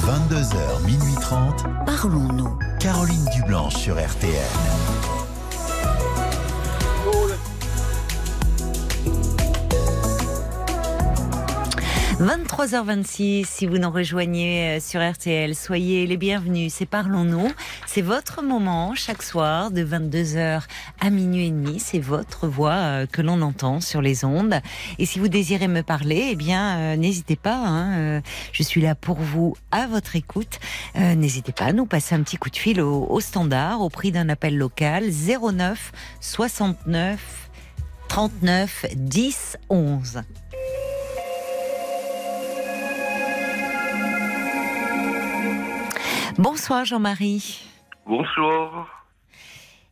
22h, 0.05 0.85
minuit 0.85 1.15
30, 1.19 1.65
Parlons-nous. 1.85 2.57
Caroline 2.79 3.25
Dublanche 3.35 3.75
sur 3.75 3.95
RTL. 3.95 4.31
23h26, 12.19 13.45
si 13.45 13.65
vous 13.65 13.77
nous 13.77 13.89
rejoignez 13.89 14.75
euh, 14.75 14.79
sur 14.81 14.99
RTL, 14.99 15.55
soyez 15.55 16.05
les 16.05 16.17
bienvenus. 16.17 16.73
C'est 16.73 16.85
Parlons-nous. 16.85 17.49
C'est 17.87 18.01
votre 18.01 18.43
moment 18.43 18.93
chaque 18.93 19.23
soir 19.23 19.71
de 19.71 19.85
22h 19.85 20.63
à 20.99 21.09
minuit 21.11 21.47
et 21.47 21.51
demi. 21.51 21.79
C'est 21.79 21.99
votre 21.99 22.49
voix 22.49 22.73
euh, 22.73 23.05
que 23.05 23.21
l'on 23.21 23.41
entend 23.41 23.79
sur 23.79 24.01
les 24.01 24.25
ondes. 24.25 24.59
Et 24.97 25.05
si 25.05 25.17
vous 25.17 25.29
désirez 25.29 25.69
me 25.69 25.81
parler, 25.81 26.27
eh 26.31 26.35
bien, 26.35 26.77
euh, 26.79 26.95
n'hésitez 26.97 27.37
pas. 27.37 27.55
hein, 27.55 28.21
je 28.51 28.63
suis 28.63 28.81
là 28.81 28.95
pour 28.95 29.19
vous, 29.19 29.55
à 29.71 29.87
votre 29.87 30.17
écoute. 30.17 30.59
N'hésitez 30.95 31.53
pas 31.53 31.65
à 31.65 31.73
nous 31.73 31.85
passer 31.85 32.15
un 32.15 32.23
petit 32.23 32.35
coup 32.35 32.49
de 32.49 32.57
fil 32.57 32.81
au, 32.81 33.05
au 33.09 33.21
standard, 33.21 33.79
au 33.79 33.89
prix 33.89 34.11
d'un 34.11 34.27
appel 34.27 34.57
local 34.57 35.05
09 35.09 35.93
69 36.19 37.49
39 38.09 38.87
10 38.95 39.57
11. 39.69 40.21
Bonsoir 46.43 46.85
Jean-Marie 46.85 47.65
Bonsoir, 48.05 49.05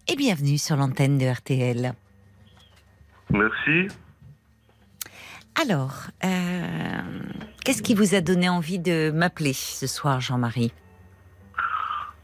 et 0.08 0.16
bienvenue 0.16 0.58
sur 0.58 0.78
l'antenne 0.78 1.18
de 1.18 1.26
RTL. 1.30 1.92
merci. 3.30 3.90
Alors, 5.62 6.08
euh, 6.24 7.02
qu'est-ce 7.66 7.84
qui 7.84 7.96
vous 7.96 8.16
a 8.16 8.22
donné 8.22 8.48
envie 8.48 8.80
de 8.80 9.12
m'appeler 9.12 9.52
ce 9.52 9.88
soir 9.88 10.22
Jean-Marie? 10.22 10.72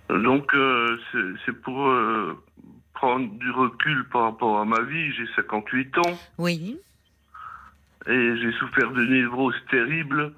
Donc, 0.10 0.54
euh, 0.54 0.98
c'est 1.45 1.62
pour 1.62 1.86
euh, 1.86 2.41
prendre 2.94 3.30
du 3.40 3.52
recul 3.52 4.08
par 4.10 4.22
rapport 4.24 4.58
à 4.58 4.64
ma 4.64 4.80
vie. 4.84 5.12
J'ai 5.18 5.28
58 5.36 5.98
ans 5.98 6.18
Oui. 6.38 6.80
et 8.08 8.38
j'ai 8.38 8.54
souffert 8.54 8.90
de 8.91 9.04
névrose 9.04 9.56
terrible 9.70 10.32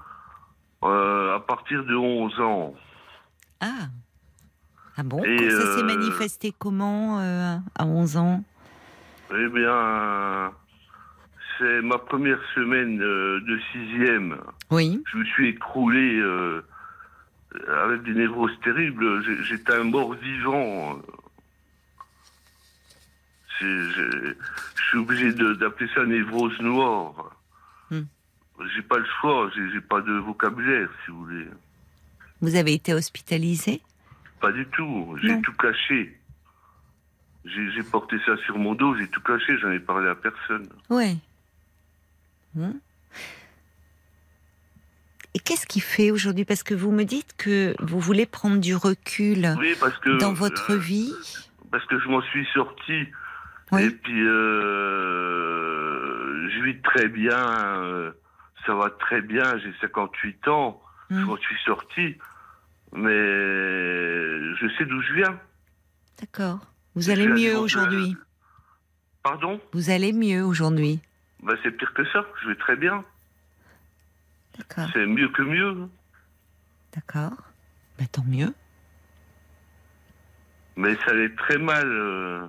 à 0.82 1.40
partir 1.48 1.84
de 1.86 1.95
11 1.95 2.40
ans. 2.40 2.74
Ah. 3.66 3.90
Ah 4.98 5.04
bon 5.04 5.24
Et, 5.24 5.50
Ça 5.50 5.74
s'est 5.74 5.82
euh, 5.82 5.84
manifesté 5.84 6.54
comment 6.58 7.20
euh, 7.20 7.58
à 7.76 7.86
11 7.86 8.18
ans? 8.18 8.44
Eh 9.32 9.48
bien, 9.50 10.52
c'est 11.58 11.82
ma 11.82 11.98
première 11.98 12.40
semaine 12.54 13.02
euh, 13.02 13.42
de 13.42 13.60
sixième. 13.72 14.38
Oui. 14.70 15.02
Je 15.12 15.18
me 15.18 15.26
suis 15.26 15.50
écroulé 15.50 16.22
avec 17.68 18.04
des 18.04 18.14
névroses 18.14 18.58
terribles. 18.64 19.24
J'étais 19.44 19.74
un 19.74 19.86
mort 19.86 20.14
vivant. 20.14 21.02
Je 23.60 24.36
suis 24.90 24.98
obligé 25.00 25.34
d'appeler 25.34 25.90
ça 25.96 26.06
névrose 26.06 26.60
noire. 26.60 27.32
Hmm. 27.90 28.04
J'ai 28.76 28.82
pas 28.84 28.98
le 28.98 29.06
choix, 29.20 29.50
j'ai 29.56 29.82
pas 29.82 30.02
de 30.02 30.14
vocabulaire, 30.14 30.90
si 31.04 31.12
vous 31.12 31.26
voulez. 31.26 31.48
Vous 32.45 32.55
avez 32.55 32.73
été 32.73 32.93
hospitalisé? 32.93 33.81
Pas 34.39 34.51
du 34.51 34.67
tout. 34.67 35.17
J'ai 35.22 35.41
tout 35.41 35.53
caché. 35.53 36.15
J'ai 37.43 37.84
porté 37.91 38.17
ça 38.26 38.38
sur 38.45 38.57
mon 38.59 38.76
dos, 38.76 38.95
j'ai 38.97 39.07
tout 39.07 39.22
caché, 39.22 39.57
j'en 39.57 39.72
ai 39.72 39.80
parlé 39.80 40.07
à 40.07 40.15
personne. 40.15 40.67
Oui. 40.91 41.17
Et 45.34 45.39
qu'est-ce 45.39 45.65
qui 45.65 45.80
fait 45.80 46.11
aujourd'hui? 46.11 46.45
Parce 46.45 46.61
que 46.63 46.73
vous 46.76 46.91
me 46.91 47.03
dites 47.03 47.35
que 47.38 47.76
vous 47.80 47.99
voulez 47.99 48.26
prendre 48.27 48.59
du 48.61 48.76
recul 48.76 49.55
Oui, 49.59 49.76
parce 49.80 49.97
que 49.99 50.17
dans 50.19 50.34
votre 50.34 50.72
euh, 50.73 50.77
vie. 50.77 51.13
parce 51.72 51.85
que 51.88 51.99
je 51.99 52.07
m'en 52.07 52.22
suis 52.22 52.45
sorti. 52.53 53.05
Oui. 53.72 53.84
Et 53.85 53.89
puis, 53.89 54.22
euh, 55.26 56.49
je 56.49 56.61
vis 56.63 56.80
très 56.81 57.07
bien. 57.09 57.38
euh, 57.81 58.11
ça 58.65 58.73
va 58.76 58.89
très 58.91 59.22
bien. 59.22 59.57
J'ai 59.59 59.73
58 59.81 60.47
ans. 60.47 60.80
Je 61.11 61.15
Hmm. 61.17 61.26
m'en 61.26 61.38
suis 61.38 61.55
sorti. 61.65 62.17
Mais 62.95 64.55
je 64.55 64.67
sais 64.77 64.85
d'où 64.85 65.01
je 65.01 65.13
viens. 65.13 65.39
D'accord. 66.19 66.59
Vous 66.95 67.09
allez 67.09 67.27
mieux 67.27 67.57
aujourd'hui. 67.57 68.15
Pardon? 69.23 69.59
Vous 69.73 69.89
allez 69.89 70.13
mieux 70.13 70.43
aujourd'hui. 70.43 71.01
bah, 71.43 71.53
C'est 71.63 71.72
pire 71.72 71.93
que 71.93 72.05
ça. 72.11 72.26
Je 72.43 72.49
vais 72.49 72.55
très 72.55 72.76
bien. 72.76 73.03
D'accord. 74.57 74.89
C'est 74.93 75.05
mieux 75.05 75.27
que 75.30 75.41
mieux. 75.41 75.89
D'accord. 76.95 77.34
Bah, 77.99 78.05
tant 78.11 78.23
mieux. 78.23 78.53
Mais 80.77 80.95
ça 80.97 81.11
allait 81.11 81.34
très 81.35 81.57
mal. 81.57 81.85
euh, 81.88 82.45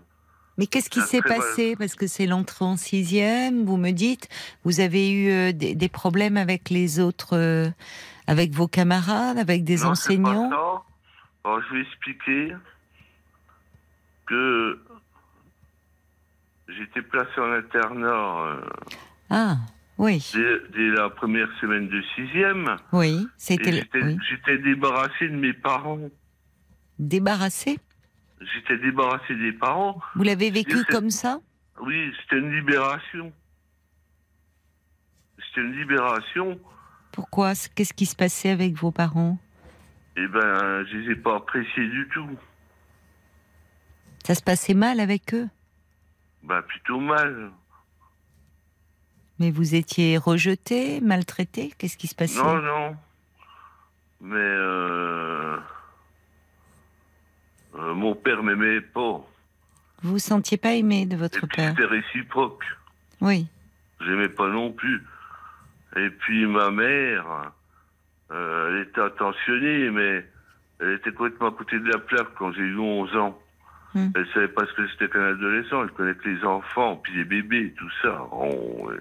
Mais 0.58 0.66
qu'est-ce 0.66 0.90
qui 0.90 1.00
s'est 1.00 1.22
passé? 1.22 1.74
Parce 1.76 1.94
que 1.94 2.06
c'est 2.06 2.26
l'entrée 2.26 2.64
en 2.64 2.76
sixième, 2.76 3.64
vous 3.64 3.76
me 3.76 3.90
dites, 3.90 4.28
vous 4.64 4.80
avez 4.80 5.10
eu 5.10 5.30
euh, 5.30 5.52
des, 5.52 5.74
des 5.74 5.88
problèmes 5.88 6.36
avec 6.36 6.70
les 6.70 6.98
autres, 7.00 7.36
euh, 7.36 7.68
avec 8.26 8.52
vos 8.52 8.68
camarades, 8.68 9.38
avec 9.38 9.64
des 9.64 9.76
non, 9.76 9.82
pas 9.82 9.88
enseignants? 9.90 10.50
Alors, 11.44 11.62
je 11.68 11.74
vais 11.74 11.82
expliquer 11.82 12.52
que 14.26 14.80
j'étais 16.68 17.02
placé 17.02 17.40
en 17.40 17.52
internat 17.52 18.46
euh, 18.46 18.60
Ah, 19.30 19.56
oui, 19.98 20.28
dès, 20.34 20.60
dès 20.74 20.88
la 20.96 21.08
première 21.10 21.48
semaine 21.60 21.88
de 21.88 22.02
sixième. 22.14 22.76
oui, 22.92 23.26
c'était 23.36 23.70
le- 23.70 24.18
j'étais 24.28 24.52
oui. 24.56 24.62
débarrassé 24.62 25.28
de 25.28 25.36
mes 25.36 25.52
parents. 25.52 25.98
débarrassé? 26.98 27.78
J'étais 28.40 28.76
débarrassé 28.78 29.34
des 29.36 29.52
parents. 29.52 30.00
Vous 30.14 30.22
l'avez 30.24 30.50
vécu 30.50 30.84
comme 30.86 31.10
ça? 31.10 31.40
Oui, 31.80 32.12
c'était 32.22 32.38
une 32.38 32.52
libération. 32.52 33.32
C'était 35.38 35.60
une 35.62 35.72
libération. 35.76 36.58
Pourquoi 37.16 37.54
Qu'est-ce 37.74 37.94
qui 37.94 38.04
se 38.04 38.14
passait 38.14 38.50
avec 38.50 38.74
vos 38.74 38.90
parents? 38.92 39.38
Eh 40.18 40.26
ben, 40.28 40.84
je 40.84 40.96
les 40.98 41.12
ai 41.12 41.16
pas 41.16 41.36
appréciés 41.36 41.88
du 41.88 42.06
tout. 42.12 42.28
Ça 44.24 44.34
se 44.34 44.42
passait 44.42 44.74
mal 44.74 45.00
avec 45.00 45.32
eux? 45.32 45.48
Ben, 46.42 46.60
plutôt 46.60 47.00
mal. 47.00 47.50
Mais 49.38 49.50
vous 49.50 49.74
étiez 49.74 50.18
rejeté, 50.18 51.00
maltraité 51.00 51.72
Qu'est-ce 51.78 51.96
qui 51.96 52.06
se 52.06 52.14
passait? 52.14 52.36
Non, 52.42 52.60
non. 52.60 52.96
Mais 54.20 54.34
euh, 54.36 55.56
euh, 57.76 57.94
mon 57.94 58.14
père 58.14 58.42
m'aimait 58.42 58.82
pas. 58.82 59.24
Vous 60.02 60.10
vous 60.12 60.18
sentiez 60.18 60.58
pas 60.58 60.74
aimé 60.74 61.06
de 61.06 61.14
Et 61.14 61.18
votre 61.18 61.46
puis 61.46 61.56
père? 61.56 61.70
c'était 61.70 61.86
réciproque. 61.86 62.62
Oui, 63.22 63.46
J'aimais 64.02 64.28
pas 64.28 64.48
non 64.48 64.70
plus. 64.70 65.02
Et 65.96 66.10
puis 66.10 66.46
ma 66.46 66.70
mère, 66.70 67.52
euh, 68.30 68.68
elle 68.70 68.88
était 68.88 69.00
attentionnée, 69.00 69.90
mais 69.90 70.24
elle 70.80 70.92
était 70.94 71.12
complètement 71.12 71.48
à 71.48 71.52
côté 71.52 71.78
de 71.78 71.88
la 71.88 71.98
plaque 71.98 72.34
quand 72.38 72.52
j'ai 72.52 72.62
eu 72.62 72.78
11 72.78 73.16
ans. 73.16 73.38
Hmm. 73.94 74.08
Elle 74.14 74.26
savait 74.34 74.48
pas 74.48 74.66
ce 74.66 74.72
que 74.74 74.86
c'était 74.88 75.08
qu'un 75.08 75.28
adolescent. 75.30 75.82
Elle 75.82 75.90
connaît 75.90 76.14
que 76.14 76.28
les 76.28 76.44
enfants, 76.44 76.96
puis 76.96 77.14
les 77.16 77.24
bébés, 77.24 77.72
tout 77.78 77.90
ça. 78.02 78.28
Oh, 78.30 78.86
ouais. 78.88 78.96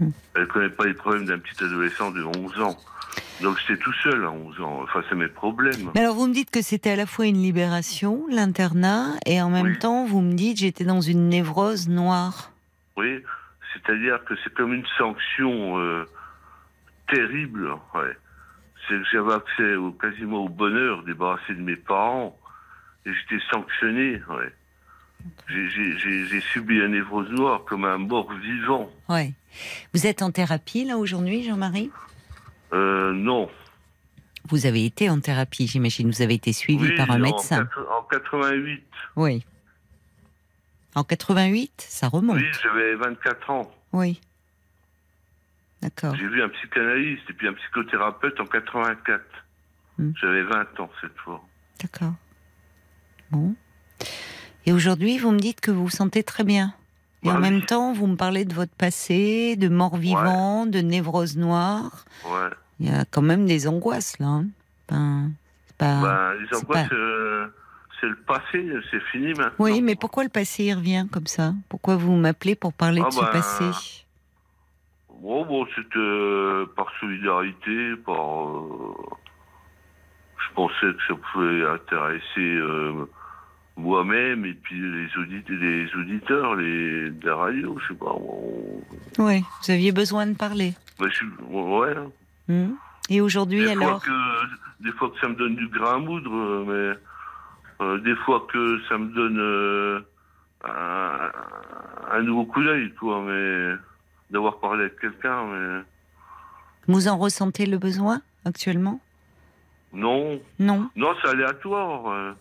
Hmm. 0.00 0.10
Elle 0.34 0.48
connaît 0.48 0.70
pas 0.70 0.86
les 0.86 0.94
problèmes 0.94 1.26
d'un 1.26 1.38
petit 1.38 1.62
adolescent 1.62 2.10
de 2.10 2.22
11 2.24 2.60
ans. 2.60 2.76
Donc 3.42 3.58
j'étais 3.60 3.80
tout 3.80 3.92
seul 4.02 4.24
à 4.24 4.30
11 4.30 4.60
ans, 4.60 4.86
face 4.92 5.04
à 5.10 5.14
mes 5.14 5.28
problèmes. 5.28 5.90
Mais 5.94 6.00
alors 6.00 6.16
vous 6.16 6.26
me 6.26 6.32
dites 6.32 6.50
que 6.50 6.62
c'était 6.62 6.90
à 6.90 6.96
la 6.96 7.06
fois 7.06 7.26
une 7.26 7.40
libération, 7.40 8.24
l'internat, 8.28 9.12
et 9.26 9.40
en 9.40 9.50
même 9.50 9.66
Oui. 9.66 9.78
temps 9.78 10.04
vous 10.04 10.20
me 10.20 10.34
dites 10.34 10.58
j'étais 10.58 10.84
dans 10.84 11.00
une 11.00 11.28
névrose 11.28 11.88
noire. 11.88 12.50
Oui, 12.96 13.22
c'est-à-dire 13.74 14.24
que 14.24 14.34
c'est 14.42 14.52
comme 14.54 14.72
une 14.72 14.86
sanction 14.96 15.78
euh, 15.78 16.04
terrible. 17.08 17.70
Ouais. 17.94 18.16
C'est 18.88 18.94
que 18.98 19.04
j'avais 19.12 19.34
accès 19.34 19.74
au, 19.76 19.92
quasiment 19.92 20.44
au 20.44 20.48
bonheur 20.48 21.02
débarrassé 21.04 21.54
de 21.54 21.60
mes 21.60 21.76
parents 21.76 22.38
et 23.06 23.10
j'étais 23.12 23.42
sanctionné. 23.50 24.20
Ouais. 24.30 24.52
J'ai- 25.48 26.40
subi 26.40 26.80
un 26.82 26.88
névrose 26.88 27.30
noire 27.30 27.64
comme 27.64 27.84
un 27.84 27.98
mort 27.98 28.30
vivant. 28.34 28.90
Ouais. 29.08 29.32
Vous 29.94 30.06
êtes 30.06 30.22
en 30.22 30.30
thérapie 30.30 30.84
là 30.84 30.98
aujourd'hui, 30.98 31.42
Jean-Marie? 31.44 31.90
Euh, 32.72 33.12
non. 33.12 33.48
Vous 34.50 34.66
avez 34.66 34.84
été 34.84 35.08
en 35.08 35.20
thérapie, 35.20 35.66
j'imagine. 35.66 36.10
Vous 36.10 36.20
avez 36.20 36.34
été 36.34 36.52
suivi 36.52 36.88
Oui, 36.90 36.96
par 36.96 37.10
un 37.10 37.16
en 37.16 37.18
médecin. 37.20 37.66
En 37.98 38.02
88. 38.02 38.84
Oui. 39.16 39.44
En 40.94 41.04
88, 41.04 41.72
ça 41.88 42.08
remonte. 42.08 42.36
Oui, 42.36 42.46
j'avais 42.62 42.94
24 42.94 43.50
ans. 43.50 43.72
Oui. 43.92 44.20
D'accord. 45.82 46.14
J'ai 46.16 46.26
vu 46.28 46.42
un 46.42 46.48
psychanalyste 46.48 47.22
et 47.28 47.32
puis 47.32 47.48
un 47.48 47.52
psychothérapeute 47.54 48.38
en 48.40 48.46
84. 48.46 49.20
Hmm. 49.98 50.12
J'avais 50.20 50.42
20 50.44 50.80
ans 50.80 50.90
cette 51.00 51.16
fois. 51.18 51.44
D'accord. 51.82 52.14
Bon. 53.30 53.54
Et 54.66 54.72
aujourd'hui, 54.72 55.18
vous 55.18 55.30
me 55.32 55.38
dites 55.38 55.60
que 55.60 55.70
vous 55.70 55.84
vous 55.84 55.90
sentez 55.90 56.22
très 56.22 56.44
bien. 56.44 56.74
Et 57.22 57.30
en 57.30 57.36
oui. 57.36 57.42
même 57.42 57.62
temps, 57.62 57.92
vous 57.92 58.06
me 58.06 58.16
parlez 58.16 58.44
de 58.44 58.54
votre 58.54 58.74
passé, 58.74 59.56
de 59.56 59.68
mort 59.68 59.96
vivant, 59.96 60.66
de 60.66 60.78
névrose 60.80 61.36
noire. 61.36 62.04
Ouais. 62.26 62.50
Il 62.80 62.86
y 62.90 62.94
a 62.94 63.04
quand 63.04 63.22
même 63.22 63.46
des 63.46 63.66
angoisses 63.68 64.18
là. 64.18 64.26
hein. 64.26 64.46
Ben, 64.88 65.32
c'est 65.66 65.76
pas... 65.76 66.00
Ben, 66.00 66.32
les 66.34 66.56
angoisses, 66.56 66.88
pas- 66.88 66.94
euh, 66.94 67.46
c'est 68.04 68.10
le 68.10 68.16
passé, 68.16 68.72
c'est 68.90 69.02
fini 69.10 69.28
maintenant. 69.28 69.52
Oui, 69.58 69.80
mais 69.80 69.94
pourquoi 69.94 70.24
le 70.24 70.28
passé 70.28 70.64
il 70.64 70.74
revient 70.74 71.06
comme 71.10 71.26
ça? 71.26 71.54
Pourquoi 71.68 71.96
vous 71.96 72.14
m'appelez 72.16 72.54
pour 72.54 72.72
parler 72.72 73.00
Ah 73.04 73.08
de 73.08 73.14
ce 73.14 73.20
ben, 73.20 73.26
passé? 73.28 73.64
Bon, 75.22 75.44
bon, 75.46 75.66
c'était 75.74 75.96
euh, 75.96 76.66
par 76.76 76.86
solidarité, 77.00 77.96
par. 78.04 78.48
euh, 78.48 78.94
je 80.36 80.54
pensais 80.54 80.74
que 80.80 80.98
ça 81.08 81.14
pouvait 81.32 81.64
intéresser 81.66 82.22
euh, 82.38 83.08
moi-même 83.76 84.44
et 84.44 84.52
puis 84.52 84.78
les, 84.78 85.08
audit 85.16 85.48
les 85.48 85.88
auditeurs, 85.94 86.56
les 86.56 87.10
des 87.10 87.30
radios, 87.30 87.78
je 87.80 87.88
sais 87.88 87.98
pas. 87.98 88.14
Oui, 89.18 89.40
vous 89.62 89.70
aviez 89.70 89.92
besoin 89.92 90.26
de 90.26 90.36
parler. 90.36 90.74
bah, 90.98 91.06
je 91.10 91.24
ouais. 91.54 91.94
Hmm. 92.48 92.74
Et 93.08 93.20
aujourd'hui, 93.22 93.68
alors 93.70 94.02
fois, 94.02 94.12
que, 94.12 94.84
des 94.84 94.92
fois 94.92 95.10
que 95.10 95.18
ça 95.20 95.28
me 95.28 95.34
donne 95.34 95.56
du 95.56 95.68
grain 95.68 95.94
à 95.94 95.98
moudre, 95.98 96.64
mais 96.66 96.98
euh, 97.80 97.98
des 97.98 98.14
fois 98.16 98.46
que 98.52 98.80
ça 98.88 98.98
me 98.98 99.08
donne 99.14 99.38
euh, 99.38 100.00
un, 100.64 101.30
un 102.12 102.22
nouveau 102.22 102.44
coup 102.46 102.62
d'œil, 102.62 102.92
quoi, 102.94 103.22
mais 103.22 103.74
d'avoir 104.30 104.58
parlé 104.60 104.84
avec 104.84 104.98
quelqu'un, 105.00 105.44
mais 105.46 105.82
Vous 106.88 107.08
en 107.08 107.16
ressentez 107.18 107.66
le 107.66 107.78
besoin 107.78 108.20
actuellement? 108.44 109.00
Non, 109.92 110.40
Non. 110.58 110.88
non, 110.96 111.14
c'est 111.22 111.28
aléatoire. 111.28 112.08
euh. 112.08 112.32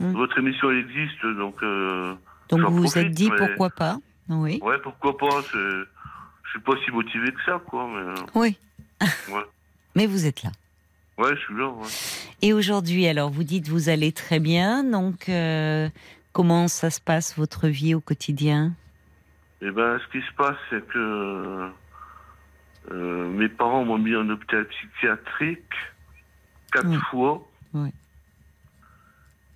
Hmm. 0.00 0.12
Votre 0.12 0.38
émission 0.38 0.70
elle 0.70 0.78
existe, 0.78 1.24
donc 1.36 1.62
euh, 1.62 2.14
Donc 2.48 2.60
vous 2.62 2.82
vous 2.82 2.98
êtes 2.98 3.10
dit 3.10 3.30
mais- 3.30 3.36
pourquoi 3.36 3.70
pas? 3.70 3.98
Oui. 4.28 4.60
ouais, 4.62 4.78
pourquoi 4.82 5.16
pas. 5.18 5.40
Je 5.52 5.84
suis 6.50 6.60
pas 6.60 6.72
si 6.84 6.90
motivé 6.90 7.32
que 7.32 7.42
ça, 7.44 7.60
quoi, 7.66 7.86
mais 7.88 8.14
Oui. 8.34 8.56
Ouais. 9.30 9.42
Mais 9.96 10.06
vous 10.06 10.24
êtes 10.26 10.42
là. 10.44 10.50
Ouais, 11.18 11.34
je 11.36 11.40
suis 11.40 11.54
là. 11.54 11.68
Ouais. 11.68 11.86
Et 12.42 12.52
aujourd'hui, 12.52 13.06
alors 13.06 13.30
vous 13.30 13.44
dites 13.44 13.68
vous 13.68 13.88
allez 13.88 14.12
très 14.12 14.40
bien, 14.40 14.84
donc 14.84 15.28
euh, 15.28 15.88
comment 16.32 16.68
ça 16.68 16.90
se 16.90 17.00
passe 17.00 17.36
votre 17.36 17.68
vie 17.68 17.94
au 17.94 18.00
quotidien? 18.00 18.72
Eh 19.62 19.70
ben, 19.70 19.98
ce 19.98 20.10
qui 20.18 20.24
se 20.26 20.32
passe, 20.34 20.56
c'est 20.70 20.86
que 20.88 21.70
euh, 22.90 23.28
mes 23.30 23.48
parents 23.48 23.84
m'ont 23.84 23.98
mis 23.98 24.16
en 24.16 24.28
hôpital 24.30 24.66
psychiatrique 24.68 25.74
quatre 26.72 26.88
Oui. 26.88 26.96
fois. 27.10 27.46
Oui. 27.74 27.90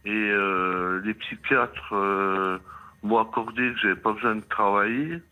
Et 0.05 0.11
euh, 0.11 1.01
les 1.05 1.15
psychiatres 1.15 2.61
m'ont 3.03 3.19
accordé 3.19 3.73
que 3.73 3.79
j'avais 3.81 3.97
pas 3.97 4.13
besoin 4.13 4.37
de 4.37 4.43
travailler 4.43 5.23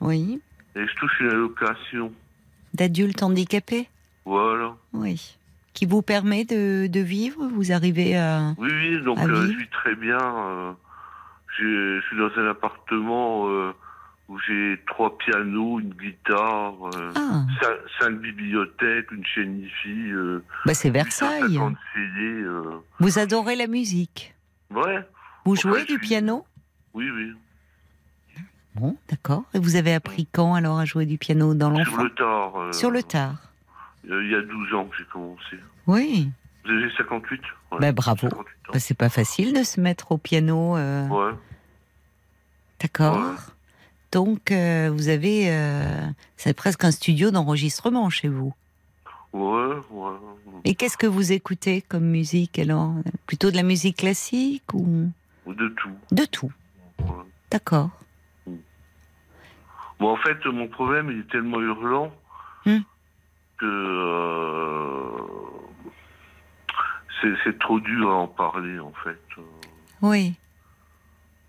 Oui. 0.00 0.40
et 0.74 0.86
je 0.86 0.94
touche 0.94 1.20
une 1.20 1.28
allocation. 1.28 2.12
D'adultes 2.72 3.22
handicapés? 3.22 3.88
Voilà. 4.24 4.74
Oui. 4.94 5.36
Qui 5.78 5.86
vous 5.86 6.02
permet 6.02 6.44
de, 6.44 6.88
de 6.88 6.98
vivre 7.00 7.46
Vous 7.54 7.70
arrivez 7.70 8.16
à... 8.16 8.52
Oui, 8.58 8.68
oui, 8.68 9.00
donc 9.04 9.16
euh, 9.20 9.46
je 9.46 9.56
vis 9.58 9.68
très 9.70 9.94
bien. 9.94 10.18
euh, 10.18 10.72
je 11.56 12.00
suis 12.08 12.16
dans 12.16 12.30
un 12.36 12.50
appartement 12.50 13.48
euh, 13.48 13.70
où 14.28 14.36
j'ai 14.40 14.80
trois 14.88 15.16
pianos, 15.18 15.78
une 15.78 15.94
guitare, 15.94 16.74
Ah, 17.14 17.44
cinq, 17.62 17.76
cinq 18.00 18.10
bibliothèques, 18.20 19.12
une 19.12 19.24
chaîne 19.24 19.60
IFI. 19.60 20.12
Bah 20.66 20.74
c'est 20.74 20.90
Versailles. 20.90 21.42
850 21.42 21.76
CD. 21.94 22.44
Vous 22.98 23.18
adorez 23.20 23.54
la 23.54 23.68
musique 23.68 24.34
Ouais, 24.74 25.06
Vous 25.44 25.52
Enfin, 25.52 25.68
jouez 25.70 25.80
du 25.84 25.92
suis- 25.92 25.98
piano 25.98 26.44
oui, 26.92 27.08
oui. 27.14 27.32
Bon, 28.74 28.96
d'accord. 29.08 29.44
Et 29.54 29.60
vous 29.60 29.76
avez 29.76 29.94
appris 29.94 30.26
quand 30.26 30.54
alors 30.54 30.80
à 30.80 30.84
jouer 30.84 31.06
du 31.06 31.18
piano 31.18 31.54
dans 31.54 31.68
Sur 31.72 31.78
l'enfant 31.84 32.02
le 32.02 32.10
tard. 32.10 32.74
Sur 32.74 32.90
le 32.90 33.02
tard. 33.04 33.34
Euh, 34.10 34.24
il 34.24 34.30
y 34.30 34.34
a 34.34 34.42
12 34.42 34.74
ans 34.74 34.84
que 34.86 34.96
j'ai 34.96 35.04
commencé. 35.04 35.56
Oui. 35.86 36.30
Vous 36.64 36.70
avez 36.70 36.90
58 36.96 37.40
ouais, 37.72 37.78
Bah, 37.80 37.92
bravo. 37.92 38.28
58 38.28 38.38
ans. 38.38 38.44
Bah, 38.72 38.78
c'est 38.78 38.96
pas 38.96 39.08
facile 39.08 39.52
de 39.54 39.62
se 39.62 39.80
mettre 39.80 40.12
au 40.12 40.18
piano. 40.18 40.76
euh, 40.76 41.06
Ouais. 41.08 41.32
D'accord. 42.80 43.16
Ouais. 43.18 43.36
Donc, 44.12 44.50
euh, 44.52 44.90
vous 44.92 45.08
avez. 45.08 45.46
c'est 46.36 46.54
presque 46.54 46.84
un 46.84 46.90
studio 46.90 47.30
d'enregistrement 47.30 48.08
chez 48.10 48.28
vous. 48.28 48.54
Ouais, 49.34 49.74
ouais. 49.90 50.12
Et 50.64 50.74
qu'est-ce 50.74 50.96
que 50.96 51.06
vous 51.06 51.32
écoutez 51.32 51.82
comme 51.82 52.04
musique 52.04 52.58
alors? 52.58 52.94
Plutôt 53.26 53.50
de 53.50 53.56
la 53.56 53.62
musique 53.62 53.98
classique 53.98 54.62
ou? 54.72 55.10
De 55.46 55.68
tout. 55.68 55.90
de 56.12 56.24
tout 56.24 56.50
ouais. 57.00 57.06
D'accord. 57.50 57.90
Bon, 60.00 60.12
en 60.12 60.16
fait, 60.16 60.44
mon 60.46 60.68
problème, 60.68 61.10
il 61.10 61.20
est 61.20 61.30
tellement 61.30 61.60
hurlant 61.60 62.10
Hmm. 62.66 62.78
Que 63.58 63.66
euh, 63.66 65.10
c'est, 67.44 67.58
trop 67.58 67.80
dur 67.80 68.10
à 68.10 68.14
en 68.14 68.26
parler, 68.28 68.78
en 68.78 68.92
fait. 69.04 69.20
Oui, 70.02 70.34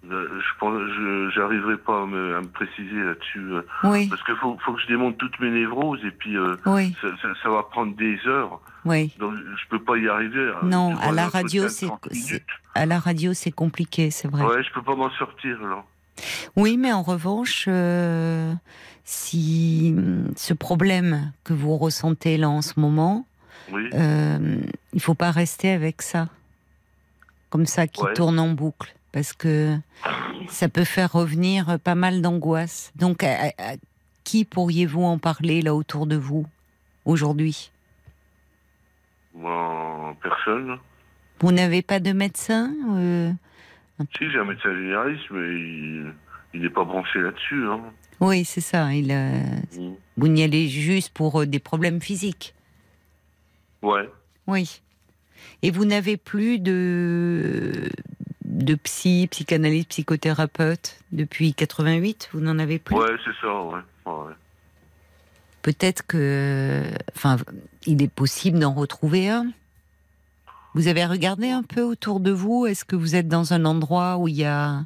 Euh, 0.09 0.27
Je 0.39 0.59
pense, 0.59 0.79
je, 0.95 1.29
j'arriverai 1.35 1.77
pas 1.77 2.03
à 2.03 2.05
me, 2.05 2.37
à 2.37 2.41
me 2.41 2.47
préciser 2.47 3.03
là-dessus, 3.03 3.39
euh, 3.51 3.61
oui, 3.83 4.07
parce 4.07 4.23
qu'il 4.23 4.35
faut, 4.37 4.57
faut 4.65 4.73
que 4.73 4.81
je 4.81 4.87
démonte 4.87 5.17
toutes 5.17 5.37
mes 5.41 5.51
névroses 5.51 5.99
et 6.05 6.11
puis 6.11 6.37
euh, 6.37 6.55
oui, 6.65 6.95
ça, 7.01 7.09
ça- 7.21 7.33
ça 7.43 7.49
va 7.49 7.63
prendre 7.63 7.95
des 7.97 8.17
heures. 8.25 8.59
oui. 8.85 9.13
Donc, 9.19 9.33
je 9.35 9.67
peux 9.69 9.83
pas 9.83 9.97
y 9.97 10.07
arriver. 10.07 10.53
Non, 10.63 10.91
devant 10.91 11.01
à 11.01 11.11
la 11.11 11.27
radio, 11.27 11.63
de 11.63 11.67
c'est- 11.67 11.87
30 11.87 12.07
c'est- 12.11 12.15
minutes. 12.31 12.47
À 12.75 12.85
la 12.85 12.97
radio, 12.97 13.33
c'est 13.33 13.51
compliqué, 13.51 14.09
c'est 14.09 14.29
vrai. 14.29 14.43
Ouais, 14.45 14.63
je 14.63 14.71
peux 14.71 14.81
pas 14.81 14.95
m'en 14.95 15.11
sortir 15.11 15.59
là. 15.61 15.83
Oui, 16.55 16.77
mais 16.77 16.91
en 16.93 17.01
revanche, 17.03 17.65
euh, 17.67 18.53
si 19.11 19.91
hum, 19.97 20.31
ce 20.37 20.53
problème 20.53 21.31
que 21.43 21.53
vous 21.53 21.77
ressentez 21.77 22.37
là 22.37 22.47
en 22.47 22.61
ce 22.61 22.79
moment, 22.79 23.25
Oui. 23.71 23.89
euh, 23.95 24.61
il 24.93 25.01
faut 25.01 25.15
pas 25.15 25.31
rester 25.31 25.71
avec 25.71 26.03
ça, 26.03 26.27
comme 27.49 27.65
ça, 27.65 27.87
qui 27.87 28.03
Ouais. 28.03 28.13
tourne 28.13 28.37
en 28.39 28.49
boucle, 28.49 28.93
parce 29.11 29.33
que 29.33 29.75
ça 30.47 30.69
peut 30.69 30.83
faire 30.83 31.11
revenir 31.11 31.79
pas 31.79 31.95
mal 31.95 32.21
d'angoisse. 32.21 32.91
Donc, 32.95 33.23
à, 33.23 33.51
qui 34.23 34.45
pourriez-vous 34.45 35.01
en 35.03 35.17
parler 35.17 35.63
là 35.63 35.73
autour 35.73 36.05
de 36.05 36.15
vous 36.15 36.45
aujourd'hui? 37.05 37.71
Personne. 40.21 40.77
Vous 41.39 41.51
n'avez 41.51 41.81
pas 41.81 41.99
de 41.99 42.11
médecin 42.11 42.71
euh, 42.91 43.31
Si, 44.17 44.29
j'ai 44.29 44.37
un 44.37 44.45
médecin 44.45 44.71
généraliste, 44.75 45.25
mais 45.31 45.47
il, 45.49 46.13
il 46.53 46.61
n'est 46.61 46.69
pas 46.69 46.83
branché 46.83 47.19
là-dessus. 47.19 47.65
Hein. 47.65 47.81
Oui, 48.19 48.43
c'est 48.45 48.61
ça. 48.61 48.93
Il, 48.93 49.11
euh, 49.11 49.41
vous 50.17 50.27
n'y 50.27 50.43
allez 50.43 50.67
juste 50.67 51.11
pour 51.13 51.41
euh, 51.41 51.45
des 51.45 51.59
problèmes 51.59 52.01
physiques. 52.01 52.53
Ouais. 53.81 54.09
Oui. 54.47 54.81
Et 55.61 55.71
vous 55.71 55.85
n'avez 55.85 56.17
plus 56.17 56.59
de 56.59 57.89
de 58.43 58.75
psy, 58.75 59.27
psychanalyste, 59.31 59.89
psychothérapeute 59.89 60.99
depuis 61.11 61.53
88 61.53 62.29
Vous 62.33 62.41
n'en 62.41 62.59
avez 62.59 62.79
plus? 62.79 62.95
Ouais, 62.95 63.15
c'est 63.23 63.31
ça, 63.39 63.61
ouais. 63.63 63.79
ouais. 64.05 64.33
Peut-être 65.61 66.05
que, 66.05 66.83
enfin, 67.15 67.37
il 67.85 68.01
est 68.01 68.11
possible 68.11 68.59
d'en 68.59 68.73
retrouver 68.73 69.29
un. 69.29 69.45
Vous 70.73 70.87
avez 70.87 71.05
regardé 71.05 71.49
un 71.49 71.63
peu 71.63 71.81
autour 71.81 72.19
de 72.19 72.31
vous? 72.31 72.65
Est-ce 72.65 72.85
que 72.85 72.95
vous 72.95 73.15
êtes 73.15 73.27
dans 73.27 73.53
un 73.53 73.65
endroit 73.65 74.17
où 74.17 74.27
il 74.27 74.35
y 74.35 74.45
a 74.45 74.85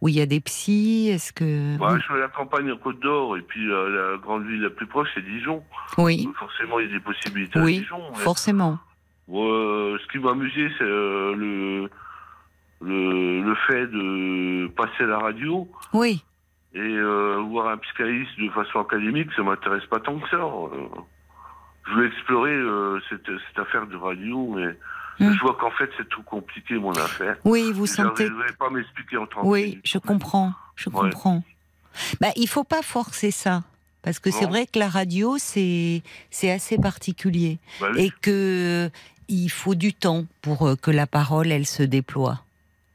où 0.00 0.08
il 0.08 0.14
y 0.16 0.20
a 0.20 0.26
des 0.26 0.40
psys 0.40 1.08
Est-ce 1.08 1.32
que 1.32 1.44
je 1.44 2.00
suis 2.02 2.14
à 2.14 2.18
la 2.18 2.28
campagne 2.28 2.70
en 2.70 2.76
Côte 2.76 3.00
d'Or, 3.00 3.36
et 3.36 3.42
puis 3.42 3.70
euh, 3.70 4.12
la 4.12 4.18
grande 4.18 4.46
ville 4.46 4.62
la 4.62 4.70
plus 4.70 4.86
proche, 4.86 5.08
c'est 5.14 5.24
Dijon. 5.24 5.62
oui, 5.98 6.24
Donc, 6.24 6.36
forcément, 6.36 6.78
il 6.80 6.86
y 6.86 6.90
a 6.90 6.92
des 6.98 7.04
possibilités 7.04 7.58
à 7.58 7.62
oui, 7.62 7.78
Dijon. 7.80 8.00
mais- 8.12 8.18
forcément. 8.18 8.78
Euh, 9.30 9.98
ce 10.02 10.06
qui 10.12 10.18
m'a 10.18 10.30
amusé, 10.30 10.68
c'est 10.78 10.84
euh, 10.84 11.34
le, 11.36 11.90
le, 12.80 13.42
le 13.42 13.54
fait 13.66 13.86
de 13.88 14.68
passer 14.68 15.02
à 15.04 15.06
la 15.06 15.18
radio 15.18 15.68
Oui, 15.92 16.24
et 16.74 16.78
euh, 16.80 17.36
voir 17.50 17.68
un 17.68 17.76
psychanalyste 17.78 18.38
de 18.38 18.48
façon 18.50 18.80
académique, 18.80 19.28
ça 19.36 19.42
m'intéresse 19.42 19.84
pas 19.86 20.00
tant 20.00 20.18
que 20.18 20.28
ça. 20.30 20.36
Euh, 20.36 20.68
je 21.86 21.92
voulais 21.94 22.06
explorer 22.08 22.52
euh, 22.54 23.00
cette, 23.08 23.26
cette 23.26 23.58
affaire 23.58 23.86
de 23.86 23.96
radio, 23.96 24.54
mais 24.54 24.76
Hmm. 25.20 25.32
je 25.32 25.40
vois 25.40 25.54
qu'en 25.60 25.70
fait, 25.72 25.90
c'est 25.96 26.08
trop 26.08 26.22
compliqué, 26.22 26.74
mon 26.74 26.92
affaire. 26.92 27.36
oui, 27.44 27.72
vous 27.72 27.86
sentez. 27.86 28.26
J'arriverai 28.26 28.52
pas 28.58 28.66
à 28.66 28.70
m'expliquer 28.70 29.16
en 29.16 29.26
30 29.26 29.42
Oui, 29.44 29.80
je 29.84 29.98
comprends, 29.98 30.52
je 30.76 30.88
Ouais. 30.90 30.94
comprends. 31.10 31.42
Bah, 32.20 32.28
il 32.36 32.48
faut 32.48 32.64
pas 32.64 32.82
forcer 32.82 33.30
ça. 33.30 33.62
Parce 34.02 34.20
que 34.20 34.30
c'est 34.30 34.46
vrai 34.46 34.66
que 34.66 34.78
la 34.78 34.88
radio, 34.88 35.36
c'est 35.38 36.02
assez 36.44 36.78
particulier. 36.78 37.58
Bah 37.80 37.88
oui. 37.94 38.04
Et 38.04 38.10
que 38.22 38.90
il 39.28 39.48
faut 39.50 39.74
du 39.74 39.92
temps 39.92 40.24
pour 40.40 40.66
euh, 40.68 40.76
que 40.76 40.90
la 40.90 41.06
parole, 41.06 41.50
elle 41.52 41.66
se 41.66 41.82
déploie. 41.82 42.42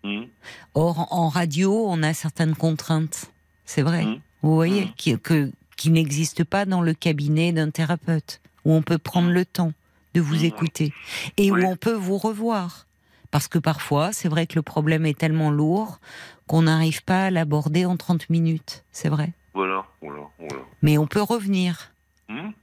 Mhm. 0.03 0.27
Or, 0.73 1.07
en 1.11 1.27
radio, 1.29 1.85
on 1.87 2.01
a 2.03 2.13
certaines 2.13 2.55
contraintes. 2.55 3.31
C'est 3.65 3.81
vrai. 3.83 4.05
Mhm. 4.05 4.19
Vous 4.41 4.55
voyez, 4.55 4.85
Mhm. 4.85 4.93
qui, 4.95 5.19
que, 5.19 5.51
qui 5.75 5.89
n'existent 5.91 6.45
pas 6.49 6.65
dans 6.65 6.81
le 6.81 6.93
cabinet 6.93 7.51
d'un 7.51 7.69
thérapeute, 7.69 8.39
où 8.65 8.73
on 8.73 8.81
peut 8.81 8.97
prendre 8.97 9.29
le 9.29 9.45
temps 9.45 9.73
de 10.13 10.21
vous 10.21 10.35
Mhm. 10.39 10.45
écouter 10.45 10.93
et 11.37 11.51
Oui. 11.51 11.61
où 11.63 11.67
on 11.67 11.75
peut 11.75 11.93
vous 11.93 12.17
revoir. 12.17 12.85
Parce 13.31 13.47
que 13.47 13.57
parfois, 13.57 14.13
c'est 14.13 14.29
vrai 14.29 14.45
que 14.45 14.55
le 14.55 14.61
problème 14.61 15.05
est 15.07 15.17
tellement 15.17 15.49
lourd 15.49 15.99
qu'on 16.45 16.63
n'arrive 16.63 17.03
pas 17.03 17.25
à 17.25 17.31
l'aborder 17.31 17.85
en 17.85 17.97
30 17.97 18.29
minutes. 18.29 18.83
C'est 18.91 19.09
vrai. 19.09 19.31
Voilà, 19.55 19.85
voilà, 20.01 20.21
voilà. 20.37 20.63
Mais 20.83 20.97
on 20.99 21.07
peut 21.07 21.21
revenir. 21.21 21.91
Mhm. 22.29 22.53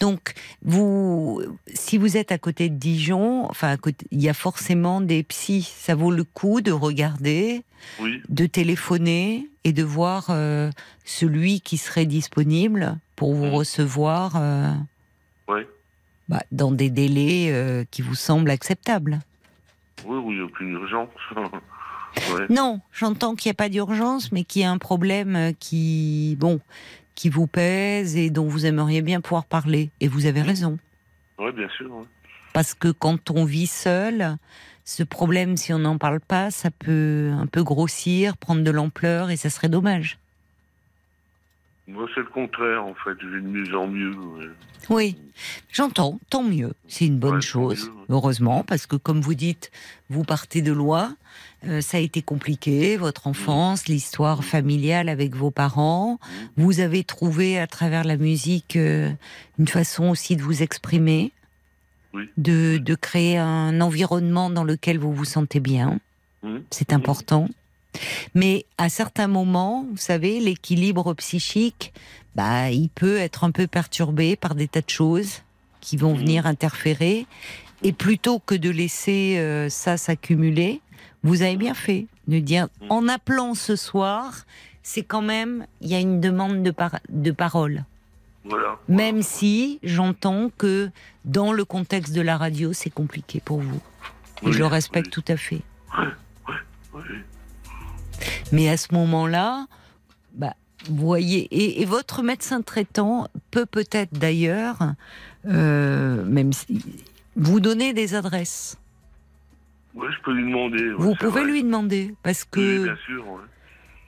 Donc, 0.00 0.34
vous, 0.62 1.40
si 1.72 1.96
vous 1.96 2.16
êtes 2.16 2.32
à 2.32 2.38
côté 2.38 2.68
de 2.68 2.74
Dijon, 2.74 3.44
enfin, 3.48 3.76
il 4.10 4.20
y 4.20 4.28
a 4.28 4.34
forcément 4.34 5.00
des 5.00 5.22
psys. 5.22 5.62
Ça 5.76 5.94
vaut 5.94 6.10
le 6.10 6.24
coup 6.24 6.60
de 6.60 6.72
regarder, 6.72 7.62
Oui, 8.00 8.20
de 8.28 8.46
téléphoner 8.46 9.48
et 9.62 9.72
de 9.72 9.84
voir 9.84 10.26
euh, 10.30 10.70
celui 11.04 11.60
qui 11.60 11.78
serait 11.78 12.06
disponible 12.06 12.98
pour 13.14 13.34
vous 13.34 13.44
Mhm. 13.46 13.54
recevoir 13.54 14.32
euh, 14.36 14.72
ouais. 15.46 15.68
Bah, 16.32 16.42
dans 16.50 16.72
des 16.72 16.88
délais 16.88 17.48
euh, 17.50 17.84
qui 17.90 18.00
vous 18.00 18.14
semblent 18.14 18.50
acceptables. 18.50 19.20
Oui, 20.06 20.16
oui, 20.16 20.40
aucune 20.40 20.70
urgence. 20.70 21.10
ouais. 21.36 22.46
Non, 22.48 22.80
j'entends 22.90 23.34
qu'il 23.34 23.50
n'y 23.50 23.54
a 23.54 23.54
pas 23.54 23.68
d'urgence, 23.68 24.32
mais 24.32 24.42
qu'il 24.42 24.62
y 24.62 24.64
a 24.64 24.70
un 24.70 24.78
problème 24.78 25.36
euh, 25.36 25.52
qui, 25.52 26.38
bon, 26.40 26.58
qui 27.14 27.28
vous 27.28 27.46
pèse 27.46 28.16
et 28.16 28.30
dont 28.30 28.46
vous 28.46 28.64
aimeriez 28.64 29.02
bien 29.02 29.20
pouvoir 29.20 29.44
parler. 29.44 29.90
Et 30.00 30.08
vous 30.08 30.24
avez 30.24 30.40
raison. 30.40 30.78
ouais, 31.38 31.52
bien 31.52 31.68
sûr. 31.76 31.94
ouais. 31.94 32.06
Parce 32.54 32.72
que 32.72 32.88
quand 32.88 33.30
on 33.30 33.44
vit 33.44 33.66
seul, 33.66 34.38
ce 34.86 35.02
problème, 35.02 35.58
si 35.58 35.74
on 35.74 35.80
n'en 35.80 35.98
parle 35.98 36.20
pas, 36.20 36.50
ça 36.50 36.70
peut 36.70 37.30
un 37.38 37.46
peu 37.46 37.62
grossir, 37.62 38.38
prendre 38.38 38.64
de 38.64 38.70
l'ampleur 38.70 39.28
et 39.28 39.36
ça 39.36 39.50
serait 39.50 39.68
dommage. 39.68 40.16
Moi, 41.92 42.08
c'est 42.14 42.20
le 42.20 42.26
contraire, 42.26 42.84
en 42.84 42.94
fait. 42.94 43.12
Je 43.20 43.26
vais 43.28 43.40
de 43.40 43.46
mieux 43.46 43.76
en 43.76 43.86
mieux. 43.86 44.14
ouais. 44.16 44.46
Oui, 44.90 45.16
j'entends, 45.70 46.18
tant 46.28 46.42
mieux. 46.42 46.72
C'est 46.88 47.06
une 47.06 47.18
bonne 47.18 47.36
Ouais, 47.36 47.40
chose, 47.40 47.84
mieux, 47.86 47.92
ouais. 48.00 48.04
heureusement, 48.08 48.64
parce 48.64 48.86
que 48.86 48.96
comme 48.96 49.20
vous 49.20 49.34
dites, 49.34 49.70
vous 50.10 50.24
partez 50.24 50.60
de 50.62 50.72
loin, 50.72 51.16
euh, 51.66 51.80
ça 51.80 51.98
a 51.98 52.00
été 52.00 52.20
compliqué, 52.22 52.96
votre 52.96 53.28
enfance, 53.28 53.86
l'histoire 53.86 54.42
familiale 54.42 55.08
avec 55.08 55.36
vos 55.36 55.52
parents. 55.52 56.18
Vous 56.56 56.80
avez 56.80 57.04
trouvé 57.04 57.60
à 57.60 57.68
travers 57.68 58.02
la 58.02 58.16
musique 58.16 58.74
euh, 58.74 59.10
une 59.58 59.68
façon 59.68 60.08
aussi 60.08 60.34
de 60.34 60.42
vous 60.42 60.62
exprimer, 60.64 61.30
Oui. 62.12 62.28
de, 62.36 62.78
de 62.78 62.94
créer 62.96 63.38
un 63.38 63.80
environnement 63.80 64.50
dans 64.50 64.64
lequel 64.64 64.98
vous 64.98 65.12
vous 65.14 65.24
sentez 65.26 65.60
bien. 65.60 66.00
C'est 66.70 66.92
important. 66.92 67.48
Mais 68.34 68.64
à 68.78 68.88
certains 68.88 69.28
moments, 69.28 69.86
vous 69.90 69.96
savez, 69.96 70.40
l'équilibre 70.40 71.12
psychique, 71.14 71.92
bah, 72.34 72.70
il 72.70 72.88
peut 72.88 73.18
être 73.18 73.44
un 73.44 73.50
peu 73.50 73.66
perturbé 73.66 74.36
par 74.36 74.54
des 74.54 74.68
tas 74.68 74.80
de 74.80 74.90
choses 74.90 75.42
qui 75.80 75.96
vont 75.96 76.12
Mhm. 76.14 76.18
venir 76.20 76.46
interférer. 76.46 77.26
Et 77.82 77.92
plutôt 77.92 78.38
que 78.38 78.54
de 78.54 78.70
laisser 78.70 79.36
euh, 79.38 79.68
ça 79.68 79.96
s'accumuler, 79.96 80.80
vous 81.24 81.42
avez 81.42 81.56
bien 81.56 81.74
fait 81.74 82.06
de 82.28 82.38
dire, 82.38 82.68
Mhm. 82.82 82.86
en 82.90 83.08
appelant 83.08 83.54
ce 83.54 83.74
soir, 83.76 84.46
c'est 84.82 85.02
quand 85.02 85.22
même, 85.22 85.66
il 85.80 85.88
y 85.88 85.94
a 85.94 86.00
une 86.00 86.20
demande 86.20 86.62
de, 86.62 86.70
par- 86.70 87.00
de 87.08 87.30
parole. 87.32 87.84
Voilà. 88.44 88.78
Même 88.88 89.22
si 89.22 89.78
j'entends 89.84 90.50
que 90.56 90.90
dans 91.24 91.52
le 91.52 91.64
contexte 91.64 92.12
de 92.12 92.20
la 92.20 92.36
radio, 92.36 92.72
c'est 92.72 92.90
compliqué 92.90 93.40
pour 93.44 93.60
vous. 93.60 93.80
Et 94.44 94.52
je 94.52 94.58
le 94.58 94.66
respecte 94.66 95.16
oui. 95.16 95.22
tout 95.22 95.32
à 95.32 95.36
fait. 95.36 95.60
Oui. 96.94 97.02
Mais 98.52 98.68
à 98.68 98.76
ce 98.76 98.92
moment-là, 98.94 99.66
bah, 100.34 100.54
vous 100.88 100.96
voyez, 101.06 101.46
et, 101.50 101.82
et 101.82 101.84
votre 101.84 102.22
médecin 102.22 102.60
traitant 102.62 103.28
peut 103.50 103.66
peut-être 103.66 104.12
d'ailleurs, 104.14 104.78
euh, 105.46 106.24
même 106.24 106.52
si, 106.52 106.82
vous 107.36 107.60
donner 107.60 107.92
des 107.92 108.14
adresses. 108.14 108.76
Ouais, 109.94 110.08
je 110.10 110.22
peux 110.22 110.32
lui 110.32 110.44
demander. 110.44 110.84
ouais, 110.88 110.94
vous 110.98 111.14
pouvez 111.14 111.42
vrai. 111.42 111.44
lui 111.44 111.62
demander 111.62 112.14
parce 112.22 112.42
Oui, 112.44 112.48
que, 112.52 112.84
bien 112.84 112.96
sûr. 113.06 113.28
ouais. 113.28 113.40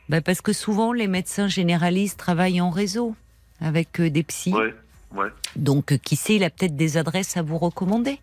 bah, 0.09 0.20
parce 0.20 0.41
que 0.41 0.53
souvent 0.53 0.93
les 0.93 1.07
médecins 1.09 1.49
généralistes 1.49 2.19
travaillent 2.19 2.61
en 2.61 2.70
réseau 2.70 3.15
avec 3.61 4.01
euh, 4.01 4.11
des 4.11 4.23
psys. 4.23 4.53
Ouais, 4.55 4.74
ouais. 5.15 5.28
Donc, 5.57 5.93
euh, 5.93 5.97
qui 5.99 6.16
sait, 6.16 6.36
il 6.36 6.45
a 6.45 6.51
peut-être 6.51 6.74
des 6.77 6.97
adresses 6.97 7.36
à 7.36 7.43
vous 7.43 7.59
recommander. 7.59 8.19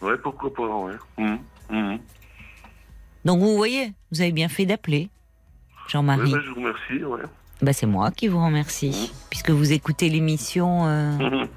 Ouais, 0.00 0.16
pourquoi 0.22 0.52
pas, 0.54 0.62
ouais. 0.66 0.94
Mhm. 1.18 1.38
Mhm. 1.70 1.98
Donc, 3.24 3.40
vous 3.40 3.56
voyez, 3.56 3.92
vous 4.10 4.20
avez 4.20 4.32
bien 4.32 4.48
fait 4.48 4.66
d'appeler, 4.66 5.08
Ouais, 5.84 5.90
Jean-Marie. 5.90 6.32
bah, 6.32 6.38
je 6.44 6.48
vous 6.50 6.56
remercie, 6.56 7.04
ouais. 7.04 7.22
Bah, 7.60 7.72
c'est 7.72 7.86
moi 7.86 8.10
qui 8.10 8.28
vous 8.28 8.44
remercie, 8.44 9.12
puisque 9.30 9.50
vous 9.50 9.72
écoutez 9.72 10.08
l'émission. 10.08 10.86
euh, 10.86 11.12
Mhm. 11.18 11.48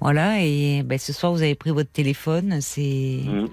Voilà, 0.00 0.40
et 0.42 0.82
ben, 0.82 0.98
ce 0.98 1.12
soir, 1.12 1.30
vous 1.32 1.42
avez 1.42 1.54
pris 1.54 1.70
votre 1.70 1.90
téléphone. 1.92 2.60
C'est 2.60 3.20
Mhm. 3.26 3.48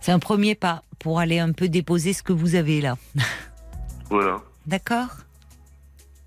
c'est 0.00 0.12
un 0.12 0.18
premier 0.20 0.54
pas 0.54 0.82
pour 1.00 1.18
aller 1.18 1.38
un 1.40 1.52
peu 1.52 1.68
déposer 1.68 2.12
ce 2.12 2.22
que 2.22 2.32
vous 2.32 2.54
avez 2.54 2.80
là. 2.80 2.96
Voilà. 4.10 4.36
D'accord 4.66 5.08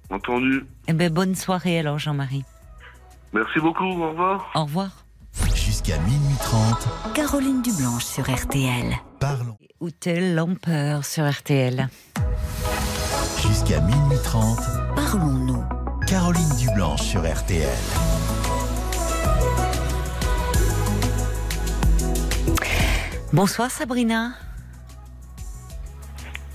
Entendu. 0.10 0.66
Eh 0.88 0.94
ben, 0.94 1.12
bonne 1.12 1.36
soirée 1.36 1.80
alors, 1.80 2.00
Jean-Marie. 2.00 2.44
Merci 3.34 3.60
beaucoup, 3.60 3.84
au 3.86 4.10
revoir. 4.10 4.50
Au 4.56 4.64
revoir. 4.64 4.90
Jusqu'à 5.54 5.98
minuit 6.00 6.36
30, 6.40 7.14
Caroline 7.14 7.62
Dublanche 7.62 8.06
sur 8.06 8.24
RTL. 8.30 8.96
parlons. 9.20 9.58
Hôtel 9.80 10.34
Lampeur 10.36 11.06
sur 11.06 11.30
RTL. 11.30 11.88
Jusqu'à 13.48 13.80
minuit 13.82 14.18
30, 14.24 14.58
Parlons-nous. 14.96 15.64
Caroline 16.08 16.56
Dublanche 16.58 17.02
sur 17.02 17.22
RTL. 17.22 17.68
Bonsoir, 23.34 23.70
Sabrina. 23.70 24.32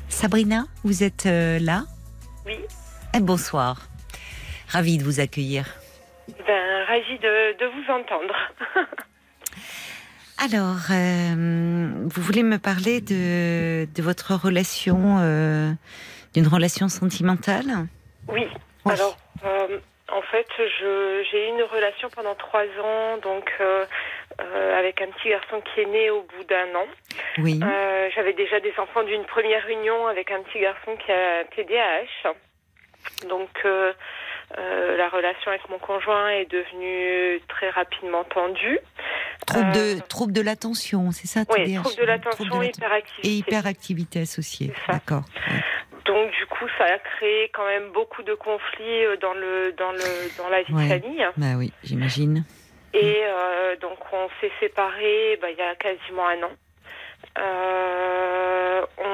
Sabrina, 0.08 0.64
vous 0.84 1.02
êtes 1.02 1.26
euh, 1.26 1.58
là? 1.58 1.84
Oui, 2.46 2.56
Eh, 3.14 3.20
Bonsoir. 3.20 3.88
Ravie 4.68 4.96
de 4.98 5.04
vous 5.04 5.20
accueillir. 5.20 5.66
ben, 6.46 6.84
ravie 6.88 7.18
de, 7.18 7.58
de 7.58 7.66
vous 7.66 7.92
entendre. 7.92 8.34
Alors, 10.38 10.78
euh, 10.90 11.92
vous 12.06 12.22
voulez 12.22 12.42
me 12.42 12.58
parler 12.58 13.00
de, 13.00 13.86
de 13.94 14.02
votre 14.02 14.34
relation, 14.34 15.18
euh, 15.20 15.72
d'une 16.34 16.46
relation 16.48 16.88
sentimentale? 16.88 17.86
Oui, 18.28 18.46
Oui. 18.84 18.92
alors, 18.92 19.16
euh, 19.44 19.78
en 20.10 20.22
fait, 20.22 20.46
j'ai 21.30 21.46
eu 21.46 21.48
une 21.50 21.62
relation 21.62 22.08
pendant 22.10 22.34
trois 22.34 22.64
ans, 22.82 23.18
donc 23.22 23.50
euh, 23.60 23.84
euh, 24.40 24.78
avec 24.78 25.00
un 25.00 25.06
petit 25.08 25.30
garçon 25.30 25.60
qui 25.74 25.80
est 25.80 25.86
né 25.86 26.10
au 26.10 26.22
bout 26.22 26.44
d'un 26.44 26.74
an. 26.74 26.86
Oui. 27.38 27.60
J'avais 28.14 28.32
déjà 28.34 28.60
des 28.60 28.74
enfants 28.78 29.02
d'une 29.04 29.24
première 29.24 29.66
union 29.68 30.06
avec 30.06 30.30
un 30.30 30.42
petit 30.42 30.60
garçon 30.60 30.96
qui 31.04 31.10
a 31.12 31.40
un 31.40 31.44
TDAH. 31.56 32.34
Donc, 33.28 33.48
euh, 33.64 33.92
euh, 34.58 34.96
la 34.98 35.08
relation 35.08 35.50
avec 35.50 35.66
mon 35.70 35.78
conjoint 35.78 36.28
est 36.28 36.50
devenue 36.50 37.40
très 37.48 37.70
rapidement 37.70 38.22
tendue. 38.24 38.78
Trouble 39.46 39.72
euh, 39.76 39.94
de, 39.96 40.00
trouble 40.00 40.32
de 40.34 40.40
l'attention, 40.42 41.10
c'est 41.10 41.26
ça 41.26 41.40
Oui, 41.50 41.74
trouble 41.74 41.96
de 41.96 42.04
l'attention, 42.04 42.44
l'atten- 42.60 42.68
hyperactivité. 42.76 43.28
Et 43.28 43.32
hyperactivité 43.38 44.20
associée. 44.20 44.72
Ça. 44.86 45.00
Donc 46.04 46.30
du 46.32 46.46
coup, 46.46 46.66
ça 46.78 46.84
a 46.84 46.98
créé 46.98 47.48
quand 47.54 47.64
même 47.66 47.90
beaucoup 47.92 48.22
de 48.22 48.34
conflits 48.34 49.04
euh, 49.04 49.16
dans 49.18 49.34
le 49.34 49.72
dans 49.72 49.92
le 49.92 50.36
dans 50.38 50.48
la 50.48 50.62
vie 50.62 50.72
Ouais. 50.74 50.84
de 50.84 51.00
famille. 51.00 51.26
Bah 51.36 51.54
oui, 51.56 51.72
j'imagine. 51.84 52.44
Et 52.94 53.22
euh, 53.24 53.76
donc 53.76 53.98
on 54.12 54.28
s'est 54.40 54.52
séparés 54.60 55.38
bah, 55.40 55.48
il 55.50 55.56
y 55.56 55.62
a 55.62 55.74
quasiment 55.76 56.26
un 56.26 56.42
an. 56.42 56.50
Euh, 57.38 58.82
on, 58.98 59.04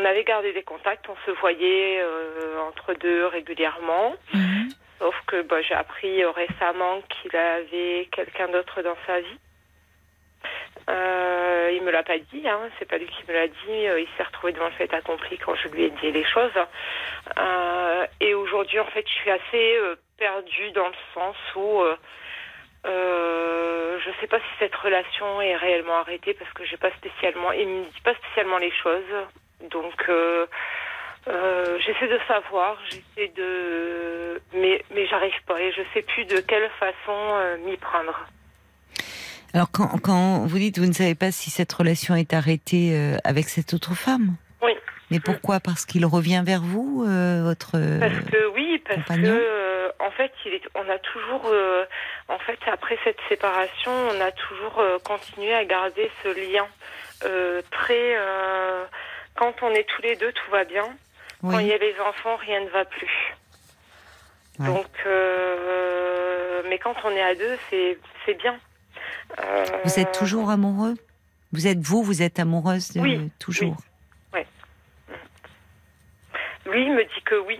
on 0.00 0.04
avait 0.04 0.24
gardé 0.24 0.52
des 0.52 0.62
contacts, 0.62 1.08
on 1.08 1.16
se 1.26 1.30
voyait 1.40 2.00
euh, 2.00 2.60
entre 2.68 2.94
deux 2.94 3.26
régulièrement. 3.26 4.14
Mhm. 4.34 4.68
Sauf 5.00 5.14
que 5.26 5.42
bah, 5.42 5.62
j'ai 5.62 5.74
appris 5.74 6.22
euh, 6.22 6.30
récemment 6.30 7.00
qu'il 7.08 7.34
avait 7.36 8.08
quelqu'un 8.12 8.48
d'autre 8.48 8.82
dans 8.82 8.96
sa 9.06 9.20
vie. 9.20 9.38
Euh, 10.88 11.70
il 11.74 11.82
me 11.82 11.90
l'a 11.90 12.02
pas 12.02 12.18
dit, 12.18 12.48
hein, 12.48 12.60
c'est 12.78 12.88
pas 12.88 12.96
lui 12.98 13.06
qui 13.06 13.22
me 13.28 13.34
l'a 13.34 13.46
dit. 13.46 13.86
euh, 13.88 14.00
il 14.00 14.08
s'est 14.16 14.22
retrouvé 14.22 14.52
devant 14.52 14.66
le 14.66 14.72
fait 14.72 14.92
accompli 14.94 15.36
quand 15.38 15.54
je 15.54 15.68
lui 15.68 15.84
ai 15.84 15.90
dit 15.90 16.10
les 16.10 16.24
choses. 16.24 16.50
Euh, 17.38 18.06
et 18.20 18.34
aujourd'hui, 18.34 18.80
en 18.80 18.86
fait, 18.86 19.06
je 19.06 19.12
suis 19.12 19.30
assez 19.30 19.76
euh, 19.76 19.96
perdue 20.16 20.70
dans 20.72 20.88
le 20.88 20.94
sens 21.14 21.36
où 21.56 21.82
euh, 21.82 21.96
euh, 22.86 23.98
je 24.00 24.10
sais 24.20 24.26
pas 24.28 24.38
si 24.38 24.46
cette 24.58 24.74
relation 24.76 25.40
est 25.42 25.56
réellement 25.56 25.98
arrêtée 25.98 26.32
parce 26.34 26.50
que 26.52 26.64
j'ai 26.64 26.76
pas 26.78 26.90
spécialement, 26.92 27.52
il 27.52 27.68
me 27.68 27.84
dit 27.84 28.00
pas 28.02 28.14
spécialement 28.14 28.58
les 28.58 28.72
choses. 28.72 29.12
Donc 29.70 30.08
euh, 30.08 30.46
j'essaie 31.80 32.08
de 32.08 32.18
savoir, 32.26 32.78
j'essaie 32.88 33.28
de, 33.36 34.40
mais 34.54 34.82
mais 34.94 35.06
j'arrive 35.06 35.34
pas 35.46 35.60
et 35.60 35.72
je 35.72 35.82
sais 35.92 36.02
plus 36.02 36.24
de 36.24 36.40
quelle 36.40 36.70
façon 36.78 37.58
m'y 37.66 37.76
prendre. 37.76 38.26
Alors, 39.54 39.70
quand, 39.70 39.98
quand 40.02 40.46
vous 40.46 40.58
dites 40.58 40.78
vous 40.78 40.86
ne 40.86 40.92
savez 40.92 41.14
pas 41.14 41.32
si 41.32 41.50
cette 41.50 41.72
relation 41.72 42.14
est 42.14 42.32
arrêtée 42.34 42.90
euh, 42.94 43.16
avec 43.24 43.48
cette 43.48 43.72
autre 43.74 43.94
femme 43.94 44.36
Oui. 44.62 44.72
Mais 45.10 45.20
pourquoi? 45.20 45.58
Parce 45.58 45.86
qu'il 45.86 46.04
revient 46.04 46.42
vers 46.44 46.60
vous, 46.60 47.04
euh, 47.08 47.40
votre. 47.42 47.72
euh, 47.76 47.98
Parce 47.98 48.30
que 48.30 48.48
oui, 48.54 48.82
parce 48.86 49.00
compagnon? 49.00 49.34
que 49.34 49.40
euh, 49.40 49.88
en 50.00 50.10
fait, 50.10 50.30
il 50.44 50.52
est, 50.52 50.62
on 50.74 50.86
a 50.90 50.98
toujours, 50.98 51.50
en 52.28 52.38
fait, 52.40 52.58
après 52.70 52.98
cette 53.04 53.16
séparation, 53.28 53.90
on 53.90 54.20
a 54.20 54.30
toujours 54.32 54.82
continué 55.04 55.54
à 55.54 55.64
garder 55.64 56.10
ce 56.22 56.28
lien 56.28 56.66
très. 57.70 58.16
quand 59.34 59.54
on 59.62 59.70
est 59.70 59.84
tous 59.88 60.02
les 60.02 60.14
deux, 60.16 60.30
tout 60.32 60.50
va 60.50 60.64
bien. 60.64 60.84
Quand 61.40 61.58
il 61.60 61.68
y 61.68 61.72
a 61.72 61.78
les 61.78 61.94
enfants, 62.06 62.36
rien 62.36 62.60
ne 62.60 62.68
va 62.68 62.84
plus. 62.84 63.34
Ouais. 64.58 64.66
Donc, 64.66 64.86
mais 66.68 66.78
quand 66.78 66.94
on 67.04 67.10
est 67.10 67.22
à 67.22 67.34
deux, 67.34 67.56
c'est 67.70 67.98
c'est 68.26 68.34
bien. 68.34 68.58
Euh, 69.40 69.64
Vous 69.84 69.98
êtes 70.00 70.12
toujours 70.12 70.50
amoureux? 70.50 70.94
Vous 71.52 71.66
êtes 71.66 71.78
vous, 71.78 72.02
vous 72.02 72.22
êtes 72.22 72.38
amoureuse 72.38 72.92
de- 72.92 73.00
Oui, 73.00 73.30
toujours? 73.38 73.76
Lui 76.66 76.90
me 76.90 77.02
dit 77.02 77.22
que 77.24 77.34
oui. 77.46 77.58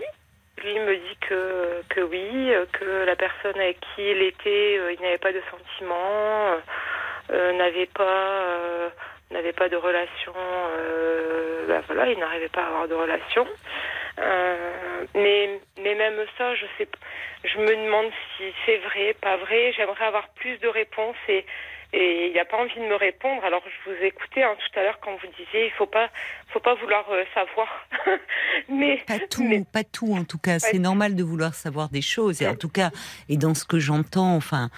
Lui 0.63 0.73
me 0.79 0.95
dit 0.95 1.17
que, 1.21 1.81
que 1.89 2.01
oui, 2.01 2.51
euh, 2.53 2.65
que 2.73 3.05
la 3.05 3.15
personne 3.15 3.55
avec 3.59 3.79
qui 3.79 4.01
il 4.03 4.21
était, 4.21 4.77
euh, 4.77 4.91
il 4.93 5.01
n'avait 5.01 5.17
pas 5.17 5.31
de 5.33 5.41
sentiments, 5.49 5.95
euh, 6.51 6.57
euh, 7.31 7.57
n'avait 7.57 7.87
pas, 7.87 8.03
euh, 8.03 8.89
n'avait 9.31 9.53
pas 9.53 9.69
de 9.69 9.75
relation. 9.75 10.33
euh, 10.35 11.67
ben 11.67 11.81
voilà, 11.87 12.11
il 12.11 12.17
n'arrivait 12.19 12.49
pas 12.49 12.63
à 12.63 12.67
avoir 12.67 12.87
de 12.87 12.95
relation. 12.95 13.45
Euh, 14.19 15.05
mais, 15.15 15.59
mais 15.81 15.95
même 15.95 16.15
ça, 16.37 16.55
je 16.55 16.65
sais, 16.77 16.87
je 17.45 17.57
me 17.59 17.67
demande 17.85 18.11
si 18.37 18.43
c'est 18.65 18.77
vrai, 18.77 19.15
pas 19.21 19.37
vrai. 19.37 19.71
J'aimerais 19.77 20.05
avoir 20.05 20.27
plus 20.29 20.57
de 20.59 20.67
réponses 20.67 21.15
et 21.27 21.45
et 21.91 22.27
il 22.27 22.33
n'a 22.35 22.45
pas 22.45 22.57
envie 22.57 22.75
de 22.75 22.85
me 22.85 22.93
répondre. 22.95 23.43
Alors 23.43 23.63
je 23.65 23.89
vous 23.89 23.97
écoutais 24.03 24.43
hein, 24.43 24.55
tout 24.59 24.79
à 24.79 24.83
l'heure 24.83 24.99
quand 25.01 25.11
vous 25.15 25.27
disiez, 25.43 25.65
il 25.65 25.71
faut 25.71 25.87
pas, 25.87 26.09
faut 26.49 26.59
pas 26.59 26.75
vouloir 26.75 27.03
euh, 27.09 27.23
savoir. 27.33 27.87
mais 28.69 28.97
Pas 29.07 29.17
tout, 29.17 29.43
mais- 29.43 29.63
pas 29.73 29.83
tout 29.83 30.13
en 30.13 30.23
tout 30.23 30.37
cas. 30.37 30.59
C'est 30.59 30.77
normal 30.77 31.15
de 31.15 31.23
vouloir 31.23 31.55
savoir 31.55 31.89
des 31.89 32.03
choses. 32.03 32.43
Et 32.43 32.47
en 32.47 32.55
tout 32.55 32.69
cas, 32.69 32.91
et 33.27 33.37
dans 33.37 33.55
ce 33.55 33.65
que 33.65 33.79
j'entends, 33.79 34.35
enfin, 34.35 34.69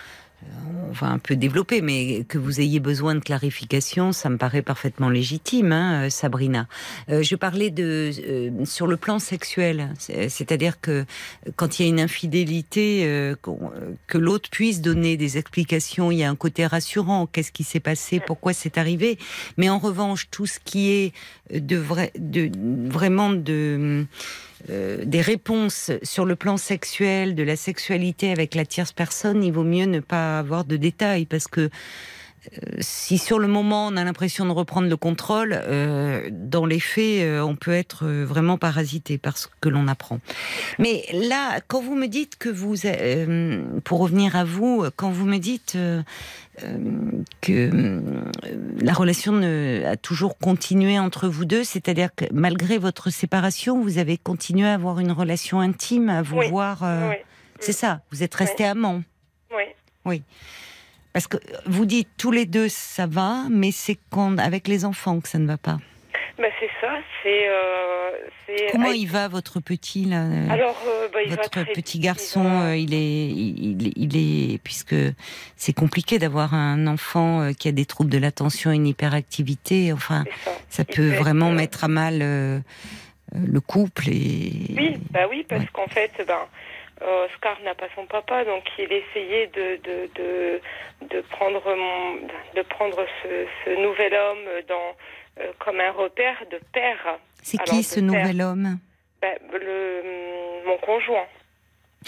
on 0.89 0.93
va 0.93 1.07
un 1.07 1.19
peu 1.19 1.35
développer, 1.37 1.81
mais 1.81 2.25
que 2.25 2.37
vous 2.37 2.59
ayez 2.59 2.79
besoin 2.81 3.15
de 3.15 3.19
clarification, 3.21 4.11
ça 4.11 4.29
me 4.29 4.37
paraît 4.37 4.61
parfaitement 4.61 5.07
légitime, 5.09 5.71
hein, 5.71 6.05
euh, 6.05 6.09
Sabrina. 6.09 6.67
Euh, 7.09 7.23
je 7.23 7.35
parlais 7.35 7.69
de 7.69 8.11
euh, 8.27 8.65
sur 8.65 8.87
le 8.87 8.97
plan 8.97 9.17
sexuel, 9.19 9.93
C'est- 9.99 10.27
c'est-à-dire 10.29 10.81
que 10.81 10.91
euh, 10.91 11.05
quand 11.55 11.79
il 11.79 11.83
y 11.83 11.85
a 11.85 11.89
une 11.89 11.99
infidélité, 12.01 13.05
euh, 13.05 13.35
euh, 13.47 13.93
que 14.07 14.17
l'autre 14.17 14.49
puisse 14.49 14.81
donner 14.81 15.15
des 15.15 15.37
explications, 15.37 16.11
il 16.11 16.17
y 16.17 16.23
a 16.23 16.29
un 16.29 16.35
côté 16.35 16.65
rassurant. 16.65 17.25
Qu'est-ce 17.25 17.51
qui 17.53 17.63
s'est 17.63 17.79
passé? 17.79 18.19
Pourquoi 18.19 18.51
c'est 18.53 18.77
arrivé? 18.77 19.17
Mais 19.57 19.69
en 19.69 19.79
revanche, 19.79 20.27
tout 20.29 20.45
ce 20.45 20.59
qui 20.63 20.91
est 20.91 21.13
de 21.53 21.81
de 22.17 22.51
vraiment 22.89 23.29
de 23.31 24.05
euh, 24.69 25.03
des 25.05 25.21
réponses 25.21 25.91
sur 26.03 26.25
le 26.25 26.35
plan 26.35 26.57
sexuel, 26.57 27.35
de 27.35 27.43
la 27.43 27.55
sexualité 27.55 28.31
avec 28.31 28.55
la 28.55 28.65
tierce 28.65 28.91
personne, 28.91 29.43
il 29.43 29.51
vaut 29.51 29.63
mieux 29.63 29.85
ne 29.85 29.99
pas 29.99 30.39
avoir 30.39 30.65
de 30.65 30.77
détails 30.77 31.25
parce 31.25 31.47
que 31.47 31.69
si 32.79 33.17
sur 33.17 33.37
le 33.39 33.47
moment 33.47 33.87
on 33.87 33.97
a 33.97 34.03
l'impression 34.03 34.45
de 34.45 34.51
reprendre 34.51 34.87
le 34.89 34.97
contrôle, 34.97 35.53
euh, 35.53 36.27
dans 36.31 36.65
les 36.65 36.79
faits, 36.79 37.21
euh, 37.23 37.41
on 37.41 37.55
peut 37.55 37.71
être 37.73 38.05
euh, 38.05 38.25
vraiment 38.25 38.57
parasité 38.57 39.17
par 39.17 39.37
ce 39.37 39.47
que 39.61 39.69
l'on 39.69 39.87
apprend. 39.87 40.19
Mais 40.79 41.05
là, 41.13 41.59
quand 41.67 41.81
vous 41.81 41.95
me 41.95 42.07
dites 42.07 42.37
que 42.37 42.49
vous, 42.49 42.85
euh, 42.85 43.63
pour 43.83 43.99
revenir 43.99 44.35
à 44.35 44.43
vous, 44.43 44.85
quand 44.95 45.11
vous 45.11 45.25
me 45.25 45.37
dites 45.37 45.73
euh, 45.75 46.01
euh, 46.63 46.77
que 47.41 47.69
euh, 47.73 48.01
la 48.81 48.93
relation 48.93 49.33
ne- 49.33 49.83
a 49.85 49.95
toujours 49.95 50.37
continué 50.37 50.97
entre 50.99 51.27
vous 51.27 51.45
deux, 51.45 51.63
c'est-à-dire 51.63 52.09
que 52.15 52.25
malgré 52.33 52.77
votre 52.79 53.09
séparation, 53.11 53.81
vous 53.81 53.97
avez 53.99 54.17
continué 54.17 54.67
à 54.67 54.73
avoir 54.73 54.99
une 54.99 55.11
relation 55.11 55.59
intime, 55.59 56.09
à 56.09 56.21
vous 56.23 56.37
Oui, 56.37 56.49
voir. 56.49 56.83
euh, 56.83 57.09
oui, 57.09 57.15
C'est 57.59 57.71
ça, 57.73 58.01
vous 58.11 58.23
êtes 58.23 58.33
restés 58.33 58.65
amants. 58.65 59.03
oui. 60.05 60.23
Parce 61.13 61.27
que 61.27 61.37
vous 61.65 61.85
dites 61.85 62.09
tous 62.17 62.31
les 62.31 62.45
deux 62.45 62.69
ça 62.69 63.05
va, 63.07 63.43
mais 63.49 63.71
c'est 63.71 63.97
quand 64.09 64.37
avec 64.39 64.67
les 64.67 64.85
enfants 64.85 65.19
que 65.19 65.27
ça 65.27 65.39
ne 65.39 65.47
va 65.47 65.57
pas. 65.57 65.77
Bah, 66.37 66.47
c'est 66.59 66.69
ça, 66.79 66.93
c'est. 67.21 67.47
euh, 67.49 68.11
Comment 68.71 68.91
il 68.91 69.07
va 69.07 69.27
votre 69.27 69.59
petit 69.59 70.05
là 70.05 70.23
euh, 70.23 70.49
Alors, 70.49 70.81
euh, 70.87 71.07
bah, 71.13 71.19
il 71.23 71.29
va 71.29 71.35
Votre 71.35 71.49
très 71.49 71.65
petit 71.65 71.99
garçon, 71.99 72.43
il 72.43 72.49
va- 72.49 72.65
euh, 72.69 72.77
il 72.77 72.93
est, 72.93 73.27
il, 73.95 74.53
est, 74.53 74.57
puisque 74.63 74.95
c'est 75.55 75.73
compliqué 75.73 76.17
d'avoir 76.19 76.53
un 76.53 76.87
enfant 76.87 77.41
euh, 77.41 77.51
qui 77.53 77.67
a 77.67 77.71
des 77.71 77.85
troubles 77.85 78.09
de 78.09 78.17
l'attention 78.17 78.71
une 78.71 78.87
hyperactivité. 78.87 79.93
Enfin, 79.93 80.23
ça. 80.69 80.83
peut 80.85 81.11
être, 81.11 81.17
vraiment 81.19 81.49
euh, 81.51 81.55
mettre 81.55 81.83
à 81.83 81.87
mal 81.87 82.21
euh, 82.21 82.59
euh, 83.35 83.39
le 83.45 83.59
couple 83.61 84.09
et. 84.09 84.51
Oui, 84.75 84.97
bah 85.11 85.27
oui, 85.29 85.45
parce 85.47 85.61
Ouais. 85.61 85.69
qu'en 85.71 85.87
fait, 85.87 86.11
ben, 86.27 86.33
euh, 86.33 86.45
Oscar 87.01 87.59
n'a 87.63 87.75
pas 87.75 87.87
son 87.95 88.05
papa, 88.05 88.45
donc 88.45 88.63
il 88.77 88.91
essayait 88.91 89.47
de 89.47 89.77
de, 89.83 90.09
de, 90.15 90.61
de 91.09 91.21
prendre 91.21 91.63
mon, 91.75 92.15
de 92.55 92.61
prendre 92.63 93.05
ce, 93.23 93.45
ce 93.65 93.69
nouvel 93.81 94.13
homme 94.13 94.45
dans 94.67 94.95
euh, 95.39 95.51
comme 95.59 95.79
un 95.79 95.91
repère 95.91 96.43
de 96.51 96.59
père. 96.73 97.19
C'est 97.41 97.57
qui 97.63 97.83
ce 97.83 97.95
père. 97.95 98.03
nouvel 98.03 98.41
homme? 98.41 98.77
Ben, 99.21 99.37
le 99.53 100.03
mon 100.65 100.77
conjoint. 100.77 101.25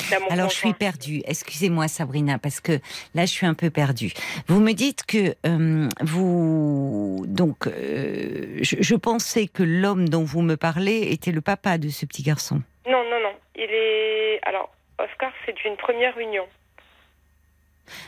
Là, 0.10 0.20
mon 0.20 0.28
Alors 0.30 0.50
je 0.50 0.56
suis 0.56 0.74
perdue. 0.74 1.22
Excusez-moi 1.26 1.88
Sabrina 1.88 2.40
parce 2.40 2.60
que 2.60 2.74
là 3.14 3.26
je 3.26 3.32
suis 3.32 3.46
un 3.46 3.54
peu 3.54 3.70
perdue. 3.70 4.12
Vous 4.48 4.60
me 4.60 4.74
dites 4.74 5.06
que 5.06 5.36
euh, 5.46 5.88
vous 6.02 7.24
donc 7.28 7.68
euh, 7.68 8.58
je, 8.62 8.78
je 8.80 8.96
pensais 8.96 9.48
que 9.48 9.62
l'homme 9.62 10.10
dont 10.10 10.24
vous 10.24 10.42
me 10.42 10.56
parlez 10.58 11.12
était 11.12 11.32
le 11.32 11.42
papa 11.42 11.78
de 11.78 11.90
ce 11.90 12.08
petit 12.08 12.24
garçon. 12.24 12.62
Non, 12.88 13.04
non, 13.04 13.20
non. 13.22 13.34
Il 13.56 13.70
est 13.70 14.40
alors 14.44 14.73
Oscar, 15.04 15.32
c'est 15.46 15.56
d'une 15.56 15.76
première 15.78 16.18
union. 16.18 16.46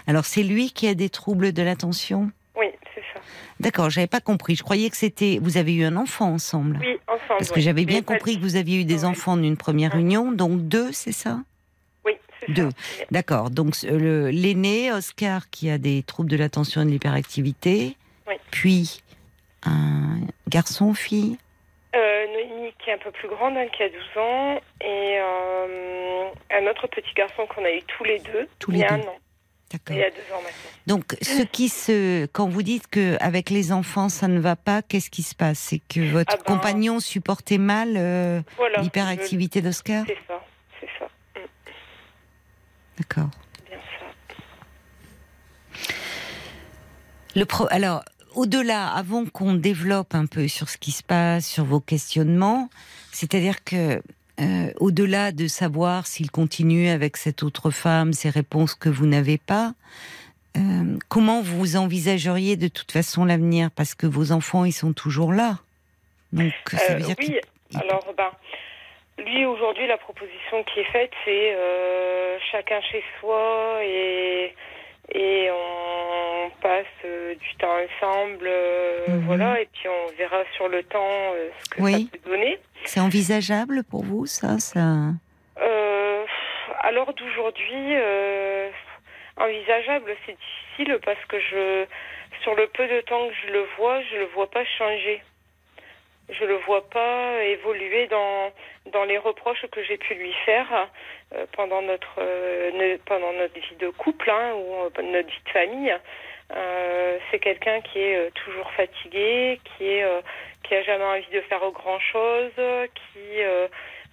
Alors 0.07 0.25
c'est 0.25 0.43
lui 0.43 0.71
qui 0.71 0.87
a 0.87 0.93
des 0.95 1.09
troubles 1.09 1.51
de 1.51 1.61
l'attention? 1.61 2.31
Oui, 2.57 2.67
c'est 2.93 3.01
ça. 3.13 3.19
D'accord, 3.59 3.89
j'avais 3.89 4.07
pas 4.07 4.21
compris. 4.21 4.55
Je 4.55 4.63
croyais 4.63 4.89
que 4.89 4.95
c'était 4.97 5.39
vous 5.41 5.57
avez 5.57 5.73
eu 5.73 5.83
un 5.83 5.97
enfant 5.97 6.31
ensemble. 6.31 6.77
Oui, 6.81 6.97
ensemble. 7.07 7.39
Parce 7.39 7.51
que 7.51 7.59
j'avais 7.59 7.85
bien 7.85 8.01
compris 8.01 8.37
que 8.37 8.41
vous 8.41 8.55
aviez 8.55 8.79
eu 8.81 8.85
des 8.85 9.03
enfants 9.03 9.35
d'une 9.35 9.57
première 9.57 9.95
union, 9.95 10.31
donc 10.31 10.61
deux, 10.67 10.91
c'est 10.93 11.11
ça? 11.11 11.39
Oui, 12.05 12.13
c'est 12.39 12.53
Deux. 12.53 12.69
ça. 12.69 13.03
D'accord. 13.11 13.49
Donc 13.49 13.75
l'aîné, 13.83 14.91
Oscar, 14.93 15.49
qui 15.49 15.69
a 15.69 15.77
des 15.77 16.03
troubles 16.03 16.29
de 16.29 16.37
l'attention 16.37 16.81
et 16.81 16.85
de 16.85 16.91
l'hyperactivité, 16.91 17.97
Oui. 18.27 18.35
puis 18.51 19.01
un 19.63 20.19
garçon, 20.47 20.93
fille. 20.93 21.37
Euh, 21.95 22.25
Noémie 22.33 22.73
qui 22.83 22.89
est 22.89 22.93
un 22.93 22.97
peu 22.97 23.11
plus 23.11 23.29
grande, 23.29 23.55
hein, 23.55 23.67
qui 23.75 23.81
a 23.83 23.89
12 23.89 24.17
ans, 24.17 24.59
et 24.81 25.17
euh, 25.19 26.27
un 26.51 26.67
autre 26.69 26.87
petit 26.87 27.13
garçon 27.15 27.45
qu'on 27.47 27.63
a 27.63 27.71
eu 27.71 27.81
tous 27.83 28.03
les 28.03 28.19
deux, 28.19 28.49
Tous 28.59 28.71
il 28.71 28.75
les 28.77 28.79
y 28.81 28.85
a 28.85 28.89
deux. 28.97 29.03
un 29.03 29.07
an, 29.07 29.15
D'accord. 29.71 29.95
il 29.95 29.99
y 29.99 30.03
a 30.03 30.09
deux 30.09 30.33
ans 30.33 30.41
maintenant. 30.41 30.71
Donc 30.87 31.15
ce 31.21 31.43
qui 31.43 31.69
se, 31.69 32.25
quand 32.27 32.49
vous 32.49 32.63
dites 32.63 32.87
que 32.87 33.15
avec 33.21 33.49
les 33.49 33.71
enfants 33.71 34.09
ça 34.09 34.27
ne 34.27 34.39
va 34.39 34.57
pas, 34.57 34.81
qu'est-ce 34.81 35.09
qui 35.09 35.23
se 35.23 35.35
passe? 35.35 35.57
C'est 35.59 35.79
que 35.79 36.01
votre 36.11 36.33
Ah 36.33 36.37
ben- 36.37 36.43
compagnon 36.55 36.99
supportait 36.99 37.57
mal 37.57 37.93
euh, 37.95 38.41
Voilà. 38.57 38.81
l'hyperactivité 38.81 39.61
d'Oscar? 39.61 40.03
C'est 40.05 40.17
ça, 40.27 40.43
c'est 40.81 40.89
ça, 40.99 41.05
Mm, 41.37 41.45
D'accord. 42.97 43.29
bien 43.69 43.77
ça. 43.99 44.05
Le 47.35 47.45
pro... 47.45 47.67
Alors, 47.69 48.03
au-delà, 48.35 48.87
avant 48.89 49.25
qu'on 49.25 49.53
développe 49.53 50.13
un 50.15 50.25
peu 50.25 50.47
sur 50.47 50.69
ce 50.69 50.77
qui 50.77 50.91
se 50.91 51.03
passe, 51.03 51.47
sur 51.47 51.63
vos 51.65 51.79
questionnements, 51.79 52.69
c'est-à-dire 53.11 53.63
que 53.63 54.01
euh, 54.41 54.71
au-delà 54.79 55.31
de 55.31 55.47
savoir 55.47 56.05
s'il 56.07 56.29
continue 56.29 56.89
avec 56.89 57.15
cette 57.17 57.41
autre 57.43 57.71
femme, 57.71 58.11
ces 58.13 58.29
réponses 58.29 58.75
que 58.75 58.89
vous 58.89 59.05
n'avez 59.07 59.37
pas, 59.37 59.73
euh, 60.57 60.97
comment 61.09 61.41
vous 61.41 61.77
envisageriez 61.77 62.55
de 62.57 62.67
toute 62.67 62.91
façon 62.91 63.25
l'avenir? 63.25 63.69
Parce 63.75 63.95
que 63.95 64.07
vos 64.07 64.31
enfants, 64.31 64.65
ils 64.65 64.73
sont 64.73 64.93
toujours 64.93 65.31
là. 65.33 65.59
Donc, 66.33 66.51
ça 66.71 66.77
Euh, 66.91 66.95
veut 66.95 67.01
dire 67.03 67.15
oui, 67.19 67.39
alors 67.75 68.05
ben, 68.17 68.31
lui 69.25 69.45
aujourd'hui 69.45 69.87
la 69.87 69.97
proposition 69.97 70.63
qui 70.65 70.81
est 70.81 70.91
faite 70.91 71.11
c'est 71.23 71.55
chacun 72.51 72.81
chez 72.91 73.03
soi 73.19 73.79
et 73.83 74.53
et 75.13 75.49
on 75.51 76.49
passe 76.61 76.85
euh, 77.05 77.35
du 77.35 77.55
temps 77.55 77.75
ensemble, 78.01 78.45
euh, 78.47 79.07
Mhm. 79.09 79.25
voilà, 79.27 79.61
et 79.61 79.67
puis 79.71 79.87
on 79.87 80.07
verra 80.17 80.43
sur 80.55 80.67
le 80.67 80.83
temps 80.83 81.33
euh, 81.35 81.49
ce 81.63 81.69
que 81.69 81.81
Oui. 81.81 82.09
ça 82.11 82.17
peut 82.17 82.29
donner. 82.31 82.59
c'est 82.85 82.99
envisageable 82.99 83.83
pour 83.83 84.03
vous, 84.03 84.25
ça, 84.25 84.59
ça 84.59 84.79
Euh, 85.61 86.25
à 86.81 86.91
l'heure 86.91 87.13
d'aujourd'hui, 87.13 87.95
euh, 87.95 88.69
envisageable, 89.37 90.15
c'est 90.25 90.35
difficile 90.37 90.99
parce 91.05 91.23
que 91.27 91.39
je, 91.39 91.85
sur 92.41 92.55
le 92.55 92.67
peu 92.67 92.87
de 92.87 93.01
temps 93.01 93.27
que 93.27 93.33
je 93.47 93.53
le 93.53 93.65
vois, 93.77 94.01
je 94.11 94.17
le 94.17 94.25
vois 94.25 94.49
pas 94.49 94.63
changer. 94.77 95.21
Je 96.29 96.43
le 96.43 96.55
vois 96.55 96.89
pas 96.89 97.43
évoluer 97.43 98.07
dans 98.07 98.51
dans 98.91 99.03
les 99.03 99.17
reproches 99.17 99.65
que 99.71 99.83
j'ai 99.83 99.97
pu 99.97 100.15
lui 100.15 100.33
faire 100.45 100.89
euh, 101.33 101.45
pendant 101.53 101.81
notre 101.81 102.15
euh, 102.19 102.71
ne- 102.71 102.97
pendant 102.97 103.31
notre 103.33 103.53
vie 103.53 103.75
de 103.79 103.89
couple 103.89 104.29
hein, 104.31 104.53
ou 104.55 104.75
euh, 104.85 105.01
notre 105.03 105.27
vie 105.29 105.43
de 105.45 105.49
famille. 105.51 105.95
Euh, 106.55 107.17
c'est 107.29 107.39
quelqu'un 107.39 107.81
qui 107.81 107.99
est 107.99 108.15
euh, 108.17 108.29
toujours 108.43 108.71
fatigué, 108.71 109.59
qui 109.65 109.87
est 109.87 110.05
qui 110.63 110.73
a 110.73 110.81
jamais 110.81 111.03
envie 111.03 111.29
de 111.31 111.41
faire 111.41 111.59
grand 111.71 111.99
chose, 111.99 112.51
qui 112.95 113.41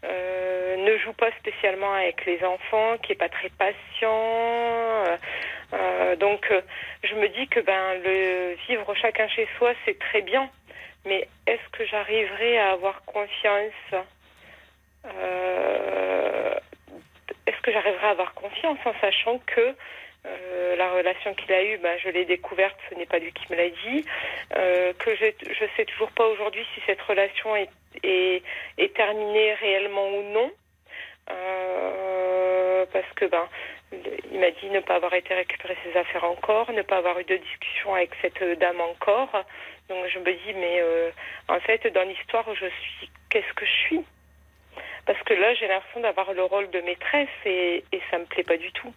ne 0.05 0.99
joue 0.99 1.13
pas 1.15 1.31
spécialement 1.39 1.95
avec 1.95 2.27
les 2.27 2.45
enfants, 2.45 2.99
qui 3.03 3.13
est 3.13 3.17
pas 3.17 3.31
très 3.31 3.49
patient. 3.51 5.05
donc, 6.19 6.53
je 7.05 7.15
me 7.15 7.29
dis 7.29 7.49
que 7.49 7.61
ben 7.61 7.95
le 8.05 8.55
vivre 8.69 8.95
chacun 8.97 9.29
chez 9.29 9.49
soi, 9.57 9.73
c'est 9.87 9.99
très 9.99 10.21
bien. 10.21 10.51
Mais 11.05 11.29
est-ce 11.47 11.69
que 11.73 11.85
j'arriverai 11.87 12.59
à 12.59 12.73
avoir 12.73 13.05
confiance 13.05 13.73
euh, 15.05 16.55
Est-ce 17.47 17.61
que 17.63 17.73
j'arriverai 17.73 18.07
à 18.07 18.11
avoir 18.11 18.35
confiance 18.35 18.79
en 18.85 18.95
sachant 19.01 19.39
que 19.47 19.75
euh, 20.25 20.77
la 20.77 20.93
relation 20.93 21.35
qu'il 21.35 21.53
a 21.53 21.65
eue, 21.65 21.79
ben, 21.79 21.99
je 21.99 22.09
l'ai 22.09 22.25
découverte, 22.25 22.79
ce 22.89 22.95
n'est 22.95 23.07
pas 23.07 23.19
lui 23.19 23.33
qui 23.33 23.51
me 23.51 23.57
l'a 23.57 23.69
dit. 23.69 24.05
Euh, 24.57 24.93
que 24.99 25.17
je 25.17 25.25
ne 25.27 25.69
sais 25.77 25.85
toujours 25.87 26.13
pas 26.13 26.27
aujourd'hui 26.27 26.65
si 26.75 26.81
cette 26.87 27.03
relation 27.03 27.57
est, 27.57 27.71
est, 28.05 28.43
est 28.79 28.95
terminée 28.95 29.55
réellement 29.55 30.09
ou 30.09 30.23
non. 30.33 30.51
Parce 32.93 33.11
que 33.15 33.25
ben, 33.25 33.49
il 34.33 34.41
m'a 34.41 34.51
dit 34.51 34.71
ne 34.71 34.81
pas 34.81 34.97
avoir 34.97 35.15
été 35.15 35.35
récupérer 35.35 35.77
ses 35.85 35.99
affaires 35.99 36.25
encore, 36.25 36.73
ne 36.73 36.83
pas 36.83 36.99
avoir 36.99 37.19
eu 37.19 37.25
de 37.25 37.37
discussion 37.37 37.95
avec 37.95 38.11
cette 38.21 38.43
dame 38.59 38.81
encore. 38.81 39.31
Donc 39.89 40.07
je 40.13 40.19
me 40.19 40.33
dis 40.33 40.55
mais 40.55 40.81
euh, 40.81 41.11
en 41.49 41.61
fait 41.61 41.87
dans 41.93 42.09
l'histoire 42.09 42.47
je 42.55 42.67
suis 42.67 43.11
qu'est-ce 43.29 43.53
que 43.55 43.67
je 43.67 43.87
suis? 43.87 44.01
Parce 45.07 45.23
que 45.25 45.35
là 45.35 45.55
j'ai 45.55 45.69
l'impression 45.69 46.01
d'avoir 46.01 46.33
le 46.33 46.45
rôle 46.45 46.71
de 46.71 46.81
maîtresse 46.81 47.29
et, 47.45 47.85
et 47.93 48.01
ça 48.11 48.19
me 48.19 48.25
plaît 48.25 48.45
pas 48.45 48.57
du 48.57 48.73
tout. 48.73 48.95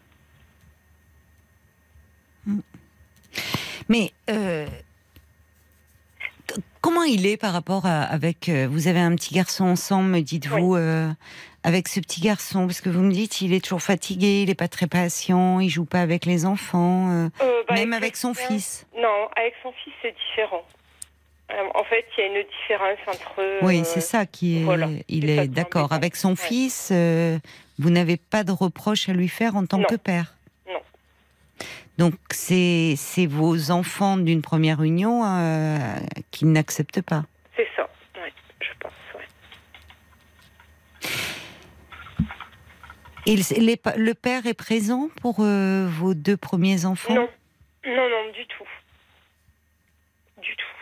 Mais 3.90 4.12
euh, 4.30 4.66
comment 6.82 7.04
il 7.04 7.26
est 7.26 7.38
par 7.38 7.54
rapport 7.54 7.86
à, 7.86 8.04
avec 8.04 8.50
euh, 8.50 8.68
vous 8.70 8.88
avez 8.88 9.00
un 9.00 9.16
petit 9.16 9.34
garçon 9.34 9.66
ensemble, 9.66 10.10
me 10.10 10.22
dites-vous, 10.22 10.76
euh, 10.76 11.10
avec 11.66 11.88
ce 11.88 12.00
petit 12.00 12.22
garçon, 12.22 12.68
parce 12.68 12.80
que 12.80 12.90
vous 12.90 13.02
me 13.02 13.12
dites 13.12 13.42
il 13.42 13.52
est 13.52 13.60
toujours 13.64 13.82
fatigué, 13.82 14.44
il 14.44 14.52
est 14.52 14.56
pas 14.56 14.68
très 14.68 14.86
patient, 14.86 15.60
il 15.60 15.70
joue 15.70 15.84
pas 15.86 16.02
avec 16.02 16.26
les 16.28 16.46
enfants, 16.46 17.10
euh, 17.12 17.30
Euh, 17.42 17.64
bah, 17.68 17.74
même 17.74 17.92
avec 17.92 18.16
son 18.18 18.36
fils. 18.36 18.86
Non, 18.96 19.28
avec 19.36 19.56
son 19.64 19.72
fils 19.84 19.92
c'est 20.04 20.14
différent. 20.30 20.64
Euh, 21.52 21.56
en 21.74 21.84
fait, 21.86 22.06
il 22.18 22.22
y 22.22 22.24
a 22.24 22.28
une 22.40 22.46
différence 22.62 23.00
entre. 23.08 23.64
Oui, 23.64 23.82
c'est 23.84 24.02
ça 24.02 24.26
qui 24.28 24.60
est. 24.60 24.64
voilà, 24.64 24.90
il 25.10 25.30
est 25.30 25.48
d'accord. 25.48 25.92
Avec 25.92 26.16
son 26.16 26.30
Ouais. 26.32 26.36
fils, 26.36 26.92
vous 27.80 27.90
n'avez 27.90 28.18
pas 28.18 28.44
de 28.44 28.52
reproche 28.52 29.10
à 29.10 29.14
lui 29.14 29.28
faire 29.28 29.56
en 29.56 29.66
tant 29.66 29.80
Non. 29.80 29.86
que 29.90 29.96
père. 29.96 30.36
Non. 30.68 30.80
Donc 31.98 32.14
c'est 32.32 32.96
vos 33.28 33.72
enfants 33.72 34.18
d'une 34.18 34.42
première 34.44 34.84
union 34.84 35.24
qui 36.30 36.46
n'acceptent 36.46 37.02
pas. 37.02 37.24
C'est 37.56 37.68
ça. 37.76 37.90
Ouais, 38.22 38.34
je 38.62 38.70
pense. 38.80 38.92
Ouais. 39.16 39.26
Le 43.28 44.14
père 44.14 44.46
est 44.46 44.54
présent 44.54 45.10
pour 45.22 45.38
euh, 45.40 45.88
vos 45.90 46.14
deux 46.14 46.38
premiers 46.38 46.86
enfants? 46.86 47.14
Non, 47.14 47.30
non, 47.86 48.10
non, 48.10 48.32
du 48.34 48.46
tout. 48.46 48.68
Du 50.42 50.56
tout. 50.56 50.75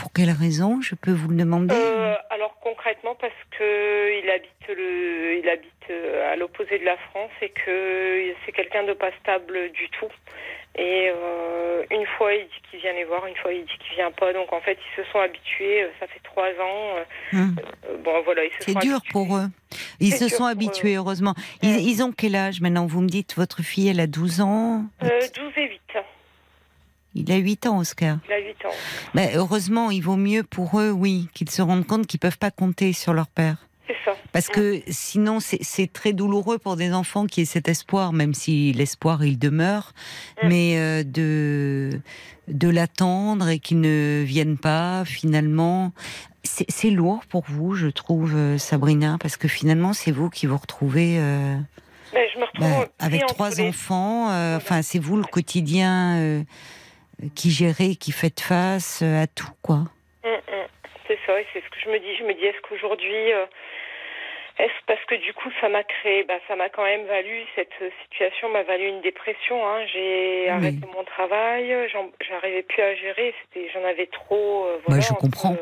Pour 0.00 0.12
quelle 0.12 0.30
raison 0.30 0.80
Je 0.80 0.94
peux 0.94 1.12
vous 1.12 1.28
le 1.28 1.36
demander 1.36 1.74
Euh, 1.74 2.14
alors 2.30 2.56
concrètement 2.62 3.14
parce 3.20 3.32
que 3.58 4.18
il 4.22 4.30
habite 4.30 4.68
le, 4.68 5.38
il 5.38 5.48
habite 5.48 5.70
euh, 5.90 6.32
à 6.32 6.36
l'opposé 6.36 6.78
de 6.78 6.84
la 6.84 6.96
France 7.10 7.30
et 7.42 7.50
que 7.50 8.32
c'est 8.46 8.52
quelqu'un 8.52 8.84
de 8.84 8.94
pas 8.94 9.10
stable 9.20 9.70
du 9.72 9.88
tout. 9.90 10.08
Et 10.78 11.10
euh, 11.14 11.82
une 11.90 12.06
fois 12.16 12.32
il 12.32 12.44
dit 12.46 12.62
qu'il 12.70 12.80
vient 12.80 12.92
les 12.94 13.04
voir, 13.04 13.26
une 13.26 13.36
fois 13.36 13.52
il 13.52 13.62
dit 13.64 13.78
qu'il 13.86 13.96
vient 13.96 14.10
pas. 14.12 14.32
Donc 14.32 14.52
en 14.52 14.60
fait 14.60 14.78
ils 14.80 15.02
se 15.04 15.10
sont 15.10 15.18
habitués. 15.18 15.86
Ça 16.00 16.06
fait 16.06 16.20
trois 16.24 16.48
ans. 16.48 16.94
Hum. 17.34 17.56
euh, 17.88 17.96
bon 17.98 18.22
voilà, 18.24 18.44
ils 18.44 18.52
se 18.52 18.62
C'est 18.72 18.78
dur 18.78 18.94
habitués. 18.96 19.10
pour 19.12 19.36
eux. 19.36 19.46
Ils 20.00 20.14
se 20.14 20.28
sont 20.28 20.44
habitués, 20.46 20.94
heureusement. 20.96 21.34
Ils, 21.62 21.74
Ouais. 21.76 21.82
ils 21.82 22.02
ont 22.02 22.12
quel 22.16 22.34
âge 22.36 22.60
maintenant? 22.62 22.86
Vous 22.86 23.02
me 23.02 23.08
dites, 23.08 23.36
votre 23.36 23.62
fille, 23.62 23.88
elle 23.90 24.00
a 24.00 24.06
12 24.06 24.40
ans? 24.40 24.84
Euh, 25.02 25.08
12 25.36 25.52
et 25.58 25.68
8. 25.68 25.80
Il 27.14 27.30
a 27.32 27.36
8 27.36 27.66
ans, 27.66 27.78
Oscar. 27.78 28.18
Il 28.28 28.32
a 28.32 28.38
8 28.38 28.64
ans. 28.66 28.74
Mais 29.14 29.32
heureusement, 29.34 29.90
il 29.90 30.00
vaut 30.00 30.16
mieux 30.16 30.42
pour 30.44 30.80
eux, 30.80 30.90
oui, 30.90 31.28
qu'ils 31.34 31.50
se 31.50 31.60
rendent 31.62 31.86
compte 31.86 32.06
qu'ils 32.06 32.20
peuvent 32.20 32.38
pas 32.38 32.50
compter 32.50 32.92
sur 32.92 33.12
leur 33.12 33.26
père. 33.26 33.56
C'est 33.88 33.96
ça. 34.04 34.16
Parce 34.32 34.46
que 34.48 34.80
sinon, 34.86 35.38
c'est 35.40 35.92
très 35.92 36.12
douloureux 36.12 36.58
pour 36.58 36.76
des 36.76 36.92
enfants 36.92 37.26
qui 37.26 37.40
aient 37.40 37.44
cet 37.44 37.68
espoir, 37.68 38.12
même 38.12 38.34
si 38.34 38.72
l'espoir, 38.72 39.24
il 39.24 39.38
demeure, 39.38 39.92
Mm. 40.42 40.48
mais 40.48 40.78
euh, 40.78 41.02
de, 41.02 42.00
de 42.46 42.68
l'attendre 42.68 43.48
et 43.48 43.58
qu'ils 43.58 43.80
ne 43.80 44.22
viennent 44.24 44.58
pas, 44.58 45.04
finalement. 45.04 45.92
C'est 46.44 46.90
lourd 46.90 47.22
pour 47.28 47.44
vous, 47.48 47.74
je 47.74 47.88
trouve, 47.88 48.34
euh, 48.36 48.56
Sabrina, 48.56 49.18
parce 49.20 49.36
que 49.36 49.46
finalement, 49.48 49.92
c'est 49.92 50.10
vous 50.12 50.30
qui 50.30 50.46
vous 50.46 50.56
retrouvez 50.56 51.16
euh, 51.18 51.56
Ben, 52.14 52.22
je 52.32 52.38
me 52.38 52.44
retrouve 52.46 52.60
bah, 52.60 52.86
pris 52.98 53.06
avec 53.06 53.26
trois 53.26 53.50
les- 53.50 53.68
enfants. 53.68 54.30
euh, 54.30 54.56
Enfin, 54.56 54.80
c'est 54.82 54.98
vous 55.00 55.16
le 55.16 55.24
quotidien 55.24 56.16
qui 57.34 57.50
gérez, 57.50 57.96
qui 57.96 58.12
faites 58.12 58.40
face 58.40 59.02
euh, 59.02 59.22
à 59.22 59.26
tout, 59.26 59.50
quoi. 59.62 59.76
Hum, 60.24 60.32
hum. 60.34 60.66
C'est 61.06 61.18
ça, 61.26 61.40
et 61.40 61.46
c'est 61.52 61.60
ce 61.60 61.68
que 61.70 61.80
je 61.84 61.88
me 61.90 61.98
dis. 61.98 62.16
Je 62.18 62.24
me 62.24 62.34
dis, 62.34 62.44
est-ce 62.44 62.60
qu'aujourd'hui, 62.68 63.32
euh, 63.32 63.44
est-ce 64.58 64.72
parce 64.86 65.02
que 65.06 65.14
du 65.14 65.32
coup, 65.34 65.48
ça 65.60 65.68
m'a 65.68 65.82
créé, 65.82 66.22
bah, 66.24 66.34
ça 66.46 66.54
m'a 66.56 66.68
quand 66.68 66.84
même 66.84 67.06
valu, 67.06 67.44
cette 67.56 67.70
euh, 67.82 67.90
situation 68.04 68.48
m'a 68.50 68.62
valu 68.62 68.88
une 68.88 69.00
dépression. 69.00 69.66
Hein. 69.66 69.86
J'ai 69.92 70.44
Oui. 70.44 70.48
arrêté 70.50 70.80
mon 70.94 71.04
travail, 71.04 71.74
j'arrivais 72.28 72.62
plus 72.62 72.82
à 72.82 72.94
gérer, 72.94 73.34
j'en 73.74 73.84
avais 73.84 74.06
trop. 74.06 74.66
euh, 74.66 74.78
voilà, 74.86 75.00
je 75.00 75.10
entre- 75.12 75.20
comprends. 75.20 75.56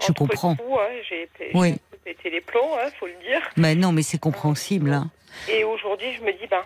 Je 0.00 0.10
entre 0.10 0.14
comprends. 0.14 0.52
hein. 0.52 0.88
J'ai 1.08 1.28
Oui. 1.54 1.74
pété 2.04 2.30
les 2.30 2.40
plombs, 2.40 2.76
hein, 2.80 2.88
faut 2.98 3.06
le 3.06 3.14
dire. 3.26 3.40
Mais 3.56 3.74
non, 3.74 3.92
mais 3.92 4.02
c'est 4.02 4.18
compréhensible. 4.20 4.90
hein. 4.92 5.10
Et 5.50 5.64
aujourd'hui, 5.64 6.12
je 6.14 6.22
me 6.22 6.32
dis, 6.32 6.46
ben, 6.46 6.62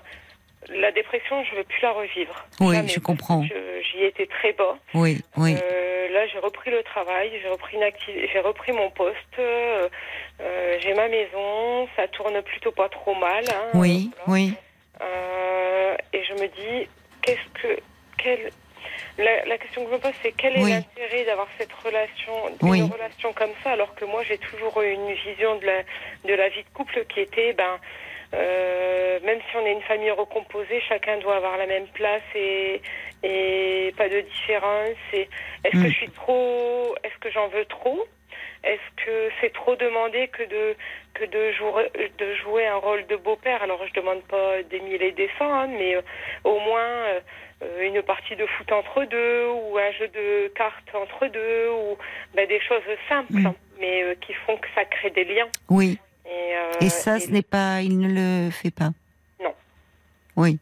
la 0.75 0.93
dépression, 0.93 1.43
je 1.45 1.57
veux 1.57 1.65
plus 1.65 1.81
la 1.83 1.93
revivre. 1.93 2.47
Oui, 2.61 2.77
je 2.89 3.01
comprends. 3.01 3.43
J'y 3.45 4.05
étais 4.05 4.27
très 4.27 4.53
bas. 4.53 4.77
Oui, 4.95 5.21
oui. 5.37 5.57
Euh, 5.63 6.09
là, 6.11 6.27
j'ai 6.29 6.39
repris 6.39 6.71
le 6.71 6.83
travail, 6.83 7.31
j'ai 7.43 7.49
repris 7.49 7.77
une 7.77 7.91
j'ai 8.33 8.41
repris 8.41 8.73
mon 8.73 8.91
poste, 8.91 9.17
euh, 9.39 9.89
euh, 10.41 10.77
j'ai 10.81 10.95
ma 10.95 11.09
maison, 11.09 11.89
ça 11.97 12.07
tourne 12.09 12.41
plutôt 12.43 12.73
pas 12.73 12.89
trop 12.89 13.15
mal. 13.15 13.45
hein, 13.49 13.71
oui, 13.75 14.11
voilà. 14.27 14.33
oui. 14.45 14.55
Euh, 15.03 15.97
et 16.13 16.23
je 16.25 16.33
me 16.35 16.47
dis, 16.49 16.89
qu'est-ce 17.23 17.63
que, 17.63 17.81
quel, 18.19 18.51
la, 19.19 19.45
la 19.47 19.59
question 19.59 19.83
que 19.85 19.91
je 19.91 19.95
me 19.95 20.01
pose, 20.01 20.13
c'est 20.23 20.33
quel 20.33 20.57
est 20.57 20.63
Oui. 20.63 20.71
l'intérêt 20.73 21.25
d'avoir 21.25 21.49
cette 21.59 21.73
relation, 21.73 22.33
Oui. 22.63 22.79
une 22.81 22.93
relation 22.93 23.33
comme 23.33 23.53
ça, 23.65 23.71
alors 23.73 23.95
que 23.95 24.05
moi 24.05 24.23
j'ai 24.25 24.39
toujours 24.39 24.81
eu 24.83 24.91
une 24.93 25.13
vision 25.15 25.57
de 25.57 25.67
la, 25.67 25.83
de 26.25 26.35
la 26.35 26.49
vie 26.51 26.63
de 26.63 26.69
couple 26.75 27.05
qui 27.09 27.21
était, 27.21 27.53
ben, 27.55 27.79
même 28.32 29.40
si 29.51 29.57
on 29.57 29.66
est 29.66 29.73
une 29.73 29.82
famille 29.82 30.11
recomposée, 30.11 30.81
chacun 30.89 31.19
doit 31.19 31.36
avoir 31.36 31.57
la 31.59 31.66
même 31.66 31.86
place 31.89 32.23
et, 32.35 32.81
et 33.23 33.93
pas 33.97 34.09
de 34.09 34.20
différence. 34.20 34.97
Est-ce 35.12 35.82
que 35.82 35.89
je 35.89 35.94
suis 35.94 36.11
trop, 36.11 36.94
est-ce 37.05 37.19
que 37.19 37.31
j'en 37.31 37.48
veux 37.48 37.65
trop? 37.65 38.07
Est-ce 38.62 39.05
que 39.05 39.31
c'est 39.40 39.52
trop 39.55 39.74
demandé 39.74 40.28
que 40.28 40.43
de 40.43 40.77
que 41.15 41.24
de 41.24 41.52
jouer 41.52 41.90
de 42.19 42.35
jouer 42.35 42.66
un 42.66 42.77
rôle 42.77 43.07
de 43.07 43.16
beau-père? 43.16 43.62
Alors 43.62 43.81
je 43.86 43.93
demande 43.94 44.23
pas 44.24 44.62
des 44.62 44.81
mille 44.81 45.02
et 45.02 45.12
des 45.12 45.31
cents, 45.39 45.52
hein, 45.52 45.66
mais 45.66 45.97
euh, 45.97 46.02
au 46.44 46.59
moins 46.61 46.81
euh, 46.81 47.20
euh, 47.62 47.81
une 47.81 48.02
partie 48.02 48.36
de 48.36 48.44
foot 48.44 48.70
entre 48.70 49.05
deux 49.05 49.47
ou 49.48 49.78
un 49.78 49.90
jeu 49.93 50.09
de 50.09 50.48
cartes 50.48 50.94
entre 50.94 51.27
deux 51.28 51.70
ou 51.70 51.97
ben, 52.35 52.47
des 52.47 52.61
choses 52.61 52.82
simples, 53.09 53.32
hein, 53.47 53.55
mais 53.78 54.02
euh, 54.02 54.15
qui 54.20 54.35
font 54.35 54.59
que 54.59 54.69
ça 54.74 54.85
crée 54.85 55.11
des 55.11 55.24
liens. 55.24 55.48
Oui. 55.70 55.98
Et, 56.31 56.55
euh, 56.57 56.86
Et 56.86 56.89
ça, 56.89 57.16
et- 57.19 57.20
ce 57.20 57.31
n'est 57.31 57.43
pas. 57.43 57.82
Il 57.82 57.98
ne 57.98 58.09
le 58.44 58.51
fait 58.51 58.70
pas. 58.70 58.93
Non. 59.43 59.52
Oui. 60.36 60.59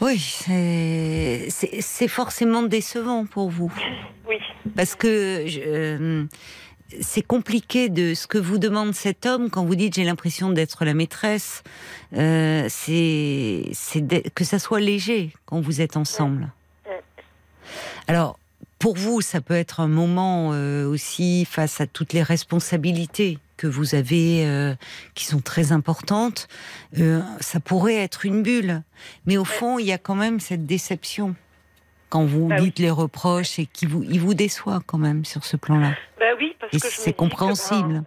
Oui, 0.00 0.18
c'est 0.20 2.08
forcément 2.08 2.62
décevant 2.62 3.24
pour 3.24 3.48
vous. 3.50 3.72
Oui. 4.28 4.36
Parce 4.76 4.94
que 4.94 5.46
euh, 5.66 6.24
c'est 7.00 7.22
compliqué 7.22 7.88
de 7.88 8.12
ce 8.12 8.26
que 8.26 8.36
vous 8.36 8.58
demande 8.58 8.94
cet 8.94 9.24
homme 9.24 9.48
quand 9.48 9.64
vous 9.64 9.74
dites 9.74 9.94
j'ai 9.94 10.04
l'impression 10.04 10.50
d'être 10.50 10.84
la 10.84 10.92
maîtresse. 10.92 11.62
euh, 12.14 12.66
c'est 12.68 13.70
que 14.34 14.44
ça 14.44 14.58
soit 14.58 14.80
léger 14.80 15.32
quand 15.46 15.60
vous 15.60 15.80
êtes 15.80 15.96
ensemble. 15.96 16.48
Ouais. 16.86 17.00
Alors 18.06 18.38
pour 18.86 18.94
vous, 18.94 19.20
ça 19.20 19.40
peut 19.40 19.56
être 19.56 19.80
un 19.80 19.88
moment 19.88 20.52
euh, 20.52 20.86
aussi 20.86 21.44
face 21.44 21.80
à 21.80 21.88
toutes 21.88 22.12
les 22.12 22.22
responsabilités 22.22 23.38
que 23.56 23.66
vous 23.66 23.96
avez, 23.96 24.46
euh, 24.46 24.74
qui 25.16 25.24
sont 25.24 25.40
très 25.40 25.72
importantes. 25.72 26.46
euh, 27.00 27.18
ça 27.40 27.58
pourrait 27.58 27.96
être 27.96 28.24
une 28.26 28.44
bulle, 28.44 28.82
mais 29.26 29.38
au 29.38 29.44
fond, 29.44 29.80
il 29.80 29.86
y 29.86 29.92
a 29.92 29.98
quand 29.98 30.14
même 30.14 30.38
cette 30.38 30.66
déception 30.66 31.34
quand 32.10 32.26
vous 32.26 32.46
Bah 32.46 32.58
oui. 32.60 32.66
dites 32.66 32.78
les 32.78 32.92
reproches 32.92 33.58
et 33.58 33.66
qui 33.66 33.86
vous, 33.86 34.04
il 34.04 34.20
vous 34.20 34.34
déçoit 34.34 34.78
quand 34.86 34.98
même 34.98 35.24
sur 35.24 35.42
ce 35.44 35.56
plan-là. 35.56 35.90
Ben 36.20 36.36
oui, 36.38 36.54
parce 36.60 36.72
Et 36.72 36.78
que 36.78 36.86
c'est 36.86 37.12
que, 37.12 37.16
compréhensible. 37.18 37.92
ben, 37.92 38.04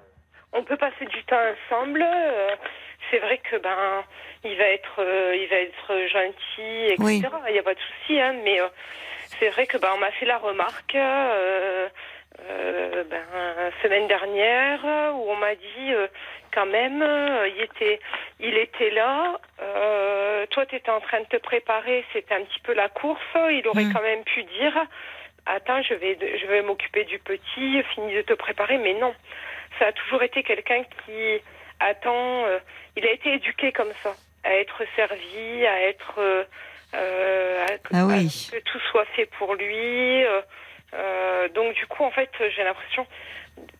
on 0.53 0.63
peut 0.63 0.77
passer 0.77 1.05
du 1.07 1.21
temps 1.25 1.43
ensemble. 1.69 2.05
c'est 3.11 3.19
vrai 3.19 3.41
que 3.51 3.61
ben 3.61 4.01
il 4.45 4.55
va 4.57 4.63
être 4.63 4.95
il 5.35 5.47
va 5.49 5.57
être 5.57 6.07
gentil, 6.13 6.93
etc. 6.93 7.03
Oui. 7.03 7.21
Il 7.49 7.51
n'y 7.51 7.59
a 7.59 7.63
pas 7.63 7.73
de 7.73 7.79
souci, 7.79 8.17
hein, 8.17 8.33
mais 8.45 8.59
c'est 9.39 9.49
vrai 9.49 9.65
que 9.67 9.77
ben 9.77 9.89
on 9.95 9.97
m'a 9.97 10.11
fait 10.11 10.25
la 10.25 10.37
remarque. 10.37 10.95
euh, 10.95 11.87
euh, 12.49 13.03
ben, 13.09 13.23
semaine 13.83 14.07
dernière 14.07 14.79
où 15.15 15.29
on 15.31 15.35
m'a 15.35 15.55
dit 15.55 15.91
euh, 15.93 16.07
quand 16.53 16.65
même 16.67 17.01
euh, 17.01 17.47
il 17.49 17.61
était 17.63 17.99
il 18.39 18.55
était 18.57 18.91
là 18.91 19.39
toi 20.51 20.65
tu 20.65 20.75
étais 20.75 20.89
en 20.91 21.01
train 21.01 21.19
de 21.21 21.25
te 21.25 21.37
préparer 21.37 22.05
c'était 22.13 22.33
un 22.35 22.43
petit 22.43 22.59
peu 22.61 22.73
la 22.73 22.87
course 22.89 23.19
il 23.51 23.67
aurait 23.67 23.83
Mm. 23.85 23.93
quand 23.93 24.01
même 24.01 24.23
pu 24.23 24.43
dire 24.43 24.73
attends 25.45 25.81
je 25.81 25.93
vais 25.95 26.17
je 26.41 26.45
vais 26.47 26.61
m'occuper 26.61 27.03
du 27.05 27.19
petit 27.19 27.83
finis 27.93 28.15
de 28.15 28.21
te 28.21 28.33
préparer 28.33 28.77
mais 28.77 28.93
non 28.93 29.13
ça 29.77 29.87
a 29.87 29.91
toujours 29.91 30.23
été 30.23 30.43
quelqu'un 30.43 30.83
qui 30.83 31.41
attend. 31.79 32.45
il 32.95 33.05
a 33.05 33.11
été 33.11 33.33
éduqué 33.33 33.71
comme 33.71 33.91
ça, 34.03 34.13
à 34.43 34.53
être 34.55 34.81
servi, 34.95 35.65
à 35.65 35.81
être. 35.83 36.45
Euh, 36.93 37.65
euh, 37.69 37.77
Ah 37.93 38.05
oui. 38.05 38.49
que 38.51 38.57
tout 38.59 38.79
soit 38.91 39.05
fait 39.15 39.27
pour 39.37 39.55
lui. 39.55 40.23
euh, 40.23 40.41
euh, 40.93 41.47
donc 41.49 41.75
du 41.75 41.85
coup, 41.87 42.03
en 42.03 42.11
fait, 42.11 42.29
j'ai 42.55 42.63
l'impression, 42.63 43.05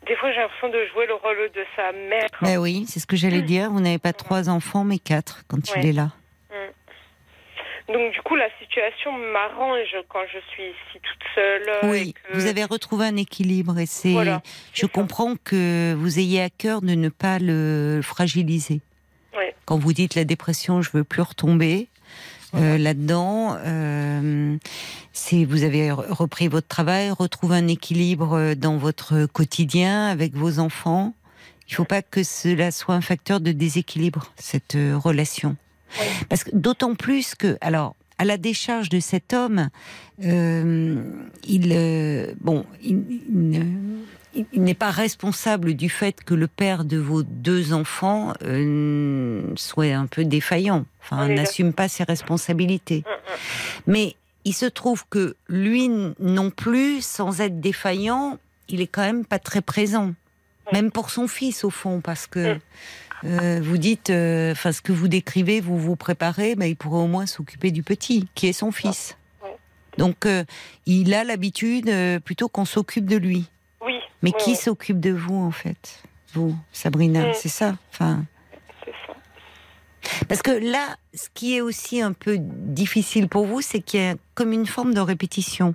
des 0.07 0.15
fois, 0.15 0.31
j'ai 0.31 0.39
l'impression 0.39 0.69
de 0.69 0.85
jouer 0.93 1.07
le 1.07 1.15
rôle 1.15 1.49
de 1.55 1.65
sa 1.75 1.91
mère. 1.91 2.27
Ben 2.41 2.57
oui, 2.57 2.85
c'est 2.87 2.99
ce 2.99 3.07
que 3.07 3.15
j'allais 3.15 3.41
dire. 3.41 3.69
Vous 3.71 3.79
n'avez 3.81 3.97
pas 3.99 4.13
trois 4.13 4.49
enfants, 4.49 4.83
mais 4.83 4.99
quatre 4.99 5.43
quand 5.47 5.57
il 5.75 5.85
est 5.87 5.93
là. 5.93 6.09
Donc 7.87 8.13
du 8.13 8.21
coup, 8.21 8.35
la 8.35 8.49
situation 8.59 9.11
m'arrange 9.11 9.97
quand 10.09 10.21
je 10.31 10.37
suis 10.51 10.61
ici 10.63 10.99
toute 11.01 11.23
seule. 11.33 11.63
Oui, 11.89 12.13
que- 12.13 12.33
vous 12.37 12.45
avez 12.45 12.63
retrouvé 12.63 13.05
un 13.07 13.15
équilibre 13.15 13.79
et 13.79 13.87
c'est. 13.87 14.11
Voilà, 14.11 14.43
je 14.75 14.85
comprends 14.85 15.33
que 15.43 15.95
vous 15.95 16.19
ayez 16.19 16.39
à 16.43 16.51
cœur 16.51 16.81
de 16.81 16.93
ne 16.93 17.09
pas 17.09 17.39
le 17.39 18.01
fragiliser. 18.03 18.81
Ouais. 19.35 19.55
Quand 19.65 19.79
vous 19.79 19.91
dites 19.93 20.13
la 20.13 20.23
dépression, 20.23 20.83
je 20.83 20.91
veux 20.91 21.03
plus 21.03 21.23
retomber. 21.23 21.87
Euh, 22.55 22.77
là-dedans, 22.77 23.55
euh, 23.65 24.57
c'est 25.13 25.45
vous 25.45 25.63
avez 25.63 25.89
re- 25.89 26.11
repris 26.11 26.47
votre 26.47 26.67
travail, 26.67 27.11
retrouvé 27.11 27.57
un 27.57 27.67
équilibre 27.67 28.33
euh, 28.33 28.55
dans 28.55 28.77
votre 28.77 29.25
quotidien 29.25 30.07
avec 30.07 30.33
vos 30.35 30.59
enfants. 30.59 31.13
Il 31.67 31.75
faut 31.75 31.85
pas 31.85 32.01
que 32.01 32.23
cela 32.23 32.71
soit 32.71 32.95
un 32.95 33.01
facteur 33.01 33.39
de 33.39 33.51
déséquilibre 33.51 34.31
cette 34.37 34.75
euh, 34.75 34.97
relation, 34.97 35.55
parce 36.27 36.43
que 36.43 36.49
d'autant 36.53 36.95
plus 36.95 37.35
que 37.35 37.57
alors 37.61 37.95
à 38.17 38.25
la 38.25 38.37
décharge 38.37 38.89
de 38.89 38.99
cet 38.99 39.33
homme, 39.33 39.69
euh, 40.25 41.03
il 41.47 41.71
euh, 41.71 42.33
bon, 42.41 42.65
il, 42.83 43.21
il 43.29 43.49
ne- 43.49 43.99
il- 44.33 44.45
n'est 44.61 44.73
pas 44.73 44.91
responsable 44.91 45.73
du 45.73 45.89
fait 45.89 46.23
que 46.23 46.33
le 46.33 46.47
père 46.47 46.85
de 46.85 46.97
vos 46.97 47.23
deux 47.23 47.73
enfants 47.73 48.33
euh, 48.43 49.41
soit 49.55 49.93
un 49.93 50.05
peu 50.07 50.25
défaillant, 50.25 50.85
enfin 51.01 51.27
n'assume 51.27 51.73
pas 51.73 51.87
ses 51.87 52.03
responsabilités. 52.03 53.03
Mm, 53.05 53.09
mm. 53.09 53.35
Mais 53.87 54.15
il 54.45 54.53
se 54.53 54.65
trouve 54.65 55.05
que 55.09 55.35
lui 55.47 55.89
non 56.19 56.49
plus, 56.51 57.01
sans 57.03 57.41
être 57.41 57.59
défaillant, 57.59 58.37
il 58.67 58.81
est 58.81 58.87
quand 58.87 59.01
même 59.01 59.25
pas 59.25 59.39
très 59.39 59.61
présent, 59.61 60.13
même 60.71 60.91
pour 60.91 61.09
son 61.09 61.27
fils 61.27 61.63
au 61.63 61.69
fond, 61.69 62.01
parce 62.01 62.27
que 62.27 62.55
Mm. 62.55 62.59
euh, 63.25 63.59
vous 63.63 63.77
dites, 63.77 64.09
euh, 64.11 64.51
enfin 64.53 64.71
ce 64.71 64.81
que 64.81 64.91
vous 64.93 65.07
décrivez, 65.07 65.59
vous 65.59 65.77
vous 65.77 65.95
préparez, 65.95 66.55
mais 66.55 66.69
il 66.69 66.75
pourrait 66.75 67.01
au 67.01 67.07
moins 67.07 67.25
s'occuper 67.25 67.71
du 67.71 67.83
petit, 67.83 68.27
qui 68.35 68.47
est 68.47 68.53
son 68.53 68.71
fils. 68.71 69.17
Donc 69.97 70.25
euh, 70.25 70.45
il 70.85 71.13
a 71.13 71.23
l'habitude 71.25 71.89
euh, 71.89 72.19
plutôt 72.19 72.47
qu'on 72.47 72.63
s'occupe 72.65 73.05
de 73.05 73.17
lui. 73.17 73.49
Mais 74.21 74.31
oui, 74.35 74.43
qui 74.43 74.55
s'occupe 74.55 74.99
de 74.99 75.11
vous 75.11 75.35
en 75.37 75.51
fait? 75.51 76.03
Vous, 76.33 76.55
Sabrina, 76.71 77.29
Mm. 77.29 77.33
c'est 77.35 77.49
ça? 77.49 77.75
Enfin, 77.91 78.25
ça. 78.85 80.23
parce 80.27 80.41
que 80.41 80.51
là, 80.51 80.95
ce 81.13 81.27
qui 81.33 81.55
est 81.55 81.61
aussi 81.61 82.01
un 82.01 82.13
peu 82.13 82.37
difficile 82.39 83.27
pour 83.27 83.45
vous, 83.45 83.61
c'est 83.61 83.81
qu'il 83.81 83.99
y 83.99 84.03
a 84.07 84.15
comme 84.35 84.51
une 84.53 84.65
forme 84.67 84.93
de 84.93 84.99
répétition. 84.99 85.73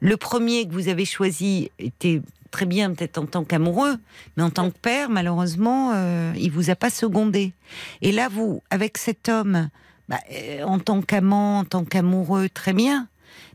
Le 0.00 0.16
premier 0.16 0.66
que 0.66 0.72
vous 0.72 0.88
avez 0.88 1.04
choisi 1.04 1.70
était 1.78 2.22
très 2.50 2.64
bien 2.64 2.94
peut-être 2.94 3.18
en 3.18 3.26
tant 3.26 3.44
qu'amoureux, 3.44 3.98
mais 4.36 4.42
en 4.42 4.50
tant 4.50 4.70
que 4.70 4.78
père, 4.78 5.10
malheureusement, 5.10 5.92
euh, 5.94 6.32
il 6.36 6.50
vous 6.50 6.70
a 6.70 6.76
pas 6.76 6.88
secondé. 6.90 7.52
Et 8.00 8.12
là, 8.12 8.28
vous, 8.28 8.62
avec 8.70 8.96
cet 8.96 9.28
homme, 9.28 9.68
bah, 10.08 10.20
euh, 10.32 10.62
en 10.62 10.78
tant 10.78 11.02
qu'amant, 11.02 11.58
en 11.58 11.64
tant 11.64 11.84
qu'amoureux, 11.84 12.48
très 12.48 12.72
bien, 12.72 13.08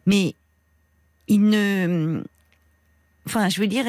mais 0.06 0.36
il 1.28 1.42
ne, 1.50 2.22
enfin, 3.28 3.50
je 3.50 3.60
veux 3.60 3.68
dire, 3.68 3.86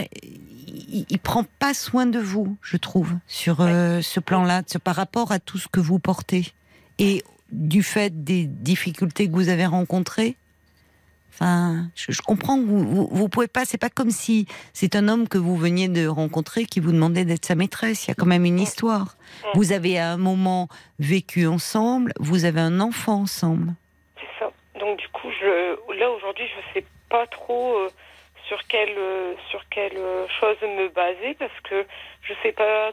il, 0.66 1.06
il 1.09 1.18
prend 1.18 1.44
pas 1.59 1.74
soin 1.74 2.06
de 2.06 2.18
vous, 2.18 2.56
je 2.62 2.76
trouve, 2.76 3.12
sur 3.26 3.60
euh, 3.60 4.00
ce 4.00 4.20
plan-là, 4.20 4.62
par 4.82 4.96
rapport 4.96 5.32
à 5.32 5.38
tout 5.38 5.59
ce 5.59 5.68
que 5.68 5.80
vous 5.80 5.98
portez 5.98 6.52
et 6.98 7.24
du 7.50 7.82
fait 7.82 8.24
des 8.24 8.44
difficultés 8.44 9.28
que 9.28 9.32
vous 9.32 9.48
avez 9.48 9.66
rencontrées. 9.66 10.36
Enfin, 11.34 11.88
je, 11.94 12.12
je 12.12 12.20
comprends 12.20 12.59
que 12.59 12.64
vous, 12.66 12.84
vous, 12.86 13.09
vous 13.10 13.28
pouvez 13.28 13.48
pas. 13.48 13.64
C'est 13.64 13.78
pas 13.78 13.88
comme 13.88 14.10
si 14.10 14.46
c'est 14.74 14.96
un 14.96 15.09
homme 15.09 15.28
que 15.28 15.38
vous 15.38 15.56
veniez 15.56 15.88
de 15.88 16.06
rencontrer 16.06 16.66
qui 16.66 16.78
vous 16.78 16.92
demandait 16.92 17.24
d'être 17.24 17.46
sa 17.46 17.54
maîtresse. 17.54 18.06
Il 18.06 18.09
y 18.09 18.10
a 18.10 18.14
quand 18.14 18.26
même 18.26 18.44
une 18.44 18.60
histoire. 18.60 19.16
Vous 19.54 19.72
avez 19.72 19.98
à 19.98 20.12
un 20.12 20.18
moment 20.18 20.68
vécu 20.98 21.46
ensemble. 21.46 22.12
Vous 22.20 22.44
avez 22.44 22.60
un 22.60 22.80
enfant 22.80 23.22
ensemble. 23.22 23.72
C'est 24.16 24.44
ça. 24.44 24.52
Donc 24.78 24.98
du 24.98 25.09
coup, 25.09 25.28
je, 25.40 25.98
là 25.98 26.10
aujourd'hui, 26.10 26.44
je 26.46 26.74
sais 26.74 26.86
pas 27.09 27.26
trop 27.26 27.76
euh, 27.78 27.88
sur 28.48 28.66
quelle 28.66 28.97
euh, 28.97 29.35
sur 29.51 29.62
quelle 29.69 29.97
euh, 29.97 30.27
chose 30.40 30.56
me 30.62 30.89
baser 30.89 31.35
parce 31.39 31.59
que 31.64 31.86
je 32.23 32.35
sais 32.43 32.52
pas 32.52 32.93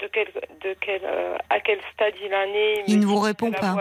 de 0.00 0.06
quel 0.06 0.28
de 0.60 0.76
quel 0.80 1.02
euh, 1.04 1.36
à 1.50 1.60
quel 1.60 1.80
stade 1.92 2.14
il 2.22 2.34
en 2.34 2.54
est. 2.54 2.84
Il 2.86 3.00
ne 3.00 3.06
vous 3.06 3.18
répond 3.18 3.50
pas. 3.50 3.74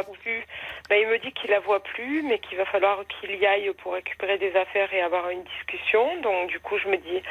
Ben, 0.89 0.97
il 0.99 1.07
me 1.07 1.19
dit 1.19 1.31
qu'il 1.31 1.51
la 1.51 1.59
voit 1.59 1.81
plus, 1.81 2.23
mais 2.23 2.39
qu'il 2.39 2.57
va 2.57 2.65
falloir 2.65 2.99
qu'il 3.07 3.35
y 3.35 3.45
aille 3.45 3.71
pour 3.81 3.93
récupérer 3.93 4.37
des 4.37 4.53
affaires 4.55 4.93
et 4.93 5.01
avoir 5.01 5.29
une 5.29 5.43
discussion. 5.43 6.19
Donc 6.21 6.49
du 6.49 6.59
coup, 6.59 6.77
je 6.79 6.87
me 6.87 6.97
dis 6.97 7.21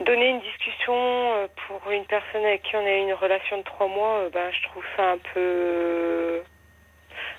donner 0.00 0.28
une 0.28 0.40
discussion 0.40 1.48
pour 1.66 1.90
une 1.90 2.04
personne 2.04 2.44
avec 2.44 2.62
qui 2.62 2.76
on 2.76 2.86
a 2.86 2.94
une 2.94 3.12
relation 3.14 3.58
de 3.58 3.62
trois 3.62 3.88
mois, 3.88 4.28
ben 4.32 4.50
je 4.52 4.62
trouve 4.68 4.84
ça 4.96 5.10
un 5.10 5.18
peu 5.34 6.42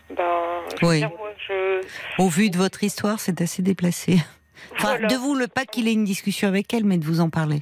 ben, 0.09 0.61
je 0.79 0.85
veux 0.85 0.91
Oui. 0.91 0.97
dire, 0.99 1.11
moi, 1.17 1.31
je, 1.47 1.81
Au 2.17 2.29
vu 2.29 2.49
de 2.49 2.57
votre 2.57 2.83
histoire, 2.83 3.19
c'est 3.19 3.41
assez 3.41 3.61
déplacé. 3.61 4.17
Enfin, 4.73 4.89
Voilà. 4.89 5.07
de 5.07 5.15
vous 5.15 5.35
le 5.35 5.47
pas 5.47 5.65
qu'il 5.65 5.87
ait 5.87 5.93
une 5.93 6.05
discussion 6.05 6.47
avec 6.47 6.73
elle, 6.73 6.85
mais 6.85 6.97
de 6.97 7.05
vous 7.05 7.19
en 7.21 7.29
parler. 7.29 7.61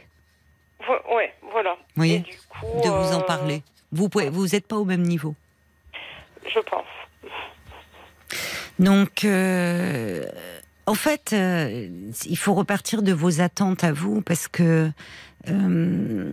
Vo- 0.86 1.15
ouais, 1.15 1.34
voilà. 1.52 1.76
Et 2.03 2.19
du 2.19 2.38
coup, 2.49 2.65
De 2.84 2.90
vous 2.90 3.14
en 3.14 3.22
euh, 3.22 3.26
parler. 3.26 3.64
Vous 3.91 4.10
pouvez, 4.10 4.30
vous 4.30 4.48
n'êtes 4.48 4.68
pas 4.68 4.76
au 4.78 4.86
même 4.86 5.02
niveau. 5.03 5.36
Je 6.53 6.60
pense. 6.60 6.86
Donc, 8.80 9.26
euh, 9.26 10.26
en 10.86 10.94
fait, 10.94 11.34
euh, 11.34 11.90
il 12.26 12.38
faut 12.38 12.53
repartir 12.53 13.02
de 13.02 13.11
vos 13.11 13.41
attentes 13.41 13.84
à 13.84 13.91
vous 13.91 14.22
parce 14.22 14.48
que 14.48 14.91
euh, 15.49 16.32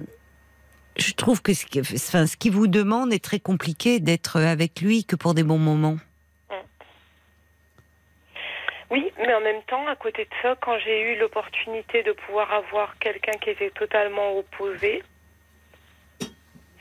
je 0.97 1.13
trouve 1.15 1.41
que 1.43 1.55
ce 1.55 1.65
qui, 1.67 1.81
enfin, 1.81 2.27
ce 2.27 2.37
qui 2.37 2.51
vous 2.51 2.67
demande 2.67 3.13
est 3.13 3.25
très 3.25 3.41
compliqué 3.41 3.99
d'être 4.01 4.41
avec 4.41 4.81
lui 4.81 5.05
que 5.05 5.17
pour 5.17 5.35
des 5.35 5.43
bons 5.43 5.59
moments. 5.59 5.97
Oui, 8.91 9.13
mais 9.19 9.35
en 9.35 9.41
même 9.41 9.63
temps, 9.63 9.87
à 9.87 9.97
côté 9.97 10.25
de 10.25 10.31
ça, 10.43 10.57
quand 10.61 10.79
j'ai 10.79 11.01
eu 11.13 11.17
l'opportunité 11.19 12.03
de 12.03 12.13
pouvoir 12.13 12.53
avoir 12.53 12.99
quelqu'un 12.99 13.33
qui 13.33 13.51
était 13.51 13.71
totalement 13.71 14.37
opposé, 14.39 15.03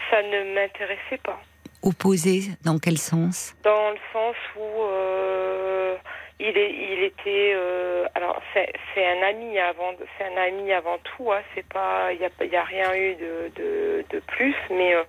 ça 0.10 0.22
ne 0.22 0.54
m'intéressait 0.54 1.18
pas. 1.24 1.40
Opposé, 1.82 2.52
dans 2.64 2.78
quel 2.80 2.98
sens? 2.98 3.56
Dans 3.64 3.90
le 3.92 3.98
sens 4.14 4.36
où 4.58 4.84
euh, 4.84 5.96
il, 6.40 6.58
est, 6.58 6.72
il 6.72 7.04
était. 7.04 7.54
euh, 7.56 8.06
alors, 8.16 8.42
c'est 8.54 8.72
c'est 8.94 9.06
un 9.06 9.22
ami 9.24 9.58
avant, 9.60 9.94
c'est 10.18 10.26
un 10.26 10.38
ami 10.38 10.72
avant 10.72 10.98
tout. 11.00 11.32
Hein, 11.32 11.42
c'est 11.54 11.68
pas, 11.68 12.14
il 12.14 12.20
y 12.22 12.26
a, 12.26 12.46
y 12.46 12.56
a 12.56 12.64
rien 12.64 12.94
eu 12.96 13.16
de, 13.16 13.52
de, 13.56 14.06
de 14.10 14.20
plus, 14.20 14.56
mais 14.70 14.94
euh, 14.96 15.04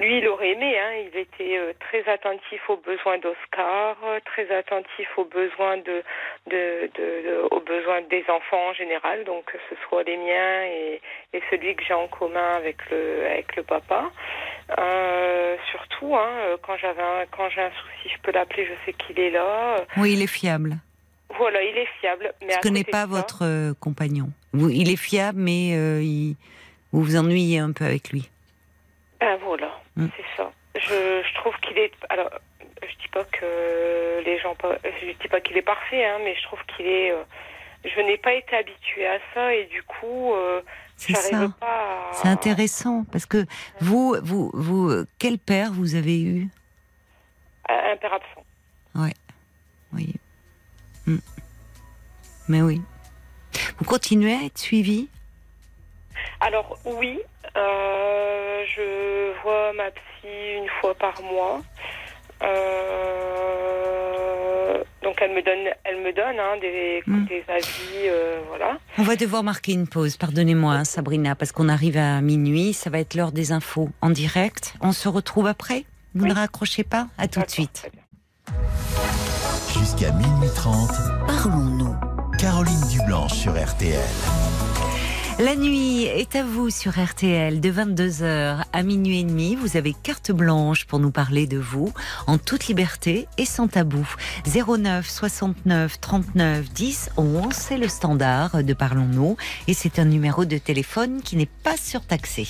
lui, 0.00 0.18
il 0.18 0.28
aurait 0.28 0.50
aimé. 0.52 0.78
Hein, 0.78 0.92
il 1.12 1.18
était 1.18 1.56
euh, 1.58 1.72
très 1.80 2.08
attentif 2.10 2.60
aux 2.68 2.76
besoins 2.76 3.18
d'Oscar, 3.18 3.96
euh, 4.04 4.18
très 4.24 4.50
attentif 4.54 5.08
aux 5.16 5.24
besoins 5.24 5.76
de, 5.78 6.02
de, 6.50 6.90
de, 6.96 7.48
aux 7.50 7.60
besoins 7.60 8.02
des 8.10 8.24
enfants 8.28 8.70
en 8.70 8.74
général, 8.74 9.24
donc 9.24 9.44
que 9.46 9.58
ce 9.70 9.76
soit 9.88 10.02
les 10.02 10.16
miens 10.16 10.62
et, 10.64 11.00
et 11.32 11.42
celui 11.50 11.74
que 11.76 11.84
j'ai 11.84 11.94
en 11.94 12.08
commun 12.08 12.52
avec 12.56 12.76
le, 12.90 13.26
avec 13.26 13.54
le 13.56 13.62
papa. 13.62 14.10
Euh, 14.78 15.56
surtout, 15.70 16.16
hein, 16.16 16.30
euh, 16.46 16.56
quand 16.62 16.76
j'avais 16.78 17.02
un, 17.02 17.26
quand 17.30 17.48
j'ai 17.50 17.60
un 17.60 17.70
souci, 17.70 18.14
je 18.14 18.20
peux 18.22 18.32
l'appeler, 18.32 18.66
je 18.66 18.72
sais 18.86 18.92
qu'il 18.94 19.18
est 19.20 19.30
là. 19.30 19.76
Oui, 19.96 20.14
il 20.14 20.22
est 20.22 20.26
fiable. 20.26 20.76
Voilà, 21.36 21.62
il 21.62 21.76
est 21.76 21.88
fiable. 22.00 22.32
Mais 22.42 22.52
Je 22.52 22.54
à 22.54 22.58
ne 22.58 22.62
connais 22.62 22.80
côté 22.80 22.92
pas 22.92 23.00
ça- 23.02 23.06
votre 23.06 23.44
euh, 23.44 23.72
compagnon. 23.80 24.26
Il 24.54 24.90
est 24.90 24.96
fiable, 24.96 25.38
mais 25.40 25.72
euh, 25.74 26.00
il- 26.02 26.36
vous 26.92 27.02
vous 27.02 27.16
ennuyez 27.16 27.58
un 27.58 27.72
peu 27.72 27.84
avec 27.84 28.10
lui. 28.10 28.30
Ben 29.20 29.36
voilà, 29.44 29.70
Mm. 29.96 30.06
c'est 30.16 30.24
ça. 30.36 30.52
Je, 30.76 31.22
je 31.22 31.34
trouve 31.36 31.54
qu'il 31.60 31.78
est. 31.78 31.92
Alors, 32.10 32.30
je 32.82 32.96
dis 33.02 33.08
pas 33.12 33.24
que 33.24 34.22
les 34.24 34.38
gens. 34.38 34.56
Je 34.62 35.12
dis 35.12 35.28
pas 35.28 35.40
qu'il 35.40 35.56
est 35.56 35.62
parfait, 35.62 36.04
hein, 36.04 36.18
mais 36.24 36.34
je 36.36 36.42
trouve 36.44 36.58
qu'il 36.76 36.86
est. 36.86 37.12
euh, 37.12 37.22
je 37.84 38.00
n'ai 38.00 38.16
pas 38.18 38.32
été 38.32 38.56
habituée 38.56 39.06
à 39.06 39.18
ça 39.34 39.54
et 39.54 39.66
du 39.66 39.82
coup, 39.82 40.32
euh, 40.34 40.62
C'est 40.96 41.14
ça. 41.14 41.48
pas 41.60 41.66
à. 41.66 42.12
C'est 42.14 42.28
intéressant 42.28 43.04
parce 43.12 43.26
que 43.26 43.44
vous, 43.80 44.16
vous, 44.22 44.50
vous, 44.54 44.88
euh, 44.90 45.06
quel 45.18 45.38
père 45.38 45.70
vous 45.72 45.94
avez 45.94 46.20
eu? 46.22 46.48
À- 47.68 47.92
Un 47.92 47.96
père 47.96 48.12
absent. 48.14 48.44
Oui. 49.92 50.14
Mm. 51.06 51.18
Mais 52.48 52.62
oui. 52.62 52.80
Vous 53.78 53.84
continuez 53.84 54.34
à 54.34 54.42
être 54.44 54.58
suivi? 54.58 55.08
Alors 56.40 56.78
oui, 56.84 57.20
euh, 57.56 58.64
je 58.76 59.32
vois 59.42 59.72
ma 59.74 59.90
psy 59.90 60.28
une 60.58 60.68
fois 60.80 60.94
par 60.94 61.20
mois. 61.22 61.60
Euh, 63.44 64.82
donc 65.02 65.16
elle 65.20 65.32
me 65.34 65.42
donne, 65.42 65.72
elle 65.84 66.00
me 66.02 66.12
donne 66.12 66.38
hein, 66.38 66.56
des, 66.60 67.02
Mm. 67.06 67.26
des 67.26 67.44
avis, 67.48 68.08
euh, 68.08 68.40
voilà. 68.48 68.78
On 68.98 69.02
va 69.02 69.16
devoir 69.16 69.42
marquer 69.42 69.72
une 69.72 69.86
pause, 69.86 70.16
pardonnez-moi 70.16 70.72
hein, 70.74 70.84
Sabrina, 70.84 71.34
parce 71.34 71.52
qu'on 71.52 71.68
arrive 71.68 71.96
à 71.98 72.20
minuit, 72.20 72.72
ça 72.72 72.90
va 72.90 72.98
être 73.00 73.14
l'heure 73.14 73.32
des 73.32 73.52
infos 73.52 73.88
en 74.00 74.10
direct. 74.10 74.74
On 74.80 74.92
se 74.92 75.08
retrouve 75.08 75.46
après 75.46 75.84
Vous 76.14 76.24
Oui. 76.24 76.30
ne 76.30 76.34
raccrochez 76.34 76.84
pas 76.84 77.06
À 77.18 77.28
tout 77.28 77.40
de 77.40 77.50
suite. 77.50 77.90
Jusqu'à 79.78 80.10
minuit 80.12 80.48
30, 80.54 80.90
Parlons-nous. 81.26 81.94
Caroline 82.38 82.80
Dublanche 82.90 83.32
sur 83.34 83.52
RTL. 83.52 84.00
La 85.40 85.56
nuit 85.56 86.04
est 86.04 86.36
à 86.36 86.44
vous 86.44 86.70
sur 86.70 86.92
RTL 86.92 87.60
de 87.60 87.68
22h 87.68 88.62
à 88.72 88.82
minuit 88.84 89.18
et 89.18 89.24
demi. 89.24 89.56
Vous 89.56 89.76
avez 89.76 89.92
carte 89.92 90.30
blanche 90.30 90.84
pour 90.84 91.00
nous 91.00 91.10
parler 91.10 91.48
de 91.48 91.58
vous 91.58 91.92
en 92.28 92.38
toute 92.38 92.68
liberté 92.68 93.26
et 93.36 93.44
sans 93.44 93.66
tabou. 93.66 94.06
09 94.46 95.08
69 95.08 96.00
39 96.00 96.72
10 96.72 97.10
11, 97.16 97.52
c'est 97.52 97.78
le 97.78 97.88
standard 97.88 98.62
de 98.62 98.72
Parlons-nous 98.74 99.36
et 99.66 99.74
c'est 99.74 99.98
un 99.98 100.04
numéro 100.04 100.44
de 100.44 100.56
téléphone 100.56 101.20
qui 101.20 101.36
n'est 101.36 101.50
pas 101.64 101.76
surtaxé. 101.76 102.46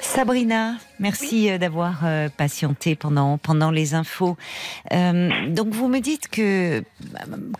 Sabrina, 0.00 0.74
merci 1.00 1.50
euh, 1.50 1.58
d'avoir 1.58 2.00
euh, 2.04 2.28
patienté 2.28 2.96
pendant 2.96 3.36
pendant 3.38 3.70
les 3.70 3.94
infos. 3.94 4.36
Euh, 4.92 5.28
donc 5.48 5.68
vous 5.68 5.88
me 5.88 6.00
dites 6.00 6.28
que 6.28 6.82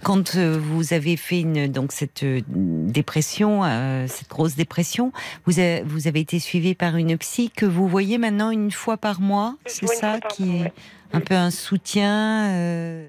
quand 0.02 0.36
vous 0.36 0.92
avez 0.92 1.16
fait 1.16 1.40
une 1.40 1.66
donc 1.68 1.92
cette 1.92 2.24
dépression, 2.24 3.64
euh, 3.64 4.06
cette 4.08 4.28
grosse 4.28 4.56
dépression, 4.56 5.12
vous 5.46 5.58
avez, 5.58 5.82
vous 5.84 6.08
avez 6.08 6.20
été 6.20 6.38
suivi 6.38 6.74
par 6.74 6.96
une 6.96 7.16
psy 7.18 7.50
que 7.50 7.66
vous 7.66 7.86
voyez 7.86 8.18
maintenant 8.18 8.50
une 8.50 8.70
fois 8.70 8.96
par 8.96 9.20
mois, 9.20 9.54
c'est 9.66 9.86
ça 9.86 10.18
qui 10.30 10.44
mois, 10.44 10.54
est 10.60 10.62
ouais. 10.64 10.72
un 11.12 11.20
peu 11.20 11.34
un 11.34 11.50
soutien. 11.50 12.50
euh, 12.54 13.08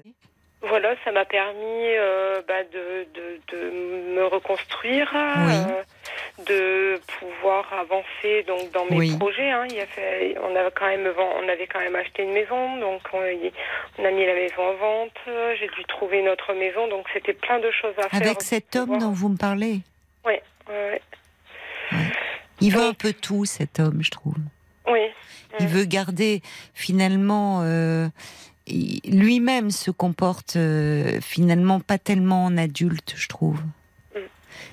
Voilà, 0.68 0.94
ça 1.04 1.12
m'a 1.12 1.24
permis 1.24 1.86
bah, 2.46 2.62
de, 2.72 3.06
de, 3.14 3.40
de 3.52 4.14
me 4.16 4.26
reconstruire, 4.26 5.08
Oui. 5.14 5.54
De 6.46 7.00
pouvoir 7.18 7.72
avancer 7.72 8.44
donc 8.46 8.70
dans 8.72 8.84
mes 8.86 8.96
Oui. 8.96 9.16
projets. 9.18 9.50
Hein. 9.50 9.66
Il 9.68 9.76
y 9.76 9.80
a 9.80 9.86
fait, 9.86 10.36
on 10.42 10.54
avait 10.56 10.70
quand 10.74 10.86
même 10.86 11.08
on 11.16 11.48
avait 11.48 11.66
quand 11.66 11.80
même 11.80 11.96
acheté 11.96 12.22
une 12.22 12.32
maison, 12.32 12.78
donc 12.78 13.02
on, 13.12 13.20
a 13.20 14.10
mis 14.10 14.26
la 14.26 14.34
maison 14.34 14.62
en 14.62 14.74
vente. 14.74 15.56
J'ai 15.58 15.68
dû 15.68 15.84
trouver 15.88 16.20
une 16.20 16.28
autre 16.28 16.52
maison, 16.54 16.88
donc 16.88 17.06
c'était 17.12 17.34
plein 17.34 17.58
de 17.58 17.70
choses 17.70 17.94
à 17.98 18.08
faire. 18.08 18.22
avec 18.22 18.42
cet 18.42 18.76
homme 18.76 18.98
dont 18.98 19.12
vous 19.12 19.28
me 19.28 19.36
parlez, 19.36 19.80
Oui, 20.24 20.34
ouais, 20.68 21.02
il 22.60 22.72
veut 22.72 22.84
un 22.84 22.94
peu 22.94 23.12
tout 23.12 23.44
cet 23.44 23.80
homme, 23.80 24.02
je 24.02 24.10
trouve. 24.10 24.36
oui. 24.86 25.08
Il 25.58 25.66
veut 25.66 25.84
garder 25.84 26.42
finalement 26.74 27.62
euh, 27.64 28.06
lui-même 28.68 29.70
se 29.70 29.90
comporte 29.90 30.56
euh, 30.56 31.20
finalement 31.20 31.80
pas 31.80 31.98
tellement 31.98 32.44
en 32.44 32.56
adulte, 32.56 33.14
je 33.16 33.28
trouve. 33.28 33.60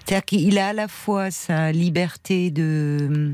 C'est-à-dire 0.05 0.26
qu'il 0.26 0.57
a 0.57 0.69
à 0.69 0.73
la 0.73 0.88
fois 0.88 1.31
sa 1.31 1.72
liberté 1.72 2.49
de 2.51 3.34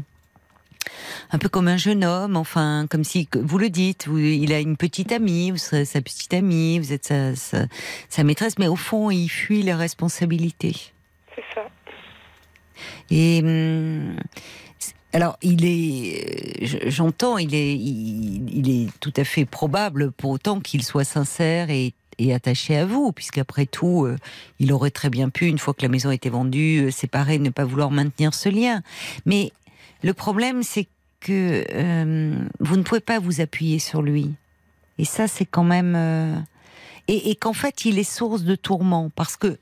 un 1.31 1.37
peu 1.37 1.49
comme 1.49 1.67
un 1.67 1.77
jeune 1.77 2.03
homme, 2.03 2.35
enfin 2.35 2.87
comme 2.89 3.03
si 3.03 3.27
vous 3.33 3.57
le 3.57 3.69
dites, 3.69 4.07
vous- 4.07 4.17
il 4.19 4.51
a 4.53 4.59
une 4.59 4.75
petite 4.77 5.11
amie, 5.11 5.51
vous 5.51 5.57
serez 5.57 5.85
sa 5.85 6.01
petite 6.01 6.33
amie, 6.33 6.77
vous 6.79 6.91
êtes 6.93 7.05
sa, 7.05 7.35
sa, 7.35 7.65
sa 8.09 8.23
maîtresse, 8.23 8.57
mais 8.59 8.67
au 8.67 8.75
fond 8.75 9.09
il 9.09 9.29
fuit 9.29 9.63
les 9.63 9.73
responsabilités. 9.73 10.75
C'est 11.35 11.43
ça. 11.55 11.67
Et 13.09 13.39
hum, 13.43 14.17
alors, 15.13 15.37
il 15.43 15.63
est, 15.65 16.65
je- 16.65 16.89
j'entends, 16.89 17.37
il 17.37 17.53
est, 17.53 17.75
il, 17.75 18.49
il 18.51 18.69
est 18.85 18.89
tout 18.99 19.13
à 19.15 19.23
fait 19.23 19.45
probable 19.45 20.11
pour 20.11 20.31
autant 20.31 20.59
qu'il 20.59 20.83
soit 20.83 21.03
sincère 21.03 21.69
et, 21.69 21.93
attaché 22.31 22.77
à 22.77 22.85
vous, 22.85 23.11
puisqu'après 23.11 23.65
tout, 23.65 24.05
euh, 24.05 24.17
il 24.59 24.71
aurait 24.71 24.91
très 24.91 25.09
bien 25.09 25.29
pu, 25.29 25.47
une 25.47 25.57
fois 25.57 25.73
que 25.73 25.81
la 25.81 25.87
maison 25.89 26.11
était 26.11 26.29
vendue, 26.29 26.85
euh, 26.85 26.91
séparer, 26.91 27.39
ne 27.39 27.49
pas 27.49 27.65
vouloir 27.65 27.91
maintenir 27.91 28.33
ce 28.33 28.49
lien. 28.49 28.81
Mais 29.25 29.51
le 30.03 30.13
problème, 30.13 30.63
c'est 30.63 30.87
que 31.19 31.65
euh, 31.73 32.37
vous 32.59 32.77
ne 32.77 32.83
pouvez 32.83 33.01
pas 33.01 33.19
vous 33.19 33.41
appuyer 33.41 33.79
sur 33.79 34.01
lui. 34.01 34.31
Et 34.99 35.05
ça, 35.05 35.27
c'est 35.27 35.45
quand 35.45 35.63
même. 35.63 36.45
et 37.07 37.35
qu'en 37.35 37.53
fait, 37.53 37.85
il 37.85 37.97
est 37.97 38.03
source 38.03 38.43
de 38.43 38.55
tourment, 38.55 39.09
parce 39.15 39.35
que 39.35 39.57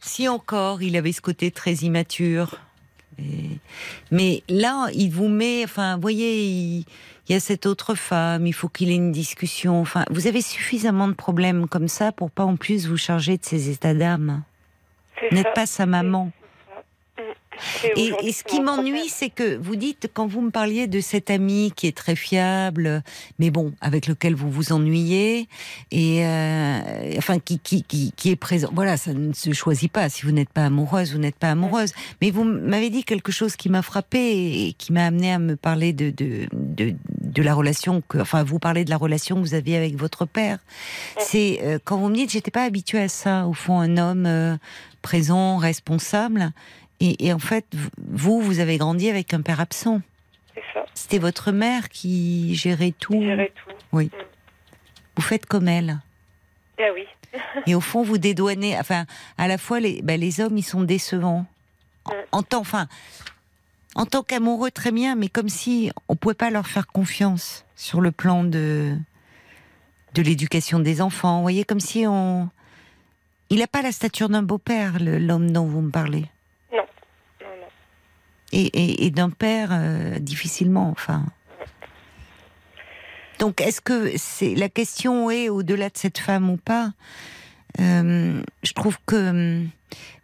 si 0.00 0.26
encore 0.26 0.82
il 0.82 0.96
avait 0.96 1.12
ce 1.12 1.20
côté 1.20 1.50
très 1.50 1.74
immature, 1.74 2.58
mais 4.10 4.42
là, 4.48 4.88
il 4.94 5.10
vous 5.10 5.28
met, 5.28 5.64
enfin, 5.64 5.96
vous 5.96 6.02
voyez, 6.02 6.46
il, 6.46 6.84
il 7.28 7.32
y 7.32 7.36
a 7.36 7.40
cette 7.40 7.66
autre 7.66 7.94
femme, 7.94 8.46
il 8.46 8.54
faut 8.54 8.68
qu'il 8.68 8.90
ait 8.90 8.96
une 8.96 9.12
discussion. 9.12 9.80
Enfin, 9.80 10.04
vous 10.10 10.26
avez 10.26 10.40
suffisamment 10.40 11.08
de 11.08 11.14
problèmes 11.14 11.68
comme 11.68 11.88
ça 11.88 12.12
pour 12.12 12.30
pas 12.30 12.44
en 12.44 12.56
plus 12.56 12.86
vous 12.88 12.96
charger 12.96 13.36
de 13.36 13.44
ses 13.44 13.70
états 13.70 13.94
d'âme. 13.94 14.42
N'êtes 15.32 15.52
pas 15.54 15.66
sa 15.66 15.84
maman. 15.86 16.30
Et 17.96 18.32
ce 18.32 18.44
qui 18.44 18.60
m'ennuie, 18.60 19.08
c'est 19.08 19.30
que 19.30 19.56
vous 19.56 19.76
dites, 19.76 20.10
quand 20.12 20.26
vous 20.26 20.40
me 20.40 20.50
parliez 20.50 20.86
de 20.86 21.00
cet 21.00 21.30
ami 21.30 21.72
qui 21.74 21.86
est 21.86 21.96
très 21.96 22.16
fiable, 22.16 23.02
mais 23.38 23.50
bon, 23.50 23.72
avec 23.80 24.06
lequel 24.06 24.34
vous 24.34 24.50
vous 24.50 24.72
ennuyez, 24.72 25.48
et 25.90 26.24
euh, 26.24 27.14
enfin, 27.16 27.38
qui, 27.38 27.58
qui, 27.58 27.82
qui, 27.82 28.12
qui 28.16 28.30
est 28.30 28.36
présent. 28.36 28.70
Voilà, 28.72 28.96
ça 28.96 29.12
ne 29.12 29.32
se 29.32 29.52
choisit 29.52 29.90
pas. 29.90 30.08
Si 30.08 30.24
vous 30.24 30.32
n'êtes 30.32 30.50
pas 30.50 30.66
amoureuse, 30.66 31.12
vous 31.12 31.18
n'êtes 31.18 31.36
pas 31.36 31.50
amoureuse. 31.50 31.92
Mais 32.20 32.30
vous 32.30 32.44
m'avez 32.44 32.90
dit 32.90 33.04
quelque 33.04 33.32
chose 33.32 33.56
qui 33.56 33.68
m'a 33.68 33.82
frappée 33.82 34.66
et 34.66 34.72
qui 34.74 34.92
m'a 34.92 35.06
amené 35.06 35.32
à 35.32 35.38
me 35.38 35.56
parler 35.56 35.92
de, 35.92 36.10
de, 36.10 36.46
de, 36.52 36.94
de 37.28 37.42
la 37.42 37.54
relation 37.54 38.02
que, 38.08 38.18
enfin, 38.18 38.42
vous 38.42 38.58
parlez 38.58 38.84
de 38.84 38.90
la 38.90 38.96
relation 38.96 39.36
que 39.36 39.40
vous 39.40 39.54
aviez 39.54 39.76
avec 39.76 39.96
votre 39.96 40.26
père. 40.26 40.58
C'est 41.18 41.60
euh, 41.62 41.78
quand 41.84 41.96
vous 41.98 42.08
me 42.08 42.14
dites, 42.14 42.30
j'étais 42.30 42.50
pas 42.50 42.64
habituée 42.64 43.00
à 43.02 43.08
ça. 43.08 43.46
Au 43.46 43.52
fond, 43.52 43.78
un 43.80 43.96
homme 43.96 44.26
euh, 44.26 44.56
présent, 45.02 45.56
responsable. 45.58 46.50
Et, 47.00 47.26
et 47.26 47.32
en 47.32 47.38
fait, 47.38 47.66
vous, 48.10 48.40
vous 48.40 48.58
avez 48.60 48.76
grandi 48.78 49.08
avec 49.08 49.32
un 49.34 49.40
père 49.42 49.60
absent. 49.60 50.00
C'est 50.54 50.62
ça. 50.74 50.84
C'était 50.94 51.18
votre 51.18 51.52
mère 51.52 51.88
qui 51.88 52.54
gérait 52.56 52.94
tout. 52.98 53.12
Gérer 53.12 53.52
tout. 53.54 54.00
Vous 55.16 55.22
faites 55.22 55.46
comme 55.46 55.68
elle. 55.68 55.98
Ah 56.80 56.84
oui. 56.94 57.04
Et 57.66 57.74
au 57.74 57.80
fond, 57.80 58.02
vous 58.02 58.18
dédouanez. 58.18 58.78
Enfin, 58.78 59.04
à 59.36 59.48
la 59.48 59.58
fois, 59.58 59.80
les, 59.80 60.00
ben, 60.02 60.18
les 60.18 60.40
hommes, 60.40 60.56
ils 60.56 60.62
sont 60.62 60.82
décevants. 60.82 61.46
En, 62.04 62.10
Ouais. 62.10 62.24
en 62.32 62.42
tant, 62.42 62.60
enfin, 62.60 62.88
en 63.98 64.06
tant 64.06 64.22
qu'amoureux, 64.22 64.70
très 64.70 64.92
bien, 64.92 65.14
mais 65.16 65.28
comme 65.28 65.48
si 65.50 65.90
on 66.08 66.16
pouvait 66.16 66.34
pas 66.34 66.50
leur 66.50 66.66
faire 66.66 66.86
confiance 66.86 67.64
sur 67.76 68.00
le 68.00 68.10
plan 68.12 68.44
de 68.44 68.96
de 70.14 70.22
l'éducation 70.22 70.78
des 70.80 71.02
enfants. 71.02 71.36
Vous 71.36 71.42
voyez, 71.42 71.64
comme 71.64 71.80
si 71.80 72.06
on. 72.06 72.48
Il 73.50 73.58
n'a 73.58 73.66
pas 73.66 73.82
la 73.82 73.92
stature 73.92 74.28
d'un 74.30 74.42
beau-père, 74.42 74.98
l'homme 75.00 75.50
dont 75.52 75.66
vous 75.66 75.80
me 75.82 75.90
parlez. 75.90 76.26
Non. 76.72 76.78
Non, 77.42 77.46
non. 77.60 77.66
et, 78.52 78.66
et- 78.66 79.04
et 79.06 79.10
d'un 79.10 79.30
père 79.30 79.68
euh, 79.72 80.18
difficilement 80.18 80.88
enfin 80.90 81.24
donc 83.38 83.60
est-ce 83.60 83.80
que 83.80 84.10
c'est 84.16 84.54
la 84.56 84.68
question 84.68 85.30
est 85.30 85.48
au-delà 85.48 85.90
de 85.90 85.96
cette 85.96 86.18
femme 86.18 86.50
ou 86.50 86.56
pas 86.56 86.92
Euh, 87.80 88.42
je 88.64 88.72
trouve 88.72 88.96
que 89.06 89.30
hum, 89.30 89.68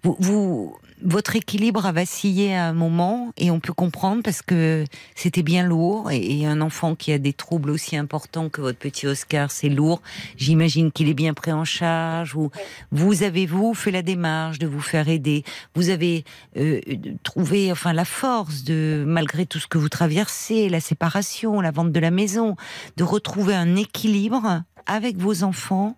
vous, 0.03 0.17
vous- 0.19 0.77
votre 1.05 1.37
équilibre 1.37 1.85
a 1.85 1.93
vacillé 1.93 2.55
à 2.55 2.67
un 2.67 2.73
moment 2.73 3.33
et 3.37 3.51
on 3.51 3.61
peut 3.61 3.75
comprendre 3.75 4.23
parce 4.23 4.41
que 4.41 4.85
c'était 5.15 5.43
bien 5.43 5.63
lourd 5.63 6.11
et, 6.11 6.41
et 6.41 6.47
un 6.47 6.61
enfant 6.63 6.95
qui 6.95 7.13
a 7.13 7.19
des 7.19 7.35
troubles 7.35 7.71
aussi 7.71 7.97
importants 7.97 8.49
que 8.49 8.63
votre 8.63 8.79
petit 8.79 9.07
Oscar, 9.07 9.51
c'est 9.51 9.69
lourd. 9.69 10.01
J'imagine 10.37 10.91
qu'il 10.91 11.09
est 11.09 11.15
bien 11.15 11.35
pris 11.35 11.53
en 11.53 11.65
charge. 11.65 12.35
Ou 12.35 12.51
vous 12.91 13.23
avez 13.23 13.45
vous 13.47 13.75
fait 13.75 13.91
la 13.91 14.03
démarche 14.03 14.59
de 14.59 14.67
vous 14.67 14.81
faire 14.81 15.09
aider? 15.09 15.45
Vous 15.75 15.91
avez 15.91 16.25
euh, 16.57 16.81
trouvé 17.23 17.71
enfin 17.71 17.93
la 17.93 18.07
force 18.07 18.65
de 18.65 19.05
malgré 19.07 19.45
tout 19.45 19.59
ce 19.59 19.67
que 19.67 19.79
vous 19.79 19.91
traversez, 19.91 20.69
la 20.71 20.81
séparation, 20.81 21.61
la 21.61 21.71
vente 21.71 21.93
de 21.93 22.01
la 22.01 22.11
maison, 22.11 22.57
de 22.97 23.05
retrouver 23.05 23.55
un 23.55 23.77
équilibre 23.77 24.63
avec 24.87 25.19
vos 25.19 25.43
enfants? 25.43 25.97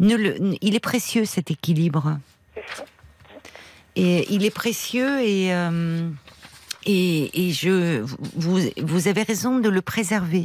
Ne 0.00 0.14
le, 0.14 0.36
il 0.60 0.74
est 0.76 0.80
précieux 0.80 1.24
cet 1.24 1.50
équilibre. 1.50 2.18
C'est 2.54 2.76
ça. 2.76 2.84
Et 4.00 4.26
il 4.32 4.44
est 4.44 4.54
précieux 4.54 5.20
et, 5.20 5.52
euh, 5.52 6.08
et, 6.86 7.48
et 7.48 7.50
je, 7.50 8.00
vous, 8.36 8.60
vous 8.80 9.08
avez 9.08 9.22
raison 9.24 9.58
de 9.58 9.68
le 9.68 9.82
préserver. 9.82 10.44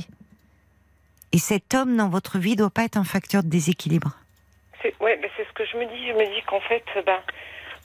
Et 1.34 1.38
cet 1.38 1.74
homme 1.76 1.96
dans 1.98 2.10
votre 2.10 2.40
vie 2.40 2.56
doit 2.56 2.70
pas 2.72 2.84
être 2.84 2.98
un 2.98 3.04
facteur 3.04 3.44
de 3.44 3.50
déséquilibre. 3.50 4.12
C'est 4.82 4.94
ouais, 5.00 5.18
ben, 5.22 5.30
c'est 5.38 5.46
ce 5.48 5.54
que 5.54 5.66
je 5.66 5.78
me 5.78 5.86
dis. 5.86 6.08
Je 6.08 6.14
me 6.14 6.26
dis 6.36 6.42
qu'en 6.48 6.62
fait, 6.62 6.84
ben, 7.06 7.20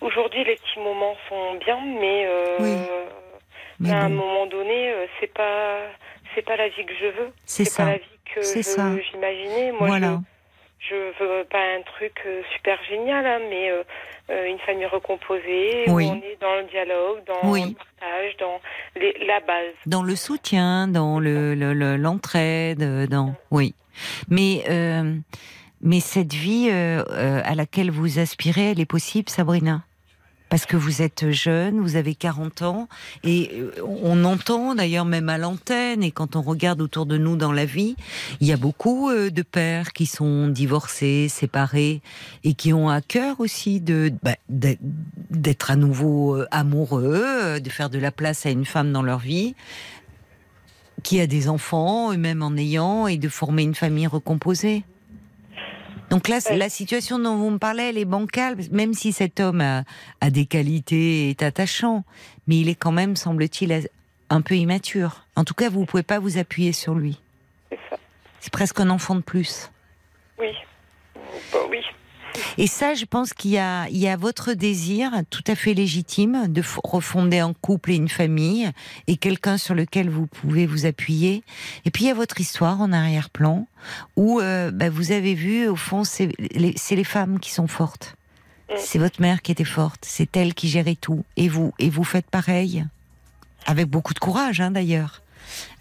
aujourd'hui, 0.01 0.43
les 0.45 0.57
petits 0.57 0.81
moments 0.81 1.17
sont 1.29 1.55
bien, 1.65 1.79
mais, 2.01 2.25
euh, 2.27 2.57
Oui. 2.61 2.77
Mais 3.81 3.93
à 3.93 4.01
un 4.05 4.09
moment 4.09 4.47
donné, 4.47 4.91
euh, 4.91 5.07
c'est 5.21 5.33
pas 5.33 5.79
c'est 6.35 6.43
pas 6.43 6.57
la 6.57 6.69
vie 6.69 6.85
que 6.85 6.95
je 7.01 7.07
veux. 7.07 7.31
c'est 7.47 7.65
pas 7.65 7.71
ça. 7.71 7.85
la 7.85 7.99
vie 7.99 8.05
que 8.35 8.43
C'est 8.43 8.63
je- 8.63 8.69
ça. 8.69 8.91
j'imaginais. 9.13 9.71
Moi, 9.73 9.87
Voilà. 9.87 10.19
je, 10.21 10.38
je 10.81 10.95
veux 10.95 11.45
pas 11.45 11.59
un 11.77 11.83
truc 11.83 12.13
euh, 12.27 12.43
super 12.55 12.79
génial, 12.89 13.27
hein, 13.27 13.41
mais 13.51 13.71
euh, 13.71 13.83
euh, 14.31 14.47
une 14.47 14.59
famille 14.61 14.87
recomposée 14.87 15.85
Oui. 15.89 16.07
où 16.07 16.11
on 16.11 16.17
est 16.23 16.39
dans 16.41 16.55
le 16.57 16.65
dialogue, 16.71 17.19
dans 17.27 17.51
Oui. 17.51 17.63
le 17.71 17.75
partage, 17.75 18.37
dans 18.39 18.61
les, 18.97 19.13
la 19.27 19.41
base. 19.41 19.75
Dans 19.87 20.03
le 20.03 20.15
soutien, 20.17 20.87
dans 20.89 21.19
le 21.21 21.55
le- 21.55 21.73
le- 21.75 21.97
l'entraide, 21.97 23.09
dans 23.09 23.35
oui. 23.51 23.75
Mais 24.29 24.65
euh, 24.69 25.15
Mais 25.81 26.01
cette 26.01 26.35
vie 26.35 26.69
euh, 26.71 27.05
euh, 27.11 27.41
à 27.45 27.55
laquelle 27.55 27.91
vous 27.91 28.19
aspirez, 28.19 28.73
elle 28.73 28.81
est 28.81 28.91
possible, 28.91 29.29
Sabrina? 29.29 29.83
Parce 30.49 30.65
que 30.67 30.77
vous 30.77 31.03
êtes 31.03 31.31
jeune, 31.31 31.81
vous 31.81 31.97
avez 31.97 32.15
40 32.15 32.63
ans, 32.63 32.89
et 33.25 33.51
euh, 33.55 33.73
on 33.85 34.25
entend 34.25 34.75
d'ailleurs 34.75 35.05
même 35.05 35.29
à 35.29 35.37
l'antenne, 35.39 36.03
et 36.03 36.11
quand 36.11 36.37
on 36.37 36.43
regarde 36.43 36.81
autour 36.81 37.07
de 37.07 37.19
nous 37.19 37.37
dans 37.37 37.53
la 37.53 37.65
vie, 37.67 37.97
il 38.41 38.47
y 38.47 38.53
a 38.53 38.57
beaucoup 38.57 39.11
euh, 39.11 39.31
de 39.31 39.43
pères 39.43 39.93
qui 39.93 40.07
sont 40.07 40.49
divorcés, 40.49 41.29
séparés, 41.29 42.01
et 42.45 42.55
qui 42.55 42.73
ont 42.73 42.89
à 42.89 43.01
cœur 43.01 43.41
aussi 43.41 43.81
de 43.81 44.13
bah, 44.23 44.37
d'être- 44.49 45.71
à 45.71 45.77
nouveau 45.77 46.35
euh, 46.37 46.47
amoureux, 46.51 47.61
de 47.61 47.71
faire 47.71 47.91
de 47.91 47.99
la 47.99 48.11
place 48.11 48.47
à 48.47 48.51
une 48.51 48.65
femme 48.65 48.93
dans 48.93 49.03
leur 49.03 49.19
vie, 49.19 49.55
qui 51.03 51.21
a 51.21 51.27
des 51.27 51.49
enfants, 51.49 52.13
eux-mêmes 52.13 52.43
en 52.43 52.57
ayant, 52.57 53.07
et 53.07 53.19
de 53.19 53.29
former 53.29 53.63
une 53.63 53.75
famille 53.75 54.07
recomposée. 54.07 54.83
Donc 56.11 56.29
là, 56.29 56.39
la 56.55 56.69
situation 56.69 57.19
dont 57.19 57.37
vous 57.37 57.51
me 57.51 57.59
parlez, 57.59 57.85
elle 57.85 57.99
est 57.99 58.05
bancale, 58.05 58.57
même 58.71 58.95
si 58.95 59.13
cet 59.13 59.41
homme 59.41 59.61
a, 59.61 59.85
a 60.21 60.31
des 60.31 60.47
qualités 60.47 61.27
et 61.27 61.31
est 61.31 61.43
attachant, 61.43 62.05
mais 62.47 62.59
il 62.59 62.69
est 62.69 62.75
quand 62.75 62.93
même, 62.93 63.15
semble-t-il, 63.15 63.89
un 64.31 64.41
peu 64.41 64.55
immature. 64.55 65.25
En 65.37 65.45
tout 65.45 65.55
cas, 65.55 65.69
vous 65.69 65.81
ne 65.81 65.85
pouvez 65.87 66.03
pas 66.03 66.19
vous 66.19 66.39
appuyer 66.39 66.73
sur 66.73 66.95
lui. 66.95 67.21
C'est 67.71 67.79
ça. 67.91 67.97
C'est 68.41 68.53
presque 68.53 68.81
un 68.81 68.91
enfant 68.91 69.17
de 69.17 69.21
plus. 69.21 69.71
Oui. 70.39 70.53
Bah 71.53 71.59
oui. 71.71 71.81
Et 72.57 72.67
ça, 72.67 72.95
je 72.95 73.05
pense 73.05 73.33
qu'il 73.33 73.53
y 73.53 73.59
a, 73.59 73.89
il 73.89 73.97
y 73.97 74.09
a 74.09 74.17
votre 74.17 74.53
désir 74.53 75.13
tout 75.31 75.45
à 75.47 75.55
fait 75.55 75.75
légitime 75.75 76.47
de 76.49 76.63
refonder 76.85 77.39
un 77.39 77.53
couple 77.53 77.93
et 77.93 77.97
une 77.97 78.09
famille 78.09 78.71
et 79.07 79.17
quelqu'un 79.17 79.59
sur 79.59 79.75
lequel 79.75 80.11
vous 80.11 80.27
pouvez 80.27 80.67
vous 80.67 80.87
appuyer. 80.87 81.43
Et 81.85 81.91
puis 81.91 82.05
il 82.05 82.07
y 82.09 82.11
a 82.11 82.15
votre 82.15 82.41
histoire 82.41 82.81
en 82.81 82.93
arrière-plan 82.93 83.67
où 84.17 84.41
euh, 84.41 84.71
bah, 84.71 84.91
vous 84.91 85.13
avez 85.13 85.35
vu, 85.35 85.69
au 85.69 85.77
fond, 85.77 86.05
c'est 86.05 86.33
les, 86.39 86.75
c'est 86.77 86.97
les 86.97 87.05
femmes 87.05 87.41
qui 87.41 87.53
sont 87.53 87.67
fortes. 87.67 88.17
Mm. 88.71 88.75
C'est 88.79 88.99
votre 88.99 89.21
mère 89.21 89.43
qui 89.43 89.53
était 89.53 89.65
forte, 89.65 90.05
c'est 90.05 90.37
elle 90.37 90.55
qui 90.55 90.69
gérait 90.69 90.97
tout. 90.97 91.25
Et 91.37 91.49
vous, 91.49 91.73
et 91.79 91.91
vous 91.91 92.05
faites 92.05 92.31
pareil, 92.31 92.85
avec 93.67 93.89
beaucoup 93.89 94.15
de 94.15 94.19
courage 94.19 94.61
hein, 94.61 94.71
d'ailleurs. 94.71 95.23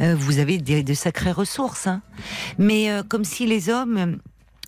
Euh, 0.01 0.15
vous 0.15 0.39
avez 0.39 0.57
des, 0.57 0.83
de 0.83 0.93
sacrées 0.93 1.31
ressources, 1.31 1.87
hein. 1.87 2.01
mais 2.57 2.89
euh, 2.89 3.03
comme 3.03 3.25
si 3.25 3.45
les 3.45 3.69
hommes 3.69 3.97
euh, 3.97 4.15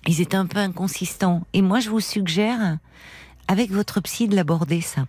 ils 0.06 0.20
étaient 0.20 0.36
un 0.36 0.46
peu 0.46 0.58
inconsistants. 0.58 1.42
Et 1.52 1.62
moi, 1.62 1.80
je 1.80 1.90
vous 1.90 2.00
suggère, 2.00 2.78
avec 3.48 3.70
votre 3.70 4.00
psy, 4.00 4.28
de 4.28 4.36
l'aborder, 4.36 4.80
ça, 4.80 5.06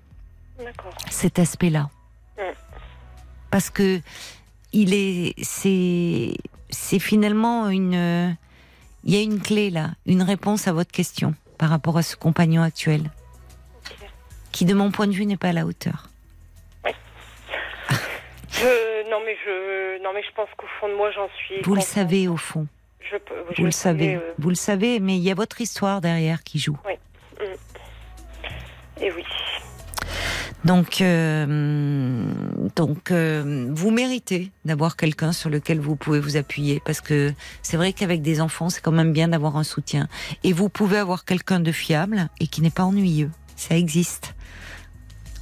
cet 1.10 1.40
aspect-là. 1.40 1.90
Parce 3.50 3.70
que 3.70 4.00
il 4.72 4.94
est, 4.94 5.34
c'est, 5.44 6.34
c'est 6.70 7.00
finalement 7.00 7.68
une, 7.70 7.96
euh, 7.96 8.30
il 9.04 9.14
y 9.14 9.18
a 9.18 9.22
une 9.22 9.42
clé 9.42 9.70
là, 9.70 9.92
une 10.06 10.22
réponse 10.22 10.68
à 10.68 10.74
votre 10.74 10.92
question 10.92 11.36
par 11.58 11.70
rapport 11.70 11.98
à 11.98 12.04
ce 12.04 12.16
compagnon 12.16 12.62
actuel, 12.64 13.12
qui, 14.54 14.64
de 14.64 14.74
mon 14.74 14.92
point 14.92 15.08
de 15.08 15.12
vue, 15.12 15.26
n'est 15.26 15.38
pas 15.38 15.50
à 15.50 15.54
la 15.54 15.66
hauteur. 15.66 16.08
Je, 18.54 19.10
non 19.10 19.20
mais 19.26 19.36
je, 19.46 20.02
non 20.04 20.12
mais 20.14 20.24
je 20.24 20.34
pense 20.36 20.50
qu'au 20.56 20.68
fond 20.80 20.88
de 20.88 20.96
moi 20.96 21.10
j'en 21.12 21.28
suis. 21.38 21.62
Vous 21.64 21.76
le 21.76 21.82
savez 21.82 22.28
au 22.28 22.38
fond, 22.38 22.68
Je, 23.10 23.18
peux- 23.18 23.34
je 23.56 23.62
vous 23.62 23.66
le 23.66 23.72
savez, 23.72 24.16
euh, 24.16 24.20
vous 24.38 24.50
le 24.50 24.56
savez, 24.56 25.00
mais 25.00 25.18
il 25.18 25.24
y 25.24 25.32
a 25.32 25.36
votre 25.36 25.60
histoire 25.62 26.02
derrière 26.02 26.44
qui 26.44 26.60
joue. 26.60 26.78
et 29.02 29.12
oui. 29.12 29.24
Donc, 30.64 31.02
euh, 31.02 32.26
donc, 32.76 33.10
euh, 33.10 33.68
vous 33.72 33.90
méritez 33.90 34.52
d'avoir 34.64 34.96
quelqu'un 34.96 35.32
sur 35.32 35.50
lequel 35.50 35.80
vous 35.80 35.96
pouvez 35.96 36.20
vous 36.20 36.38
appuyer, 36.38 36.82
parce 36.86 37.02
que 37.02 37.34
c'est 37.64 37.78
vrai 37.78 37.94
qu'avec 37.94 38.22
des 38.22 38.42
enfants, 38.42 38.70
c'est 38.70 38.82
quand 38.82 38.92
même 38.92 39.12
bien 39.12 39.30
d'avoir 39.30 39.58
un 39.58 39.64
soutien. 39.64 40.08
Et 40.44 40.54
vous 40.54 40.70
pouvez 40.70 40.98
avoir 41.00 41.26
quelqu'un 41.26 41.60
de 41.60 41.72
fiable 41.72 42.30
et 42.40 42.46
qui 42.46 42.62
n'est 42.62 42.70
pas 42.70 42.84
ennuyeux. 42.84 43.32
Ça 43.56 43.76
existe. 43.76 44.36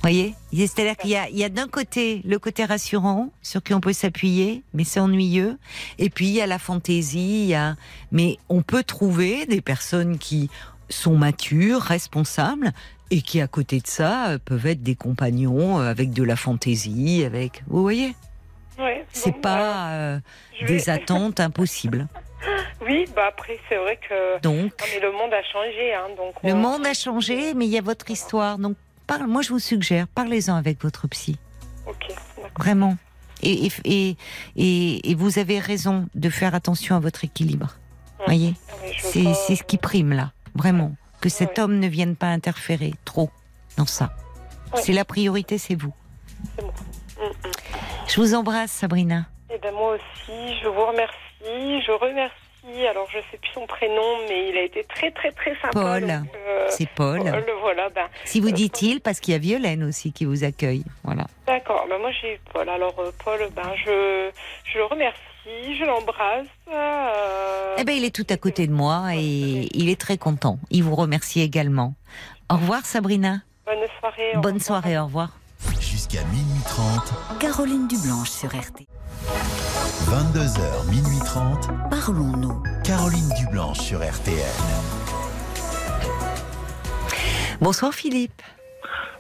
Voyez, 0.02 0.34
c'est-à-dire 0.54 0.96
qu'il 0.96 1.10
y 1.10 1.16
a, 1.18 1.28
il 1.30 1.38
y 1.38 1.44
a 1.44 1.50
d'un 1.50 1.68
côté 1.68 2.22
le 2.24 2.40
côté 2.40 2.64
rassurant 2.64 3.30
sur 3.42 3.62
qui 3.62 3.74
on 3.74 3.82
peut 3.82 3.92
s'appuyer, 3.92 4.64
mais 4.74 4.86
c'est 4.86 5.02
ennuyeux. 5.02 5.58
Et 5.98 6.10
puis 6.10 6.28
il 6.28 6.34
y 6.34 6.42
a 6.42 6.48
la 6.48 6.58
fantaisie, 6.58 7.44
il 7.44 7.48
y 7.48 7.54
a, 7.56 7.76
mais 8.12 8.38
on 8.48 8.62
peut 8.62 8.84
trouver 8.84 9.46
des 9.46 9.60
personnes 9.62 10.18
qui 10.18 10.50
sont 10.90 11.18
matures, 11.18 11.82
responsables, 11.82 12.72
et 13.12 13.22
qui 13.22 13.42
à 13.42 13.48
côté 13.48 13.80
de 13.82 13.88
ça 13.88 14.38
peuvent 14.46 14.68
être 14.68 14.84
des 14.84 14.96
compagnons 14.96 15.80
avec 15.80 16.12
de 16.12 16.24
la 16.24 16.36
fantaisie, 16.38 17.24
avec, 17.26 17.64
vous 17.68 17.82
voyez, 17.82 18.16
Ouais, 18.80 19.06
c'est 19.12 19.32
bon, 19.34 19.42
pas 19.42 19.90
euh, 19.92 20.20
vais- 20.62 20.68
des 20.68 20.90
attentes 20.90 21.40
impossibles. 21.42 22.08
Oui, 22.82 23.06
bah 23.14 23.26
après 23.28 23.60
c'est 23.68 23.76
vrai 23.76 24.00
que. 24.08 24.40
Donc, 24.42 24.56
Non, 24.56 24.86
mais 24.94 25.00
le 25.02 25.12
monde 25.12 25.34
a 25.34 25.44
changé, 25.44 25.94
hein, 25.94 26.08
donc. 26.16 26.34
le 26.42 26.54
on- 26.54 26.58
monde 26.58 26.86
a 26.88 26.94
changé, 26.94 27.54
mais 27.54 27.66
il 27.66 27.72
y 27.72 27.78
a 27.78 27.82
votre 27.82 28.10
histoire. 28.10 28.58
Donc, 28.58 28.78
parle, 29.18 29.28
moi 29.28 29.42
je 29.42 29.50
vous 29.50 29.60
suggère, 29.60 30.08
parlez-en 30.08 30.56
avec 30.56 30.82
votre 30.84 31.08
psy. 31.08 31.38
Ok. 31.88 32.14
Vraiment. 32.58 32.98
Et, 33.42 33.66
et, 33.68 33.72
et, 33.86 34.18
et- 34.56 35.12
et 35.12 35.16
vous 35.16 35.40
avez 35.40 35.60
raison 35.60 36.08
de 36.16 36.30
faire 36.30 36.54
attention 36.56 36.96
à 36.96 37.00
votre 37.00 37.24
équilibre. 37.24 37.76
Voyez 38.26 38.54
mais 38.82 38.94
je 38.94 39.04
veux 39.04 39.12
C'est 39.12 39.24
pas- 39.24 39.56
ce 39.56 39.64
qui 39.64 39.78
prime 39.78 40.12
là, 40.14 40.32
vraiment. 40.56 40.96
Que 41.22 41.30
cet 41.30 41.58
homme 41.60 41.80
ne 41.80 41.88
vienne 41.88 42.16
pas 42.16 42.28
interférer 42.28 42.94
trop 43.06 43.30
dans 43.78 43.86
ça. 43.86 44.12
C'est 44.76 44.94
la 44.94 45.06
priorité, 45.06 45.58
c'est 45.58 45.76
vous. 45.76 45.94
C'est 46.56 46.62
bon. 46.62 46.74
Mm, 47.18 47.48
mm. 47.48 47.52
Je 48.08 48.22
vous 48.22 48.34
embrasse, 48.36 48.72
Sabrina. 48.72 49.26
Eh 49.54 49.58
ben 49.60 49.74
moi 49.74 49.96
aussi, 49.96 50.60
je 50.62 50.68
vous 50.68 50.86
remercie. 50.86 51.86
Je 51.86 51.92
remercie. 51.92 52.36
Alors 52.90 53.08
je 53.12 53.20
sais 53.32 53.38
plus 53.38 53.50
son 53.54 53.66
prénom, 53.68 54.18
mais 54.28 54.50
il 54.50 54.58
a 54.58 54.62
été 54.64 54.84
très 54.84 55.12
très 55.12 55.32
très 55.32 55.54
sympa. 55.56 55.72
Paul. 55.72 56.04
euh, 56.10 56.68
C'est 56.70 56.88
Paul. 56.90 57.20
Paul, 57.24 57.46
voilà. 57.62 57.90
Ben, 57.90 58.08
Si 58.26 58.40
vous 58.40 58.50
euh, 58.50 58.52
dit-il, 58.52 59.02
parce 59.02 59.20
qu'il 59.20 59.34
y 59.34 59.36
a 59.36 59.40
Violaine 59.40 59.84
aussi 59.84 60.12
qui 60.14 60.26
vous 60.26 60.44
accueille. 60.44 60.84
Voilà. 61.04 61.26
D'accord. 61.48 61.86
Ben 61.90 61.98
moi 62.00 62.12
j'ai 62.22 62.40
Paul. 62.54 62.68
Alors 62.70 62.96
euh, 63.00 63.12
Paul, 63.24 63.40
ben 63.56 63.72
je 63.86 64.30
je 64.72 64.78
le 64.78 64.86
remercie, 64.86 65.78
je 65.78 65.84
l'embrasse. 65.86 66.48
euh, 66.72 67.76
Eh 67.78 67.84
ben, 67.84 67.94
il 67.96 68.04
est 68.06 68.16
tout 68.16 68.28
à 68.30 68.38
côté 68.38 68.68
de 68.68 68.74
moi 68.74 69.08
et 69.16 69.68
il 69.74 69.90
est 69.90 70.00
très 70.00 70.18
content. 70.18 70.58
Il 70.70 70.84
vous 70.84 70.96
remercie 70.96 71.42
également. 71.42 71.94
Au 72.52 72.56
revoir, 72.56 72.86
Sabrina. 72.86 73.42
bonne 73.66 73.78
soirée. 74.00 74.32
au 74.36 74.40
Bonne 74.42 74.54
revoir. 74.56 74.66
soirée, 74.82 74.98
au 75.00 75.06
revoir. 75.06 75.30
Jusqu'à 75.80 76.24
minuit 76.26 76.64
30, 76.66 77.40
Caroline 77.40 77.88
Dublanche 77.88 78.30
sur 78.30 78.50
RT. 78.50 78.88
22h, 80.08 80.90
minuit 80.90 81.20
30, 81.26 81.68
Parlons-nous. 81.90 82.64
Caroline 82.84 83.30
Dublanche 83.38 83.80
sur 83.80 84.00
RTL. 84.00 84.36
Bonsoir, 87.62 87.94
Philippe. 87.94 88.42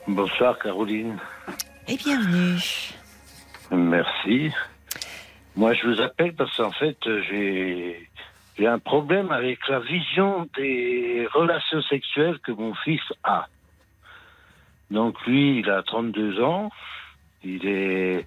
Bonsoir 0.07 0.57
Caroline. 0.59 1.17
Et 1.87 1.97
bienvenue. 1.97 2.59
Merci. 3.71 4.51
Moi 5.55 5.73
je 5.73 5.87
vous 5.87 6.01
appelle 6.01 6.33
parce 6.33 6.55
qu'en 6.57 6.71
fait 6.71 6.97
j'ai 7.29 8.09
j'ai 8.57 8.67
un 8.67 8.79
problème 8.79 9.31
avec 9.31 9.59
la 9.67 9.79
vision 9.79 10.47
des 10.57 11.27
relations 11.33 11.81
sexuelles 11.83 12.39
que 12.39 12.51
mon 12.51 12.73
fils 12.75 13.01
a. 13.23 13.47
Donc 14.91 15.15
lui, 15.27 15.59
il 15.59 15.69
a 15.69 15.83
32 15.83 16.41
ans. 16.41 16.71
Il 17.43 17.65
est, 17.67 18.25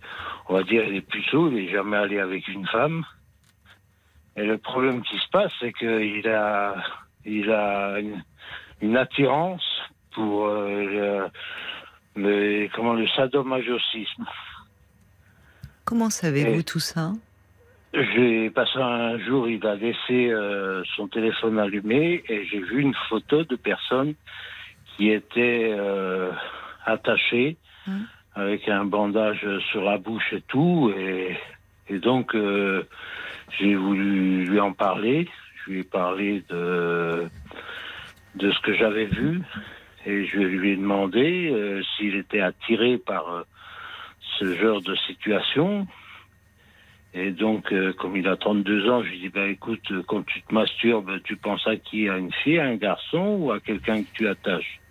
on 0.49 0.55
va 0.55 0.63
dire, 0.63 0.85
il 0.85 0.97
est 0.97 1.01
puceau, 1.07 1.51
il 1.51 1.59
est 1.59 1.71
jamais 1.71 1.97
allé 1.99 2.19
avec 2.19 2.49
une 2.49 2.67
femme. 2.67 3.05
Et 4.37 4.45
le 4.45 4.57
problème 4.59 5.03
qui 5.03 5.19
se 5.19 5.29
passe, 5.31 5.53
c'est 5.61 5.73
qu'il 5.75 6.27
a, 6.29 6.77
il 7.25 7.51
a 7.51 7.99
une, 8.01 8.25
une 8.81 8.97
attirance 8.97 9.63
pour 10.15 10.47
euh, 10.47 11.29
le, 12.17 12.23
le- 12.23 12.69
comment, 12.75 12.95
le 12.95 13.07
sadomasochisme. 13.09 14.25
Comment 15.85 16.11
savez-vous 16.11 16.61
Et- 16.61 16.65
tout 16.65 16.81
ça? 16.81 17.13
J'ai 17.95 18.49
passé 18.49 18.79
un 18.79 19.19
jour, 19.19 19.47
il 19.51 19.67
a 19.67 19.75
laissé 19.75 20.31
euh, 20.31 20.83
son 20.97 21.09
téléphone 21.09 21.59
allumé 21.59 22.25
et 22.27 22.47
j'ai 22.47 22.61
vu 22.61 22.81
une 22.81 22.95
photo 23.11 23.45
de 23.45 23.55
personnes 23.57 24.15
qui 24.97 25.11
étaient 25.11 25.75
euh, 25.79 26.31
attachées 26.87 27.59
Hum. 27.87 28.07
Avec 28.35 28.69
un 28.69 28.85
bandage 28.85 29.47
sur 29.71 29.85
la 29.85 29.99
bouche 29.99 30.33
et 30.33 30.43
tout. 30.43 30.93
Et, 30.97 31.37
et 31.89 31.99
donc, 31.99 32.35
euh, 32.35 32.85
j'ai 33.59 33.75
voulu 33.75 34.45
lui 34.47 34.61
en 34.61 34.73
parler. 34.73 35.29
Je 35.65 35.71
lui 35.71 35.81
ai 35.81 35.85
parlé 35.85 36.43
de, 36.49 37.29
de 38.35 38.51
ce 38.51 38.61
que 38.61 38.75
j'avais 38.75 39.07
vu 39.07 39.43
et 40.05 40.27
je 40.27 40.39
lui 40.39 40.71
ai 40.71 40.77
demandé 40.77 41.51
euh, 41.51 41.83
s'il 41.97 42.17
était 42.17 42.41
attiré 42.41 42.99
par 42.99 43.33
euh, 43.33 43.43
ce 44.39 44.55
genre 44.57 44.83
de 44.83 44.95
situation. 44.97 45.87
Et 47.15 47.31
donc, 47.31 47.73
euh, 47.73 47.93
comme 47.93 48.17
il 48.17 48.27
a 48.27 48.37
32 48.37 48.91
ans, 48.91 49.03
je 49.05 49.11
lui 49.11 49.21
dis, 49.21 49.29
bah, 49.29 49.47
écoute, 49.47 49.93
quand 50.09 50.25
tu 50.25 50.43
te 50.43 50.55
masturbes, 50.55 51.23
tu 51.25 51.37
penses 51.37 51.67
à 51.67 51.77
qui? 51.77 52.09
À 52.09 52.17
une 52.17 52.33
fille, 52.33 52.59
à 52.59 52.65
un 52.65 52.77
garçon 52.77 53.37
ou 53.39 53.53
à 53.53 53.61
quelqu'un 53.61 54.03
que 54.03 54.11
tu 54.15 54.27
attaches? 54.27 54.82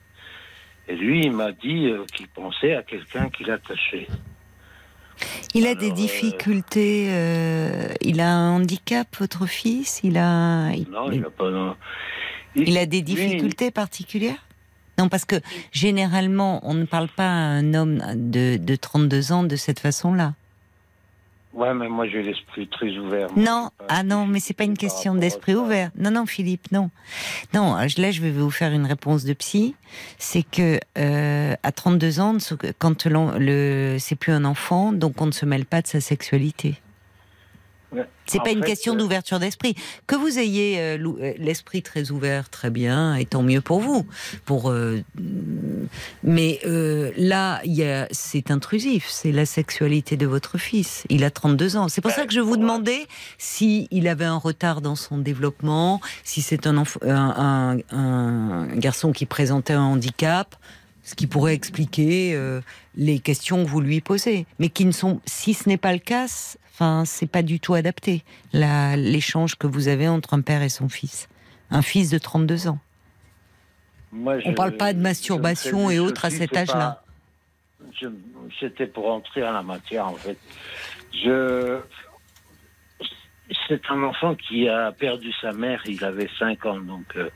Et 0.92 0.96
lui, 0.98 1.22
il 1.26 1.32
m'a 1.32 1.54
dit 1.54 1.88
euh, 1.88 2.04
qu'il 2.14 2.28
pensait 2.28 2.76
à 2.76 2.84
quelqu'un 2.84 3.30
qu'il 3.30 3.50
attachait. 3.50 4.08
Il 5.54 5.66
a 5.66 5.70
Alors, 5.70 5.82
des 5.84 5.92
euh, 5.92 5.94
difficultés. 5.94 7.08
euh, 7.12 7.88
il 8.02 8.20
a 8.20 8.30
un 8.30 8.52
handicap, 8.58 9.08
votre 9.18 9.46
fils 9.46 10.02
Il 10.04 10.18
a. 10.18 10.72
il- 10.74 10.90
Non, 10.90 11.10
il 11.12 11.24
a 11.24 11.30
pas. 11.30 11.50
non. 11.50 11.76
Il 12.56 12.78
a 12.78 12.86
des 12.86 13.02
difficultés 13.02 13.72
particulières? 13.72 14.44
Non, 15.00 15.08
parce 15.08 15.24
que 15.24 15.38
généralement, 15.72 16.60
on 16.64 16.74
ne 16.74 16.84
parle 16.86 17.08
pas 17.08 17.28
à 17.30 17.30
un 17.30 17.74
homme 17.74 18.02
de, 18.16 18.58
de 18.58 18.76
32 18.76 19.32
ans 19.32 19.44
de 19.44 19.56
cette 19.56 19.80
façon-là. 19.80 20.34
Ouais, 21.54 21.74
mais 21.74 21.90
moi 21.90 22.08
j'ai 22.08 22.24
l'esprit 22.24 22.68
très 22.68 22.98
ouvert. 22.98 23.28
Non, 23.36 23.70
ah 23.90 24.04
non, 24.04 24.26
mais 24.26 24.40
c'est 24.40 24.54
pas 24.54 24.64
une 24.64 24.78
question 24.78 25.16
d'esprit 25.16 25.56
ouvert. 25.56 25.92
Non, 25.98 26.12
non, 26.12 26.26
Philippe, 26.26 26.72
non. 26.72 26.90
Non, 27.54 27.76
là 27.76 28.12
je 28.12 28.22
vais 28.22 28.32
vous 28.32 28.52
faire 28.52 28.72
une 28.72 28.86
réponse 28.86 29.26
de 29.26 29.34
psy. 29.34 29.76
C'est 30.18 30.44
que 30.44 30.80
euh, 30.98 31.56
à 31.62 31.72
32 31.72 32.20
ans, 32.20 32.38
quand 32.80 33.06
le, 33.06 33.98
c'est 34.00 34.16
plus 34.16 34.32
un 34.32 34.46
enfant, 34.46 34.94
donc 34.94 35.22
on 35.22 35.26
ne 35.26 35.32
se 35.32 35.46
mêle 35.46 35.66
pas 35.66 35.82
de 35.82 35.88
sa 35.88 36.00
sexualité. 36.00 36.76
C'est 38.32 38.40
pas 38.40 38.52
une 38.52 38.64
question 38.64 38.94
euh, 38.94 38.98
d'ouverture 38.98 39.40
d'esprit. 39.40 39.76
Que 40.08 40.16
vous 40.16 40.40
ayez 40.40 40.80
euh, 40.80 40.98
euh, 40.98 41.34
l'esprit 41.38 41.82
très 41.82 42.12
ouvert, 42.12 42.50
très 42.50 42.70
bien, 42.70 43.16
et 43.16 43.26
tant 43.26 43.44
mieux 43.44 43.60
pour 43.60 43.82
vous. 43.82 44.06
Pour, 44.46 44.74
mais 46.24 46.60
là, 47.18 47.62
c'est 48.12 48.52
intrusif. 48.52 49.08
C'est 49.10 49.32
la 49.32 49.46
sexualité 49.46 50.18
de 50.18 50.26
votre 50.26 50.58
fils. 50.58 51.04
Il 51.10 51.24
a 51.24 51.32
32 51.32 51.76
ans. 51.76 51.88
C'est 51.90 52.02
pour 52.02 52.12
ça 52.12 52.26
que 52.26 52.34
je 52.34 52.40
vous 52.40 52.58
demandais 52.58 53.08
si 53.38 53.88
il 53.92 54.08
avait 54.08 54.26
un 54.26 54.38
retard 54.38 54.82
dans 54.82 54.96
son 54.96 55.18
développement, 55.18 56.00
si 56.24 56.42
c'est 56.42 56.68
un, 56.68 56.84
un, 57.04 57.78
un, 57.92 58.68
garçon 58.76 59.12
qui 59.12 59.26
présentait 59.26 59.74
un 59.74 59.84
handicap 59.84 60.56
ce 61.04 61.16
qui 61.16 61.26
pourrait 61.26 61.56
expliquer 61.56 62.40
les 62.96 63.18
questions 63.18 63.66
que 63.66 63.70
vous 63.70 63.82
lui 63.82 64.02
posez, 64.02 64.46
mais 64.60 64.70
qui 64.70 64.86
ne 64.86 64.92
sont, 64.92 65.20
si 65.26 65.56
ce 65.56 65.68
n'est 65.68 65.78
pas 65.78 65.94
le 65.94 66.00
cas, 66.00 66.28
Enfin, 66.74 67.04
c'est 67.06 67.30
pas 67.30 67.44
du 67.44 67.60
tout 67.60 67.74
adapté, 67.74 68.24
l'échange 68.54 69.56
que 69.56 69.68
vous 69.68 69.88
avez 69.88 70.08
entre 70.08 70.34
un 70.34 70.42
père 70.42 70.62
et 70.62 70.70
son 70.70 70.90
fils. 70.90 71.28
Un 71.70 71.82
fils 71.82 72.10
de 72.10 72.18
32 72.18 72.68
ans. 72.68 72.80
On 74.14 74.18
ne 74.18 74.56
parle 74.56 74.76
pas 74.78 74.94
de 74.94 75.00
masturbation 75.00 75.90
et 75.90 76.00
autres 76.00 76.26
à 76.26 76.30
cet 76.30 76.56
âge-là. 76.56 77.04
C'était 78.60 78.88
pour 78.88 79.12
entrer 79.12 79.42
à 79.42 79.52
la 79.52 79.64
matière, 79.64 80.08
en 80.08 80.16
fait. 80.16 80.38
Je... 81.14 81.80
C'est 83.68 83.82
un 83.90 84.04
enfant 84.04 84.36
qui 84.36 84.70
a 84.70 84.94
perdu 84.94 85.32
sa 85.42 85.52
mère, 85.52 85.82
il 85.86 86.02
avait 86.06 86.30
5 86.40 86.66
ans, 86.68 86.80
donc 86.80 87.06
euh, 87.18 87.30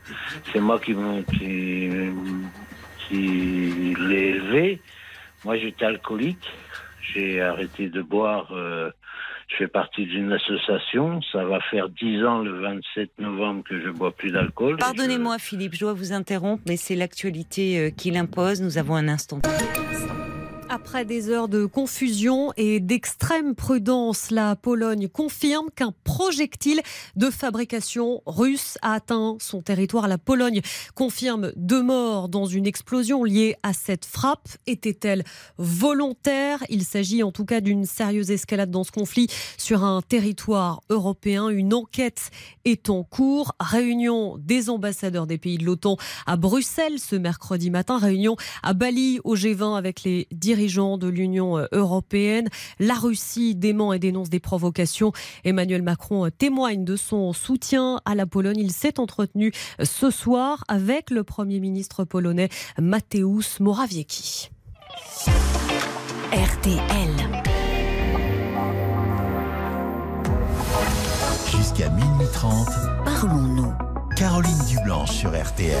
c'est 0.50 0.60
moi 0.60 0.80
qui, 0.80 0.94
qui, 1.38 1.90
qui 3.06 3.94
l'ai 3.98 4.28
élevé. 4.28 4.80
Moi, 5.44 5.58
j'étais 5.58 5.84
alcoolique, 5.84 6.50
j'ai 7.02 7.42
arrêté 7.42 7.90
de 7.90 8.00
boire 8.00 8.48
euh, 8.52 8.90
je 9.48 9.56
fais 9.56 9.68
partie 9.68 10.06
d'une 10.06 10.32
association. 10.32 11.20
Ça 11.32 11.44
va 11.44 11.60
faire 11.70 11.88
10 11.88 12.24
ans 12.24 12.40
le 12.40 12.60
27 12.60 13.10
novembre 13.18 13.62
que 13.64 13.80
je 13.80 13.90
bois 13.90 14.12
plus 14.12 14.30
d'alcool. 14.30 14.76
Pardonnez-moi, 14.78 15.38
Philippe, 15.38 15.74
je 15.74 15.80
dois 15.80 15.92
vous 15.92 16.12
interrompre, 16.12 16.62
mais 16.66 16.76
c'est 16.76 16.96
l'actualité 16.96 17.78
euh, 17.78 17.90
qui 17.90 18.10
l'impose. 18.10 18.60
Nous 18.60 18.78
avons 18.78 18.96
un 18.96 19.08
instant. 19.08 19.40
Après 20.68 21.04
des 21.04 21.28
heures 21.28 21.48
de 21.48 21.64
confusion 21.64 22.52
et 22.56 22.80
d'extrême 22.80 23.54
prudence, 23.54 24.32
la 24.32 24.56
Pologne 24.56 25.06
confirme 25.06 25.68
qu'un 25.74 25.94
projectile 26.02 26.80
de 27.14 27.30
fabrication 27.30 28.20
russe 28.26 28.76
a 28.82 28.94
atteint 28.94 29.36
son 29.38 29.62
territoire. 29.62 30.08
La 30.08 30.18
Pologne 30.18 30.60
confirme 30.96 31.52
deux 31.54 31.82
morts 31.82 32.28
dans 32.28 32.46
une 32.46 32.66
explosion 32.66 33.22
liée 33.22 33.54
à 33.62 33.72
cette 33.72 34.04
frappe. 34.04 34.48
Était-elle 34.66 35.22
volontaire? 35.56 36.64
Il 36.68 36.82
s'agit 36.82 37.22
en 37.22 37.30
tout 37.30 37.44
cas 37.44 37.60
d'une 37.60 37.84
sérieuse 37.84 38.32
escalade 38.32 38.72
dans 38.72 38.82
ce 38.82 38.90
conflit 38.90 39.28
sur 39.58 39.84
un 39.84 40.02
territoire 40.02 40.82
européen. 40.90 41.48
Une 41.48 41.74
enquête 41.74 42.30
est 42.64 42.90
en 42.90 43.04
cours. 43.04 43.54
Réunion 43.60 44.36
des 44.38 44.68
ambassadeurs 44.68 45.28
des 45.28 45.38
pays 45.38 45.58
de 45.58 45.64
l'OTAN 45.64 45.96
à 46.26 46.36
Bruxelles 46.36 46.98
ce 46.98 47.14
mercredi 47.14 47.70
matin. 47.70 47.98
Réunion 47.98 48.34
à 48.64 48.74
Bali 48.74 49.20
au 49.22 49.36
G20 49.36 49.78
avec 49.78 50.02
les 50.02 50.26
dirigeants 50.32 50.55
dirigeants 50.56 50.96
de 50.96 51.06
l'Union 51.06 51.58
euh, 51.58 51.66
européenne. 51.72 52.48
La 52.78 52.94
Russie 52.94 53.54
dément 53.54 53.92
et 53.92 53.98
dénonce 53.98 54.30
des 54.30 54.40
provocations. 54.40 55.12
Emmanuel 55.44 55.82
Macron 55.82 56.26
euh, 56.26 56.30
témoigne 56.30 56.84
de 56.84 56.96
son 56.96 57.34
soutien 57.34 58.00
à 58.06 58.14
la 58.14 58.26
Pologne. 58.26 58.58
Il 58.58 58.72
s'est 58.72 58.98
entretenu 58.98 59.52
euh, 59.80 59.84
ce 59.84 60.10
soir 60.10 60.64
avec 60.68 61.10
le 61.10 61.24
Premier 61.24 61.60
ministre 61.60 62.04
polonais 62.04 62.48
Mateusz 62.80 63.60
Morawiecki. 63.60 64.48
RTL. 66.32 67.42
Jusqu'à 71.50 71.90
minuit 71.90 72.26
30. 72.32 72.66
Parlons-nous. 73.04 73.72
Caroline 74.16 74.64
Dublanche 74.70 75.10
sur 75.10 75.30
RTL. 75.30 75.76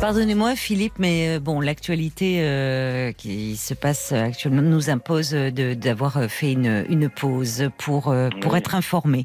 Pardonnez-moi 0.00 0.56
Philippe, 0.56 0.98
mais 0.98 1.36
euh, 1.36 1.40
bon, 1.40 1.60
l'actualité 1.60 2.40
euh, 2.42 3.12
qui 3.12 3.56
se 3.56 3.72
passe 3.72 4.12
actuellement 4.12 4.60
nous 4.60 4.90
impose 4.90 5.32
d'avoir 5.32 6.24
fait 6.30 6.52
une, 6.52 7.08
pause 7.08 7.70
pour, 7.78 8.08
euh, 8.08 8.28
pour 8.42 8.56
être 8.58 8.74
informé. 8.74 9.24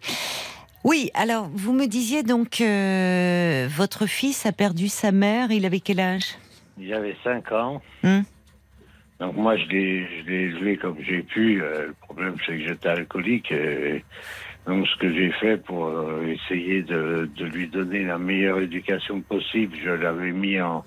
Oui, 0.85 1.11
alors 1.13 1.49
vous 1.53 1.73
me 1.73 1.87
disiez 1.87 2.23
donc 2.23 2.61
votre 3.75 4.05
fils 4.07 4.45
a 4.45 4.53
perdu 4.53 4.87
sa 4.87 5.11
mère, 5.11 5.51
il 5.51 5.65
avait 5.65 5.81
quel 5.81 5.99
âge? 5.99 6.37
Il 6.79 6.93
avait 6.93 7.17
5 7.23 7.51
ans. 7.51 7.81
Hmm. 8.01 8.21
donc 9.19 9.35
moi 9.35 9.57
je 9.57 9.65
l'ai 9.65 10.07
élevé 10.25 10.77
comme 10.77 10.95
j'ai 11.01 11.21
pu. 11.21 11.57
le 11.59 11.93
problème 12.01 12.35
c'est 12.45 12.57
que 12.57 12.67
j'étais 12.67 12.89
alcoolique. 12.89 13.51
Et 13.51 14.03
donc, 14.67 14.87
ce 14.87 14.95
que 14.97 15.11
j'ai 15.11 15.31
fait 15.31 15.57
pour 15.57 15.87
euh, 15.87 16.23
essayer 16.27 16.83
de, 16.83 17.29
de, 17.35 17.45
lui 17.45 17.67
donner 17.67 18.03
la 18.03 18.19
meilleure 18.19 18.59
éducation 18.59 19.21
possible, 19.21 19.75
je 19.83 19.89
l'avais 19.89 20.31
mis 20.31 20.61
en, 20.61 20.85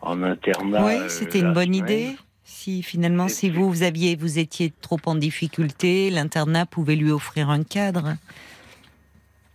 en 0.00 0.22
internat. 0.22 0.84
Oui, 0.84 0.94
c'était 1.08 1.40
une 1.40 1.52
bonne 1.52 1.74
idée. 1.74 2.16
Si 2.44 2.82
finalement, 2.82 3.28
si 3.28 3.50
vous, 3.50 3.68
vous 3.68 3.82
aviez, 3.82 4.16
vous 4.16 4.38
étiez 4.38 4.72
trop 4.80 4.98
en 5.06 5.16
difficulté, 5.16 6.10
l'internat 6.10 6.66
pouvait 6.66 6.96
lui 6.96 7.10
offrir 7.10 7.50
un 7.50 7.64
cadre. 7.64 8.14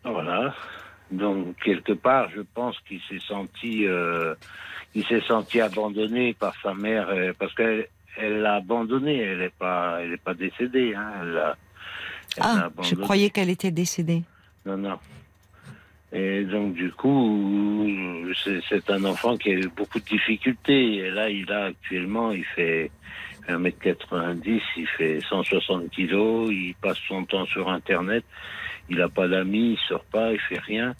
Voilà. 0.03 0.53
Donc 1.11 1.55
quelque 1.63 1.93
part, 1.93 2.29
je 2.35 2.41
pense 2.41 2.77
qu'il 2.87 2.99
s'est 3.09 3.25
senti, 3.25 3.85
euh, 3.87 4.35
il 4.95 5.05
s'est 5.05 5.21
senti 5.21 5.61
abandonné 5.61 6.33
par 6.33 6.53
sa 6.61 6.73
mère, 6.73 7.09
euh, 7.09 7.31
parce 7.37 7.53
qu'elle 7.53 7.87
elle 8.17 8.41
l'a 8.41 8.55
abandonné. 8.55 9.17
Elle 9.17 9.39
n'est 9.39 9.49
pas, 9.49 9.99
elle 10.01 10.13
est 10.13 10.23
pas 10.23 10.33
décédée. 10.33 10.93
Hein. 10.95 11.11
Elle 11.21 11.37
a, 11.37 11.57
ah, 12.41 12.69
je 12.81 12.95
croyais 12.95 13.29
qu'elle 13.29 13.49
était 13.49 13.71
décédée. 13.71 14.23
Non, 14.65 14.77
non. 14.77 14.97
Et 16.11 16.43
donc, 16.43 16.73
du 16.73 16.91
coup, 16.91 17.87
c'est 18.43 18.89
un 18.89 19.03
enfant 19.05 19.35
qui 19.37 19.49
a 19.49 19.53
eu 19.53 19.69
beaucoup 19.75 19.99
de 19.99 20.05
difficultés. 20.05 20.95
Et 20.95 21.11
là, 21.11 21.29
il 21.29 21.51
a 21.51 21.65
actuellement, 21.65 22.31
il 22.31 22.45
fait 22.45 22.91
1m90, 23.49 24.61
il 24.77 24.87
fait 24.87 25.19
160 25.21 25.89
kilos, 25.89 26.49
il 26.51 26.73
passe 26.81 26.97
son 27.07 27.25
temps 27.25 27.45
sur 27.45 27.69
Internet, 27.69 28.23
il 28.89 28.97
n'a 28.97 29.09
pas 29.09 29.27
d'amis, 29.27 29.73
il 29.73 29.87
sort 29.87 30.05
pas, 30.05 30.31
il 30.31 30.39
fait 30.39 30.59
rien. 30.59 30.95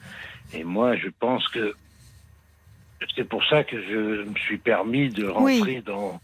Et 0.53 0.63
moi, 0.63 0.95
je 0.95 1.07
pense 1.19 1.47
que 1.47 1.73
c'est 3.15 3.27
pour 3.27 3.43
ça 3.45 3.63
que 3.63 3.81
je 3.81 4.23
me 4.23 4.35
suis 4.35 4.57
permis 4.57 5.09
de 5.09 5.27
rentrer 5.27 5.81
dans, 5.81 6.19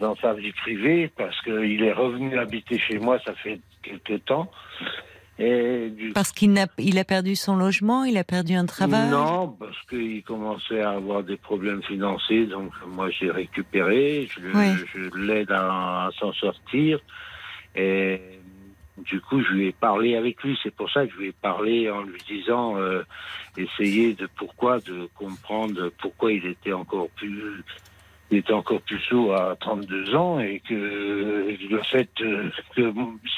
dans 0.00 0.16
sa 0.16 0.32
vie 0.32 0.52
privée, 0.52 1.10
parce 1.16 1.40
qu'il 1.42 1.82
est 1.82 1.92
revenu 1.92 2.38
habiter 2.38 2.78
chez 2.78 2.98
moi, 2.98 3.18
ça 3.24 3.34
fait 3.34 3.60
quelque 3.82 4.14
temps. 4.14 4.50
Et 5.38 5.90
Parce 6.14 6.32
qu'il 6.32 6.58
a, 6.58 6.66
il 6.76 6.98
a 6.98 7.04
perdu 7.04 7.34
son 7.34 7.56
logement, 7.56 8.04
il 8.04 8.18
a 8.18 8.24
perdu 8.24 8.54
un 8.54 8.66
travail? 8.66 9.08
Non, 9.08 9.48
parce 9.48 9.80
qu'il 9.88 10.22
commençait 10.22 10.82
à 10.82 10.90
avoir 10.90 11.22
des 11.22 11.38
problèmes 11.38 11.82
financiers, 11.82 12.46
donc 12.46 12.72
moi 12.86 13.08
j'ai 13.08 13.30
récupéré, 13.30 14.28
je, 14.30 15.18
l'aide 15.18 15.50
à, 15.50 16.10
s'en 16.18 16.34
sortir. 16.34 16.98
Et 17.74 18.20
du 18.98 19.22
coup, 19.22 19.42
je 19.42 19.52
lui 19.52 19.68
ai 19.68 19.72
parlé 19.72 20.14
avec 20.14 20.42
lui. 20.42 20.58
C'est 20.62 20.74
pour 20.74 20.90
ça 20.90 21.06
que 21.06 21.12
je 21.14 21.18
lui 21.18 21.28
ai 21.28 21.32
parlé 21.32 21.90
en 21.90 22.02
lui 22.02 22.20
disant, 22.28 22.76
euh, 22.76 23.02
essayer 23.56 24.12
de 24.12 24.28
pourquoi, 24.36 24.78
de 24.80 25.08
comprendre 25.14 25.90
pourquoi 26.02 26.32
il 26.32 26.44
était 26.44 26.74
encore 26.74 27.08
plus 27.16 27.64
il 28.30 28.38
était 28.38 28.52
encore 28.52 28.80
plus 28.82 29.00
sourd 29.00 29.34
à 29.34 29.56
32 29.56 30.14
ans 30.14 30.38
et 30.38 30.60
que 30.60 30.74
le 30.74 31.82
fait 31.82 32.08
que, 32.16 32.50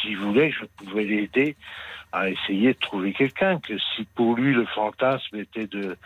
s'il 0.01 0.19
voulait, 0.19 0.51
je 0.51 0.65
pouvais 0.77 1.05
l'aider 1.05 1.57
à 2.13 2.29
essayer 2.29 2.75
de 2.75 2.79
trouver 2.79 3.13
quelqu'un, 3.15 3.59
que 3.59 3.79
si 3.79 4.05
pour 4.15 4.37
lui 4.37 4.53
le 4.53 4.67
fantasme 4.67 5.37
était 5.37 5.67
de, 5.67 5.97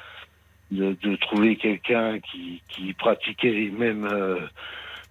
de, 0.70 1.16
trouver 1.16 1.56
quelqu'un 1.56 2.20
qui, 2.20 2.62
qui 2.68 2.92
pratiquait 2.92 3.50
les 3.50 3.70
mêmes, 3.70 4.06
euh, 4.06 4.38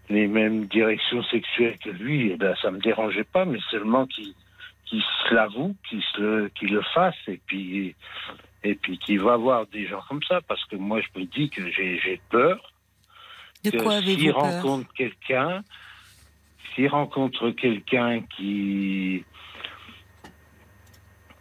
les 0.10 0.28
mêmes 0.28 0.66
directions 0.68 1.22
sexuelles 1.24 1.78
que 1.84 1.90
lui, 1.90 2.32
eh 2.32 2.38
ben, 2.38 2.56
ça 2.62 2.72
me 2.72 2.80
dérangeait 2.80 3.26
pas, 3.26 3.44
mais 3.44 3.60
seulement 3.70 4.06
qu'il 4.06 4.34
qu 4.86 5.02
se 5.02 5.34
l'avoue, 5.34 5.76
qu'il 5.90 6.02
le, 6.18 6.50
le 6.62 6.82
fasse 6.94 7.16
et 7.28 7.42
puis, 7.46 7.94
et 8.64 8.76
puis 8.76 8.98
qu'il 8.98 9.20
va 9.20 9.36
voir 9.36 9.66
des 9.68 9.86
gens 9.88 10.02
comme 10.08 10.24
ça, 10.24 10.40
parce 10.48 10.64
que 10.66 10.78
moi 10.78 11.02
je 11.02 11.20
me 11.20 11.26
dis 11.26 11.50
que 11.50 11.70
j'ai 11.72 12.22
peur 12.30 12.72
de 13.72 13.80
quoi 13.82 13.96
avez-vous 13.96 14.32
peur 14.32 14.42
rencontre 14.42 14.94
quelqu'un, 14.94 15.64
s'il 16.74 16.88
rencontre 16.88 17.52
quelqu'un 17.52 18.22
qui 18.36 19.24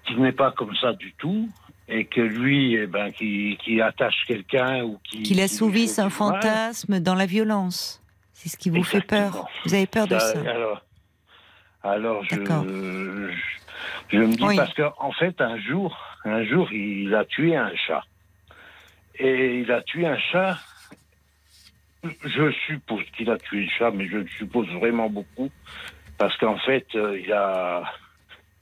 qui 0.06 0.16
n'est 0.16 0.32
pas 0.32 0.52
comme 0.52 0.74
ça 0.76 0.92
du 0.92 1.14
tout, 1.14 1.48
et 1.88 2.04
que 2.06 2.20
lui, 2.20 2.74
eh 2.74 2.86
ben, 2.86 3.12
qui, 3.12 3.58
qui 3.62 3.80
attache 3.80 4.24
quelqu'un 4.26 4.84
ou 4.84 4.98
qui. 5.04 5.22
Qu'il 5.22 5.36
qui 5.36 5.42
assouvisse 5.42 5.98
un 5.98 6.10
fantasme 6.10 7.00
dans 7.00 7.14
la 7.14 7.26
violence. 7.26 8.02
C'est 8.32 8.48
ce 8.48 8.56
qui 8.56 8.70
vous 8.70 8.82
fait 8.82 9.00
peur. 9.00 9.48
Vous 9.64 9.74
avez 9.74 9.86
peur 9.86 10.06
de 10.06 10.18
ça. 10.18 10.38
Alors, 10.40 10.82
alors 11.82 12.24
je, 12.24 12.34
je, 12.34 13.30
je 14.08 14.18
me 14.18 14.34
dis 14.34 14.44
Oui. 14.44 14.56
parce 14.56 14.74
qu'en 14.74 14.92
en 14.98 15.12
fait, 15.12 15.40
un 15.40 15.58
jour, 15.58 15.96
un 16.24 16.44
jour, 16.44 16.70
il 16.72 17.14
a 17.14 17.24
tué 17.24 17.56
un 17.56 17.72
chat. 17.86 18.02
Et 19.16 19.60
il 19.60 19.70
a 19.70 19.82
tué 19.82 20.06
un 20.06 20.18
chat. 20.18 20.58
Je 22.24 22.50
suppose 22.66 23.02
qu'il 23.16 23.30
a 23.30 23.38
tué 23.38 23.62
le 23.62 23.68
chat, 23.68 23.90
mais 23.90 24.06
je 24.08 24.18
le 24.18 24.26
suppose 24.28 24.68
vraiment 24.68 25.08
beaucoup. 25.08 25.50
Parce 26.18 26.36
qu'en 26.38 26.58
fait, 26.58 26.86
euh, 26.94 27.18
il 27.18 27.32
a. 27.32 27.82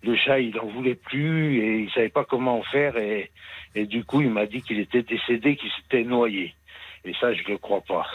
Le 0.05 0.16
chat, 0.16 0.40
il 0.40 0.55
n'en 0.56 0.66
voulait 0.66 0.97
plus 0.97 1.59
et 1.59 1.78
il 1.82 1.90
savait 1.93 2.09
pas 2.09 2.24
comment 2.24 2.62
faire. 2.64 2.97
Et, 2.97 3.31
et 3.74 3.86
du 3.86 4.05
coup, 4.05 4.20
il 4.20 4.31
m'a 4.31 4.47
dit 4.47 4.60
qu'il 4.62 4.81
était 4.81 5.02
décédé, 5.02 5.56
qu'il 5.56 5.70
s'était 5.70 6.02
noyé. 6.05 6.55
Et 7.05 7.12
ça, 7.20 7.32
je 7.35 7.43
ne 7.44 7.48
le 7.48 7.59
crois 7.59 7.82
pas. 7.82 8.06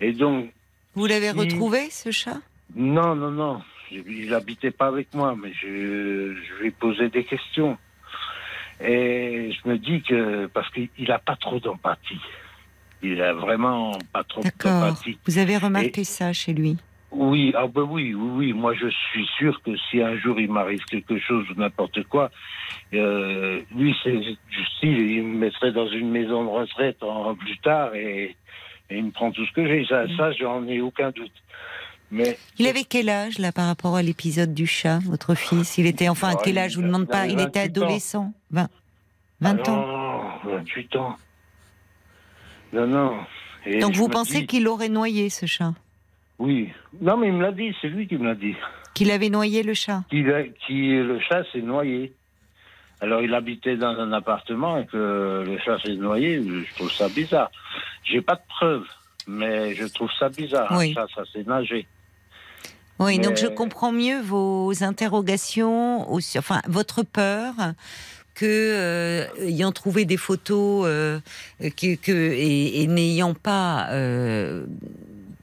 Et 0.00 0.12
donc, 0.12 0.52
Vous 0.94 1.06
l'avez 1.06 1.28
Il- 1.28 1.38
retrouvé, 1.38 1.88
ce 1.90 2.10
chat? 2.10 2.36
Non, 2.74 3.14
non, 3.14 3.30
non. 3.30 3.62
Il 3.90 4.30
n'habitait 4.30 4.70
pas 4.72 4.86
avec 4.88 5.14
moi, 5.14 5.34
mais 5.40 5.52
je, 5.54 6.34
je 6.34 6.54
lui 6.60 6.68
ai 6.68 6.70
posé 6.70 7.08
des 7.08 7.24
questions. 7.24 7.78
Et 8.82 9.52
je 9.52 9.68
me 9.68 9.78
dis 9.78 10.02
que, 10.02 10.46
parce 10.46 10.68
qu'il 10.70 10.88
n'a 11.08 11.18
pas 11.18 11.36
trop 11.36 11.60
d'empathie. 11.60 12.20
Il 13.04 13.20
a 13.20 13.34
vraiment 13.34 13.92
pas 14.12 14.24
trop 14.24 14.40
D'accord. 14.42 14.94
Vous 15.26 15.38
avez 15.38 15.58
remarqué 15.58 16.04
ça 16.04 16.32
chez 16.32 16.52
lui? 16.54 16.78
Oui, 17.10 17.52
ah 17.56 17.66
ben 17.68 17.82
oui, 17.82 18.12
oui, 18.14 18.30
oui. 18.34 18.52
Moi, 18.52 18.74
je 18.74 18.88
suis 18.88 19.26
sûr 19.38 19.60
que 19.62 19.70
si 19.88 20.00
un 20.00 20.16
jour 20.18 20.40
il 20.40 20.50
m'arrive 20.50 20.82
quelque 20.86 21.18
chose 21.20 21.44
ou 21.50 21.54
n'importe 21.60 22.02
quoi, 22.04 22.30
euh, 22.94 23.60
lui, 23.76 23.94
c'est 24.02 24.18
style, 24.76 24.98
il 25.10 25.22
me 25.22 25.38
mettrait 25.38 25.70
dans 25.70 25.86
une 25.88 26.10
maison 26.10 26.42
de 26.44 26.48
retraite 26.48 27.02
en, 27.02 27.34
plus 27.36 27.58
tard 27.58 27.94
et, 27.94 28.34
et 28.90 28.96
il 28.96 29.04
me 29.04 29.10
prend 29.10 29.30
tout 29.30 29.44
ce 29.46 29.52
que 29.52 29.64
j'ai. 29.66 29.86
Ça, 29.86 30.06
ça 30.16 30.32
j'en 30.32 30.66
ai 30.66 30.80
aucun 30.80 31.10
doute. 31.10 31.30
Mais 32.10 32.36
Il 32.58 32.66
avait 32.66 32.84
quel 32.84 33.08
âge, 33.08 33.38
là, 33.38 33.52
par 33.52 33.66
rapport 33.66 33.96
à 33.96 34.02
l'épisode 34.02 34.52
du 34.54 34.66
chat, 34.66 34.98
votre 35.04 35.34
fils? 35.34 35.78
Il 35.78 35.86
était, 35.86 36.08
enfin, 36.08 36.28
à 36.30 36.34
Oh, 36.36 36.40
quel 36.42 36.58
âge 36.58 36.72
Je 36.72 36.76
vous 36.76 36.82
demande 36.86 37.06
pas. 37.06 37.26
Il 37.26 37.38
était 37.40 37.66
28 37.66 37.78
ans. 37.78 37.82
adolescent? 37.84 38.32
20, 38.50 38.68
20 39.40 39.68
Ah 39.68 39.70
ans 39.70 40.40
Non, 40.44 40.56
28 40.56 40.96
ans. 40.96 41.16
Non, 42.74 42.86
non. 42.86 43.16
Et 43.64 43.78
Donc 43.78 43.94
vous 43.94 44.08
pensez 44.08 44.46
qu'il 44.46 44.68
aurait 44.68 44.88
noyé, 44.88 45.30
ce 45.30 45.46
chat? 45.46 45.72
Oui. 46.38 46.70
Non, 47.00 47.16
mais 47.16 47.28
il 47.28 47.34
me 47.34 47.42
l'a 47.42 47.52
dit, 47.52 47.74
c'est 47.80 47.88
lui 47.88 48.06
qui 48.06 48.16
me 48.16 48.26
l'a 48.26 48.34
dit. 48.34 48.54
Qu'il 48.94 49.10
avait 49.10 49.30
noyé 49.30 49.62
le 49.62 49.74
chat? 49.74 50.02
Qui, 50.10 50.22
le 50.22 51.18
chat 51.20 51.44
s'est 51.52 51.62
noyé. 51.62 52.12
Alors, 53.00 53.22
il 53.22 53.32
habitait 53.34 53.76
dans 53.76 53.96
un 53.98 54.12
appartement 54.12 54.78
et 54.78 54.86
que 54.86 55.44
le 55.46 55.58
chat 55.64 55.78
s'est 55.84 55.94
noyé, 55.94 56.42
je 56.42 56.74
trouve 56.74 56.92
ça 56.92 57.08
bizarre. 57.08 57.50
J'ai 58.02 58.20
pas 58.20 58.34
de 58.34 58.42
preuves, 58.48 58.86
mais 59.26 59.74
je 59.74 59.84
trouve 59.86 60.10
ça 60.18 60.28
bizarre. 60.28 60.72
Oui. 60.76 60.90
Un 60.90 60.94
chat, 60.94 61.06
ça 61.14 61.22
s'est 61.32 61.44
nagé. 61.44 61.86
Oui, 63.00 63.18
donc 63.18 63.36
je 63.36 63.48
comprends 63.48 63.90
mieux 63.90 64.20
vos 64.20 64.84
interrogations, 64.84 66.08
enfin 66.12 66.60
votre 66.68 67.02
peur 67.02 67.52
que 68.34 68.44
euh, 68.46 69.26
ayant 69.40 69.72
trouvé 69.72 70.04
des 70.04 70.16
photos 70.16 70.84
euh, 70.86 71.20
que, 71.60 71.94
que- 71.94 72.12
et, 72.12 72.82
et 72.82 72.86
n'ayant 72.86 73.34
pas 73.34 73.88
euh, 73.90 74.66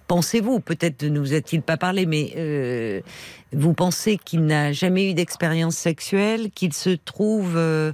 pensez-vous 0.08 0.60
peut-être 0.60 1.04
ne 1.04 1.20
vous 1.20 1.34
a-t-il 1.34 1.62
pas 1.62 1.78
parlé 1.78 2.06
mais 2.06 2.34
euh, 2.36 3.02
vous 3.54 3.74
pensez 3.74 4.18
qu'il 4.18 4.46
n'a 4.46 4.72
jamais 4.74 5.10
eu 5.10 5.14
d'expérience 5.14 5.76
sexuelle 5.78 6.52
qu'il 6.54 6.74
se 6.74 6.90
trouve 6.92 7.54
euh, 7.56 7.94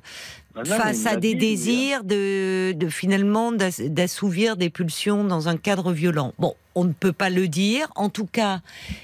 Ah 0.55 0.65
face 0.65 1.05
à 1.05 1.15
des 1.15 1.33
dit, 1.35 1.35
hein. 1.35 1.39
désirs 1.39 2.03
de, 2.03 2.71
de 2.73 2.89
finalement 2.89 3.51
d'ass- 3.51 3.81
d'assouvir 3.81 4.57
des 4.57 4.69
pulsions 4.71 5.23
dans 5.23 5.47
un 5.49 5.57
cadre 5.57 5.91
violent. 5.91 6.33
Bon, 6.39 6.55
on 6.75 6.83
ne 6.85 6.93
peut 6.93 7.11
pas 7.13 7.29
le 7.31 7.47
dire. 7.47 7.87
En 7.95 8.09
tout 8.09 8.25
cas, 8.27 8.61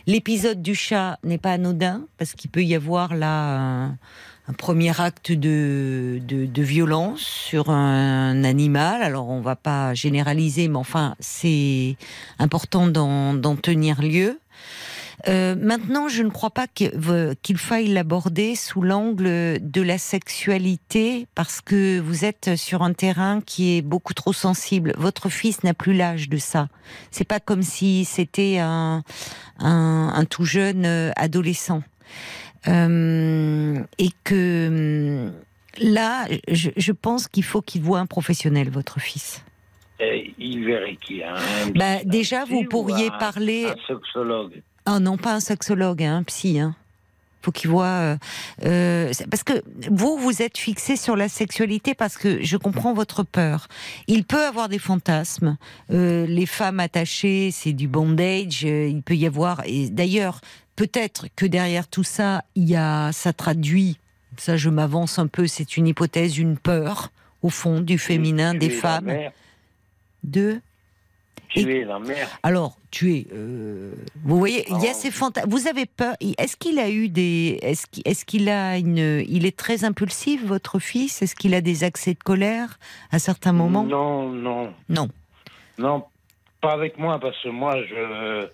l'épisode 0.07 0.61
du 0.61 0.73
chat 0.75 1.17
n'est 1.23 1.39
pas 1.39 1.53
anodin 1.53 2.05
parce 2.19 2.33
qu'il 2.33 2.49
peut 2.51 2.63
y 2.63 2.75
avoir 2.75 3.15
là 3.15 3.57
un, 3.59 3.97
un 4.47 4.53
premier 4.53 4.99
acte 4.99 5.31
de, 5.31 6.19
de, 6.27 6.45
de 6.45 6.61
violence 6.61 7.21
sur 7.21 7.69
un 7.69 8.43
animal. 8.43 9.01
Alors 9.01 9.29
on 9.29 9.41
va 9.41 9.55
pas 9.55 9.93
généraliser, 9.93 10.67
mais 10.67 10.77
enfin 10.77 11.15
c'est 11.19 11.95
important 12.39 12.87
d'en 12.87 13.55
tenir 13.55 14.01
lieu. 14.01 14.39
Euh, 15.29 15.55
maintenant, 15.57 16.09
je 16.09 16.21
ne 16.21 16.29
crois 16.29 16.49
pas 16.49 16.67
qu'il 16.67 17.57
faille 17.57 17.87
l'aborder 17.87 18.55
sous 18.55 18.81
l'angle 18.81 19.57
de 19.61 19.81
la 19.81 19.97
sexualité 19.97 21.27
parce 21.33 21.61
que 21.61 21.99
vous 21.99 22.25
êtes 22.25 22.57
sur 22.57 22.81
un 22.81 22.91
terrain 22.91 23.39
qui 23.39 23.77
est 23.77 23.81
beaucoup 23.81 24.13
trop 24.13 24.33
sensible. 24.33 24.93
Votre 24.97 25.29
fils 25.29 25.63
n'a 25.63 25.73
plus 25.73 25.93
l'âge 25.93 26.27
de 26.27 26.37
ça. 26.37 26.67
C'est 27.11 27.23
pas 27.23 27.39
comme 27.39 27.63
si 27.63 28.03
c'était 28.03 28.57
un, 28.59 29.03
un, 29.59 30.11
un 30.13 30.25
tout 30.25 30.45
jeune 30.45 30.85
euh, 30.85 31.11
adolescent. 31.15 31.83
Euh, 32.67 33.79
et 33.97 34.09
que 34.23 34.67
hum, 35.27 35.33
là, 35.79 36.27
je, 36.47 36.69
je 36.75 36.91
pense 36.91 37.27
qu'il 37.27 37.43
faut 37.43 37.61
qu'il 37.61 37.81
voit 37.81 37.99
un 37.99 38.05
professionnel, 38.05 38.69
votre 38.69 38.99
fils. 38.99 39.43
Et 39.99 40.33
il 40.39 40.65
verrait 40.65 40.97
qui 41.05 41.23
hein, 41.23 41.35
Bah, 41.75 42.03
déjà, 42.03 42.45
vous 42.45 42.57
ou 42.59 42.65
pourriez 42.65 43.07
un- 43.07 43.17
parler. 43.19 43.65
Un 43.67 43.75
sexologue. 43.95 44.61
Ah 44.85 44.99
non, 44.99 45.17
pas 45.17 45.33
un 45.33 45.39
sexologue, 45.39 46.03
hein, 46.03 46.17
un 46.17 46.23
psy. 46.23 46.59
Hein. 46.59 46.75
Faut 47.41 47.51
qu'il 47.51 47.69
voit. 47.69 47.85
euh, 47.85 48.17
euh, 48.65 49.11
parce 49.29 49.43
que 49.43 49.53
vous, 49.91 50.17
vous 50.17 50.41
êtes 50.41 50.57
fixé 50.57 50.95
sur 50.95 51.15
la 51.17 51.27
sexualité 51.29 51.93
parce 51.93 52.17
que 52.17 52.41
je 52.41 52.55
comprends 52.57 52.93
votre 52.93 53.23
peur. 53.23 53.67
Il 54.07 54.23
peut 54.23 54.45
avoir 54.45 54.69
des 54.69 54.79
fantasmes. 54.79 55.57
Euh, 55.91 56.25
les 56.25 56.45
femmes 56.45 56.79
attachées, 56.79 57.51
c'est 57.51 57.73
du 57.73 57.87
bondage. 57.89 58.63
il 58.63 59.01
peut 59.03 59.15
y 59.15 59.25
avoir. 59.27 59.61
Et 59.65 59.89
d'ailleurs, 59.89 60.39
peut-être 60.75 61.27
que 61.35 61.45
derrière 61.45 61.87
tout 61.87 62.03
ça, 62.03 62.43
il 62.55 62.69
y 62.69 62.75
a, 62.75 63.11
ça 63.11 63.33
traduit. 63.33 63.97
Ça, 64.37 64.57
je 64.57 64.69
m'avance 64.69 65.19
un 65.19 65.27
peu. 65.27 65.47
C'est 65.47 65.77
une 65.77 65.87
hypothèse, 65.87 66.37
une 66.37 66.57
peur 66.57 67.11
au 67.41 67.49
fond 67.49 67.79
du 67.81 67.97
féminin, 67.99 68.53
des 68.53 68.69
Tuer 68.69 68.75
femmes, 68.77 69.13
de. 70.23 70.59
Tuer 71.49 71.83
la 71.83 71.99
mère. 71.99 72.27
Alors, 72.41 72.77
tu 72.89 73.13
es. 73.15 73.27
euh, 73.31 73.91
vous 74.23 74.39
voyez, 74.39 74.65
il 74.69 74.81
y 74.81 74.87
a 74.87 74.91
Oh. 74.91 74.97
ces 74.99 75.11
fantasmes. 75.11 75.47
Vous 75.51 75.67
avez 75.67 75.85
peur. 75.85 76.15
Est-ce 76.39 76.57
qu'il 76.57 76.79
a 76.79 76.89
eu 76.89 77.09
des. 77.09 77.59
Est-ce 77.61 77.85
qu'il 77.85 78.01
est, 78.05 78.25
qu'il 78.25 78.49
a 78.49 78.77
une. 78.79 79.23
Il 79.27 79.45
est 79.45 79.55
très 79.55 79.83
impulsif, 79.83 80.43
votre 80.43 80.79
fils? 80.79 81.21
Est-ce 81.21 81.35
qu'il 81.35 81.53
a 81.53 81.61
des 81.61 81.83
accès 81.83 82.15
de 82.15 82.19
colère 82.23 82.79
à 83.11 83.19
certains 83.19 83.53
moments? 83.53 83.83
Non, 83.83 84.29
non. 84.29 84.73
Non. 84.89 85.09
Non, 85.77 86.05
pas 86.61 86.71
avec 86.73 86.97
moi, 86.97 87.19
parce 87.19 87.39
que 87.43 87.49
moi, 87.49 87.75
je 87.83 88.47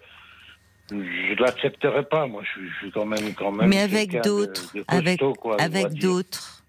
je 0.90 1.42
l'accepterai 1.42 2.04
pas. 2.04 2.28
Moi, 2.28 2.42
je, 2.46 2.50
suis- 2.60 2.70
je 2.70 2.76
suis 2.78 2.92
quand 2.92 3.06
même, 3.06 3.34
quand 3.36 3.52
même. 3.52 3.70
Mais 3.70 3.80
avec 3.82 4.12
d'autres. 4.22 4.74
Avec, 4.88 5.20
quoi, 5.40 5.56
d'autres. 6.00 6.64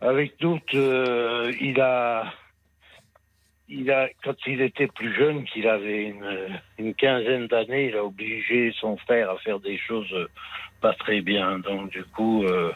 Avec 0.00 0.38
d'autres, 0.40 0.76
euh, 0.76 1.52
il 1.60 1.80
a, 1.80 2.32
il 3.68 3.90
a, 3.90 4.08
quand 4.24 4.34
il 4.46 4.62
était 4.62 4.86
plus 4.86 5.14
jeune, 5.14 5.44
qu'il 5.44 5.68
avait 5.68 6.04
une, 6.04 6.48
une 6.78 6.94
quinzaine 6.94 7.46
d'années, 7.48 7.88
il 7.88 7.96
a 7.96 8.04
obligé 8.04 8.72
son 8.80 8.96
frère 8.96 9.30
à 9.30 9.36
faire 9.38 9.60
des 9.60 9.76
choses 9.78 10.14
pas 10.80 10.94
très 10.94 11.20
bien. 11.20 11.58
Donc, 11.58 11.90
du 11.90 12.02
coup, 12.04 12.44
euh, 12.44 12.72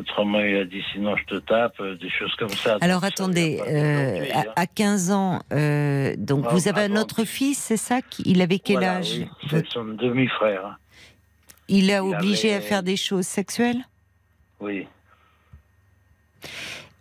autrement, 0.00 0.40
il 0.40 0.56
a 0.56 0.64
dit 0.64 0.82
sinon 0.92 1.16
je 1.16 1.24
te 1.24 1.34
tape, 1.40 1.80
euh, 1.80 1.96
des 1.96 2.10
choses 2.10 2.34
comme 2.36 2.48
ça. 2.50 2.78
Alors 2.80 3.00
Donc, 3.00 3.10
attendez, 3.10 3.60
euh, 3.66 4.24
à, 4.32 4.40
hein. 4.40 4.44
à 4.56 4.66
15 4.66 5.10
ans, 5.10 5.40
euh, 5.52 6.14
donc 6.16 6.44
Ah, 6.48 6.52
vous 6.54 6.68
avez 6.68 6.82
un 6.82 6.96
autre 6.96 7.24
fils, 7.24 7.58
c'est 7.58 7.76
ça 7.76 8.00
Il 8.24 8.40
avait 8.42 8.58
quel 8.58 8.76
Voilà, 8.76 8.96
âge 8.98 9.18
oui, 9.18 9.28
C'est 9.50 9.66
son 9.68 9.84
demi-frère. 9.84 10.78
Il 11.68 11.90
a 11.90 11.96
il 11.96 12.00
obligé 12.14 12.54
à 12.54 12.60
faire 12.60 12.82
des 12.82 12.96
choses 12.96 13.26
sexuelles 13.26 13.80
Oui. 14.60 14.86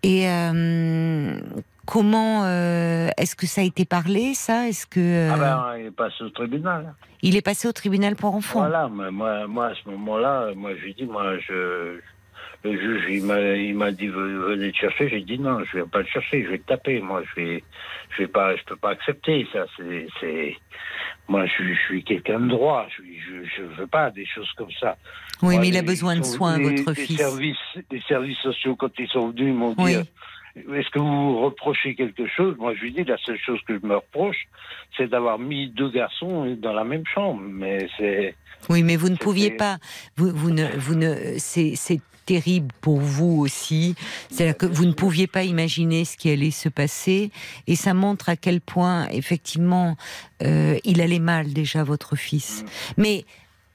Et 0.04 0.30
euh, 0.30 1.40
comment 1.86 2.46
est-ce 3.18 3.36
que 3.36 3.46
ça 3.48 3.62
a 3.62 3.64
été 3.64 3.86
parlé 3.86 4.34
ça? 4.34 4.68
Est-ce 4.68 4.86
que 4.86 5.30
Ah 5.32 5.38
ben, 5.38 5.78
il 5.80 5.86
est 5.88 5.92
passé 5.92 6.24
au 6.24 6.30
tribunal. 6.30 6.94
il 7.22 7.36
est 7.36 7.42
passé 7.42 7.68
au 7.68 7.72
tribunal 7.72 8.16
pour 8.16 8.36
enfants? 8.36 8.60
Voilà, 8.60 8.90
mais 8.90 9.12
moi, 9.12 9.48
moi, 9.48 9.68
à 9.68 9.74
ce 9.76 9.90
moment-là, 9.90 10.52
moi, 10.56 10.72
je 10.76 10.82
lui 10.82 10.94
dis, 10.94 11.06
moi, 11.06 11.38
je, 11.40 12.00
le 12.72 12.80
juge, 12.80 13.04
il 13.10 13.24
m'a, 13.76 13.92
dit, 13.92 14.08
ve- 14.08 14.48
venez 14.50 14.72
te 14.72 14.78
chercher. 14.78 15.10
J'ai 15.10 15.22
dit, 15.22 15.40
non, 15.40 15.64
je 15.66 15.78
vais 15.78 15.86
pas 15.86 16.00
le 16.00 16.06
chercher, 16.08 16.44
je 16.44 16.50
vais 16.50 16.58
te 16.60 16.68
taper. 16.68 17.00
Moi, 17.02 17.24
je 17.36 17.42
vais, 17.42 17.64
je 18.12 18.24
vais 18.24 18.28
pas, 18.28 18.56
je 18.56 18.64
peux 18.64 18.76
pas 18.76 18.92
accepter 18.92 19.48
ça. 19.54 19.66
C'est, 20.20 20.56
moi, 21.28 21.46
je, 21.46 21.52
suis- 21.52 21.76
je 21.76 21.80
suis 21.88 22.04
quelqu'un 22.04 22.40
de 22.40 22.48
droit. 22.50 22.88
Je, 22.98 23.04
je 23.58 23.64
veux 23.64 23.88
pas 23.88 24.12
des 24.12 24.26
choses 24.26 24.52
comme 24.58 24.72
ça. 24.80 24.98
Oui, 25.42 25.56
Moi, 25.56 25.62
mais 25.62 25.68
il 25.70 25.78
a 25.78 25.82
besoin 25.82 26.16
de 26.18 26.24
soins, 26.24 26.58
les- 26.58 26.64
votre 26.64 26.94
les 27.00 27.06
fils. 27.06 27.18
Services, 27.18 27.58
les 27.92 28.02
services 28.08 28.38
sociaux, 28.40 28.76
quand 28.76 28.92
ils 28.98 29.08
sont 29.10 29.30
venus, 29.30 29.54
m'ont 29.54 29.74
dit, 29.74 29.84
Oui. 29.84 29.96
euh, 29.96 30.74
est-ce 30.76 30.90
que 30.90 30.98
vous 31.00 31.06
vous 31.34 31.42
reprochez 31.42 31.94
quelque 31.94 32.26
chose? 32.28 32.56
Moi, 32.58 32.74
je 32.76 32.82
lui 32.82 32.92
dis, 32.92 33.04
la 33.04 33.18
seule 33.18 33.38
chose 33.38 33.60
que 33.68 33.78
je 33.80 33.86
me 33.86 33.96
reproche, 33.98 34.48
c'est 34.96 35.08
d'avoir 35.08 35.38
mis 35.38 35.70
deux 35.70 35.90
garçons 35.92 36.56
dans 36.60 36.74
la 36.74 36.84
même 36.84 37.04
chambre. 37.14 37.42
Mais 37.44 37.88
c'est, 37.98 38.34
Oui, 38.70 38.82
mais 38.82 38.96
vous 38.96 39.10
ne 39.10 39.18
pouviez 39.18 39.52
pas. 39.52 39.78
Vous, 40.16 40.32
vous 40.32 40.50
ne, 40.50 40.66
vous 40.78 40.96
ne. 40.96 41.14
C'est 41.38 41.76
terrible 42.28 42.68
pour 42.82 43.00
vous 43.00 43.40
aussi. 43.40 43.96
C'est-à-dire 44.30 44.58
que 44.58 44.68
vous 44.68 44.86
ne 44.86 44.92
pouviez 44.94 45.26
pas 45.28 45.44
imaginer 45.44 46.06
ce 46.06 46.16
qui 46.18 46.30
allait 46.30 46.52
se 46.52 46.70
passer. 46.70 47.32
Et 47.66 47.76
ça 47.76 47.94
montre 47.96 48.30
à 48.30 48.36
quel 48.36 48.62
point, 48.62 49.08
effectivement, 49.10 49.96
euh, 50.44 50.78
il 50.84 51.02
allait 51.02 51.18
mal 51.34 51.54
déjà, 51.54 51.84
votre 51.84 52.16
fils. 52.16 52.64
Mais 52.98 53.26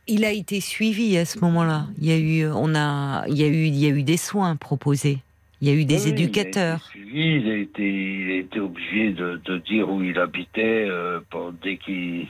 il 0.07 0.25
a 0.25 0.31
été 0.31 0.61
suivi 0.61 1.17
à 1.17 1.25
ce 1.25 1.39
moment-là. 1.41 1.87
Il 1.99 2.07
y 2.07 2.13
a 2.13 2.19
eu, 2.19 2.47
on 2.47 2.75
a, 2.75 3.25
il 3.29 3.37
y 3.39 3.43
a 3.43 3.49
eu, 3.49 3.65
il 3.67 3.77
y 3.77 3.87
a 3.87 3.89
eu 3.91 4.03
des 4.03 4.17
soins 4.19 4.55
proposés. 4.57 5.19
Il 5.61 5.69
y 5.69 5.71
a 5.71 5.75
eu 5.75 5.85
des 5.85 6.05
Oui, 6.05 6.11
éducateurs. 6.11 6.91
Il 6.95 7.01
a 7.01 7.05
été, 7.05 7.11
suivi, 7.11 7.25
il 7.41 7.51
a 7.51 7.57
été, 7.57 7.83
il 8.23 8.31
a 8.33 8.37
été 8.41 8.61
obligé 8.61 9.11
de, 9.13 9.41
de 9.45 9.59
dire 9.59 9.89
où 9.91 10.03
il 10.03 10.19
habitait 10.19 10.87
euh, 10.89 11.21
pour- 11.31 11.53
dès 11.63 11.77
qu'il 11.79 12.27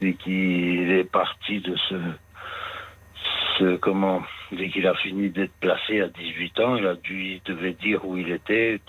dès 0.00 0.12
qu'il 0.14 0.90
est 0.90 1.10
parti 1.10 1.58
de 1.60 1.74
ce, 1.88 1.94
comment 3.80 4.22
dès 4.52 4.68
qu'il 4.68 4.86
a 4.86 4.94
fini 4.94 5.30
d'être 5.30 5.52
placé 5.60 6.00
à 6.00 6.08
18 6.08 6.60
ans, 6.60 6.76
il 6.76 6.86
a 6.86 6.94
dû 6.94 7.34
il 7.34 7.42
devait 7.44 7.74
dire 7.74 8.04
où 8.06 8.16
il 8.16 8.30
était. 8.30 8.80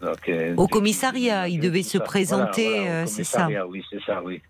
Donc, 0.00 0.28
euh, 0.28 0.54
Au 0.56 0.66
commissariat, 0.66 1.48
il 1.48 1.60
devait 1.60 1.82
se 1.82 1.98
Voilà, 1.98 2.10
présenter, 2.10 2.68
voilà, 2.68 2.82
au 2.82 3.04
euh, 3.04 3.06
c'est 3.06 3.24
ça. 3.24 3.48
Oui, 3.66 3.84
c'est 3.90 4.02
ça, 4.02 4.22
oui. 4.22 4.40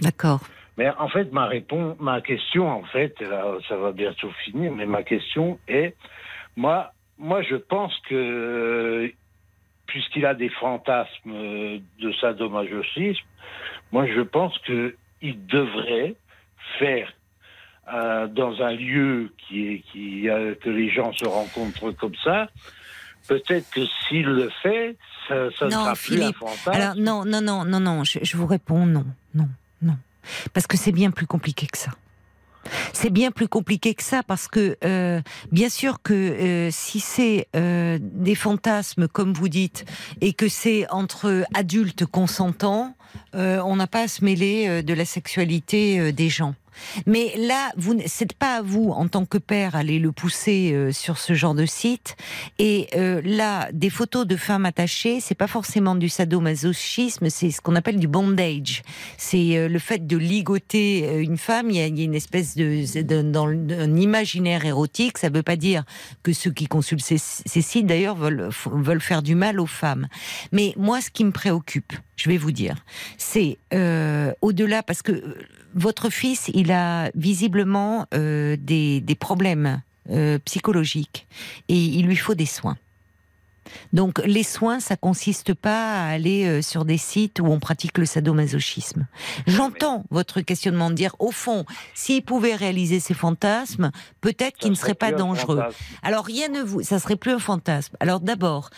D'accord. 0.00 0.40
Mais 0.76 0.90
en 0.98 1.08
fait, 1.08 1.32
ma 1.32 1.46
réponse, 1.46 1.96
ma 2.00 2.20
question, 2.20 2.68
en 2.68 2.82
fait, 2.84 3.20
là, 3.20 3.44
ça 3.68 3.76
va 3.76 3.92
bientôt 3.92 4.30
finir, 4.44 4.72
mais 4.72 4.86
ma 4.86 5.04
question 5.04 5.58
est, 5.68 5.94
moi, 6.56 6.92
moi, 7.18 7.42
je 7.42 7.54
pense 7.54 7.96
que 8.08 9.12
puisqu'il 9.86 10.26
a 10.26 10.34
des 10.34 10.48
fantasmes 10.48 11.32
de 11.32 12.12
sadomasochisme, 12.20 13.24
moi, 13.92 14.06
je 14.06 14.20
pense 14.22 14.58
que 14.66 14.96
il 15.22 15.46
devrait 15.46 16.14
faire 16.78 17.12
euh, 17.92 18.26
dans 18.28 18.60
un 18.62 18.72
lieu 18.72 19.32
qui 19.38 19.66
est 19.68 19.82
qui 19.92 20.28
euh, 20.28 20.54
que 20.54 20.70
les 20.70 20.90
gens 20.90 21.12
se 21.12 21.26
rencontrent 21.26 21.90
comme 21.92 22.14
ça. 22.22 22.48
Peut-être 23.28 23.70
que 23.70 23.80
s'il 24.08 24.26
le 24.26 24.50
fait, 24.62 24.96
ça, 25.28 25.50
ça 25.58 25.64
ne 25.66 25.70
non, 25.70 25.78
sera 25.84 25.92
plus 25.94 26.14
un 26.14 26.16
Philippe. 26.18 26.36
fantasme. 26.36 26.70
Alors 26.70 26.94
non, 26.96 27.24
non, 27.24 27.40
non, 27.40 27.64
non, 27.64 27.80
non. 27.80 28.04
Je, 28.04 28.18
je 28.22 28.36
vous 28.36 28.46
réponds 28.46 28.84
non, 28.86 29.06
non, 29.34 29.48
non, 29.82 29.96
parce 30.52 30.66
que 30.66 30.76
c'est 30.76 30.92
bien 30.92 31.10
plus 31.10 31.26
compliqué 31.26 31.66
que 31.66 31.78
ça. 31.78 31.90
C'est 32.94 33.10
bien 33.10 33.30
plus 33.30 33.46
compliqué 33.46 33.94
que 33.94 34.02
ça 34.02 34.22
parce 34.22 34.48
que 34.48 34.78
euh, 34.84 35.20
bien 35.52 35.68
sûr 35.68 36.00
que 36.02 36.14
euh, 36.14 36.68
si 36.70 36.98
c'est 36.98 37.46
euh, 37.54 37.98
des 38.00 38.34
fantasmes 38.34 39.06
comme 39.06 39.34
vous 39.34 39.50
dites 39.50 39.84
et 40.22 40.32
que 40.32 40.48
c'est 40.48 40.90
entre 40.90 41.44
adultes 41.52 42.06
consentants, 42.06 42.94
euh, 43.34 43.60
on 43.64 43.76
n'a 43.76 43.86
pas 43.86 44.04
à 44.04 44.08
se 44.08 44.24
mêler 44.24 44.66
euh, 44.66 44.82
de 44.82 44.94
la 44.94 45.04
sexualité 45.04 46.00
euh, 46.00 46.12
des 46.12 46.30
gens. 46.30 46.54
Mais 47.06 47.34
là, 47.36 47.70
vous, 47.76 47.96
c'est 48.06 48.32
pas 48.34 48.56
à 48.56 48.62
vous 48.62 48.90
en 48.90 49.08
tant 49.08 49.24
que 49.24 49.38
père 49.38 49.76
aller 49.76 49.98
le 49.98 50.12
pousser 50.12 50.72
euh, 50.72 50.92
sur 50.92 51.18
ce 51.18 51.34
genre 51.34 51.54
de 51.54 51.66
site. 51.66 52.16
Et 52.58 52.88
euh, 52.96 53.20
là, 53.24 53.68
des 53.72 53.90
photos 53.90 54.26
de 54.26 54.36
femmes 54.36 54.66
attachées, 54.66 55.20
c'est 55.20 55.34
pas 55.34 55.46
forcément 55.46 55.94
du 55.94 56.08
sadomasochisme, 56.08 57.28
c'est 57.30 57.50
ce 57.50 57.60
qu'on 57.60 57.76
appelle 57.76 57.98
du 57.98 58.08
bondage. 58.08 58.82
C'est 59.16 59.56
euh, 59.56 59.68
le 59.68 59.78
fait 59.78 60.06
de 60.06 60.16
ligoter 60.16 61.20
une 61.20 61.38
femme. 61.38 61.70
Il 61.70 61.76
y 61.76 61.80
a, 61.80 61.86
une 61.86 62.14
espèce 62.14 62.56
de, 62.56 63.02
dans 63.22 63.46
un 63.46 63.96
imaginaire 63.96 64.64
érotique. 64.64 65.18
Ça 65.18 65.28
veut 65.28 65.42
pas 65.42 65.56
dire 65.56 65.84
que 66.22 66.32
ceux 66.32 66.50
qui 66.50 66.66
consultent 66.66 67.02
ces, 67.02 67.18
sites 67.18 67.86
d'ailleurs 67.86 68.16
veulent 68.16 69.00
faire 69.00 69.22
du 69.22 69.34
mal 69.34 69.60
aux 69.60 69.66
femmes. 69.66 70.08
Mais 70.52 70.74
moi, 70.76 71.00
ce 71.00 71.10
qui 71.10 71.24
me 71.24 71.32
préoccupe, 71.32 71.92
je 72.16 72.28
vais 72.28 72.36
vous 72.36 72.52
dire, 72.52 72.76
c'est 73.18 73.58
euh, 73.72 74.32
au-delà 74.40 74.82
parce 74.82 75.02
que 75.02 75.12
euh, 75.12 75.34
votre 75.74 76.10
fils, 76.10 76.50
il 76.54 76.70
a 76.70 77.10
visiblement 77.14 78.06
euh, 78.14 78.56
des, 78.58 79.00
des 79.00 79.14
problèmes 79.14 79.82
euh, 80.10 80.38
psychologiques 80.44 81.26
et 81.68 81.76
il 81.76 82.06
lui 82.06 82.16
faut 82.16 82.34
des 82.34 82.46
soins. 82.46 82.76
Donc 83.92 84.20
les 84.24 84.42
soins, 84.42 84.80
ça 84.80 84.96
consiste 84.96 85.54
pas 85.54 86.02
à 86.02 86.08
aller 86.08 86.46
euh, 86.46 86.62
sur 86.62 86.84
des 86.84 86.98
sites 86.98 87.40
où 87.40 87.46
on 87.46 87.58
pratique 87.60 87.98
le 87.98 88.06
sadomasochisme. 88.06 89.06
J'entends 89.46 90.04
votre 90.10 90.40
questionnement 90.40 90.90
de 90.90 90.94
dire, 90.94 91.16
au 91.18 91.30
fond, 91.30 91.64
s'il 91.94 92.22
pouvait 92.22 92.54
réaliser 92.54 93.00
ses 93.00 93.14
fantasmes, 93.14 93.90
peut-être 94.20 94.56
qu'il 94.56 94.70
ne 94.70 94.76
serait 94.76 94.94
pas 94.94 95.12
dangereux. 95.12 95.62
Alors 96.02 96.24
rien 96.24 96.48
ne 96.48 96.62
vous, 96.62 96.82
ça 96.82 96.98
serait 96.98 97.16
plus 97.16 97.32
un 97.32 97.38
fantasme. 97.38 97.96
Alors 98.00 98.20
d'abord, 98.20 98.70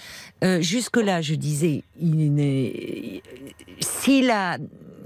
euh, 0.44 0.60
jusque 0.60 0.96
là, 0.96 1.22
je 1.22 1.34
disais, 1.34 1.84
il 2.00 3.22
s'il 3.80 4.30
a, 4.30 4.58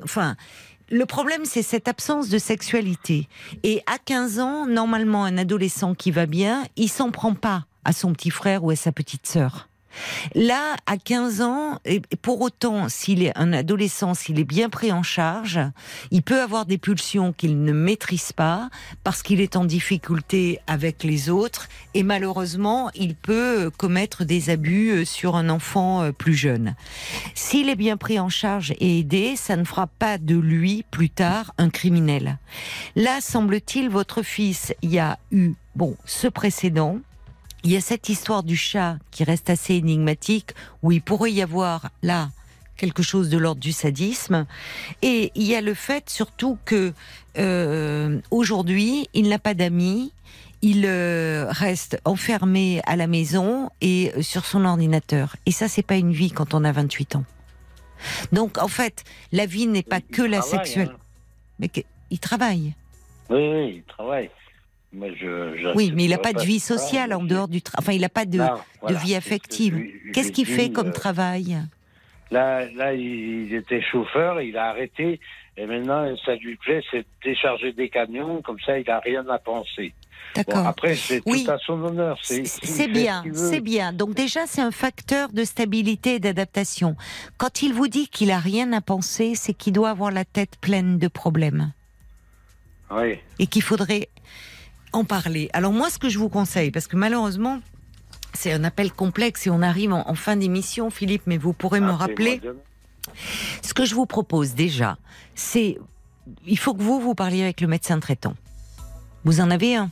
enfin. 0.03 0.37
Le 0.93 1.07
problème, 1.07 1.45
c'est 1.45 1.63
cette 1.63 1.87
absence 1.87 2.31
de 2.31 2.39
sexualité. 2.39 3.29
Et 3.63 3.81
à 3.87 3.97
15 4.05 4.41
ans, 4.41 4.67
normalement, 4.67 5.25
un 5.25 5.39
adolescent 5.39 5.95
qui 5.95 6.11
va 6.11 6.27
bien, 6.27 6.65
il 6.75 6.89
s'en 6.89 7.13
prend 7.13 7.35
pas 7.35 7.65
à 7.85 7.93
son 7.93 8.13
petit 8.13 8.31
frère 8.31 8.65
ou 8.65 8.71
à 8.71 8.77
sa 8.77 8.91
petite 8.91 9.25
sœur. 9.25 9.70
Là, 10.35 10.77
à 10.87 10.97
15 10.97 11.41
ans, 11.41 11.79
et 11.85 12.01
pour 12.23 12.41
autant, 12.41 12.89
s'il 12.89 13.23
est 13.23 13.37
un 13.37 13.53
adolescent, 13.53 14.15
s'il 14.15 14.39
est 14.39 14.45
bien 14.45 14.69
pris 14.69 14.93
en 14.93 15.03
charge, 15.03 15.61
il 16.11 16.23
peut 16.23 16.41
avoir 16.41 16.67
des 16.67 16.79
pulsions 16.79 17.33
qu'il 17.33 17.63
ne 17.63 17.73
maîtrise 17.73 18.33
pas 18.33 18.71
parce 19.05 19.23
qu'il 19.23 19.41
est 19.41 19.57
en 19.57 19.65
difficulté 19.65 20.61
avec 20.67 21.05
les 21.05 21.31
autres 21.31 21.69
et 21.95 22.03
malheureusement, 22.03 22.91
il 22.95 23.15
peut 23.15 23.71
commettre 23.77 24.25
des 24.25 24.51
abus 24.51 24.91
euh, 24.91 25.05
sur 25.05 25.37
un 25.37 25.49
enfant 25.49 26.03
euh, 26.03 26.13
plus 26.13 26.35
jeune. 26.35 26.75
S'il 27.35 27.69
est 27.69 27.77
bien 27.77 27.97
pris 27.97 28.19
en 28.19 28.29
charge 28.29 28.73
et 28.79 29.01
aidé, 29.01 29.37
ça 29.37 29.57
ne 29.57 29.65
fera 29.65 29.87
pas 29.87 30.19
de 30.19 30.37
lui 30.37 30.85
plus 30.91 31.11
tard 31.11 31.53
un 31.59 31.71
criminel. 31.71 32.39
Là, 32.97 33.21
semble-t-il, 33.21 33.89
votre 33.89 34.23
fils, 34.23 34.75
il 34.83 34.91
y 34.91 34.99
a 34.99 35.19
eu, 35.31 35.53
bon, 35.75 35.97
ce 36.05 36.29
précédent, 36.29 36.99
il 37.65 37.71
y 37.73 37.77
a 37.77 37.81
cette 37.81 38.09
histoire 38.09 38.43
du 38.43 38.57
chat 38.57 38.97
qui 39.11 39.25
reste 39.25 39.51
assez 39.51 39.75
énigmatique, 39.75 40.53
où 40.83 40.93
il 40.93 41.03
pourrait 41.03 41.33
y 41.33 41.43
avoir 41.43 41.91
là 42.03 42.31
quelque 42.77 43.03
chose 43.03 43.29
de 43.29 43.37
l'ordre 43.37 43.61
du 43.61 43.73
sadisme, 43.73 44.47
et 45.03 45.31
il 45.35 45.43
y 45.43 45.55
a 45.55 45.61
le 45.61 45.75
fait 45.75 46.09
surtout 46.09 46.57
que 46.65 46.95
euh, 47.37 48.19
aujourd'hui 48.31 49.07
il 49.13 49.29
n'a 49.29 49.39
pas 49.39 49.53
d'amis, 49.53 50.13
il 50.63 50.85
euh, 50.87 51.47
reste 51.51 52.01
enfermé 52.07 52.81
à 52.87 52.97
la 52.97 53.07
maison 53.07 53.69
et 53.83 54.13
euh, 54.17 54.23
sur 54.23 54.47
son 54.47 54.65
ordinateur, 54.65 55.37
et 55.45 55.53
ça 55.53 55.69
c'est 55.69 55.83
pas 55.83 55.97
une 55.97 56.13
vie 56.13 56.31
quand 56.31 56.55
on 56.55 56.65
a 56.65 56.73
28 56.73 57.17
ans. 57.17 57.25
Donc 58.33 58.57
en 58.57 58.69
fait, 58.69 59.05
la 59.31 59.45
vie 59.45 59.67
n'est 59.67 59.83
pas 59.83 60.01
que 60.01 60.23
la 60.23 60.41
sexuelle, 60.41 60.93
hein. 60.95 60.99
mais 61.59 61.69
que- 61.69 61.81
il 62.11 62.19
travaille. 62.19 62.75
Oui, 63.29 63.47
oui, 63.49 63.75
il 63.77 63.83
travaille. 63.85 64.31
Je, 64.93 65.75
Oui, 65.77 65.93
mais 65.95 66.05
il 66.05 66.11
n'a 66.11 66.19
pas 66.19 66.33
de 66.33 66.43
vie 66.43 66.59
sociale 66.59 67.13
en 67.15 67.23
dehors 67.23 67.49
du 67.49 67.63
travail. 67.63 67.85
Enfin, 67.85 67.93
il 67.93 68.01
n'a 68.01 68.09
pas 68.09 68.25
de, 68.25 68.39
Non, 68.39 68.47
de 68.47 68.61
voilà, 68.83 68.99
vie 68.99 69.15
affective. 69.15 69.81
Qu'est-ce 70.13 70.33
qu'il 70.33 70.47
fait 70.47 70.71
comme 70.71 70.89
euh, 70.89 70.93
travail? 70.93 71.59
Là, 72.31 72.65
là, 72.73 72.93
il 72.95 73.53
était 73.55 73.83
chauffeur, 73.83 74.41
il 74.41 74.57
a 74.57 74.67
arrêté, 74.71 75.21
et 75.57 75.67
maintenant, 75.67 76.07
ça 76.25 76.35
lui 76.37 76.57
plaît, 76.57 76.81
c'est 76.91 76.99
de 76.99 77.05
décharger 77.25 77.73
des 77.73 77.89
camions, 77.89 78.41
comme 78.43 78.59
ça, 78.65 78.79
il 78.79 78.87
n'a 78.87 79.01
rien 79.01 79.27
à 79.29 79.39
penser. 79.39 79.93
Bon, 80.37 80.43
D'accord. 80.47 80.67
après, 80.67 80.95
c'est 80.95 81.21
Oui. 81.27 81.45
tout 81.45 81.51
à 81.51 81.59
son 81.59 81.83
honneur. 81.85 82.19
C'est 82.23 82.87
bien, 82.89 83.25
ce 83.27 83.35
c'est 83.35 83.61
bien. 83.61 83.93
Donc 83.93 84.15
déjà, 84.15 84.47
c'est 84.47 84.61
un 84.61 84.71
facteur 84.71 85.31
de 85.33 85.43
stabilité 85.43 86.15
et 86.17 86.21
d'adaptation. 86.21 86.97
Quand 87.37 87.63
il 87.63 87.73
vous 87.75 87.89
dit 87.89 88.07
qu'il 88.09 88.31
a 88.31 88.39
rien 88.39 88.73
à 88.73 88.81
penser, 88.81 89.35
c'est 89.35 89.55
qu'il 89.55 89.73
doit 89.73 89.91
avoir 89.91 90.13
la 90.13 90.25
tête 90.25 90.57
pleine 90.61 90.99
de 90.99 91.09
problèmes 91.09 91.73
Oui. 92.93 93.19
et 93.41 93.49
qu'il 93.49 93.63
faudrait 93.63 94.09
en 94.93 95.05
parler. 95.05 95.51
Alors 95.53 95.73
moi, 95.73 95.91
ce 95.91 95.99
que 95.99 96.09
je 96.09 96.19
vous 96.19 96.29
conseille, 96.29 96.71
parce 96.71 96.87
que 96.87 96.97
malheureusement, 96.97 97.61
c'est 98.35 98.53
un 98.53 98.65
appel 98.65 98.93
complexe 98.93 99.47
et 99.47 99.51
on 99.51 99.63
arrive 99.63 99.93
en, 99.93 100.09
en 100.09 100.15
fin 100.15 100.37
d'émission, 100.37 100.91
Philippe, 100.91 101.23
mais 101.27 101.39
vous 101.39 101.53
pourrez 101.53 101.81
me 101.81 101.91
rappeler. 101.91 102.41
Ce 103.63 103.75
que 103.75 103.85
je 103.85 103.95
vous 103.95 104.07
propose 104.07 104.55
déjà, 104.55 104.99
c'est, 105.35 105.79
il 106.47 106.59
faut 106.59 106.75
que 106.75 106.83
vous 106.83 107.01
vous 107.01 107.15
parliez 107.15 107.43
avec 107.43 107.61
le 107.61 107.67
médecin 107.67 107.99
traitant. 107.99 108.35
Vous 109.25 109.41
en 109.41 109.51
avez 109.51 109.77
un? 109.77 109.91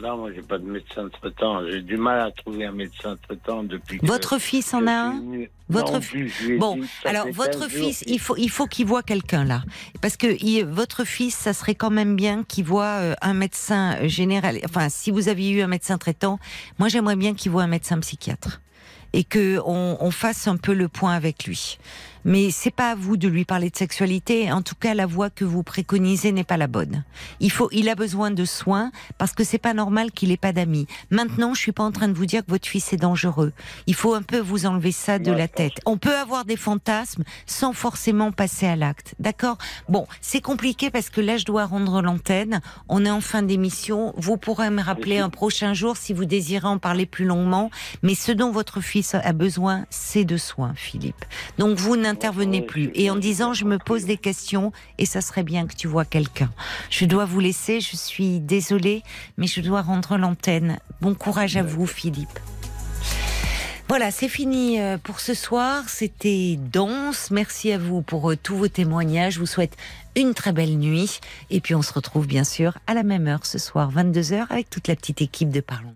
Non, 0.00 0.16
moi, 0.16 0.30
j'ai 0.32 0.42
pas 0.42 0.58
de 0.58 0.64
médecin 0.64 1.08
traitant. 1.08 1.66
J'ai 1.66 1.82
du 1.82 1.96
mal 1.96 2.20
à 2.20 2.30
trouver 2.30 2.64
un 2.66 2.72
médecin 2.72 3.16
traitant 3.26 3.64
depuis 3.64 3.98
que 3.98 4.06
Votre 4.06 4.38
fils 4.38 4.72
en 4.72 4.86
a 4.86 4.92
un. 4.92 5.22
Votre 5.68 5.92
Non 5.94 6.00
plus, 6.00 6.56
Bon, 6.58 6.76
dit, 6.76 6.88
alors 7.04 7.26
votre 7.32 7.58
15 7.60 7.70
jours 7.70 7.86
fils, 7.88 8.04
il 8.06 8.18
faut, 8.20 8.36
il 8.36 8.48
faut 8.48 8.66
qu'il 8.66 8.86
voit 8.86 9.02
quelqu'un 9.02 9.44
là, 9.44 9.62
parce 10.00 10.16
que 10.16 10.28
il- 10.42 10.64
votre 10.64 11.04
fils, 11.04 11.34
ça 11.34 11.52
serait 11.52 11.74
quand 11.74 11.90
même 11.90 12.16
bien 12.16 12.44
qu'il 12.44 12.64
voit 12.64 12.84
euh, 13.00 13.14
un 13.20 13.34
médecin 13.34 14.06
général. 14.06 14.58
Enfin, 14.64 14.88
si 14.88 15.10
vous 15.10 15.28
aviez 15.28 15.50
eu 15.50 15.60
un 15.60 15.66
médecin 15.66 15.98
traitant, 15.98 16.38
moi 16.78 16.88
j'aimerais 16.88 17.16
bien 17.16 17.34
qu'il 17.34 17.50
voit 17.52 17.64
un 17.64 17.68
médecin 17.68 17.98
psychiatre 18.00 18.60
et 19.12 19.24
que 19.24 19.58
on, 19.66 19.98
on 20.00 20.10
fasse 20.10 20.46
un 20.48 20.56
peu 20.56 20.72
le 20.74 20.88
point 20.88 21.12
avec 21.14 21.44
lui. 21.44 21.78
Mais 22.24 22.50
c'est 22.50 22.70
pas 22.70 22.90
à 22.90 22.94
vous 22.94 23.16
de 23.16 23.28
lui 23.28 23.44
parler 23.44 23.70
de 23.70 23.76
sexualité. 23.76 24.50
En 24.52 24.62
tout 24.62 24.74
cas, 24.74 24.94
la 24.94 25.06
voie 25.06 25.30
que 25.30 25.44
vous 25.44 25.62
préconisez 25.62 26.32
n'est 26.32 26.44
pas 26.44 26.56
la 26.56 26.66
bonne. 26.66 27.04
Il 27.40 27.50
faut, 27.50 27.68
il 27.72 27.88
a 27.88 27.94
besoin 27.94 28.30
de 28.30 28.44
soins 28.44 28.90
parce 29.18 29.32
que 29.32 29.44
c'est 29.44 29.58
pas 29.58 29.74
normal 29.74 30.12
qu'il 30.12 30.30
ait 30.30 30.36
pas 30.36 30.52
d'amis. 30.52 30.86
Maintenant, 31.10 31.54
je 31.54 31.60
suis 31.60 31.72
pas 31.72 31.82
en 31.82 31.92
train 31.92 32.08
de 32.08 32.14
vous 32.14 32.26
dire 32.26 32.44
que 32.44 32.50
votre 32.50 32.66
fils 32.66 32.92
est 32.92 32.98
dangereux. 32.98 33.52
Il 33.86 33.94
faut 33.94 34.14
un 34.14 34.22
peu 34.22 34.38
vous 34.38 34.66
enlever 34.66 34.92
ça 34.92 35.18
de 35.18 35.32
la 35.32 35.48
tête. 35.48 35.80
On 35.86 35.98
peut 35.98 36.16
avoir 36.16 36.44
des 36.44 36.56
fantasmes 36.56 37.24
sans 37.46 37.72
forcément 37.72 38.32
passer 38.32 38.66
à 38.66 38.76
l'acte. 38.76 39.14
D'accord? 39.18 39.58
Bon, 39.88 40.06
c'est 40.20 40.40
compliqué 40.40 40.90
parce 40.90 41.10
que 41.10 41.20
là, 41.20 41.36
je 41.36 41.44
dois 41.44 41.66
rendre 41.66 42.02
l'antenne. 42.02 42.60
On 42.88 43.04
est 43.04 43.10
en 43.10 43.20
fin 43.20 43.42
d'émission. 43.42 44.14
Vous 44.16 44.36
pourrez 44.36 44.70
me 44.70 44.82
rappeler 44.82 45.18
un 45.18 45.30
prochain 45.30 45.74
jour 45.74 45.96
si 45.96 46.12
vous 46.12 46.24
désirez 46.24 46.66
en 46.66 46.78
parler 46.78 47.06
plus 47.06 47.24
longuement. 47.24 47.70
Mais 48.02 48.14
ce 48.14 48.32
dont 48.32 48.50
votre 48.50 48.80
fils 48.80 49.14
a 49.14 49.32
besoin, 49.32 49.86
c'est 49.90 50.24
de 50.24 50.36
soins, 50.36 50.72
Philippe. 50.74 51.24
Donc 51.58 51.78
vous 51.78 51.96
n'intervenez 52.08 52.62
plus. 52.62 52.90
Et 52.94 53.10
en 53.10 53.16
disant, 53.16 53.52
je 53.52 53.64
me 53.64 53.78
pose 53.78 54.04
des 54.04 54.16
questions 54.16 54.72
et 54.96 55.04
ça 55.04 55.20
serait 55.20 55.42
bien 55.42 55.66
que 55.66 55.74
tu 55.74 55.88
vois 55.88 56.04
quelqu'un. 56.04 56.50
Je 56.90 57.04
dois 57.04 57.26
vous 57.26 57.40
laisser. 57.40 57.80
Je 57.80 57.96
suis 57.96 58.40
désolée, 58.40 59.02
mais 59.36 59.46
je 59.46 59.60
dois 59.60 59.82
rendre 59.82 60.16
l'antenne. 60.16 60.78
Bon 61.00 61.14
courage 61.14 61.56
à 61.56 61.62
vous, 61.62 61.86
Philippe. 61.86 62.38
Voilà, 63.88 64.10
c'est 64.10 64.28
fini 64.28 64.80
euh, 64.80 64.98
pour 64.98 65.20
ce 65.20 65.32
soir. 65.34 65.88
C'était 65.88 66.58
dense. 66.72 67.30
Merci 67.30 67.72
à 67.72 67.78
vous 67.78 68.02
pour 68.02 68.30
euh, 68.30 68.36
tous 68.36 68.56
vos 68.56 68.68
témoignages. 68.68 69.34
Je 69.34 69.40
vous 69.40 69.46
souhaite 69.46 69.76
une 70.14 70.34
très 70.34 70.52
belle 70.52 70.76
nuit. 70.78 71.20
Et 71.50 71.60
puis 71.60 71.74
on 71.74 71.82
se 71.82 71.92
retrouve 71.92 72.26
bien 72.26 72.44
sûr 72.44 72.78
à 72.86 72.94
la 72.94 73.02
même 73.02 73.26
heure 73.28 73.46
ce 73.46 73.58
soir, 73.58 73.90
22h, 73.92 74.46
avec 74.50 74.68
toute 74.68 74.88
la 74.88 74.96
petite 74.96 75.22
équipe 75.22 75.50
de 75.50 75.60
Parlons. 75.60 75.94